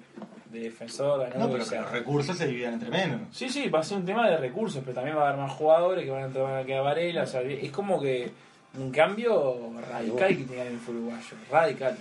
de 0.50 0.60
defensor, 0.60 1.20
ganó 1.30 1.44
No, 1.44 1.44
pero 1.52 1.58
que 1.58 1.64
que 1.64 1.70
sea. 1.76 1.82
los 1.82 1.92
recursos 1.92 2.36
se 2.36 2.46
dividen 2.48 2.72
entre 2.74 2.90
menos. 2.90 3.20
Sí, 3.30 3.48
sí, 3.50 3.68
va 3.68 3.78
a 3.78 3.82
ser 3.84 3.98
un 3.98 4.04
tema 4.04 4.28
de 4.28 4.36
recursos, 4.38 4.80
pero 4.82 4.94
también 4.96 5.16
va 5.16 5.26
a 5.26 5.28
haber 5.28 5.40
más 5.42 5.52
jugadores 5.52 6.04
que 6.04 6.10
van 6.10 6.22
a 6.22 6.26
entrar 6.26 6.56
a 6.56 6.64
quedar 6.64 6.82
Varela. 6.82 7.22
O 7.22 7.26
sea, 7.26 7.42
es 7.42 7.70
como 7.70 8.00
que 8.00 8.30
un 8.78 8.90
cambio 8.90 9.70
radical 9.92 10.28
que 10.36 10.42
tiene 10.44 10.66
el 10.68 10.78
fútbol 10.78 11.02
uruguayo. 11.02 11.36
Radical. 11.52 11.96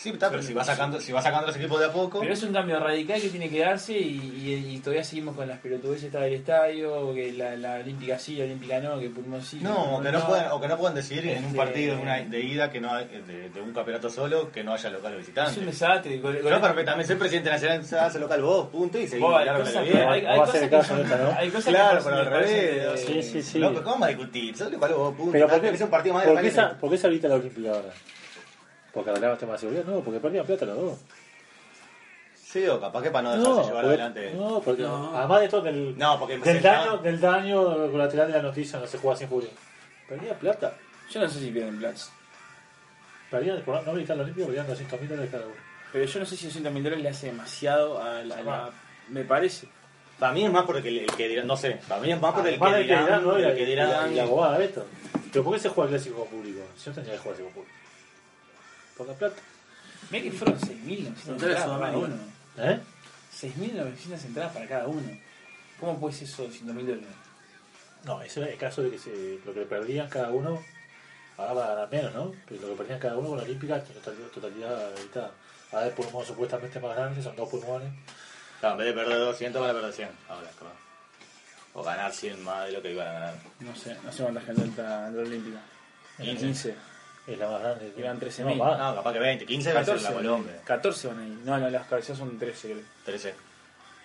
Sí, 0.00 0.10
está, 0.10 0.30
pero 0.30 0.42
si 0.44 0.54
va 0.54 0.62
sacando, 0.62 1.00
si 1.00 1.10
va 1.10 1.20
sacando 1.20 1.48
los 1.48 1.56
equipos 1.56 1.80
de 1.80 1.86
a 1.86 1.92
poco. 1.92 2.20
Pero 2.20 2.32
es 2.32 2.42
un 2.44 2.52
cambio 2.52 2.78
radical 2.78 3.20
que 3.20 3.30
tiene 3.30 3.50
que 3.50 3.58
darse 3.58 3.98
y, 3.98 4.14
y- 4.44 4.74
y 4.74 4.78
todavía 4.78 5.02
seguimos 5.02 5.34
con 5.34 5.48
las 5.48 5.58
pelotudeces 5.58 6.12
del 6.12 6.34
estadio, 6.34 7.12
que 7.12 7.32
la, 7.32 7.56
la 7.56 7.74
olímpica 7.80 8.16
sí, 8.16 8.36
la 8.36 8.44
olímpica 8.44 8.78
no, 8.78 9.00
que 9.00 9.10
Pulmón 9.10 9.42
sí. 9.42 9.58
No, 9.60 9.96
o 9.96 10.00
que 10.00 10.12
no, 10.12 10.24
puedan, 10.24 10.52
o 10.52 10.60
que 10.60 10.68
no 10.68 10.78
puedan 10.78 10.94
decidir 10.94 11.26
en 11.26 11.38
un 11.38 11.44
Este- 11.46 11.56
partido 11.56 11.96
de, 11.96 12.02
una, 12.02 12.16
de 12.20 12.40
ida 12.40 12.70
que 12.70 12.80
no 12.80 12.94
hay- 12.94 13.06
de, 13.26 13.50
de 13.50 13.60
un 13.60 13.72
campeonato 13.72 14.08
solo 14.08 14.52
que 14.52 14.62
no 14.62 14.72
haya 14.72 14.88
local 14.88 15.14
o 15.14 15.16
Es 15.16 15.26
visitante. 15.26 15.58
un 15.58 15.66
desastre. 15.66 16.20
con- 16.20 16.36
con- 16.36 16.50
No, 16.52 16.60
pero 16.60 16.84
también 16.84 17.06
ser 17.08 17.18
presidente 17.18 17.50
nacional 17.50 17.84
se 17.84 17.98
hace 17.98 18.20
local 18.20 18.40
vos, 18.40 18.68
punto, 18.68 18.98
y 19.00 19.08
seguimos 19.08 19.32
Vos, 19.32 19.40
hay 19.40 19.48
cosas 19.48 19.72
que- 19.84 19.98
hay- 19.98 20.22
No 20.22 20.30
hay 20.30 20.38
cosas 20.38 20.60
que 20.60 20.68
caso 20.70 20.96
son- 20.96 21.08
¿no? 21.08 21.32
hay 21.36 21.50
cosas 21.50 21.74
Claro, 21.74 22.00
pero 22.04 22.16
al 22.18 22.26
revés. 22.26 23.00
Sí, 23.04 23.22
sí, 23.24 23.42
sí. 23.42 23.58
Loco, 23.58 23.78
¿cómo 23.82 23.90
vamos 23.94 24.06
a 24.06 24.10
discutir? 24.10 24.56
Sos 24.56 24.70
local 24.70 24.94
vos, 24.94 25.14
punto. 25.16 25.32
Pero 25.32 25.48
¿por 25.48 25.60
qué, 25.60 25.68
es 25.70 25.80
un 25.80 25.90
partido 25.90 26.14
más 26.14 26.24
de 26.24 26.30
¿por 26.32 26.40
qué, 26.40 26.46
esa, 26.46 26.78
¿por 26.78 26.88
qué 26.88 26.98
se 26.98 27.06
ahorita 27.08 27.26
la 27.26 27.34
Olímpica 27.34 27.70
ahora? 27.70 27.88
¿Porque 28.98 29.10
arreglaban 29.10 29.38
temas 29.38 29.60
de 29.60 29.68
seguridad? 29.68 29.84
No, 29.84 30.00
porque 30.00 30.18
perdían 30.18 30.44
plata 30.44 30.66
los 30.66 30.76
dos. 30.76 30.98
Sí, 32.34 32.66
o 32.66 32.80
capaz 32.80 33.00
que 33.02 33.10
para 33.12 33.22
no 33.28 33.30
dejarse 33.30 33.48
No, 33.48 33.56
llevar 33.68 33.72
porque, 33.84 33.86
adelante. 34.02 34.32
no, 34.34 34.60
porque 34.60 34.82
No. 34.82 35.16
además 35.16 35.40
de 35.42 35.48
todo, 35.48 35.62
del, 35.62 35.96
No, 35.96 36.18
porque 36.18 36.38
del, 36.38 36.60
daño, 36.62 36.96
del 36.98 37.20
daño 37.20 37.90
colateral 37.92 38.26
de 38.26 38.32
la 38.38 38.42
noticia 38.42 38.80
no 38.80 38.86
se 38.88 38.98
juega 38.98 39.16
sin 39.16 39.28
furia. 39.28 39.50
Perdían 40.08 40.36
plata. 40.38 40.74
Yo 41.10 41.20
no 41.20 41.28
sé 41.28 41.38
si 41.38 41.50
pierden 41.52 41.78
Platz. 41.78 42.08
Perdían, 43.30 43.62
por 43.62 43.86
no 43.86 43.92
visitar 43.94 44.16
la 44.16 44.24
Olímpica, 44.24 44.46
perdían 44.46 44.66
200 44.66 45.00
mil 45.00 45.08
dólares 45.10 45.30
cada 45.30 45.44
uno. 45.46 45.54
Pero 45.92 46.04
yo 46.04 46.18
no 46.20 46.26
sé 46.26 46.36
si 46.36 46.46
200 46.46 46.72
mil 46.72 46.82
dólares 46.82 47.02
le 47.04 47.08
hace 47.10 47.26
demasiado 47.26 48.02
a 48.02 48.22
la, 48.24 48.34
a 48.38 48.42
la- 48.42 48.70
Me 49.10 49.22
parece. 49.24 49.68
Para 50.18 50.32
mí 50.32 50.44
es 50.44 50.50
más 50.50 50.64
porque 50.64 50.88
el, 50.88 50.98
el 50.98 51.06
que 51.14 51.28
dirán, 51.28 51.46
no 51.46 51.56
sé, 51.56 51.78
para 51.86 52.00
mí 52.00 52.10
es 52.10 52.20
más 52.20 52.32
por 52.34 52.40
el 52.48 52.54
Además 52.54 52.70
que 52.72 52.76
del 52.78 52.86
que 52.88 52.96
dirán, 53.04 53.22
¿no? 53.24 53.38
Y 53.38 53.42
la, 53.42 53.48
el 53.50 53.56
que 53.56 53.62
y 53.62 53.76
la- 53.76 53.86
dirán. 53.86 54.12
y 54.12 54.14
la 54.16 54.22
abogada 54.24 54.58
de 54.58 54.64
esto. 54.64 54.86
Pero 55.32 55.44
¿por 55.44 55.54
qué 55.54 55.60
se 55.60 55.68
juega 55.68 55.90
el 55.90 55.94
clásico 55.96 56.18
con 56.20 56.28
público? 56.28 56.60
Si 56.76 56.88
no 56.88 56.94
tendría 56.94 57.14
que 57.16 57.20
jugar 57.20 57.36
clásico 57.36 57.54
con 57.54 57.62
público. 57.64 57.77
Por 58.98 59.06
la 59.06 59.14
plata. 59.14 59.36
Mira 60.10 60.24
que 60.24 60.32
fueron 60.32 60.58
6.900 60.58 61.28
entradas 61.28 61.66
para 61.66 61.78
cada 61.78 61.98
uno. 61.98 62.16
¿Eh? 62.58 62.80
6.900 63.40 64.24
entradas 64.26 64.52
para 64.52 64.68
cada 64.68 64.86
uno. 64.88 65.18
¿Cómo 65.78 66.00
puede 66.00 66.14
ser 66.14 66.28
eso 66.28 66.42
200 66.42 66.74
mil 66.74 66.86
dólares? 66.86 67.08
No, 68.04 68.22
eso 68.22 68.42
es 68.42 68.50
el 68.50 68.58
caso 68.58 68.82
de 68.82 68.90
que 68.90 68.98
se, 68.98 69.38
lo 69.44 69.54
que 69.54 69.62
perdían 69.62 70.08
cada 70.08 70.30
uno, 70.30 70.62
ahora 71.36 71.52
va 71.52 71.64
a 71.64 71.68
ganar 71.68 71.90
menos, 71.90 72.14
¿no? 72.14 72.32
Pero 72.48 72.62
lo 72.62 72.68
que 72.68 72.74
perdían 72.74 72.98
cada 72.98 73.16
uno 73.16 73.28
con 73.28 73.38
la 73.38 73.44
Olímpica, 73.44 73.82
totalidad, 73.82 74.26
totalidad 74.28 74.98
evitada. 74.98 75.32
Ahora 75.70 75.86
el 75.86 75.92
pulmón 75.92 76.24
supuestamente 76.24 76.80
más 76.80 76.96
grande, 76.96 77.22
son 77.22 77.36
dos 77.36 77.48
pulmones. 77.48 77.92
Claro, 78.60 78.74
en 78.74 78.78
vez 78.78 78.86
de 78.88 79.00
perder 79.00 79.18
200 79.18 79.60
van 79.60 79.70
a 79.70 79.74
perder 79.74 79.92
100. 79.92 80.08
Ahora, 80.28 80.50
claro. 80.58 80.74
O 81.74 81.82
ganar 81.82 82.12
100 82.12 82.42
más 82.42 82.66
de 82.66 82.72
lo 82.72 82.82
que 82.82 82.92
iban 82.92 83.06
a 83.06 83.12
ganar. 83.12 83.34
No 83.60 83.76
sé, 83.76 83.96
no 84.02 84.10
sé 84.10 84.22
cuánta 84.22 84.40
gente 84.40 84.62
entra 84.62 85.08
en 85.08 85.16
la 85.16 85.22
Olímpica. 85.22 85.60
15. 86.18 86.74
Es 87.28 87.38
la 87.38 87.48
más 87.50 87.60
grande. 87.62 87.92
Iban 87.96 88.18
13.000. 88.20 88.44
No, 88.44 88.54
más. 88.64 88.78
No, 88.78 88.94
capaz 88.96 89.12
que 89.12 89.18
20, 89.18 89.44
15 89.46 89.72
va 89.74 89.80
a 89.80 89.84
ser 89.84 89.94
14, 89.94 90.08
la 90.10 90.16
Colombia. 90.16 90.54
14 90.64 91.08
van 91.08 91.18
ahí. 91.20 91.38
No, 91.44 91.58
no, 91.58 91.70
las 91.70 91.86
cabezas 91.86 92.16
son 92.18 92.38
13, 92.38 92.68
creo. 92.72 92.82
13. 93.04 93.34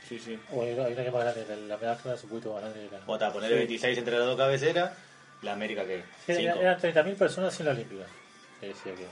Sí, 0.09 0.19
sí. 0.19 0.39
O 0.51 0.61
hay 0.63 0.73
una 0.73 0.83
hay 0.85 0.93
una 0.93 1.01
que 1.01 1.07
es 1.07 1.13
más 1.13 1.23
grande, 1.23 1.45
la, 1.49 1.55
la 1.55 1.77
medalla 1.77 2.13
es 2.13 2.23
un 2.23 2.29
poquito 2.29 2.51
más 2.53 2.61
grande 2.61 2.87
que 2.89 2.95
la. 2.95 3.01
O 3.07 3.13
está, 3.13 3.31
ponerle 3.31 3.55
26 3.57 3.97
entre 3.97 4.17
las 4.17 4.25
dos 4.27 4.37
cabeceras. 4.37 4.91
La 5.41 5.53
América 5.53 5.85
que. 5.85 6.03
Sí, 6.25 6.35
5. 6.35 6.55
eran 6.59 6.79
30.000 6.79 7.15
personas 7.15 7.53
sin 7.53 7.65
la 7.65 7.71
Olímpica. 7.71 8.03
Se 8.59 8.67
decía 8.67 8.93
que. 8.95 9.07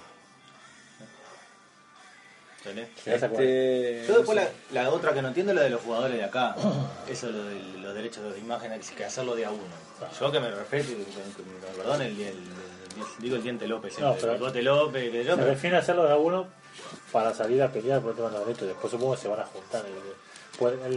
Que 2.63 3.15
Este, 3.15 4.05
Yo 4.07 4.17
después 4.17 4.35
la, 4.37 4.83
la 4.83 4.89
otra 4.91 5.13
que 5.13 5.21
no 5.23 5.29
entiendo 5.29 5.51
es 5.51 5.55
la 5.57 5.63
de 5.63 5.71
los 5.71 5.81
jugadores 5.81 6.15
de 6.17 6.23
acá. 6.23 6.55
Eso 7.09 7.29
lo 7.31 7.43
de 7.45 7.55
los 7.79 7.95
derechos 7.95 8.31
de 8.33 8.39
imagen, 8.39 8.71
hay 8.71 8.79
que 8.79 9.03
hacerlo 9.03 9.35
de 9.35 9.45
a 9.45 9.51
uno. 9.51 9.63
Yo 10.19 10.31
que 10.31 10.39
me 10.39 10.51
respeto 10.51 10.91
y 10.91 10.95
que, 10.95 11.05
que 11.05 11.43
me 11.43 11.73
perdone 11.75 12.05
el, 12.05 12.11
el- 12.21 12.27
el- 12.27 12.70
digo 13.19 13.35
el 13.35 13.43
diente 13.43 13.67
López, 13.67 13.99
No, 13.99 14.15
pero- 14.15 14.33
el 14.33 14.39
bote 14.39 14.61
López, 14.61 15.11
Se 15.25 15.35
refiere 15.35 15.75
a 15.75 15.79
hacerlo 15.79 16.05
de 16.05 16.13
a 16.13 16.17
uno 16.17 16.47
para 17.11 17.33
salir 17.33 17.61
a 17.61 17.71
pelear 17.71 18.01
por 18.01 18.11
el 18.11 18.15
tema 18.17 18.29
de 18.29 18.37
los 18.37 18.45
derechos. 18.47 18.67
Después 18.67 18.91
supongo 18.91 19.15
que 19.15 19.21
se 19.21 19.27
van 19.27 19.39
a 19.39 19.45
juntar. 19.45 19.83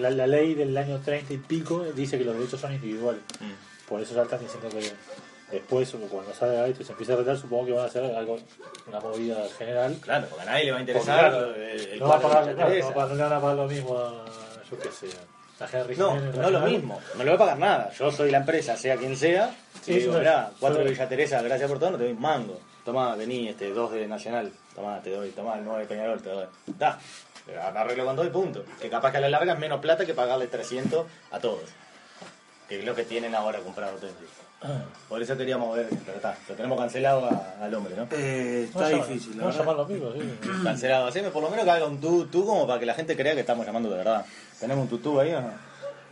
La, 0.00 0.10
la 0.10 0.26
ley 0.26 0.54
del 0.54 0.76
año 0.76 1.00
30 1.00 1.32
y 1.32 1.38
pico 1.38 1.84
dice 1.94 2.18
que 2.18 2.24
los 2.24 2.34
derechos 2.36 2.60
son 2.60 2.72
individuales. 2.74 3.22
Mm. 3.40 3.88
Por 3.88 4.00
eso 4.00 4.20
están 4.22 4.40
diciendo 4.40 4.68
que 4.68 4.92
después, 5.50 5.94
cuando 6.10 6.34
salga 6.34 6.66
esto 6.66 6.82
y 6.82 6.86
se 6.86 6.92
empiece 6.92 7.12
a 7.12 7.14
arreglar, 7.16 7.36
supongo 7.38 7.66
que 7.66 7.72
van 7.72 7.84
a 7.84 7.86
hacer 7.86 8.04
algo, 8.14 8.38
una 8.86 9.00
movida 9.00 9.46
general. 9.56 9.96
Claro, 10.00 10.26
porque 10.28 10.42
a 10.42 10.46
nadie 10.46 10.64
le 10.64 10.72
va 10.72 10.78
a 10.78 10.80
interesar 10.80 11.34
el, 11.56 11.80
el 11.92 11.98
no, 12.00 12.08
va 12.08 12.16
a 12.16 12.20
pagar, 12.20 12.46
no, 12.46 12.68
no 12.68 12.94
van 12.94 13.32
a 13.32 13.40
pagar 13.40 13.56
lo 13.56 13.66
mismo 13.66 13.96
a, 13.98 14.24
yo 14.70 14.78
qué 14.78 14.90
sé, 14.90 15.08
a 15.60 15.66
Henry 15.72 15.96
No, 15.96 16.10
Jiménez, 16.14 16.34
no 16.36 16.50
lo 16.50 16.60
mismo. 16.60 17.00
No 17.16 17.24
le 17.24 17.30
va 17.30 17.36
a 17.36 17.38
pagar 17.38 17.58
nada. 17.58 17.90
Yo 17.98 18.10
soy 18.10 18.30
la 18.30 18.38
empresa, 18.38 18.76
sea 18.76 18.96
quien 18.96 19.16
sea. 19.16 19.54
Sí, 19.82 19.92
y 19.92 19.98
digo, 20.00 20.14
mirá, 20.18 20.50
cuatro 20.58 20.82
de 20.82 20.90
Villa 20.90 21.08
Teresa, 21.08 21.42
gracias 21.42 21.68
por 21.68 21.78
todo, 21.78 21.90
no 21.92 21.98
te 21.98 22.04
doy 22.04 22.12
un 22.12 22.20
mango. 22.20 22.58
Tomá, 22.84 23.14
vení, 23.16 23.48
este, 23.48 23.70
dos 23.72 23.92
de 23.92 24.06
Nacional. 24.06 24.50
Tomá, 24.74 25.00
te 25.00 25.10
doy, 25.10 25.30
tomá, 25.30 25.56
el 25.58 25.64
nueve 25.64 25.82
de 25.82 25.86
Peñarol, 25.86 26.20
te 26.22 26.28
doy. 26.30 26.46
Da. 26.78 26.98
Arreglo 27.74 28.04
con 28.06 28.16
dos 28.16 28.26
y 28.26 28.30
punto. 28.30 28.64
Que 28.80 28.88
capaz 28.88 29.10
que 29.12 29.18
a 29.18 29.20
la 29.20 29.28
larga 29.28 29.52
es 29.52 29.58
menos 29.58 29.80
plata 29.80 30.04
que 30.06 30.14
pagarle 30.14 30.46
300 30.46 31.06
a 31.30 31.38
todos. 31.38 31.60
Que 32.68 32.78
es 32.80 32.84
lo 32.84 32.94
que 32.94 33.04
tienen 33.04 33.34
ahora 33.34 33.58
comprado 33.60 33.94
ustedes. 33.94 34.14
Por 35.10 35.20
eso 35.20 35.36
queríamos 35.36 35.76
ver, 35.76 35.86
pero 36.06 36.16
está, 36.16 36.34
lo 36.48 36.54
tenemos 36.54 36.78
cancelado 36.80 37.26
a- 37.26 37.62
al 37.64 37.74
hombre, 37.74 37.94
¿no? 37.94 38.08
Eh, 38.12 38.66
No 38.74 38.82
está 38.86 38.96
difícil, 38.96 39.32
la 39.36 39.42
No 39.42 39.44
verdad. 39.48 39.60
llamar 39.60 39.76
lo 39.76 39.84
mismo, 39.84 40.10
sí. 40.12 40.38
Cancelado. 40.64 41.06
Haceme 41.06 41.28
por 41.28 41.42
lo 41.42 41.50
menos 41.50 41.66
que 41.66 41.70
haga 41.70 41.84
un 41.86 42.00
tú, 42.00 42.26
tú 42.28 42.46
como 42.46 42.66
para 42.66 42.80
que 42.80 42.86
la 42.86 42.94
gente 42.94 43.14
crea 43.14 43.34
que 43.34 43.40
estamos 43.40 43.66
llamando 43.66 43.90
de 43.90 43.98
verdad. 43.98 44.24
¿Tenemos 44.60 44.82
un 44.84 44.88
tutú 44.88 45.20
ahí 45.20 45.32
o 45.34 45.40
no? 45.40 45.50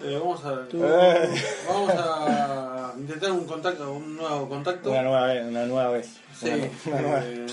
Eh, 0.04 0.18
vamos 0.18 0.44
a 0.44 0.66
Eh. 0.72 1.42
vamos 1.68 1.90
a 1.96 2.92
intentar 2.98 3.30
un 3.30 3.46
contacto, 3.46 3.92
un 3.92 4.16
nuevo 4.16 4.48
contacto. 4.48 4.90
Una 4.90 5.02
nueva 5.02 5.26
vez, 5.26 5.44
una 5.46 5.64
nueva 5.66 5.90
vez. 5.90 6.16
Sí. 6.38 6.48
Una, 6.86 6.96
una 6.98 7.02
nueva. 7.02 7.24
eh. 7.24 7.46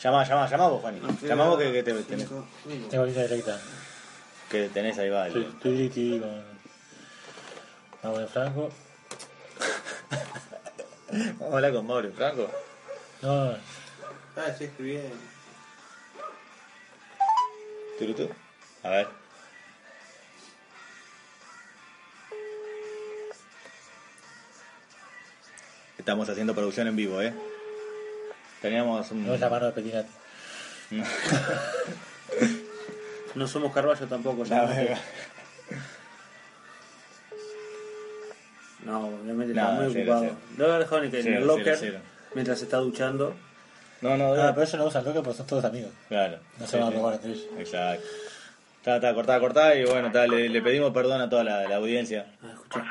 Llama, 0.00 0.24
llama, 0.24 0.48
llama 0.48 0.68
vos, 0.68 0.82
Fanny. 0.82 1.00
nos 1.00 1.16
queda 1.18 1.28
Llama 1.30 1.48
vos 1.48 1.58
que, 1.58 1.72
que 1.72 1.82
te, 1.82 1.94
tenés. 2.04 2.28
Tengo 2.90 3.04
línea 3.06 3.22
directa. 3.22 3.58
que 4.48 4.68
tenés 4.68 4.98
ahí 4.98 5.10
va. 5.10 5.26
Estoy 5.26 5.44
estoy 5.44 5.72
diriti 5.72 6.20
con 6.20 6.42
Mauro 8.02 8.18
de 8.20 8.26
Franco. 8.28 8.70
Vamos 11.10 11.52
a 11.52 11.56
hablar 11.56 11.72
con 11.72 11.86
Mauro 11.86 12.10
Franco. 12.12 12.48
No, 13.22 13.44
no, 13.46 13.56
Ah, 14.36 14.46
estoy 14.48 14.68
escribiendo. 14.68 15.16
Turutú. 17.98 18.28
A 18.84 18.88
ver. 18.90 19.08
Estamos 26.10 26.28
haciendo 26.28 26.52
producción 26.56 26.88
en 26.88 26.96
vivo, 26.96 27.22
¿eh? 27.22 27.32
Teníamos 28.60 29.08
un... 29.12 29.24
no 29.28 29.32
es 29.34 29.38
la 29.38 29.48
mano 29.48 29.66
de 29.66 29.72
Petinati. 29.72 30.08
No 33.36 33.46
somos 33.46 33.72
Carballo 33.72 34.04
tampoco, 34.08 34.42
ya. 34.42 34.64
No, 38.84 39.06
obviamente 39.06 39.54
No, 39.54 39.60
está 39.62 39.70
muy 39.74 39.92
cero, 39.92 40.02
ocupado. 40.02 40.20
cero. 40.24 40.36
Debe 40.56 40.68
haber 40.70 40.80
dejado 40.82 40.98
en 40.98 41.14
el 41.14 41.22
Cero, 41.22 41.44
locker 41.46 41.76
cero, 41.78 41.78
cero. 41.80 41.98
mientras 42.34 42.58
se 42.58 42.64
está 42.64 42.78
duchando. 42.78 43.34
No, 44.00 44.16
no, 44.16 44.32
Ah, 44.34 44.50
pero 44.52 44.62
ellos 44.66 44.74
no 44.80 44.86
usan 44.86 45.04
loca 45.04 45.22
porque 45.22 45.36
son 45.36 45.46
todos 45.46 45.64
amigos. 45.64 45.92
Claro. 46.08 46.38
No 46.58 46.66
se 46.66 46.72
Sí, 46.72 46.76
van 46.78 46.88
a 46.88 46.90
sí. 46.90 46.96
robar 46.96 47.14
entre 47.14 47.30
ellos. 47.30 47.46
Exacto. 47.56 48.04
Está, 48.78 48.96
está, 48.96 49.14
cortada, 49.14 49.38
cortada 49.38 49.74
y 49.76 49.84
bueno, 49.84 50.08
está, 50.08 50.26
le, 50.26 50.48
le 50.48 50.60
pedimos 50.60 50.92
perdón 50.92 51.20
a 51.20 51.30
toda 51.30 51.44
la, 51.44 51.68
la 51.68 51.76
audiencia. 51.76 52.26
Ah, 52.42 52.48
escucha. 52.52 52.84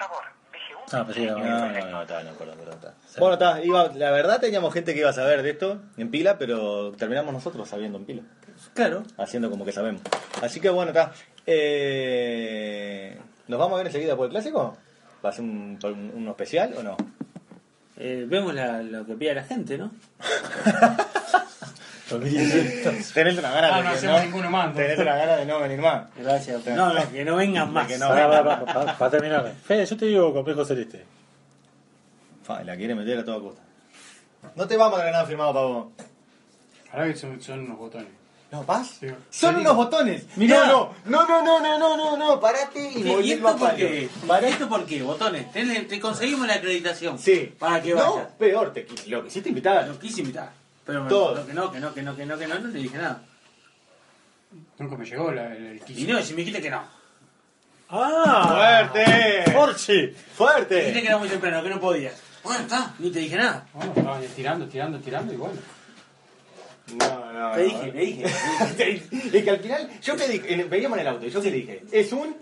Ah, 0.91 1.05
era 1.15 1.31
No, 1.33 1.39
bueno. 1.39 1.57
no, 1.85 1.91
no, 1.91 2.01
está, 2.01 2.23
no, 2.23 2.31
perdón, 2.33 2.57
perdón, 2.57 2.73
está. 2.75 2.93
Bueno, 3.19 3.33
está, 3.33 3.63
iba, 3.63 3.87
la 3.95 4.11
verdad 4.11 4.39
teníamos 4.39 4.73
gente 4.73 4.93
que 4.93 4.99
iba 5.01 5.09
a 5.09 5.13
saber 5.13 5.43
de 5.43 5.51
esto 5.51 5.79
en 5.97 6.09
pila, 6.11 6.37
pero 6.37 6.91
terminamos 6.93 7.33
nosotros 7.33 7.67
sabiendo 7.69 7.97
en 7.97 8.05
pila, 8.05 8.21
Claro. 8.73 9.03
haciendo 9.17 9.49
como 9.49 9.65
que 9.65 9.71
sabemos. 9.71 10.01
Así 10.41 10.59
que 10.59 10.69
bueno, 10.69 10.91
está. 10.91 11.11
Eh, 11.45 13.17
¿Nos 13.47 13.59
vamos 13.59 13.73
a 13.75 13.77
ver 13.77 13.87
enseguida 13.87 14.15
por 14.15 14.25
el 14.25 14.31
clásico? 14.31 14.77
¿Va 15.25 15.29
a 15.29 15.33
ser 15.33 15.41
un, 15.43 15.77
un- 15.83 16.11
uno 16.15 16.31
especial 16.31 16.73
o 16.77 16.83
no? 16.83 16.97
Eh, 17.97 18.25
vemos 18.27 18.53
la- 18.53 18.81
lo 18.81 19.05
que 19.05 19.15
pide 19.15 19.33
la 19.33 19.43
gente, 19.43 19.77
¿no? 19.77 19.91
Tenés 22.09 23.37
una 23.37 23.51
gana 23.51 23.75
Ah, 23.75 23.77
de 23.77 23.83
no 23.83 23.89
que 23.91 23.95
hacemos 23.97 24.21
ninguno 24.23 24.49
más, 24.49 24.65
entonces. 24.67 24.85
Tenés 24.87 24.99
una 24.99 25.15
gana 25.15 25.35
de 25.37 25.45
no 25.45 25.59
venir 25.59 25.79
más. 25.79 26.07
Gracias. 26.17 26.65
No, 26.67 26.93
no, 26.93 27.11
que 27.11 27.25
no 27.25 27.35
vengan 27.35 27.71
más. 27.71 27.87
Que 27.87 27.97
no. 27.97 28.07
Para, 28.07 28.27
para, 28.29 28.43
para, 28.43 28.73
para, 28.73 28.97
para 28.97 29.11
terminar. 29.11 29.53
Fede, 29.65 29.85
yo 29.85 29.97
te 29.97 30.05
digo 30.05 30.33
complejo 30.33 30.65
celeste. 30.65 31.05
Fa, 32.43 32.63
la 32.63 32.75
quiere 32.75 32.95
meter 32.95 33.19
a 33.19 33.25
toda 33.25 33.39
costa. 33.39 33.61
No 34.55 34.67
te 34.67 34.77
vamos 34.77 34.99
a 34.99 35.11
nada 35.11 35.25
firmado 35.25 35.53
para 35.53 35.65
vos. 35.65 35.87
Ahora 36.91 37.07
que 37.07 37.15
son, 37.15 37.41
son 37.41 37.59
unos 37.59 37.77
botones. 37.77 38.07
¿No? 38.51 38.65
Sí. 38.83 39.05
Son 39.29 39.55
unos 39.57 39.75
botones. 39.75 40.25
Mirá. 40.35 40.65
No, 40.65 40.91
no, 41.05 41.27
no, 41.27 41.43
no, 41.43 41.59
no, 41.59 41.77
no, 41.77 41.95
no, 41.97 42.17
no, 42.17 42.39
parate 42.39 42.79
y 42.81 42.93
¿Qué? 42.95 42.99
¿Y 42.99 43.13
volví 43.13 43.31
esto 43.33 43.55
por 43.57 43.75
qué? 43.75 44.09
Pará. 44.27 44.47
¿Esto 44.47 44.67
por 44.67 44.85
qué? 44.87 45.03
Botones. 45.03 45.51
Te, 45.51 45.63
te 45.83 45.99
conseguimos 45.99 46.47
la 46.47 46.55
acreditación. 46.55 47.19
Sí. 47.19 47.53
Para 47.59 47.79
que 47.79 47.93
No, 47.93 48.15
vayas. 48.15 48.29
peor, 48.39 48.73
te 48.73 48.87
lo 49.05 49.23
quisiste 49.23 49.49
invitar. 49.49 49.87
Lo 49.87 49.99
quise 49.99 50.21
invitar. 50.21 50.49
Pero 50.85 51.03
me 51.03 51.09
Todo. 51.09 51.35
no, 51.35 51.45
que 51.45 51.53
no, 51.53 51.71
que 51.71 51.79
no, 51.79 51.93
que 51.93 52.01
no, 52.03 52.15
que 52.15 52.25
no, 52.25 52.37
que 52.37 52.47
no, 52.47 52.59
no 52.59 52.71
te 52.71 52.77
dije 52.77 52.97
nada. 52.97 53.21
Nunca 54.79 54.95
me 54.97 55.05
llegó 55.05 55.31
la- 55.31 55.55
el, 55.55 55.65
el 55.65 55.77
Y 55.77 55.79
quiso. 55.81 56.11
no, 56.13 56.21
si 56.21 56.33
me 56.33 56.37
dijiste 56.39 56.61
que 56.61 56.69
no. 56.71 56.83
¡Ah! 57.89 58.89
¡Fuerte! 58.91 59.51
¡Forchi! 59.51 59.91
Me 59.93 59.97
dijiste 60.07 60.23
¡Fuerte! 60.35 60.93
que 60.93 60.99
era 61.05 61.17
muy 61.17 61.27
temprano, 61.29 61.61
que 61.63 61.69
no 61.69 61.79
podías. 61.79 62.13
Bueno, 62.43 62.61
está, 62.61 62.93
ni 62.99 63.11
te 63.11 63.19
dije 63.19 63.35
nada. 63.35 63.67
Bueno, 63.73 63.93
estaban 63.95 64.21
tirando, 64.35 64.67
tirando, 64.67 64.99
tirando 64.99 65.33
y 65.33 65.37
bueno. 65.37 65.55
No, 66.97 67.33
no, 67.33 67.51
Te 67.55 67.67
no. 67.67 67.81
dije, 67.91 67.91
te 68.77 68.85
dije. 68.85 69.37
Es 69.37 69.43
que 69.43 69.49
al 69.51 69.59
final, 69.59 69.89
yo 70.01 70.15
que 70.15 70.27
dije, 70.27 70.53
en- 70.53 70.69
veníamos 70.69 70.97
en 70.97 71.01
el 71.01 71.13
auto, 71.13 71.27
yo 71.27 71.41
que 71.41 71.51
dije, 71.51 71.83
es 71.91 72.11
un. 72.13 72.35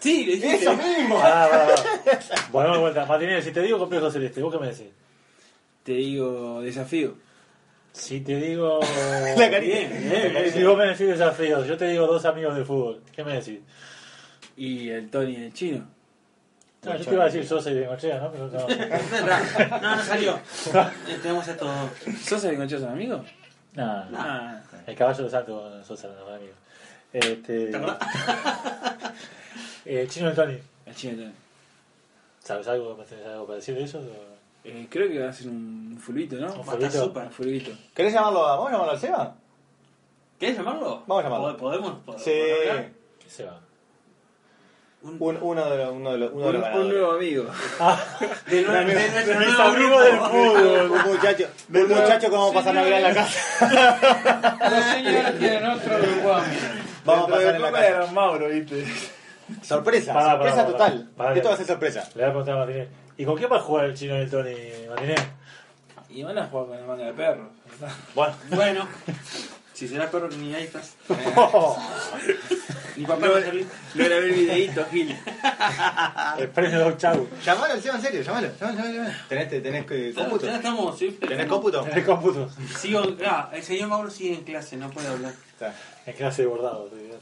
Sí, 0.00 0.24
le 0.24 0.32
dijiste. 0.36 0.56
¡Eso 0.62 0.74
mismo! 0.76 1.18
Ah, 1.22 1.48
va, 1.52 1.64
va. 1.66 1.74
Bueno, 2.52 2.72
de 2.72 2.78
vuelta. 2.78 3.04
Martínez, 3.06 3.44
si 3.44 3.52
te 3.52 3.62
digo 3.62 3.78
complejo 3.78 4.10
celeste, 4.10 4.42
¿vos 4.42 4.52
qué 4.52 4.58
me 4.60 4.68
decís? 4.68 4.86
Te 5.84 5.92
digo 5.92 6.60
desafío. 6.62 7.14
Si 7.98 8.20
te 8.20 8.36
digo. 8.36 8.80
La 9.36 9.50
carita. 9.50 9.60
Bien, 9.60 9.90
bien, 10.08 10.32
bien. 10.32 10.52
Si 10.52 10.62
vos 10.62 10.78
me 10.78 10.86
decís 10.86 11.08
desafíos, 11.08 11.66
yo 11.66 11.76
te 11.76 11.88
digo 11.88 12.06
dos 12.06 12.24
amigos 12.24 12.56
de 12.56 12.64
fútbol, 12.64 13.02
¿qué 13.14 13.24
me 13.24 13.34
decís? 13.34 13.58
Y 14.56 14.88
el 14.90 15.10
Tony 15.10 15.32
y 15.32 15.44
el 15.44 15.52
chino. 15.52 15.84
No, 16.84 16.96
yo 16.96 17.04
te 17.04 17.12
iba 17.14 17.24
a 17.24 17.26
decir 17.26 17.44
Sosa 17.46 17.70
y 17.70 17.74
Bengochea, 17.74 18.20
¿no? 18.20 18.30
Pero 18.30 18.46
no. 18.48 18.66
No, 19.80 19.96
no 19.96 20.02
salió. 20.02 20.38
Eh, 21.08 21.18
Tenemos 21.20 21.46
esto. 21.48 21.68
¿Sos 22.24 22.44
el 22.44 22.56
conchazo 22.56 22.84
son 22.84 22.92
amigos? 22.92 23.26
No, 23.74 24.04
no. 24.06 24.18
Ah, 24.18 24.62
El 24.86 24.94
caballo 24.94 25.24
de 25.24 25.30
santo 25.30 25.60
con 25.60 25.84
Sosa, 25.84 26.08
no, 26.08 26.34
amigo. 26.34 26.52
Este. 27.12 27.70
eh, 29.84 30.06
Chino 30.08 30.26
del 30.26 30.36
Tony, 30.36 30.58
el 30.86 30.94
chino 30.94 31.16
Tony. 31.22 31.32
¿sabes 32.44 32.68
algo, 32.68 32.94
¿tenés 33.08 33.26
algo 33.26 33.46
para 33.46 33.56
decir 33.56 33.74
de 33.74 33.82
eso? 33.84 34.00
Eh, 34.64 34.86
creo 34.88 35.08
que 35.08 35.18
va 35.18 35.30
a 35.30 35.32
ser 35.32 35.48
un 35.98 36.04
fulbito, 36.04 36.36
¿no? 36.36 36.46
Un 36.54 36.82
estar 36.84 37.30
fulbito. 37.30 37.72
¿Querés 37.92 38.12
llamarlo 38.12 38.46
a, 38.46 38.52
¿Vamos 38.52 38.68
a 38.68 38.72
llamarlo 38.72 38.92
al 38.92 38.98
Seba? 39.00 39.34
¿Querés 40.38 40.56
llamarlo? 40.56 41.02
Vamos 41.06 41.24
a 41.24 41.28
llamarlo. 41.28 41.56
¿Podemos? 41.56 41.92
¿Podemos? 42.04 42.22
Sí. 42.22 42.30
¿Qué 42.30 43.28
se 43.28 43.44
va? 43.44 43.58
Un- 45.02 45.16
Un, 45.20 45.38
uno 45.40 45.64
de 45.70 45.76
los, 45.76 45.92
uno 45.92 46.12
de 46.12 46.18
los, 46.18 46.32
uno 46.32 46.42
de 46.44 46.48
Un, 46.58 46.60
los 46.60 46.74
un 46.76 46.88
nuevo 46.88 47.12
amigo. 47.12 47.44
De, 48.46 48.66
nue- 48.66 48.84
de 48.84 48.94
nuestro 48.94 49.38
mis 49.38 49.48
nuevo 49.48 49.62
amigos 49.62 50.04
del 50.04 50.16
fútbol. 50.18 50.90
Un 50.90 51.12
muchacho, 51.14 51.44
un 51.72 51.88
muchacho 51.88 52.20
que 52.20 52.28
vamos 52.36 52.50
a 52.50 52.54
pasar 52.54 52.74
Navidad 52.74 52.98
en 52.98 53.02
la 53.04 53.14
casa. 53.14 54.68
Los 54.70 54.84
señores 54.84 55.38
tienen 55.38 55.66
otro 55.66 55.98
grupo 55.98 56.28
de 56.28 56.34
amigos. 56.34 56.62
Vamos 57.04 57.28
a 57.28 57.30
pasar 57.32 57.54
en 57.56 57.62
la 57.62 57.72
casa. 57.72 57.88
era 57.88 58.06
Mauro, 58.06 58.48
¿viste? 58.48 58.84
Sorpresa, 59.62 60.12
Pará, 60.12 60.30
sorpresa 60.32 60.56
pará, 60.56 60.66
pará, 60.76 60.94
total. 61.16 61.36
Esto 61.36 61.48
va 61.48 61.54
a 61.54 61.58
ser 61.58 61.66
sorpresa. 61.66 62.00
Le 62.14 62.20
voy 62.22 62.22
a 62.22 62.26
preguntar 62.28 62.54
a 62.54 62.58
Martínez. 62.58 62.88
¿Y 63.16 63.24
con 63.24 63.36
quién 63.36 63.50
va 63.50 63.56
a 63.56 63.60
jugar 63.60 63.84
el 63.86 63.94
Chino 63.94 64.14
del 64.14 64.30
Tony, 64.30 64.54
Martínez? 64.88 65.20
Y 66.18 66.22
van 66.24 66.36
a 66.36 66.46
jugar 66.48 66.66
con 66.66 66.80
la 66.80 66.84
manga 66.84 67.04
de 67.06 67.12
perros. 67.12 67.46
¿verdad? 67.80 67.94
Bueno, 68.12 68.34
Bueno, 68.50 68.88
si 69.72 69.86
será 69.86 70.10
perro, 70.10 70.28
ni 70.30 70.52
ahí 70.52 70.64
estás. 70.64 70.94
Ni 72.96 73.04
papá 73.06 73.24
No, 73.26 73.32
va 73.32 73.38
a 73.38 73.42
servir. 73.42 73.64
no 73.94 74.04
grabé 74.04 74.26
el 74.26 74.32
videíto, 74.34 74.84
Gil. 74.90 75.16
El 76.38 76.48
premio 76.48 76.80
Dog 76.80 76.96
Chau. 76.96 77.28
llamalo 77.44 77.74
al 77.74 77.80
Seba 77.80 77.94
en 77.94 78.02
serio, 78.02 78.22
llamalo. 78.22 78.48
llamalo. 78.60 79.10
¿Tenés, 79.28 79.48
tenés 79.62 79.86
que- 79.86 80.12
Ya, 80.12 80.20
cómputo? 80.22 80.46
ya 80.46 80.56
estamos, 80.56 80.98
sí. 80.98 81.10
¿Tenés 81.20 81.46
cómputo? 81.46 81.86
En 81.86 81.96
el 81.96 82.04
cómputo. 82.04 82.50
Sigo, 82.76 83.02
ah, 83.24 83.50
el 83.52 83.62
señor 83.62 83.88
Mauro 83.88 84.10
sigue 84.10 84.34
en 84.34 84.42
clase, 84.42 84.76
no 84.76 84.90
puede 84.90 85.06
hablar. 85.06 85.32
Está. 85.52 85.72
En 86.06 86.12
clase 86.16 86.42
de 86.42 86.48
bordado. 86.48 86.86
estoy 86.86 86.98
viendo. 86.98 87.20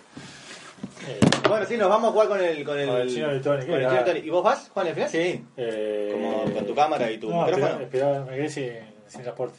Eh, 1.09 1.21
Bueno, 1.49 1.67
sí, 1.67 1.77
nos 1.77 1.89
vamos 1.89 2.09
a 2.09 2.13
jugar 2.13 2.29
con 2.29 2.41
el, 2.41 2.65
con 2.65 2.79
el, 2.79 2.89
Con 2.89 3.01
el 3.01 3.09
chino 3.09 3.29
del 3.29 3.41
Tony, 3.43 3.67
con 3.67 3.75
el 3.75 3.89
chino 3.89 4.05
Tony. 4.05 4.19
¿Y 4.21 4.31
vos 4.31 4.43
vas, 4.45 4.71
Juan, 4.73 4.87
al 4.89 4.95
final? 4.95 5.09
Sí. 5.11 5.45
eh, 5.57 6.11
Como 6.13 6.55
con 6.55 6.67
tu 6.67 6.75
cámara 6.75 7.11
y 7.11 7.19
tu 7.19 7.31
no, 7.31 7.43
micrófono. 7.45 7.81
Espera, 7.81 8.11
espera, 8.11 8.25
me 8.25 8.37
quedé 8.37 8.49
sin, 8.49 8.71
sin 9.07 9.23
transporte. 9.23 9.59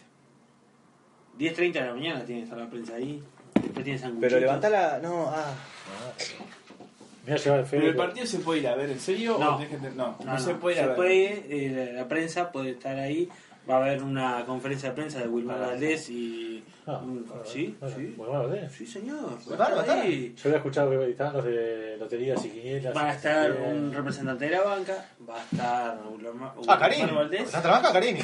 10.30 1.40 1.74
de 1.74 1.82
la 1.82 1.94
mañana 1.94 2.26
tiene 2.26 2.42
que 2.42 2.44
estar 2.46 2.58
la 2.60 2.70
prensa 2.70 2.96
ahí. 2.96 3.24
Después 3.62 3.86
tiene. 3.86 4.02
Pero 4.20 4.40
levantá 4.40 4.70
la. 4.70 5.00
No, 5.00 5.28
ah. 5.30 5.54
Me 7.26 7.34
voy 7.34 7.40
a 7.42 7.44
llevar 7.44 7.60
el 7.60 7.66
Pero 7.70 7.88
el 7.88 7.96
partido 7.96 8.26
se 8.26 8.40
puede 8.40 8.60
ir 8.62 8.68
a 8.70 8.76
ver, 8.76 8.90
¿en 8.90 9.00
serio? 9.00 9.38
No. 9.40 9.58
¿O 9.58 9.60
no, 9.60 9.68
no, 9.96 10.18
No, 10.24 10.34
no, 10.34 10.40
se 10.40 10.56
puede 10.56 10.76
ir 10.78 10.82
a 10.82 10.84
se 10.84 10.88
ver. 10.88 10.96
puede, 10.96 11.46
eh, 11.50 11.92
la, 11.94 12.02
la 12.02 12.08
prensa 12.08 12.52
puede 12.52 12.72
estar 12.72 12.98
ahí. 12.98 13.30
Va 13.70 13.76
a 13.76 13.78
haber 13.86 14.02
una 14.02 14.46
conferencia 14.46 14.90
de 14.90 14.96
prensa 14.96 15.20
de 15.20 15.28
Wilmar 15.28 15.60
Valdés 15.60 16.10
y. 16.10 16.64
Ah, 16.86 17.02
sí, 17.44 17.76
bueno, 17.80 17.96
sí. 17.96 18.14
bueno, 18.16 18.54
¿eh? 18.54 18.70
Sí, 18.76 18.86
señor. 18.86 19.38
Wilmar, 19.46 19.74
Va 19.74 19.78
a 19.78 19.82
estar 19.82 19.98
¿va 19.98 20.02
a 20.02 20.04
ahí. 20.04 20.34
Yo 20.38 20.42
había 20.50 20.58
escuchado 20.58 20.90
que 20.92 21.10
estaban 21.12 21.34
los 21.34 21.44
de 21.46 21.98
loterías 22.00 22.46
y 22.46 22.50
quinielas. 22.50 22.96
Va 22.96 23.10
a 23.10 23.14
estar 23.14 23.52
Eh, 23.52 23.74
un 23.74 23.92
representante 23.94 24.46
de 24.46 24.52
la 24.52 24.62
banca, 24.62 25.06
va 25.30 25.36
a 25.36 25.44
estar 25.44 26.00
Wilmar 26.10 26.54
Ah, 26.68 26.78
Karim. 26.80 27.14
Valdés, 27.14 27.42
¿Estás 27.42 27.62
trabajando, 27.62 27.92
Karim? 27.92 28.18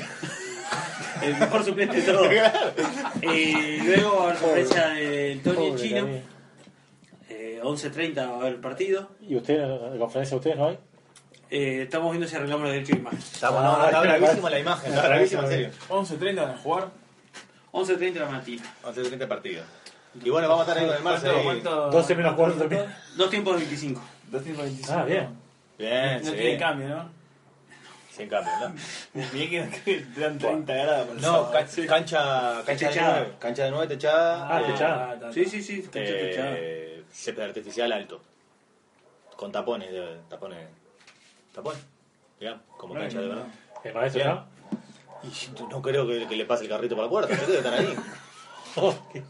el 1.24 1.38
mejor 1.38 1.64
suplente 1.66 2.02
de 2.02 2.12
todo. 2.14 2.26
y 3.22 3.78
luego 3.82 4.16
va 4.18 4.22
a 4.22 4.26
haber 4.30 4.38
conferencia 4.40 4.88
del 4.90 5.42
Tony 5.42 5.76
Chino. 5.76 6.08
Eh, 7.30 7.60
11.30 7.64 8.16
va 8.16 8.24
a 8.24 8.36
haber 8.38 8.54
el 8.54 8.60
partido. 8.60 9.10
¿Y 9.22 9.36
ustedes, 9.36 9.68
la 9.68 9.98
conferencia 10.00 10.36
de 10.36 10.40
ustedes 10.40 10.58
no 10.58 10.68
hay? 10.70 10.80
Eh, 11.56 11.84
estamos 11.84 12.12
viendo 12.12 12.28
si 12.28 12.36
arreglamos 12.36 12.64
los 12.64 12.72
derechos 12.72 12.96
de 12.96 13.02
imagen. 13.02 13.20
Estamos, 13.20 13.62
no, 13.64 13.78
no, 13.78 13.86
está 13.86 14.02
bravísima 14.02 14.50
la 14.50 14.60
imagen, 14.60 14.92
está 14.94 15.08
bravísima, 15.08 15.44
en 15.44 15.48
serio. 15.50 15.70
11.30 15.90 16.36
van 16.42 16.50
a 16.50 16.58
jugar. 16.58 16.88
11.30 17.72 17.98
de 17.98 18.20
la 18.20 18.26
mañana. 18.26 18.44
Vamos 18.48 18.66
a 18.86 18.90
hacer 18.90 19.04
30 19.08 19.28
partidos. 19.28 19.66
Y 20.24 20.30
bueno, 20.32 20.50
vamos 20.50 20.68
a 20.68 20.72
estar 20.72 20.84
ahí 20.84 20.88
con 20.90 20.98
el 20.98 21.04
Marce. 21.04 21.30
ahí. 21.30 21.44
¿Cuánto- 21.44 21.90
12 21.92 22.16
menos 22.16 22.34
cuánto 22.36 22.56
cuarto 22.58 22.70
minutos? 22.76 22.96
Dos 23.18 23.30
tiempos 23.30 23.54
de 23.54 23.60
25. 23.60 24.02
225. 24.32 24.94
Ah, 25.00 25.06
bien. 25.06 25.30
Bien, 25.78 26.22
No 26.24 26.32
sí. 26.32 26.36
tiene 26.38 26.58
cambio, 26.58 26.88
¿no? 26.90 27.10
Sin 28.10 28.30
cambio, 28.30 28.52
¿no? 28.60 29.24
Mirá 29.34 29.70
que 29.86 30.06
dan 30.18 30.38
30 30.40 30.74
grados. 30.74 31.08
por 31.08 31.22
No, 31.22 31.52
ca- 31.52 31.66
cancha, 31.88 32.64
cancha 32.66 32.88
de 32.88 32.94
Techada. 32.94 33.16
9. 33.20 33.34
Cancha 33.40 33.64
de 33.66 33.72
9 33.72 33.88
techada. 33.88 34.48
Ah, 34.58 34.62
eh, 34.62 34.66
techada. 34.72 35.32
Sí, 35.32 35.46
sí, 35.46 35.62
sí, 35.62 35.82
cancha 35.84 36.12
techada. 36.14 36.52
eh, 36.58 37.04
césped 37.12 37.44
artificial 37.44 37.92
alto. 37.92 38.22
Con 39.38 39.52
tapones, 39.52 39.92
de- 39.92 40.18
tapones. 40.30 40.60
Tapones. 41.54 41.82
Digamos, 42.40 42.62
como 42.78 42.94
cancha 42.96 43.22
de 43.22 43.28
verdad. 43.28 43.46
Maestro, 43.94 44.24
Bien. 44.24 44.36
¿no? 44.36 44.48
Y 45.24 45.70
no 45.70 45.82
creo 45.82 46.06
que, 46.08 46.28
que 46.28 46.36
le 46.36 46.46
pase 46.46 46.64
el 46.64 46.70
carrito 46.70 46.96
por 46.96 47.06
la 47.06 47.10
puerta, 47.10 47.34
yo 47.34 47.38
creo 47.44 47.50
que 47.52 47.58
están 47.58 47.74
ahí. 47.74 47.96
Oh, 48.76 48.92
qué- 49.14 49.24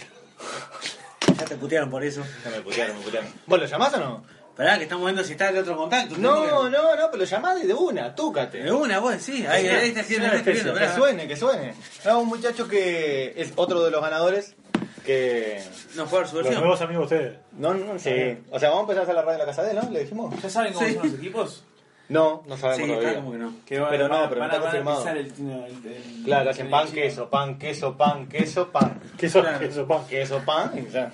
Ya 1.37 1.43
te 1.45 1.55
putearon 1.57 1.89
por 1.89 2.01
eso. 2.01 2.21
No 2.45 2.51
me 2.51 2.61
putearon, 2.61 2.97
me 2.97 3.03
putearon. 3.03 3.29
¿Vos 3.45 3.59
lo 3.59 3.65
llamás 3.65 3.93
o 3.95 3.99
no? 3.99 4.23
Esperá, 4.51 4.77
que 4.77 4.83
estamos 4.83 5.03
viendo 5.05 5.21
si 5.23 5.33
está 5.33 5.49
el 5.49 5.57
otro 5.57 5.75
contacto. 5.75 6.15
No, 6.17 6.45
no, 6.45 6.69
no, 6.69 7.07
pero 7.11 7.17
lo 7.17 7.23
llamás 7.25 7.61
de 7.67 7.73
una, 7.73 8.15
túcate. 8.15 8.59
De 8.63 8.71
una, 8.71 8.99
vos, 8.99 9.15
sí. 9.19 9.45
Ahí, 9.45 9.67
ahí 9.67 9.89
está 9.89 9.99
haciendo 10.01 10.27
una 10.27 10.37
está 10.37 10.51
escribiendo, 10.51 10.79
Que 10.79 10.93
suene, 10.95 11.27
que 11.27 11.35
suene. 11.35 11.73
No, 12.05 12.19
un 12.21 12.27
muchacho 12.29 12.67
que 12.69 13.33
es 13.35 13.51
otro 13.57 13.83
de 13.83 13.91
los 13.91 14.01
ganadores 14.01 14.55
que... 15.03 15.61
No 15.95 16.05
jugar 16.05 16.27
su 16.29 16.35
Los 16.35 16.43
versión. 16.45 16.61
nuevos 16.63 16.79
amigos 16.81 17.09
de 17.09 17.15
ustedes. 17.17 17.39
No, 17.57 17.73
no, 17.73 17.99
sí. 17.99 18.37
O 18.51 18.59
sea, 18.59 18.69
vamos 18.69 18.81
a 18.89 18.93
empezar 18.93 18.99
a 18.99 19.03
hacer 19.03 19.15
la 19.15 19.21
radio 19.23 19.33
en 19.33 19.39
la 19.39 19.45
casa 19.45 19.63
de 19.63 19.71
él, 19.71 19.79
¿no? 19.83 19.89
¿Le 19.89 19.99
dijimos? 20.01 20.41
¿Ya 20.41 20.49
saben 20.49 20.71
cómo 20.73 20.87
Sí. 20.87 20.93
son 20.93 21.05
los 21.09 21.15
equipos? 21.15 21.63
No, 22.09 22.43
no 22.45 22.55
Sí, 22.55 22.61
sabemos 22.61 22.89
está 22.89 22.99
todavía. 22.99 23.15
como 23.19 23.31
que 23.31 23.37
no. 23.37 23.53
Que 23.65 23.79
Pero 23.89 24.07
no, 24.07 24.29
pero 24.29 24.35
no 24.35 24.39
van 24.41 24.41
a- 24.41 24.53
está 24.53 24.61
confirmado. 24.61 25.07
el- 25.09 25.17
el- 25.17 25.91
el- 26.17 26.23
Claro, 26.25 26.49
hacen 26.49 26.69
pan, 26.69 26.91
queso, 26.91 27.29
pan, 27.29 27.57
queso, 27.57 27.97
pan, 27.97 28.27
queso, 28.27 28.71
pan. 28.71 29.01
¿Qué 29.17 29.29
son? 29.29 29.41
Claro. 29.43 29.59
¿Qué 29.59 29.71
son? 29.71 29.87
pan? 29.87 30.05
Queso, 30.07 30.41
pan, 30.45 30.71
y 30.77 30.91
ya. 30.91 31.11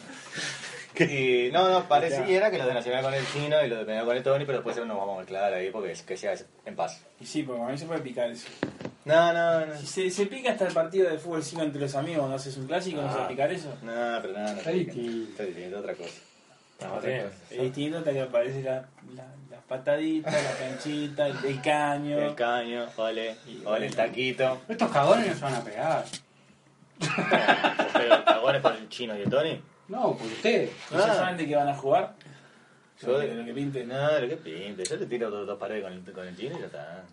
Y 1.00 1.50
no, 1.54 1.70
no, 1.70 1.88
pareciera 1.88 2.52
que 2.52 2.58
lo 2.58 2.66
de 2.68 2.74
Nacional 2.74 3.02
con 3.04 3.14
el 3.14 3.26
chino 3.28 3.64
y 3.64 3.70
lo 3.70 3.78
de 3.78 3.86
Peñarol 3.86 4.08
con 4.08 4.18
el 4.18 4.24
Tony, 4.24 4.44
pero 4.46 4.58
después 4.58 4.76
nos 4.86 4.98
vamos 4.98 5.16
a 5.16 5.20
mezclar 5.20 5.54
ahí 5.54 5.70
porque 5.72 5.94
es 5.94 6.02
que 6.02 6.18
sea 6.18 6.34
en 6.66 6.76
paz. 6.76 7.02
Y 7.22 7.26
sí, 7.26 7.44
porque 7.44 7.62
a 7.62 7.66
mí 7.68 7.78
se 7.78 7.86
puede 7.86 8.02
picar 8.02 8.30
eso. 8.30 8.50
No, 9.06 9.32
no, 9.32 9.66
no. 9.66 9.78
Si 9.80 9.88
se, 9.88 10.10
se 10.10 10.26
pica 10.26 10.52
hasta 10.52 10.68
el 10.68 10.74
partido 10.74 11.10
de 11.10 11.18
fútbol 11.18 11.42
5 11.42 11.62
entre 11.64 11.80
los 11.80 11.96
amigos, 11.96 12.28
no 12.28 12.36
haces 12.36 12.58
un 12.58 12.68
clásico, 12.68 13.02
no 13.02 13.10
se 13.14 13.18
va 13.18 13.26
a 13.26 13.28
picar 13.30 13.50
eso. 13.50 13.70
No, 13.82 13.92
pero 14.22 14.34
nada, 14.34 14.52
no. 14.54 14.58
Está 14.58 14.72
distinto. 14.72 15.30
Está 15.32 15.44
distinto, 15.44 15.80
otra 15.80 15.94
cosa. 15.94 16.12
No, 16.82 16.94
Otra 16.96 17.24
cosa. 17.24 17.36
Es 17.52 17.62
distinto 17.62 17.98
hasta 18.00 18.12
que 18.12 18.22
aparece 18.22 18.62
la, 18.64 18.86
la, 19.16 19.26
las 19.60 19.64
pataditas, 19.68 20.34
la 20.34 20.52
canchita, 20.68 21.28
el, 21.28 21.46
el 21.46 21.62
caño. 21.62 22.18
El 22.18 22.36
caño, 22.36 22.86
ole, 22.98 23.36
ole 23.66 23.86
el 23.88 23.96
taquito. 23.96 24.62
Estos 24.68 24.90
cagones 24.92 25.28
no 25.28 25.34
se 25.36 25.42
van 25.42 25.56
a 25.56 25.64
pegar. 25.64 26.06
Pero 27.94 28.26
cagones 28.26 28.62
con 28.62 28.76
el 28.76 28.90
chino 28.90 29.18
y 29.18 29.22
el 29.22 29.30
Tony. 29.30 29.62
No, 29.90 30.16
por 30.16 30.28
ustedes. 30.28 30.72
¿Y 30.92 30.94
¿Ya 30.96 31.04
Ah. 31.06 31.16
saben 31.16 31.38
de 31.38 31.48
qué 31.48 31.56
van 31.56 31.70
a 31.70 31.76
jugar? 31.76 32.14
Yo 33.02 33.18
de- 33.18 33.34
lo 33.34 33.46
que 33.46 33.54
pinte. 33.54 33.86
No, 33.86 34.20
lo 34.20 34.28
que 34.28 34.38
pinte. 34.38 34.84
Yo 34.84 34.96
le 34.98 35.06
tiro 35.06 35.30
dos, 35.30 35.48
dos 35.48 35.58
paredes 35.58 35.84
con 35.84 35.94
el, 35.94 36.02
con 36.14 36.28
el 36.28 36.38
chino 36.38 36.58
y 36.58 36.60
ya 36.60 36.66
está. 36.68 37.04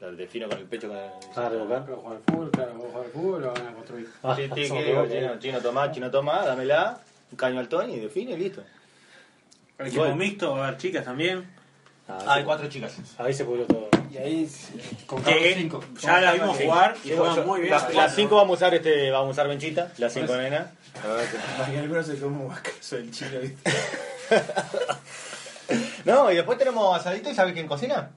Lo 0.00 0.12
defino 0.12 0.48
con 0.48 0.58
el 0.58 0.64
pecho 0.64 0.88
con 0.88 0.96
el. 0.96 1.10
Ah, 1.36 1.48
revocar. 1.48 1.84
Claro, 1.84 2.00
jugar 2.00 2.16
al 2.16 2.22
fútbol, 2.22 2.50
claro, 2.50 2.74
vos 2.74 2.86
jugar 2.90 3.04
al 3.06 3.10
fútbol 3.12 3.42
lo 3.42 3.52
van 3.52 3.66
a 3.68 3.72
construir. 3.74 4.08
Ah, 4.22 4.34
Sí, 4.36 4.50
sí, 4.54 4.66
somos 4.68 4.82
que 4.82 4.88
digo, 4.90 5.06
chino, 5.06 5.38
chino 5.38 5.60
toma, 5.60 5.92
chino 5.92 6.10
toma, 6.10 6.44
dámela, 6.44 6.98
un 7.30 7.36
caño 7.36 7.60
al 7.60 7.68
Tony, 7.68 7.98
define 8.00 8.32
y 8.32 8.36
listo. 8.36 8.62
El 9.78 9.86
equipo 9.88 10.04
Gol. 10.04 10.16
mixto, 10.16 10.52
va 10.56 10.64
a 10.64 10.68
haber 10.68 10.78
chicas 10.80 11.04
también. 11.04 11.44
Ah, 12.08 12.18
Ah, 12.26 12.34
hay 12.34 12.44
cuatro 12.44 12.68
chicas. 12.68 12.96
Ahí 13.18 13.32
se 13.32 13.44
pudo 13.44 13.64
todo. 13.64 13.88
Y 14.10 14.16
ahí 14.18 14.48
Con 15.06 15.22
cada 15.22 15.36
Que 15.36 15.54
cinco. 15.54 15.82
ya 16.00 16.20
la 16.20 16.32
vimos 16.34 16.56
jugar 16.56 16.94
y 17.02 17.08
Sí, 17.08 17.14
juegan 17.16 17.46
muy 17.46 17.60
bien. 17.62 17.72
Las, 17.72 17.92
las 17.94 18.14
cinco 18.14 18.36
vamos 18.36 18.50
a 18.62 18.66
usar 18.66 18.74
este, 18.74 19.10
vamos 19.10 19.28
a 19.28 19.30
usar 19.32 19.48
benchita, 19.48 19.90
las 19.98 20.12
cinco 20.12 20.36
nenas. 20.36 20.68
Que 21.70 21.78
algunos 21.78 22.06
se 22.06 22.16
como 22.18 22.44
guacazo 22.44 22.96
el 22.98 23.10
chino, 23.10 23.40
¿viste? 23.40 23.70
No, 26.04 26.30
y 26.30 26.36
después 26.36 26.58
tenemos 26.58 26.94
asadito 26.94 27.30
y 27.30 27.34
¿sabes 27.34 27.54
quién 27.54 27.66
cocina? 27.66 28.10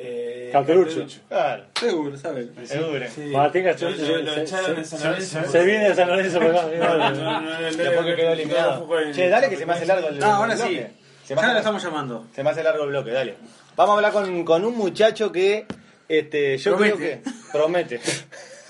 Eh, 0.00 0.48
Cauterucho. 0.52 1.04
Claro, 1.28 1.64
Seguro, 1.78 2.16
¿sabes? 2.16 2.46
seguro. 2.64 3.04
Martín 3.32 3.64
Lo- 3.64 3.70
Cachorro 3.72 3.90
lo- 3.96 4.18
lo 4.22 4.34
se, 4.34 4.42
echaron 4.42 4.76
de 4.76 4.84
se- 4.84 4.96
San 4.96 5.10
Lorenzo. 5.10 5.40
se- 5.42 5.48
se 5.48 5.64
viene 5.64 5.88
de 5.88 5.94
San 5.96 6.08
Lorenzo 6.08 6.38
por 6.38 6.56
acá. 6.56 6.66
Después 6.68 8.06
que 8.06 8.16
quedó 8.16 8.32
eliminado. 8.32 8.88
Che, 9.12 9.28
dale 9.28 9.48
que 9.50 9.56
se 9.56 9.66
me 9.66 9.72
hace 9.72 9.86
largo 9.86 10.08
el 10.08 10.22
Ah, 10.22 10.36
ahora 10.36 10.56
sí. 10.56 10.80
Se 11.24 11.34
me, 11.34 11.40
Ya 11.40 11.46
lo 11.46 11.50
hace, 11.50 11.58
estamos 11.58 11.82
llamando. 11.82 12.26
se 12.34 12.42
me 12.44 12.50
hace 12.50 12.62
largo 12.62 12.84
el 12.84 12.90
bloque, 12.90 13.10
dale. 13.10 13.34
Vamos 13.76 13.94
a 13.94 13.96
hablar 13.96 14.12
con, 14.12 14.44
con 14.44 14.64
un 14.64 14.76
muchacho 14.78 15.32
que 15.32 15.66
este, 16.08 16.56
yo 16.58 16.76
Promete. 16.76 16.96
creo 16.96 17.22
que 17.24 17.30
promete. 17.52 18.00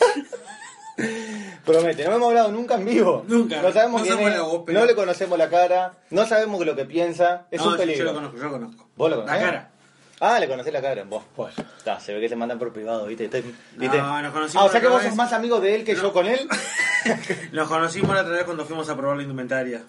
promete. 1.65 2.05
No 2.05 2.17
hemos 2.17 2.29
hablado 2.29 2.51
nunca 2.51 2.75
en 2.77 2.85
vivo. 2.87 3.25
Nunca. 3.29 3.63
No 3.63 3.73
sabemos 3.73 4.01
No 4.01 4.07
quién 4.17 4.29
es, 4.29 4.35
la 4.35 4.43
voz, 4.43 4.63
pero- 4.67 4.81
no 4.81 4.87
le 4.87 4.95
conocemos 4.95 5.39
la 5.39 5.49
cara, 5.49 5.93
no 6.11 6.27
sabemos 6.27 6.65
lo 6.65 6.75
que 6.75 6.85
piensa. 6.85 7.47
Es 7.51 7.61
No, 7.61 7.69
un 7.69 7.73
sí, 7.75 7.79
peligro. 7.81 8.07
Yo 8.07 8.13
lo 8.13 8.15
conozco, 8.15 8.37
yo 8.39 8.45
lo 8.45 8.51
conozco. 8.51 8.89
¿Vos 8.97 9.11
lo 9.11 9.17
La 9.19 9.23
conocés? 9.25 9.45
cara. 9.45 9.71
Ah, 10.21 10.41
le 10.41 10.49
conocés 10.49 10.73
la 10.73 10.81
cara. 10.83 11.05
Vos. 11.05 11.23
Pues, 11.37 11.55
Ta, 11.85 12.01
se 12.01 12.13
ve 12.13 12.21
que 12.21 12.29
se 12.29 12.35
mandan 12.37 12.59
por 12.59 12.73
privado, 12.73 13.07
¿viste? 13.07 13.29
No, 13.77 14.23
nos 14.23 14.33
conocimos 14.33 14.63
ah, 14.65 14.67
o 14.67 14.71
sea 14.71 14.81
que 14.81 14.89
vos 14.89 14.99
vez. 14.99 15.07
sos 15.09 15.17
más 15.17 15.33
amigo 15.33 15.61
de 15.61 15.75
él 15.77 15.85
que 15.85 15.95
yo 15.95 16.13
con 16.13 16.27
él. 16.27 16.41
Nos 17.53 17.69
conocimos 17.69 18.15
la 18.15 18.23
otra 18.23 18.35
vez 18.35 18.45
cuando 18.45 18.65
fuimos 18.65 18.89
a 18.91 18.97
probar 18.97 19.17
la 19.17 19.23
indumentaria. 19.23 19.83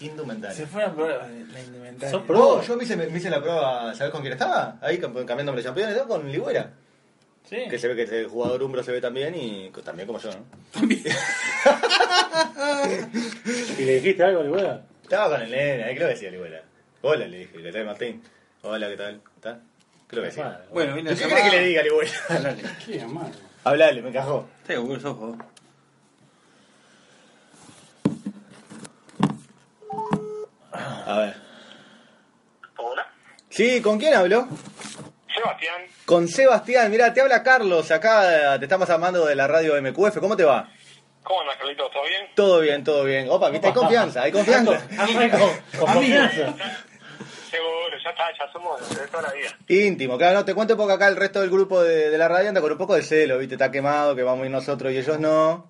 Indumentaria. 0.00 0.56
Se 0.56 0.66
fueron 0.66 0.94
por 0.94 1.08
la 1.08 1.60
indumentaria. 1.60 2.10
Son 2.10 2.26
Bro, 2.26 2.62
yo 2.62 2.76
me 2.76 2.84
hice, 2.84 2.96
me 2.96 3.06
hice 3.18 3.28
la 3.30 3.40
prueba, 3.42 3.92
¿sabés 3.94 4.12
con 4.12 4.20
quién 4.22 4.32
estaba? 4.34 4.78
Ahí 4.80 4.98
cam- 4.98 5.24
cambiando 5.24 5.52
de 5.52 5.62
campeones, 5.62 5.96
¿no? 5.96 6.06
con 6.06 6.30
Ligüera. 6.30 6.70
Sí. 7.48 7.64
Que 7.68 7.78
se 7.78 7.88
ve 7.88 7.96
que 7.96 8.20
el 8.20 8.28
jugador 8.28 8.62
Umbro 8.62 8.82
se 8.82 8.92
ve 8.92 9.00
también 9.00 9.34
y 9.34 9.70
co- 9.70 9.82
también 9.82 10.06
como 10.06 10.18
yo, 10.20 10.30
¿no? 10.30 10.44
¿Y 13.78 13.84
le 13.84 13.94
dijiste 13.96 14.22
algo, 14.22 14.42
Ligüera? 14.42 14.82
Estaba 15.02 15.30
con 15.36 15.42
el 15.42 15.50
nene, 15.50 15.84
ahí 15.84 15.94
creo 15.94 16.08
que 16.08 16.14
decía 16.14 16.30
Ligüera. 16.30 16.62
Hola, 17.02 17.26
le 17.26 17.38
dije, 17.38 17.62
¿qué 17.62 17.72
tal 17.72 17.84
Martín? 17.84 18.22
Hola, 18.62 18.88
¿qué 18.88 18.96
tal? 18.96 19.20
¿Está? 19.36 19.58
Creo 20.12 20.24
que 20.24 20.30
sí. 20.30 20.42
Bueno, 20.70 20.94
vine 20.94 21.14
¿Qué 21.16 21.24
a 21.24 21.26
crees 21.26 21.30
llamar. 21.38 21.50
que 21.50 21.56
le 21.56 21.66
diga? 21.68 21.82
Hablale. 22.28 22.62
Qué 22.84 23.00
amargo. 23.00 23.30
Hablale, 23.64 24.02
me 24.02 24.08
encajó. 24.10 24.46
Seguro, 24.66 25.00
sos 25.00 25.16
vos. 25.16 25.36
A 30.72 31.18
ver. 31.18 31.34
Hola. 32.76 33.06
Sí, 33.50 33.80
¿con 33.82 33.98
quién 33.98 34.14
habló? 34.14 34.48
Sebastián. 35.34 35.82
Con 36.04 36.28
Sebastián, 36.28 36.90
mirá, 36.90 37.12
te 37.12 37.20
habla 37.20 37.42
Carlos, 37.42 37.90
acá 37.90 38.58
te 38.58 38.64
estamos 38.66 38.88
llamando 38.88 39.24
de 39.26 39.34
la 39.34 39.46
radio 39.48 39.80
MQF, 39.80 40.18
¿cómo 40.18 40.36
te 40.36 40.44
va? 40.44 40.68
¿Cómo 41.22 41.40
andas, 41.40 41.56
Carlitos? 41.56 41.90
¿Todo 41.90 42.02
bien? 42.04 42.22
Todo 42.34 42.60
bien, 42.60 42.84
todo 42.84 43.04
bien. 43.04 43.26
Opa, 43.30 43.48
viste, 43.50 43.68
hay 43.68 43.72
confianza, 43.72 44.22
hay 44.22 44.32
confianza. 44.32 44.82
Con, 44.88 45.78
con 45.78 45.94
confianza. 45.94 46.54
Seguro, 47.52 47.98
ya 48.02 48.10
está, 48.10 48.24
ya 48.32 48.50
somos 48.50 48.88
de 48.98 49.06
toda 49.08 49.22
la 49.24 49.32
vida. 49.34 49.50
Íntimo, 49.68 50.16
claro, 50.16 50.38
no, 50.38 50.44
te 50.46 50.54
cuento 50.54 50.74
porque 50.74 50.94
acá 50.94 51.08
el 51.08 51.16
resto 51.16 51.42
del 51.42 51.50
grupo 51.50 51.82
de, 51.82 52.08
de 52.08 52.16
la 52.16 52.26
radio 52.26 52.48
anda 52.48 52.62
con 52.62 52.72
un 52.72 52.78
poco 52.78 52.94
de 52.94 53.02
celo, 53.02 53.36
viste, 53.36 53.56
está 53.56 53.70
quemado, 53.70 54.16
que 54.16 54.22
vamos 54.22 54.42
a 54.44 54.46
ir 54.46 54.50
nosotros 54.52 54.90
y 54.90 54.96
ellos 54.96 55.20
no. 55.20 55.68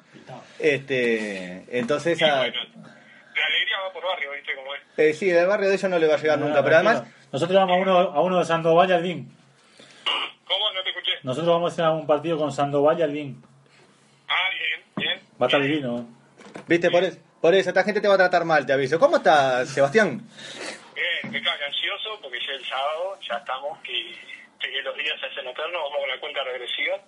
Este, 0.61 1.65
entonces, 1.77 2.23
a- 2.23 2.37
bueno, 2.39 2.55
la 2.55 3.47
alegría 3.47 3.81
va 3.85 3.93
por 3.93 4.05
barrio, 4.05 4.31
¿viste 4.31 4.53
cómo 4.55 4.73
es? 4.77 4.81
eh, 4.97 5.13
sí, 5.13 5.29
el 5.29 5.45
barrio 5.47 5.69
de 5.71 5.75
ellos 5.75 5.91
no 5.91 5.99
le 5.99 6.07
va 6.07 6.15
a 6.15 6.19
llegar 6.19 6.39
nunca, 6.39 6.63
pero 6.63 6.77
además, 6.77 7.03
Nosotros 7.33 7.57
vamos 7.59 7.77
a 7.77 7.81
uno, 7.81 7.99
a 7.99 8.21
uno 8.23 8.39
de 8.39 8.45
Sandoval 8.45 8.89
y 8.89 8.93
Albín. 8.93 9.37
¿Cómo? 10.47 10.71
No 10.73 10.83
te 10.85 10.91
escuché. 10.91 11.13
Nosotros 11.25 11.53
vamos 11.53 11.71
a 11.71 11.73
hacer 11.73 12.01
un 12.01 12.07
partido 12.07 12.39
con 12.39 12.53
Sandoval 12.53 12.99
y 12.99 13.03
Albín. 13.03 13.43
Ah, 14.29 14.35
bien, 14.57 15.09
bien. 15.09 15.21
Va 15.41 15.47
a 15.47 15.49
estar 15.49 15.61
divino. 15.61 15.99
¿eh? 15.99 16.61
viste, 16.69 16.91
por 16.93 17.03
eso, 17.03 17.19
por 17.41 17.55
eso, 17.57 17.71
esta 17.71 17.83
gente 17.83 18.01
te 18.01 18.07
va 18.07 18.15
a 18.15 18.19
tratar 18.19 18.45
mal, 18.45 18.65
te 18.67 18.73
aviso. 18.73 19.01
¿Cómo 19.01 19.17
estás, 19.17 19.69
Sebastián? 19.71 20.23
Me 21.31 21.43
cago 21.43 21.65
ansioso 21.67 22.19
porque 22.23 22.39
ya 22.47 22.53
el 22.55 22.65
sábado 22.65 23.19
ya 23.29 23.37
estamos 23.37 23.79
que, 23.83 23.93
que 24.61 24.83
los 24.83 24.97
días 24.97 25.19
se 25.21 25.27
hacen 25.27 25.47
eternos, 25.47 25.83
vamos 25.83 25.99
con 26.01 26.09
la 26.09 26.21
cuenta 26.21 26.45
regresiva. 26.45 27.01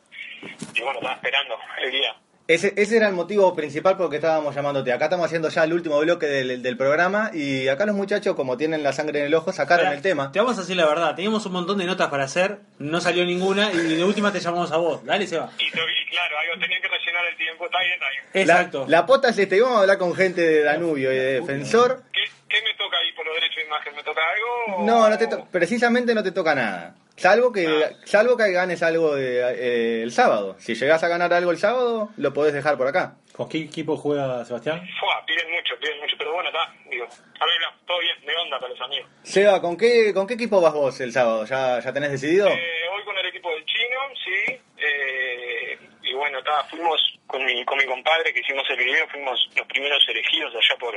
Y 0.74 0.80
bueno, 0.82 0.98
estaba 0.98 1.14
esperando 1.14 1.56
el 1.82 1.90
día. 1.90 2.14
Ese, 2.46 2.74
ese 2.76 2.98
era 2.98 3.08
el 3.08 3.14
motivo 3.14 3.54
principal 3.56 3.96
por 3.96 4.04
el 4.04 4.10
que 4.10 4.16
estábamos 4.16 4.54
llamándote. 4.54 4.92
Acá 4.92 5.06
estamos 5.06 5.24
haciendo 5.24 5.48
ya 5.48 5.64
el 5.64 5.72
último 5.72 5.98
bloque 6.00 6.26
del, 6.26 6.62
del 6.62 6.76
programa 6.76 7.30
y 7.32 7.68
acá 7.68 7.86
los 7.86 7.96
muchachos, 7.96 8.36
como 8.36 8.58
tienen 8.58 8.82
la 8.82 8.92
sangre 8.92 9.20
en 9.20 9.26
el 9.26 9.34
ojo, 9.34 9.50
sacaron 9.50 9.86
el 9.86 10.02
tema. 10.02 10.30
Te 10.30 10.40
vamos 10.40 10.58
a 10.58 10.60
decir 10.60 10.76
la 10.76 10.84
verdad. 10.84 11.14
Teníamos 11.14 11.46
un 11.46 11.52
montón 11.52 11.78
de 11.78 11.86
notas 11.86 12.08
para 12.08 12.24
hacer, 12.24 12.58
no 12.78 13.00
salió 13.00 13.24
ninguna 13.24 13.72
y 13.72 13.96
de 13.96 14.04
última 14.04 14.30
te 14.30 14.40
llamamos 14.40 14.70
a 14.72 14.76
vos. 14.76 15.02
Dale, 15.06 15.26
se 15.26 15.38
va. 15.38 15.50
Y, 15.58 15.64
y 15.64 15.70
claro, 15.70 16.38
algo 16.38 16.60
tenía 16.60 16.78
que 16.82 16.88
rellenar 16.88 17.24
el 17.24 17.36
tiempo, 17.38 17.64
está 17.64 17.78
bien, 17.80 17.92
está 17.94 18.10
bien. 18.10 18.24
Exacto. 18.34 18.84
La, 18.88 18.98
la 18.98 19.06
pota 19.06 19.30
es 19.30 19.38
este, 19.38 19.56
y 19.56 19.60
vamos 19.60 19.78
a 19.78 19.80
hablar 19.80 19.96
con 19.96 20.14
gente 20.14 20.42
de 20.42 20.62
Danubio 20.64 21.12
y 21.12 21.16
de 21.16 21.40
Defensor. 21.40 22.02
¿Qué, 22.12 22.23
¿Qué 22.54 22.62
me 22.62 22.74
toca 22.74 22.96
ahí 22.98 23.10
por 23.12 23.26
los 23.26 23.34
derechos 23.34 23.56
de 23.56 23.62
imagen? 23.64 23.96
¿Me 23.96 24.02
toca 24.04 24.20
algo? 24.20 24.76
o- 24.78 24.84
No, 24.86 25.08
no 25.10 25.18
te 25.18 25.26
to- 25.26 25.46
precisamente 25.50 26.14
no 26.14 26.22
te 26.22 26.30
toca 26.30 26.54
nada. 26.54 26.94
Salvo 27.16 27.52
que, 27.52 27.66
salvo 28.04 28.36
que 28.36 28.50
ganes 28.52 28.82
algo 28.82 29.14
de, 29.16 29.40
eh, 29.40 30.02
el 30.02 30.12
sábado. 30.12 30.56
Si 30.58 30.74
llegás 30.74 31.02
a 31.02 31.08
ganar 31.08 31.32
algo 31.32 31.50
el 31.50 31.58
sábado, 31.58 32.10
lo 32.16 32.32
podés 32.32 32.54
dejar 32.54 32.76
por 32.76 32.86
acá. 32.86 33.16
¿Con 33.36 33.48
qué 33.48 33.58
equipo 33.58 33.96
juega 33.96 34.44
Sebastián? 34.44 34.80
Fua, 35.00 35.24
piden 35.26 35.50
mucho, 35.50 35.74
piden 35.80 35.98
mucho, 36.00 36.14
pero 36.16 36.32
bueno, 36.32 36.48
está, 36.50 36.72
digo, 36.88 37.04
arregla, 37.40 37.74
todo 37.86 37.98
bien, 37.98 38.20
de 38.24 38.36
onda 38.36 38.58
para 38.60 38.70
los 38.72 38.80
amigos. 38.80 39.08
Seba, 39.24 39.60
¿con 39.60 39.76
qué, 39.76 40.12
¿con 40.14 40.26
qué 40.28 40.34
equipo 40.34 40.60
vas 40.60 40.72
vos 40.72 41.00
el 41.00 41.12
sábado? 41.12 41.44
¿Ya, 41.44 41.80
ya 41.80 41.92
tenés 41.92 42.12
decidido? 42.12 42.46
Eh, 42.48 42.88
hoy 42.94 43.04
con 43.04 43.16
el 43.18 43.26
equipo 43.26 43.50
del 43.50 43.64
chino, 43.64 43.98
sí, 44.24 44.60
eh, 44.78 45.23
está, 46.44 46.64
fuimos 46.68 47.00
con 47.26 47.44
mi, 47.44 47.64
con 47.64 47.78
mi 47.78 47.84
compadre 47.84 48.32
que 48.32 48.40
hicimos 48.40 48.64
el 48.68 48.76
video, 48.76 49.08
fuimos 49.08 49.40
los 49.56 49.66
primeros 49.66 50.04
elegidos 50.08 50.54
allá 50.54 50.78
por, 50.78 50.94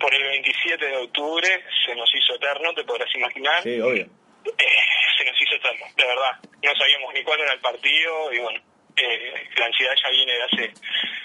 por 0.00 0.14
el 0.14 0.22
27 0.22 0.84
de 0.84 0.96
octubre, 0.96 1.48
se 1.86 1.94
nos 1.94 2.08
hizo 2.14 2.34
eterno, 2.34 2.72
te 2.74 2.84
podrás 2.84 3.14
imaginar. 3.14 3.62
Sí, 3.62 3.80
obvio. 3.80 4.04
Eh, 4.04 4.82
se 5.18 5.24
nos 5.24 5.42
hizo 5.42 5.54
eterno, 5.56 5.86
de 5.96 6.06
verdad. 6.06 6.32
No 6.62 6.70
sabíamos 6.74 7.14
ni 7.14 7.22
cuál 7.22 7.40
era 7.40 7.52
el 7.52 7.60
partido 7.60 8.32
y 8.32 8.38
bueno, 8.38 8.60
eh, 8.96 9.48
la 9.56 9.66
ansiedad 9.66 9.94
ya 10.02 10.10
viene 10.10 10.32
de 10.32 10.42
hace, 10.42 10.72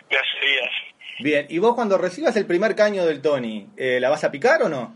de 0.09 0.17
hace 0.17 0.45
días. 0.45 0.71
Bien, 1.19 1.47
¿y 1.49 1.57
vos 1.59 1.75
cuando 1.75 1.97
recibas 1.97 2.35
el 2.35 2.45
primer 2.45 2.75
caño 2.75 3.05
del 3.05 3.21
Tony, 3.21 3.67
eh, 3.77 3.99
la 3.99 4.09
vas 4.09 4.23
a 4.23 4.31
picar 4.31 4.61
o 4.63 4.69
no? 4.69 4.95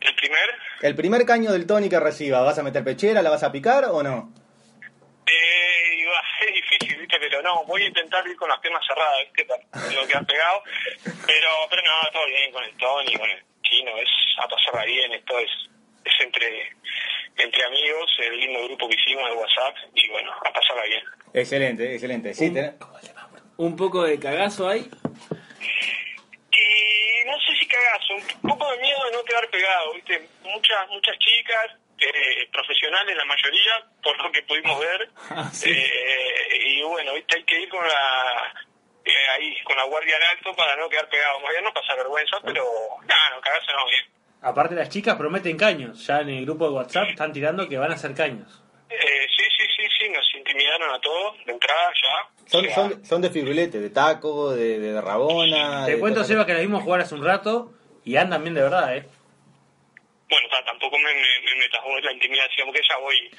El 0.00 0.14
primer, 0.16 0.44
El 0.82 0.94
primer 0.94 1.24
caño 1.24 1.50
del 1.50 1.66
Tony 1.66 1.88
que 1.88 1.98
reciba, 1.98 2.42
¿vas 2.42 2.58
a 2.58 2.62
meter 2.62 2.84
pechera, 2.84 3.22
la 3.22 3.30
vas 3.30 3.42
a 3.42 3.50
picar 3.50 3.86
o 3.86 4.02
no? 4.02 4.32
eh, 5.26 6.04
es 6.46 6.54
difícil, 6.54 6.93
viste, 7.14 7.28
pero 7.28 7.42
no, 7.42 7.64
voy 7.64 7.82
a 7.82 7.86
intentar 7.86 8.26
ir 8.26 8.36
con 8.36 8.48
las 8.48 8.60
piernas 8.60 8.82
cerradas, 8.86 9.18
viste, 9.24 9.44
para 9.44 9.90
no 9.90 10.06
quedar 10.06 10.26
pegado, 10.26 10.62
pero, 11.26 11.48
pero 11.70 11.82
no, 11.82 12.10
todo 12.12 12.26
bien 12.26 12.52
con 12.52 12.64
el 12.64 12.76
Tony, 12.76 13.16
con 13.16 13.30
el 13.30 13.42
chino, 13.62 13.90
es 13.98 14.08
a 14.42 14.48
pasarla 14.48 14.84
bien, 14.84 15.12
esto 15.12 15.38
es, 15.38 15.50
es 16.04 16.12
entre, 16.20 16.70
entre 17.36 17.64
amigos, 17.64 18.10
el 18.18 18.36
lindo 18.38 18.64
grupo 18.64 18.88
que 18.88 18.94
hicimos 18.94 19.28
de 19.28 19.36
WhatsApp, 19.36 19.76
y 19.94 20.08
bueno, 20.08 20.32
a 20.32 20.52
pasarla 20.52 20.84
bien. 20.84 21.04
Excelente, 21.32 21.92
excelente. 21.92 22.34
Sí, 22.34 22.52
Un 23.56 23.76
poco 23.76 24.02
de 24.04 24.18
cagazo 24.18 24.68
ahí. 24.68 24.88
Y 26.52 27.26
no 27.26 27.40
sé 27.40 27.56
si 27.58 27.66
cagazo, 27.66 28.14
un 28.42 28.50
poco 28.50 28.70
de 28.70 28.78
miedo 28.78 29.04
de 29.06 29.12
no 29.12 29.24
quedar 29.24 29.48
pegado, 29.48 29.94
¿viste? 29.94 30.28
Muchas, 30.42 30.88
muchas 30.88 31.18
chicas, 31.18 31.72
eh, 31.98 32.48
profesionales 32.52 33.16
la 33.16 33.24
mayoría, 33.24 33.84
por 34.02 34.16
lo 34.22 34.32
que 34.32 34.42
pudimos 34.42 34.78
ver. 34.80 35.10
Eh, 35.66 36.58
y 36.66 36.82
bueno, 36.82 37.14
¿viste? 37.14 37.36
Hay 37.36 37.44
que 37.44 37.60
ir 37.60 37.68
con 37.68 37.86
la 37.86 38.54
eh, 39.04 39.12
ahí, 39.36 39.62
con 39.64 39.76
la 39.76 39.84
guardia 39.84 40.16
en 40.16 40.22
alto 40.22 40.54
para 40.56 40.76
no 40.76 40.88
quedar 40.88 41.08
pegado. 41.08 41.40
Más 41.40 41.50
bien 41.50 41.64
no 41.64 41.72
pasar 41.72 41.96
vergüenza, 41.96 42.38
pero 42.44 42.64
nada, 43.06 43.30
no, 43.34 43.40
cagazo 43.40 43.72
no, 43.72 43.86
bien. 43.86 44.04
Aparte 44.42 44.74
las 44.74 44.88
chicas 44.88 45.16
prometen 45.16 45.56
caños. 45.56 46.06
Ya 46.06 46.20
en 46.20 46.30
el 46.30 46.44
grupo 46.44 46.68
de 46.68 46.74
WhatsApp 46.74 47.08
están 47.10 47.32
tirando 47.32 47.68
que 47.68 47.78
van 47.78 47.92
a 47.92 47.94
hacer 47.94 48.14
caños. 48.14 48.62
Eh, 48.90 49.26
sí, 49.36 49.44
sí, 49.56 49.64
sí, 49.76 49.82
sí, 49.98 50.08
nos 50.10 50.24
intimidaron 50.34 50.94
a 50.94 51.00
todos 51.00 51.36
de 51.46 51.52
entrada 51.52 51.92
ya. 52.02 52.48
son, 52.50 52.70
son, 52.70 53.04
son 53.04 53.22
de 53.22 53.30
fibrulete, 53.30 53.80
de 53.80 53.90
taco, 53.90 54.54
de, 54.54 54.78
de 54.78 55.00
rabona. 55.00 55.86
Te 55.86 55.92
de 55.92 55.98
cuento, 55.98 56.24
Seba, 56.24 56.46
que 56.46 56.54
la 56.54 56.60
vimos 56.60 56.82
jugar 56.82 57.00
hace 57.00 57.14
un 57.14 57.24
rato 57.24 57.72
y 58.04 58.16
andan 58.16 58.42
bien 58.42 58.54
de 58.54 58.62
verdad, 58.62 58.96
¿eh? 58.96 59.06
Bueno, 60.28 60.48
ta, 60.48 60.64
tampoco 60.64 60.98
me, 60.98 61.12
me, 61.14 61.40
me 61.44 61.54
metas 61.56 61.82
vos 61.84 61.98
en 61.98 62.04
la 62.06 62.12
intimidad, 62.12 62.44
digamos 62.56 62.74
que 62.74 62.80
ya 62.88 62.96
voy. 62.96 63.30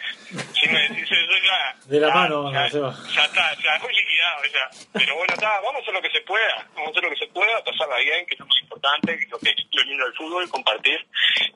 Si 0.54 0.70
me 0.70 0.80
decís 0.88 1.04
eso, 1.12 1.38
ya. 1.44 1.76
De 1.86 2.00
la 2.00 2.08
ya- 2.10 2.14
mano, 2.14 2.54
ya, 2.54 2.70
Seba. 2.70 2.96
ya 3.14 3.26
está, 3.26 3.54
ya 3.62 3.78
voy 3.80 3.94
liquidado, 3.94 4.44
ya. 4.46 4.70
Pero 4.94 5.16
bueno, 5.16 5.34
está, 5.34 5.50
vamos 5.62 5.76
a 5.76 5.80
hacer 5.80 5.94
lo 5.94 6.02
que 6.02 6.12
se 6.12 6.22
pueda. 6.22 6.68
Vamos 6.76 6.88
a 6.88 6.92
hacer 6.92 7.04
lo 7.04 7.10
que 7.10 7.16
se 7.18 7.28
pueda, 7.28 7.64
pasarla 7.64 7.98
bien, 7.98 8.26
que 8.28 8.36
es 8.36 8.40
lo 8.40 8.46
más 8.46 8.60
importante, 8.62 9.18
que 9.18 9.24
es 9.26 9.32
lo, 9.32 9.40
que, 9.40 9.56
lo 9.74 9.84
lindo 9.84 10.06
del 10.06 10.14
fútbol, 10.14 10.50
compartir. 10.50 11.06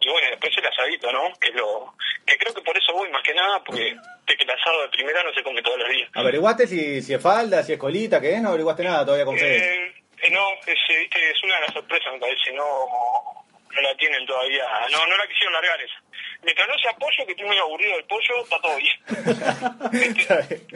Y 0.01 0.09
bueno, 0.09 0.27
después 0.32 0.57
el 0.57 0.65
asadito, 0.65 1.11
¿no? 1.11 1.32
Que 1.39 1.49
es 1.49 1.55
lo. 1.55 1.93
Que 2.25 2.38
creo 2.38 2.53
que 2.53 2.61
por 2.61 2.75
eso 2.77 2.91
voy, 2.93 3.09
más 3.11 3.23
que 3.23 3.34
nada, 3.34 3.63
porque 3.63 3.95
de 4.25 4.36
que 4.38 4.43
el 4.43 4.49
asado 4.51 4.82
de 4.82 4.89
primera 4.89 5.23
no 5.23 5.34
se 5.34 5.43
come 5.43 5.61
todos 5.61 5.77
los 5.80 5.89
días. 5.89 6.09
¿Averiguaste 6.15 6.67
si, 6.67 7.01
si 7.01 7.13
es 7.13 7.21
falda, 7.21 7.63
si 7.63 7.73
es 7.73 7.80
colita, 7.80 8.19
qué 8.19 8.34
es? 8.34 8.41
No 8.41 8.49
averiguaste 8.49 8.84
nada 8.84 9.05
todavía 9.05 9.25
con 9.25 9.38
Fede. 9.38 9.57
Eh, 9.88 9.93
eh, 10.23 10.30
no, 10.32 10.41
es, 10.65 10.77
eh, 10.89 10.99
viste, 10.99 11.32
es 11.32 11.43
una 11.43 11.55
de 11.55 11.61
las 11.61 11.73
sorpresas, 11.73 12.13
me 12.13 12.19
parece. 12.19 12.51
No, 12.53 12.65
no 13.76 13.82
la 13.82 13.95
tienen 13.97 14.26
todavía. 14.26 14.63
No, 14.91 15.05
no 15.07 15.17
la 15.17 15.28
quisieron 15.28 15.53
largar 15.53 15.82
esa. 15.82 15.95
Mientras 16.43 16.67
no 16.67 16.78
sea 16.80 16.93
pollo, 16.93 17.26
que 17.26 17.32
estoy 17.32 17.45
muy 17.47 17.57
aburrido 17.57 17.95
del 17.97 18.05
pollo, 18.05 18.43
está 18.43 18.59
todo 18.61 18.78
bien. 18.78 18.97
Está 20.20 20.38
bien, 20.41 20.67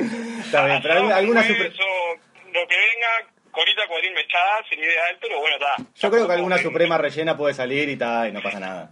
Está 0.43 0.65
bien, 0.65 0.81
pero 0.81 0.93
alguna, 0.95 1.15
alguna 1.17 1.39
Asado, 1.41 1.55
supre- 1.55 1.69
hueso, 1.69 2.21
lo 2.51 2.67
que 2.67 2.77
venga, 2.77 3.29
colita 3.51 3.87
cuadrín 3.87 4.13
mechada, 4.13 4.63
sería 4.69 4.85
ideal, 4.85 5.17
pero 5.21 5.39
bueno, 5.39 5.55
está. 5.55 5.75
Yo 5.95 6.11
creo 6.11 6.27
que 6.27 6.33
alguna 6.33 6.57
suprema 6.57 6.97
rellena 6.97 7.37
puede 7.37 7.53
salir 7.53 7.89
y, 7.89 7.95
ta, 7.97 8.27
y 8.27 8.31
no 8.31 8.41
pasa 8.41 8.59
nada. 8.59 8.89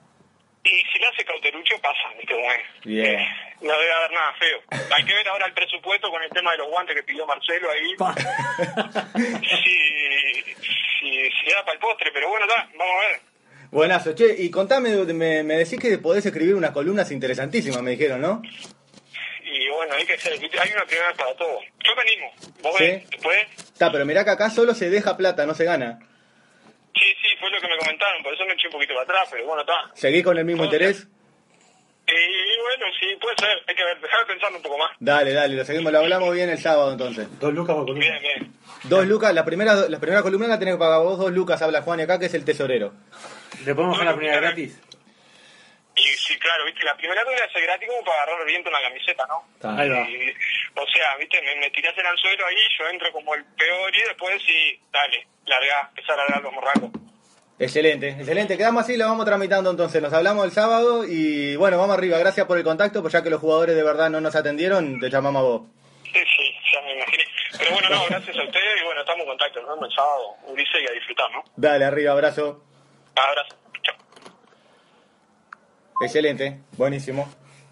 Y 0.64 0.70
si 0.70 0.99
lo 0.99 1.10
hace 1.10 1.26
Cauterucho, 1.26 1.76
pasa, 1.82 1.99
¿viste 2.18 2.34
es? 2.39 2.86
Bien. 2.86 3.18
No 3.62 3.74
debe 3.78 3.91
haber 3.93 4.12
nada 4.12 4.34
feo. 4.34 4.62
Hay 4.95 5.04
que 5.06 5.14
ver 5.14 5.28
ahora 5.28 5.47
el 5.47 5.54
presupuesto 5.54 6.10
con 6.12 6.22
el 6.24 6.30
tema 6.30 6.52
de 6.52 6.60
los 6.60 6.68
guantes 6.70 6.95
que 6.95 7.04
pidió 7.04 7.26
Marcelo 7.26 7.70
ahí. 7.72 7.95
si, 9.64 10.54
si, 10.99 11.30
si 11.32 11.52
da 11.52 11.62
para 11.62 11.74
el 11.74 11.80
postre, 11.80 12.12
pero 12.12 12.30
bueno, 12.30 12.45
está, 12.45 12.68
vamos 12.78 12.95
a 12.95 13.08
ver. 13.08 13.22
Buenazo, 13.72 14.13
che, 14.13 14.36
y 14.38 14.49
contame, 14.51 14.95
me, 15.13 15.43
me 15.43 15.55
decís 15.55 15.80
que 15.80 15.97
podés 15.97 16.26
escribir 16.26 16.55
unas 16.55 16.72
columnas 16.72 17.09
interesantísimas, 17.11 17.82
me 17.82 17.91
dijeron, 17.91 18.19
¿no? 18.22 18.41
Y 19.43 19.69
bueno, 19.69 19.93
hay 19.95 20.05
que 20.05 20.17
ser, 20.17 20.34
hay 20.34 20.39
una 20.74 20.86
primera 20.86 21.13
para 21.17 21.34
todo. 21.36 21.57
Yo 21.84 21.95
me 21.95 22.01
animo, 22.01 22.32
vos 22.61 22.76
Sí. 22.78 22.84
ves, 22.84 23.09
después. 23.09 23.38
Está, 23.57 23.91
pero 23.91 24.05
mirá 24.05 24.24
que 24.26 24.32
acá 24.32 24.49
solo 24.49 24.74
se 24.76 24.89
deja 24.89 25.15
plata, 25.15 25.45
no 25.45 25.53
se 25.53 25.63
gana. 25.65 25.99
Sí, 26.93 27.05
sí, 27.22 27.28
fue 27.39 27.49
lo 27.49 27.61
que 27.61 27.67
me 27.69 27.78
comentaron, 27.78 28.22
por 28.24 28.34
eso 28.34 28.45
me 28.45 28.53
eché 28.53 28.67
un 28.67 28.74
poquito 28.74 28.93
para 28.93 29.03
atrás, 29.05 29.30
pero 29.32 29.45
bueno, 29.45 29.61
está. 29.61 29.74
¿Seguís 29.95 30.24
con 30.24 30.38
el 30.38 30.43
mismo 30.45 30.65
interés? 30.65 31.07
Y 32.07 32.59
bueno, 32.61 32.86
sí, 32.99 33.05
puede 33.22 33.36
ser, 33.38 33.57
hay 33.67 33.74
que 33.76 33.84
ver, 33.86 34.01
dejar 34.01 34.28
pensando 34.28 34.57
un 34.57 34.63
poco 34.63 34.78
más. 34.78 34.89
Dale, 34.99 35.32
dale, 35.32 35.55
lo 35.55 35.63
seguimos, 35.63 35.93
lo 35.93 35.99
hablamos 35.99 36.36
bien 36.36 36.49
el 36.49 36.57
sábado 36.57 36.91
entonces. 36.91 37.28
Dos 37.39 37.53
lucas 37.53 37.74
por 37.76 37.86
columna. 37.86 38.05
Bien, 38.05 38.22
bien. 38.22 38.53
Dos 38.84 39.07
lucas, 39.07 39.34
la 39.34 39.45
primera, 39.45 39.76
la 39.88 39.99
primera 39.99 40.22
columna 40.22 40.47
la 40.47 40.59
tenés 40.59 40.74
que 40.76 40.80
pagar 40.80 40.99
vos, 41.01 41.17
dos 41.17 41.32
lucas, 41.32 41.61
habla 41.61 41.82
Juan 41.84 42.01
y 42.01 42.03
acá, 42.03 42.19
que 42.19 42.26
es 42.26 42.34
el 42.34 42.43
tesorero. 42.43 42.93
¿Le 43.66 43.76
podemos 43.76 43.97
dejar 43.97 44.14
la 44.14 44.18
primera 44.18 44.39
gratis? 44.39 44.80
Y 45.95 46.01
sí, 46.01 46.38
claro, 46.39 46.66
viste, 46.66 46.84
la 46.84 46.95
primera 46.95 47.24
tuve 47.24 47.36
que 47.36 47.43
hacer 47.43 47.62
gratis 47.64 47.88
como 47.89 48.03
para 48.03 48.24
agarrar 48.24 48.45
viento 48.45 48.70
en 48.70 48.74
la 48.74 48.82
camiseta, 48.82 49.28
¿no? 49.28 49.78
Ahí 49.78 49.89
va. 49.89 49.99
Y, 50.09 50.30
o 50.76 50.88
sea, 50.88 51.18
viste, 51.20 51.41
me, 51.41 51.55
me 51.57 51.70
tirás 51.70 51.97
el 51.97 52.05
anzuelo 52.05 52.45
ahí, 52.47 52.55
yo 52.80 52.88
entro 52.88 53.12
como 53.12 53.36
el 53.36 53.43
peor 53.45 53.95
y 53.95 54.01
después 54.01 54.41
sí, 54.41 54.80
dale, 54.91 55.28
larga, 55.45 55.89
empezar 55.89 56.20
a 56.20 56.24
largar 56.24 56.43
los 56.43 56.53
morracos. 56.53 56.89
Excelente, 57.59 58.09
excelente. 58.09 58.57
Quedamos 58.57 58.84
así, 58.84 58.97
lo 58.97 59.05
vamos 59.05 59.26
tramitando 59.26 59.70
entonces. 59.70 60.01
Nos 60.01 60.14
hablamos 60.14 60.45
el 60.45 60.51
sábado 60.51 61.05
y 61.05 61.55
bueno, 61.57 61.78
vamos 61.78 61.95
arriba. 61.95 62.18
Gracias 62.18 62.47
por 62.47 62.57
el 62.57 62.64
contacto, 62.64 63.01
pues 63.01 63.14
ya 63.14 63.22
que 63.22 63.30
los 63.30 63.39
jugadores 63.39 63.76
de 63.76 63.84
verdad 63.84 64.09
no 64.09 64.20
nos 64.20 64.36
atendieron, 64.36 64.99
te 64.99 65.12
llamamos 65.12 65.41
a 65.41 65.43
vos. 65.43 65.62
Sí, 66.05 66.20
sí, 66.36 66.55
ya 66.74 66.82
me 66.82 66.95
imaginé. 66.95 67.24
Pero 67.59 67.72
bueno, 67.74 67.89
no, 67.89 68.05
gracias 68.07 68.36
a 68.36 68.43
ustedes 68.43 68.82
y 68.82 68.84
bueno, 68.84 69.01
estamos 69.01 69.22
en 69.22 69.28
contacto, 69.28 69.62
nos 69.62 69.70
vemos 69.70 69.89
el 69.89 69.95
sábado, 69.95 70.36
Ulises, 70.47 70.82
y 70.82 70.89
a 70.89 70.93
disfrutar, 70.93 71.32
¿no? 71.32 71.43
Dale, 71.55 71.86
arriba, 71.86 72.14
abrazo. 72.14 72.64
Abrazo. 73.16 73.55
Chao. 73.84 73.95
Excelente, 76.01 76.62
buenísimo. 76.78 77.30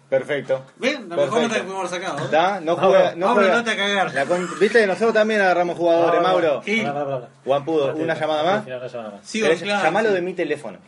Perfecto. 0.08 0.64
¿Ven? 0.76 1.08
La 1.08 1.14
mejor 1.16 1.42
nota 1.42 1.54
que 1.54 1.60
pudimos 1.62 1.92
haber 1.92 2.02
sacado. 2.02 2.18
¿eh? 2.18 2.24
¿Está? 2.24 2.60
No 2.60 2.76
juega. 2.76 3.14
No 3.14 3.26
Mauro, 3.26 3.42
juega. 3.42 3.56
no 3.58 3.64
te 3.64 3.70
a 3.70 3.76
cagar. 3.76 4.12
La 4.14 4.26
con- 4.26 4.58
Viste, 4.58 4.84
nosotros 4.86 5.14
también 5.14 5.40
agarramos 5.40 5.76
jugadores, 5.78 6.20
Mauro. 6.20 6.62
Sí. 6.64 6.80
Pará, 6.80 6.94
pará, 7.04 7.06
pará. 7.20 7.28
Juanpudo, 7.44 7.94
¿una 7.94 8.14
llamada 8.14 8.42
más? 8.42 8.66
Una 8.66 8.86
llamada 8.88 9.10
más. 9.12 9.26
Sigo, 9.26 9.46
claro. 9.62 9.84
Llamalo 9.84 10.10
de 10.12 10.20
mi 10.20 10.34
teléfono. 10.34 10.78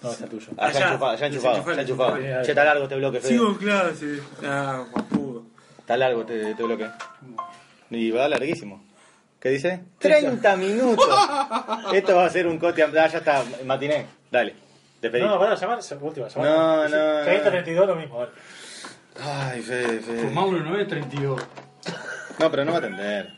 No, 0.00 0.12
es 0.12 0.20
el 0.20 0.28
tuyo. 0.28 0.46
Ah, 0.56 0.70
ya 0.70 0.78
Allá. 0.78 0.86
enchufado, 0.90 1.16
ya 1.16 1.26
enchufado, 1.26 1.72
ya 1.74 1.82
enchufado. 1.82 2.16
Che, 2.18 2.50
está 2.52 2.64
largo 2.64 2.84
este 2.84 2.94
bloque, 2.96 3.18
Fede. 3.20 3.32
Sigo 3.32 3.48
en 3.48 3.54
clase. 3.56 4.20
Ah, 4.44 4.84
guapudo. 4.92 5.42
Está 5.80 5.96
largo 5.96 6.20
este, 6.20 6.50
este 6.52 6.62
bloque. 6.62 6.88
Y 7.90 8.10
va 8.12 8.28
larguísimo. 8.28 8.84
¿Qué 9.40 9.50
dice? 9.50 9.80
30 9.98 10.56
minutos. 10.56 11.08
Esto 11.92 12.16
va 12.16 12.26
a 12.26 12.30
ser 12.30 12.46
un 12.46 12.58
cote. 12.58 12.82
Ah, 12.82 13.06
ya 13.06 13.18
está, 13.18 13.44
matiné. 13.64 14.06
Dale, 14.30 14.54
despedí. 15.00 15.22
No, 15.22 15.38
pará, 15.38 15.54
llamar, 15.54 15.78
última, 16.00 16.28
llamar. 16.28 16.50
No, 16.50 16.88
no, 16.88 17.24
30, 17.24 17.44
no. 17.44 17.50
32, 17.50 17.86
lo 17.86 17.94
mismo. 17.96 18.18
dale. 18.18 18.32
Ay, 19.20 19.62
Fede, 19.62 20.00
Fede. 20.00 20.22
Pues 20.22 20.32
Mauro 20.32 20.58
no 20.60 20.78
es 20.78 20.88
32. 20.88 21.40
No, 22.38 22.50
pero 22.50 22.64
no 22.64 22.72
va 22.72 22.78
a 22.78 22.80
atender. 22.80 23.32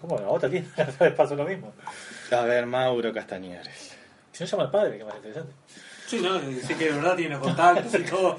¿Cómo? 0.00 0.18
La 0.18 0.28
otra 0.28 0.48
tiene, 0.48 0.66
pasó 1.16 1.34
lo 1.34 1.44
mismo. 1.44 1.72
A 2.30 2.40
ver, 2.42 2.66
Mauro 2.66 3.12
Castañeres. 3.12 3.96
Si 4.32 4.44
no 4.44 4.50
llama 4.50 4.62
al 4.64 4.70
padre, 4.70 4.98
que 4.98 5.04
más 5.04 5.16
interesante. 5.16 5.52
Sí, 6.06 6.20
no, 6.20 6.40
sí 6.40 6.74
que 6.74 6.86
de 6.86 6.92
verdad 6.92 7.16
tiene 7.16 7.34
los 7.34 7.40
contactos 7.40 7.94
y 7.94 8.04
todo. 8.04 8.38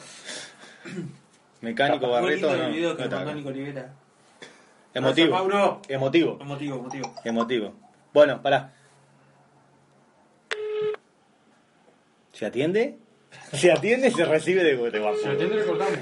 Mecánico 1.62 2.10
Barreto. 2.10 2.56
No, 2.56 2.64
el 2.64 2.74
video 2.74 2.90
no 2.92 2.98
que 2.98 3.04
está 3.04 3.16
mandó 3.16 3.32
acá. 3.32 3.38
Nico 3.38 3.50
Olivera. 3.50 3.94
Emotivo. 4.94 5.28
Gracias, 5.30 5.30
Mauro. 5.54 5.82
Emotivo. 5.88 6.38
Emotivo, 6.42 6.76
emotivo. 6.78 7.16
Emotivo. 7.24 7.74
Bueno, 8.14 8.42
pará. 8.42 8.74
¿Se 12.32 12.46
atiende? 12.46 12.98
Se 13.54 13.72
atiende 13.72 14.08
y 14.08 14.12
se 14.12 14.26
recibe 14.26 14.64
de, 14.64 14.76
de 14.78 15.00
lo 15.00 15.04
Guampudo. 15.04 15.32
atiende, 15.32 15.56
le 15.56 15.66
cortamos. 15.66 16.00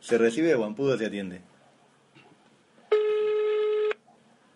Se 0.00 0.18
recibe 0.18 0.48
de 0.48 0.54
Guampudo, 0.54 0.96
se 0.96 1.06
atiende. 1.06 1.40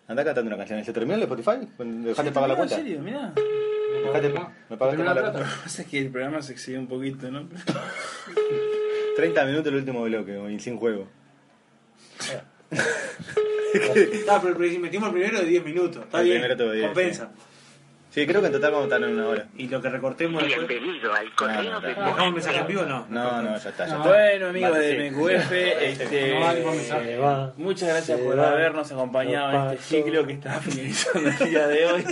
Anda 0.07 0.23
cantando 0.23 0.49
una 0.49 0.57
canción. 0.57 0.83
¿Se 0.85 0.93
terminó 0.93 1.15
el 1.15 1.23
Spotify? 1.23 1.67
¿Dejaste 1.77 2.31
pagar 2.31 2.49
la 2.49 2.55
cuenta? 2.55 2.75
¿En 2.75 2.81
serio? 2.83 3.01
Mirá. 3.01 3.33
Dejate, 3.33 4.29
me 4.69 4.77
pagaste 4.77 5.03
la 5.03 5.13
la 5.13 5.21
plata. 5.21 5.39
cuenta. 5.39 5.61
Pasa 5.63 5.83
que 5.85 5.99
el 5.99 6.11
programa 6.11 6.41
se 6.41 6.53
excedió 6.53 6.79
un 6.79 6.87
poquito, 6.87 7.29
¿no? 7.31 7.47
30 9.15 9.45
minutos 9.45 9.67
el 9.67 9.75
último 9.79 10.03
bloque, 10.03 10.39
y 10.51 10.59
sin 10.59 10.77
juego. 10.77 11.07
Ah, 14.29 14.39
pero 14.41 14.57
pero 14.57 14.79
metimos 14.79 15.07
el 15.09 15.13
primero 15.13 15.39
de 15.39 15.45
10 15.45 15.65
minutos. 15.65 16.03
Está 16.03 16.19
El 16.19 16.25
bien. 16.25 16.37
primero 16.41 16.57
todo 16.57 16.71
bien, 16.71 16.85
Compensa. 16.87 17.29
Sí, 18.11 18.25
creo 18.25 18.39
que 18.39 18.47
en 18.47 18.53
total 18.53 18.71
vamos 18.71 18.83
a 18.89 18.95
estar 18.95 19.09
en 19.09 19.15
una 19.17 19.27
hora. 19.27 19.45
Y 19.57 19.67
lo 19.67 19.81
que 19.81 19.89
recortemos 19.89 20.41
después. 20.41 20.65
Bienvenido 20.69 21.13
al 21.13 21.35
correo 21.35 21.63
no, 21.63 21.81
de. 21.81 21.87
¿Dejamos 21.89 22.27
un 22.27 22.33
mensaje 22.33 22.59
en 22.59 22.67
vivo 22.67 22.81
o 22.81 22.85
no? 22.85 23.05
No, 23.09 23.41
no, 23.41 23.49
ya 23.57 23.69
está, 23.69 23.85
ya 23.85 23.97
está. 23.97 24.07
Bueno, 24.07 24.47
amigos 24.47 24.77
de. 24.77 25.11
MQF, 25.11 25.51
este, 25.51 26.39
No. 26.39 26.73
Se 26.79 27.17
va. 27.17 27.53
muchas 27.57 27.89
gracias 27.89 28.17
por 28.21 28.39
va. 28.39 28.51
habernos 28.51 28.89
acompañado 28.89 29.51
en 29.67 29.73
este 29.77 29.83
ciclo 30.01 30.25
que 30.25 30.33
está 30.33 30.53
finalizando 30.61 31.29
el 31.29 31.49
día 31.49 31.67
de 31.67 31.85
hoy. 31.87 32.03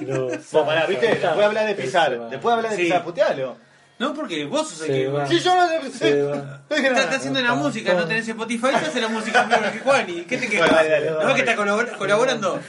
Vos, 0.51 0.65
pará, 0.65 0.85
¿viste? 0.85 1.07
Después 1.07 1.45
hablar 1.45 1.67
de 1.67 1.75
pisar. 1.75 2.29
Después 2.29 2.53
hablar 2.55 2.71
de 2.71 2.77
Sí. 2.77 2.83
pisar, 2.83 3.03
putealo. 3.05 3.55
No, 3.99 4.13
porque 4.13 4.45
vos 4.45 4.69
sos 4.69 4.81
el 4.81 4.87
que. 4.87 5.07
va. 5.07 5.27
Si 5.27 5.39
yo 5.39 5.53
no 5.55 5.61
va. 5.61 5.75
Estás 6.69 6.83
estás 6.83 7.15
haciendo 7.17 7.41
la 7.41 7.53
música, 7.53 7.93
no 7.93 8.05
tenés 8.05 8.27
Spotify, 8.27 8.67
te 8.69 8.75
hace 8.87 8.99
la 9.01 9.07
música 9.07 9.47
primero 9.47 9.71
que 9.71 9.79
Juan. 9.79 10.09
¿Y 10.09 10.21
qué 10.23 10.37
te 10.37 10.49
quedas? 10.49 10.69
Bueno, 10.71 10.75
dale, 10.89 11.05
dale. 11.05 11.11
¿No 11.11 11.25
ves 11.27 11.33
que 11.35 11.41
está 11.41 11.55
colabor- 11.55 11.97
colaborando? 11.97 12.59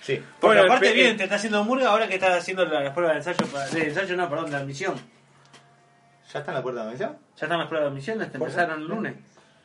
Sí. 0.00 0.22
Porque 0.40 0.58
Bueno, 0.58 0.62
aparte 0.72 0.92
bien, 0.92 1.16
te 1.16 1.24
está 1.24 1.36
haciendo 1.36 1.62
murga 1.64 1.88
ahora 1.88 2.08
que 2.08 2.14
estás 2.14 2.38
haciendo 2.38 2.64
la- 2.64 2.80
las 2.80 2.92
pruebas 2.94 3.24
de 3.24 3.30
ensayo, 3.30 3.50
para- 3.52 3.66
de 3.68 3.88
ensayo 3.88 4.16
no, 4.16 4.28
perdón, 4.30 4.50
de 4.50 4.56
admisión. 4.56 4.94
¿Ya 6.32 6.38
está 6.38 6.50
en 6.52 6.56
la 6.56 6.62
puerta 6.62 6.80
de 6.82 6.86
admisión? 6.88 7.18
Ya 7.36 7.46
están 7.46 7.58
las 7.58 7.68
pruebas 7.68 7.86
de 7.86 7.90
admisión, 7.92 8.18
te 8.18 8.36
empezaron 8.38 8.80
el 8.80 8.86
lunes. 8.88 9.14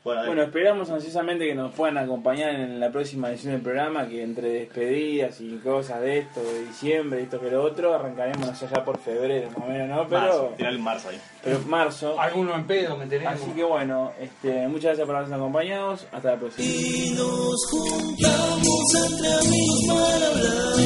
Bueno, 0.08 0.41
esperamos 0.41 0.89
ansiosamente 0.89 1.45
que 1.45 1.53
nos 1.53 1.74
puedan 1.74 1.97
acompañar 1.97 2.55
en 2.55 2.80
la 2.80 2.89
próxima 2.89 3.30
edición 3.30 3.53
del 3.53 3.62
programa, 3.62 4.08
que 4.08 4.24
entre 4.24 4.49
despedidas 4.49 5.41
y 5.41 5.58
cosas 5.58 5.99
de 5.99 6.20
esto, 6.20 6.41
de 6.41 6.66
diciembre, 6.66 7.22
esto 7.22 7.41
que 7.41 7.51
lo 7.51 7.62
otro, 7.64 7.93
arrancaremos 7.93 8.64
allá 8.64 8.86
por 8.86 8.97
febrero, 8.99 9.49
más 9.49 9.58
o 9.58 9.70
menos, 9.70 9.89
¿no? 9.89 10.08
Pero, 10.08 10.53
Tirale 10.55 10.78
un 10.78 10.84
marzo 10.84 11.10
ahí. 11.10 11.20
pero 11.43 11.60
marzo. 11.68 12.20
Alguno 12.20 12.55
en 12.55 12.66
pedo, 12.66 12.95
me 12.95 13.03
enteré. 13.03 13.28
Así 13.28 13.51
que 13.51 13.64
bueno, 13.64 14.14
este, 14.20 14.68
muchas 14.70 14.84
gracias 14.84 15.08
por 15.08 15.16
habernos 15.18 15.38
acompañado. 15.38 15.91
Hasta 15.91 16.32
la 16.32 16.38
próxima. 16.38 16.66
Y 16.66 17.14
nos 17.18 17.66
juntamos 17.70 18.95
entre 19.12 19.34
amigos 19.34 19.80
para 19.88 20.28
hablar 20.28 20.78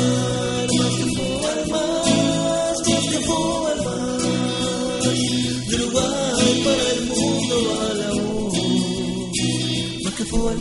más 0.77 0.97
que 0.97 1.13
más, 1.41 1.67
más 1.69 2.81
que 2.85 3.19
más 3.27 3.81
de 5.69 5.75
Uruguay 5.75 6.63
para 6.63 6.83
el 6.91 7.01
mundo 7.05 7.20
Bunkerboy, 10.31 10.55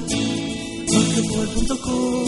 Bunkerboy.com. 0.89 2.27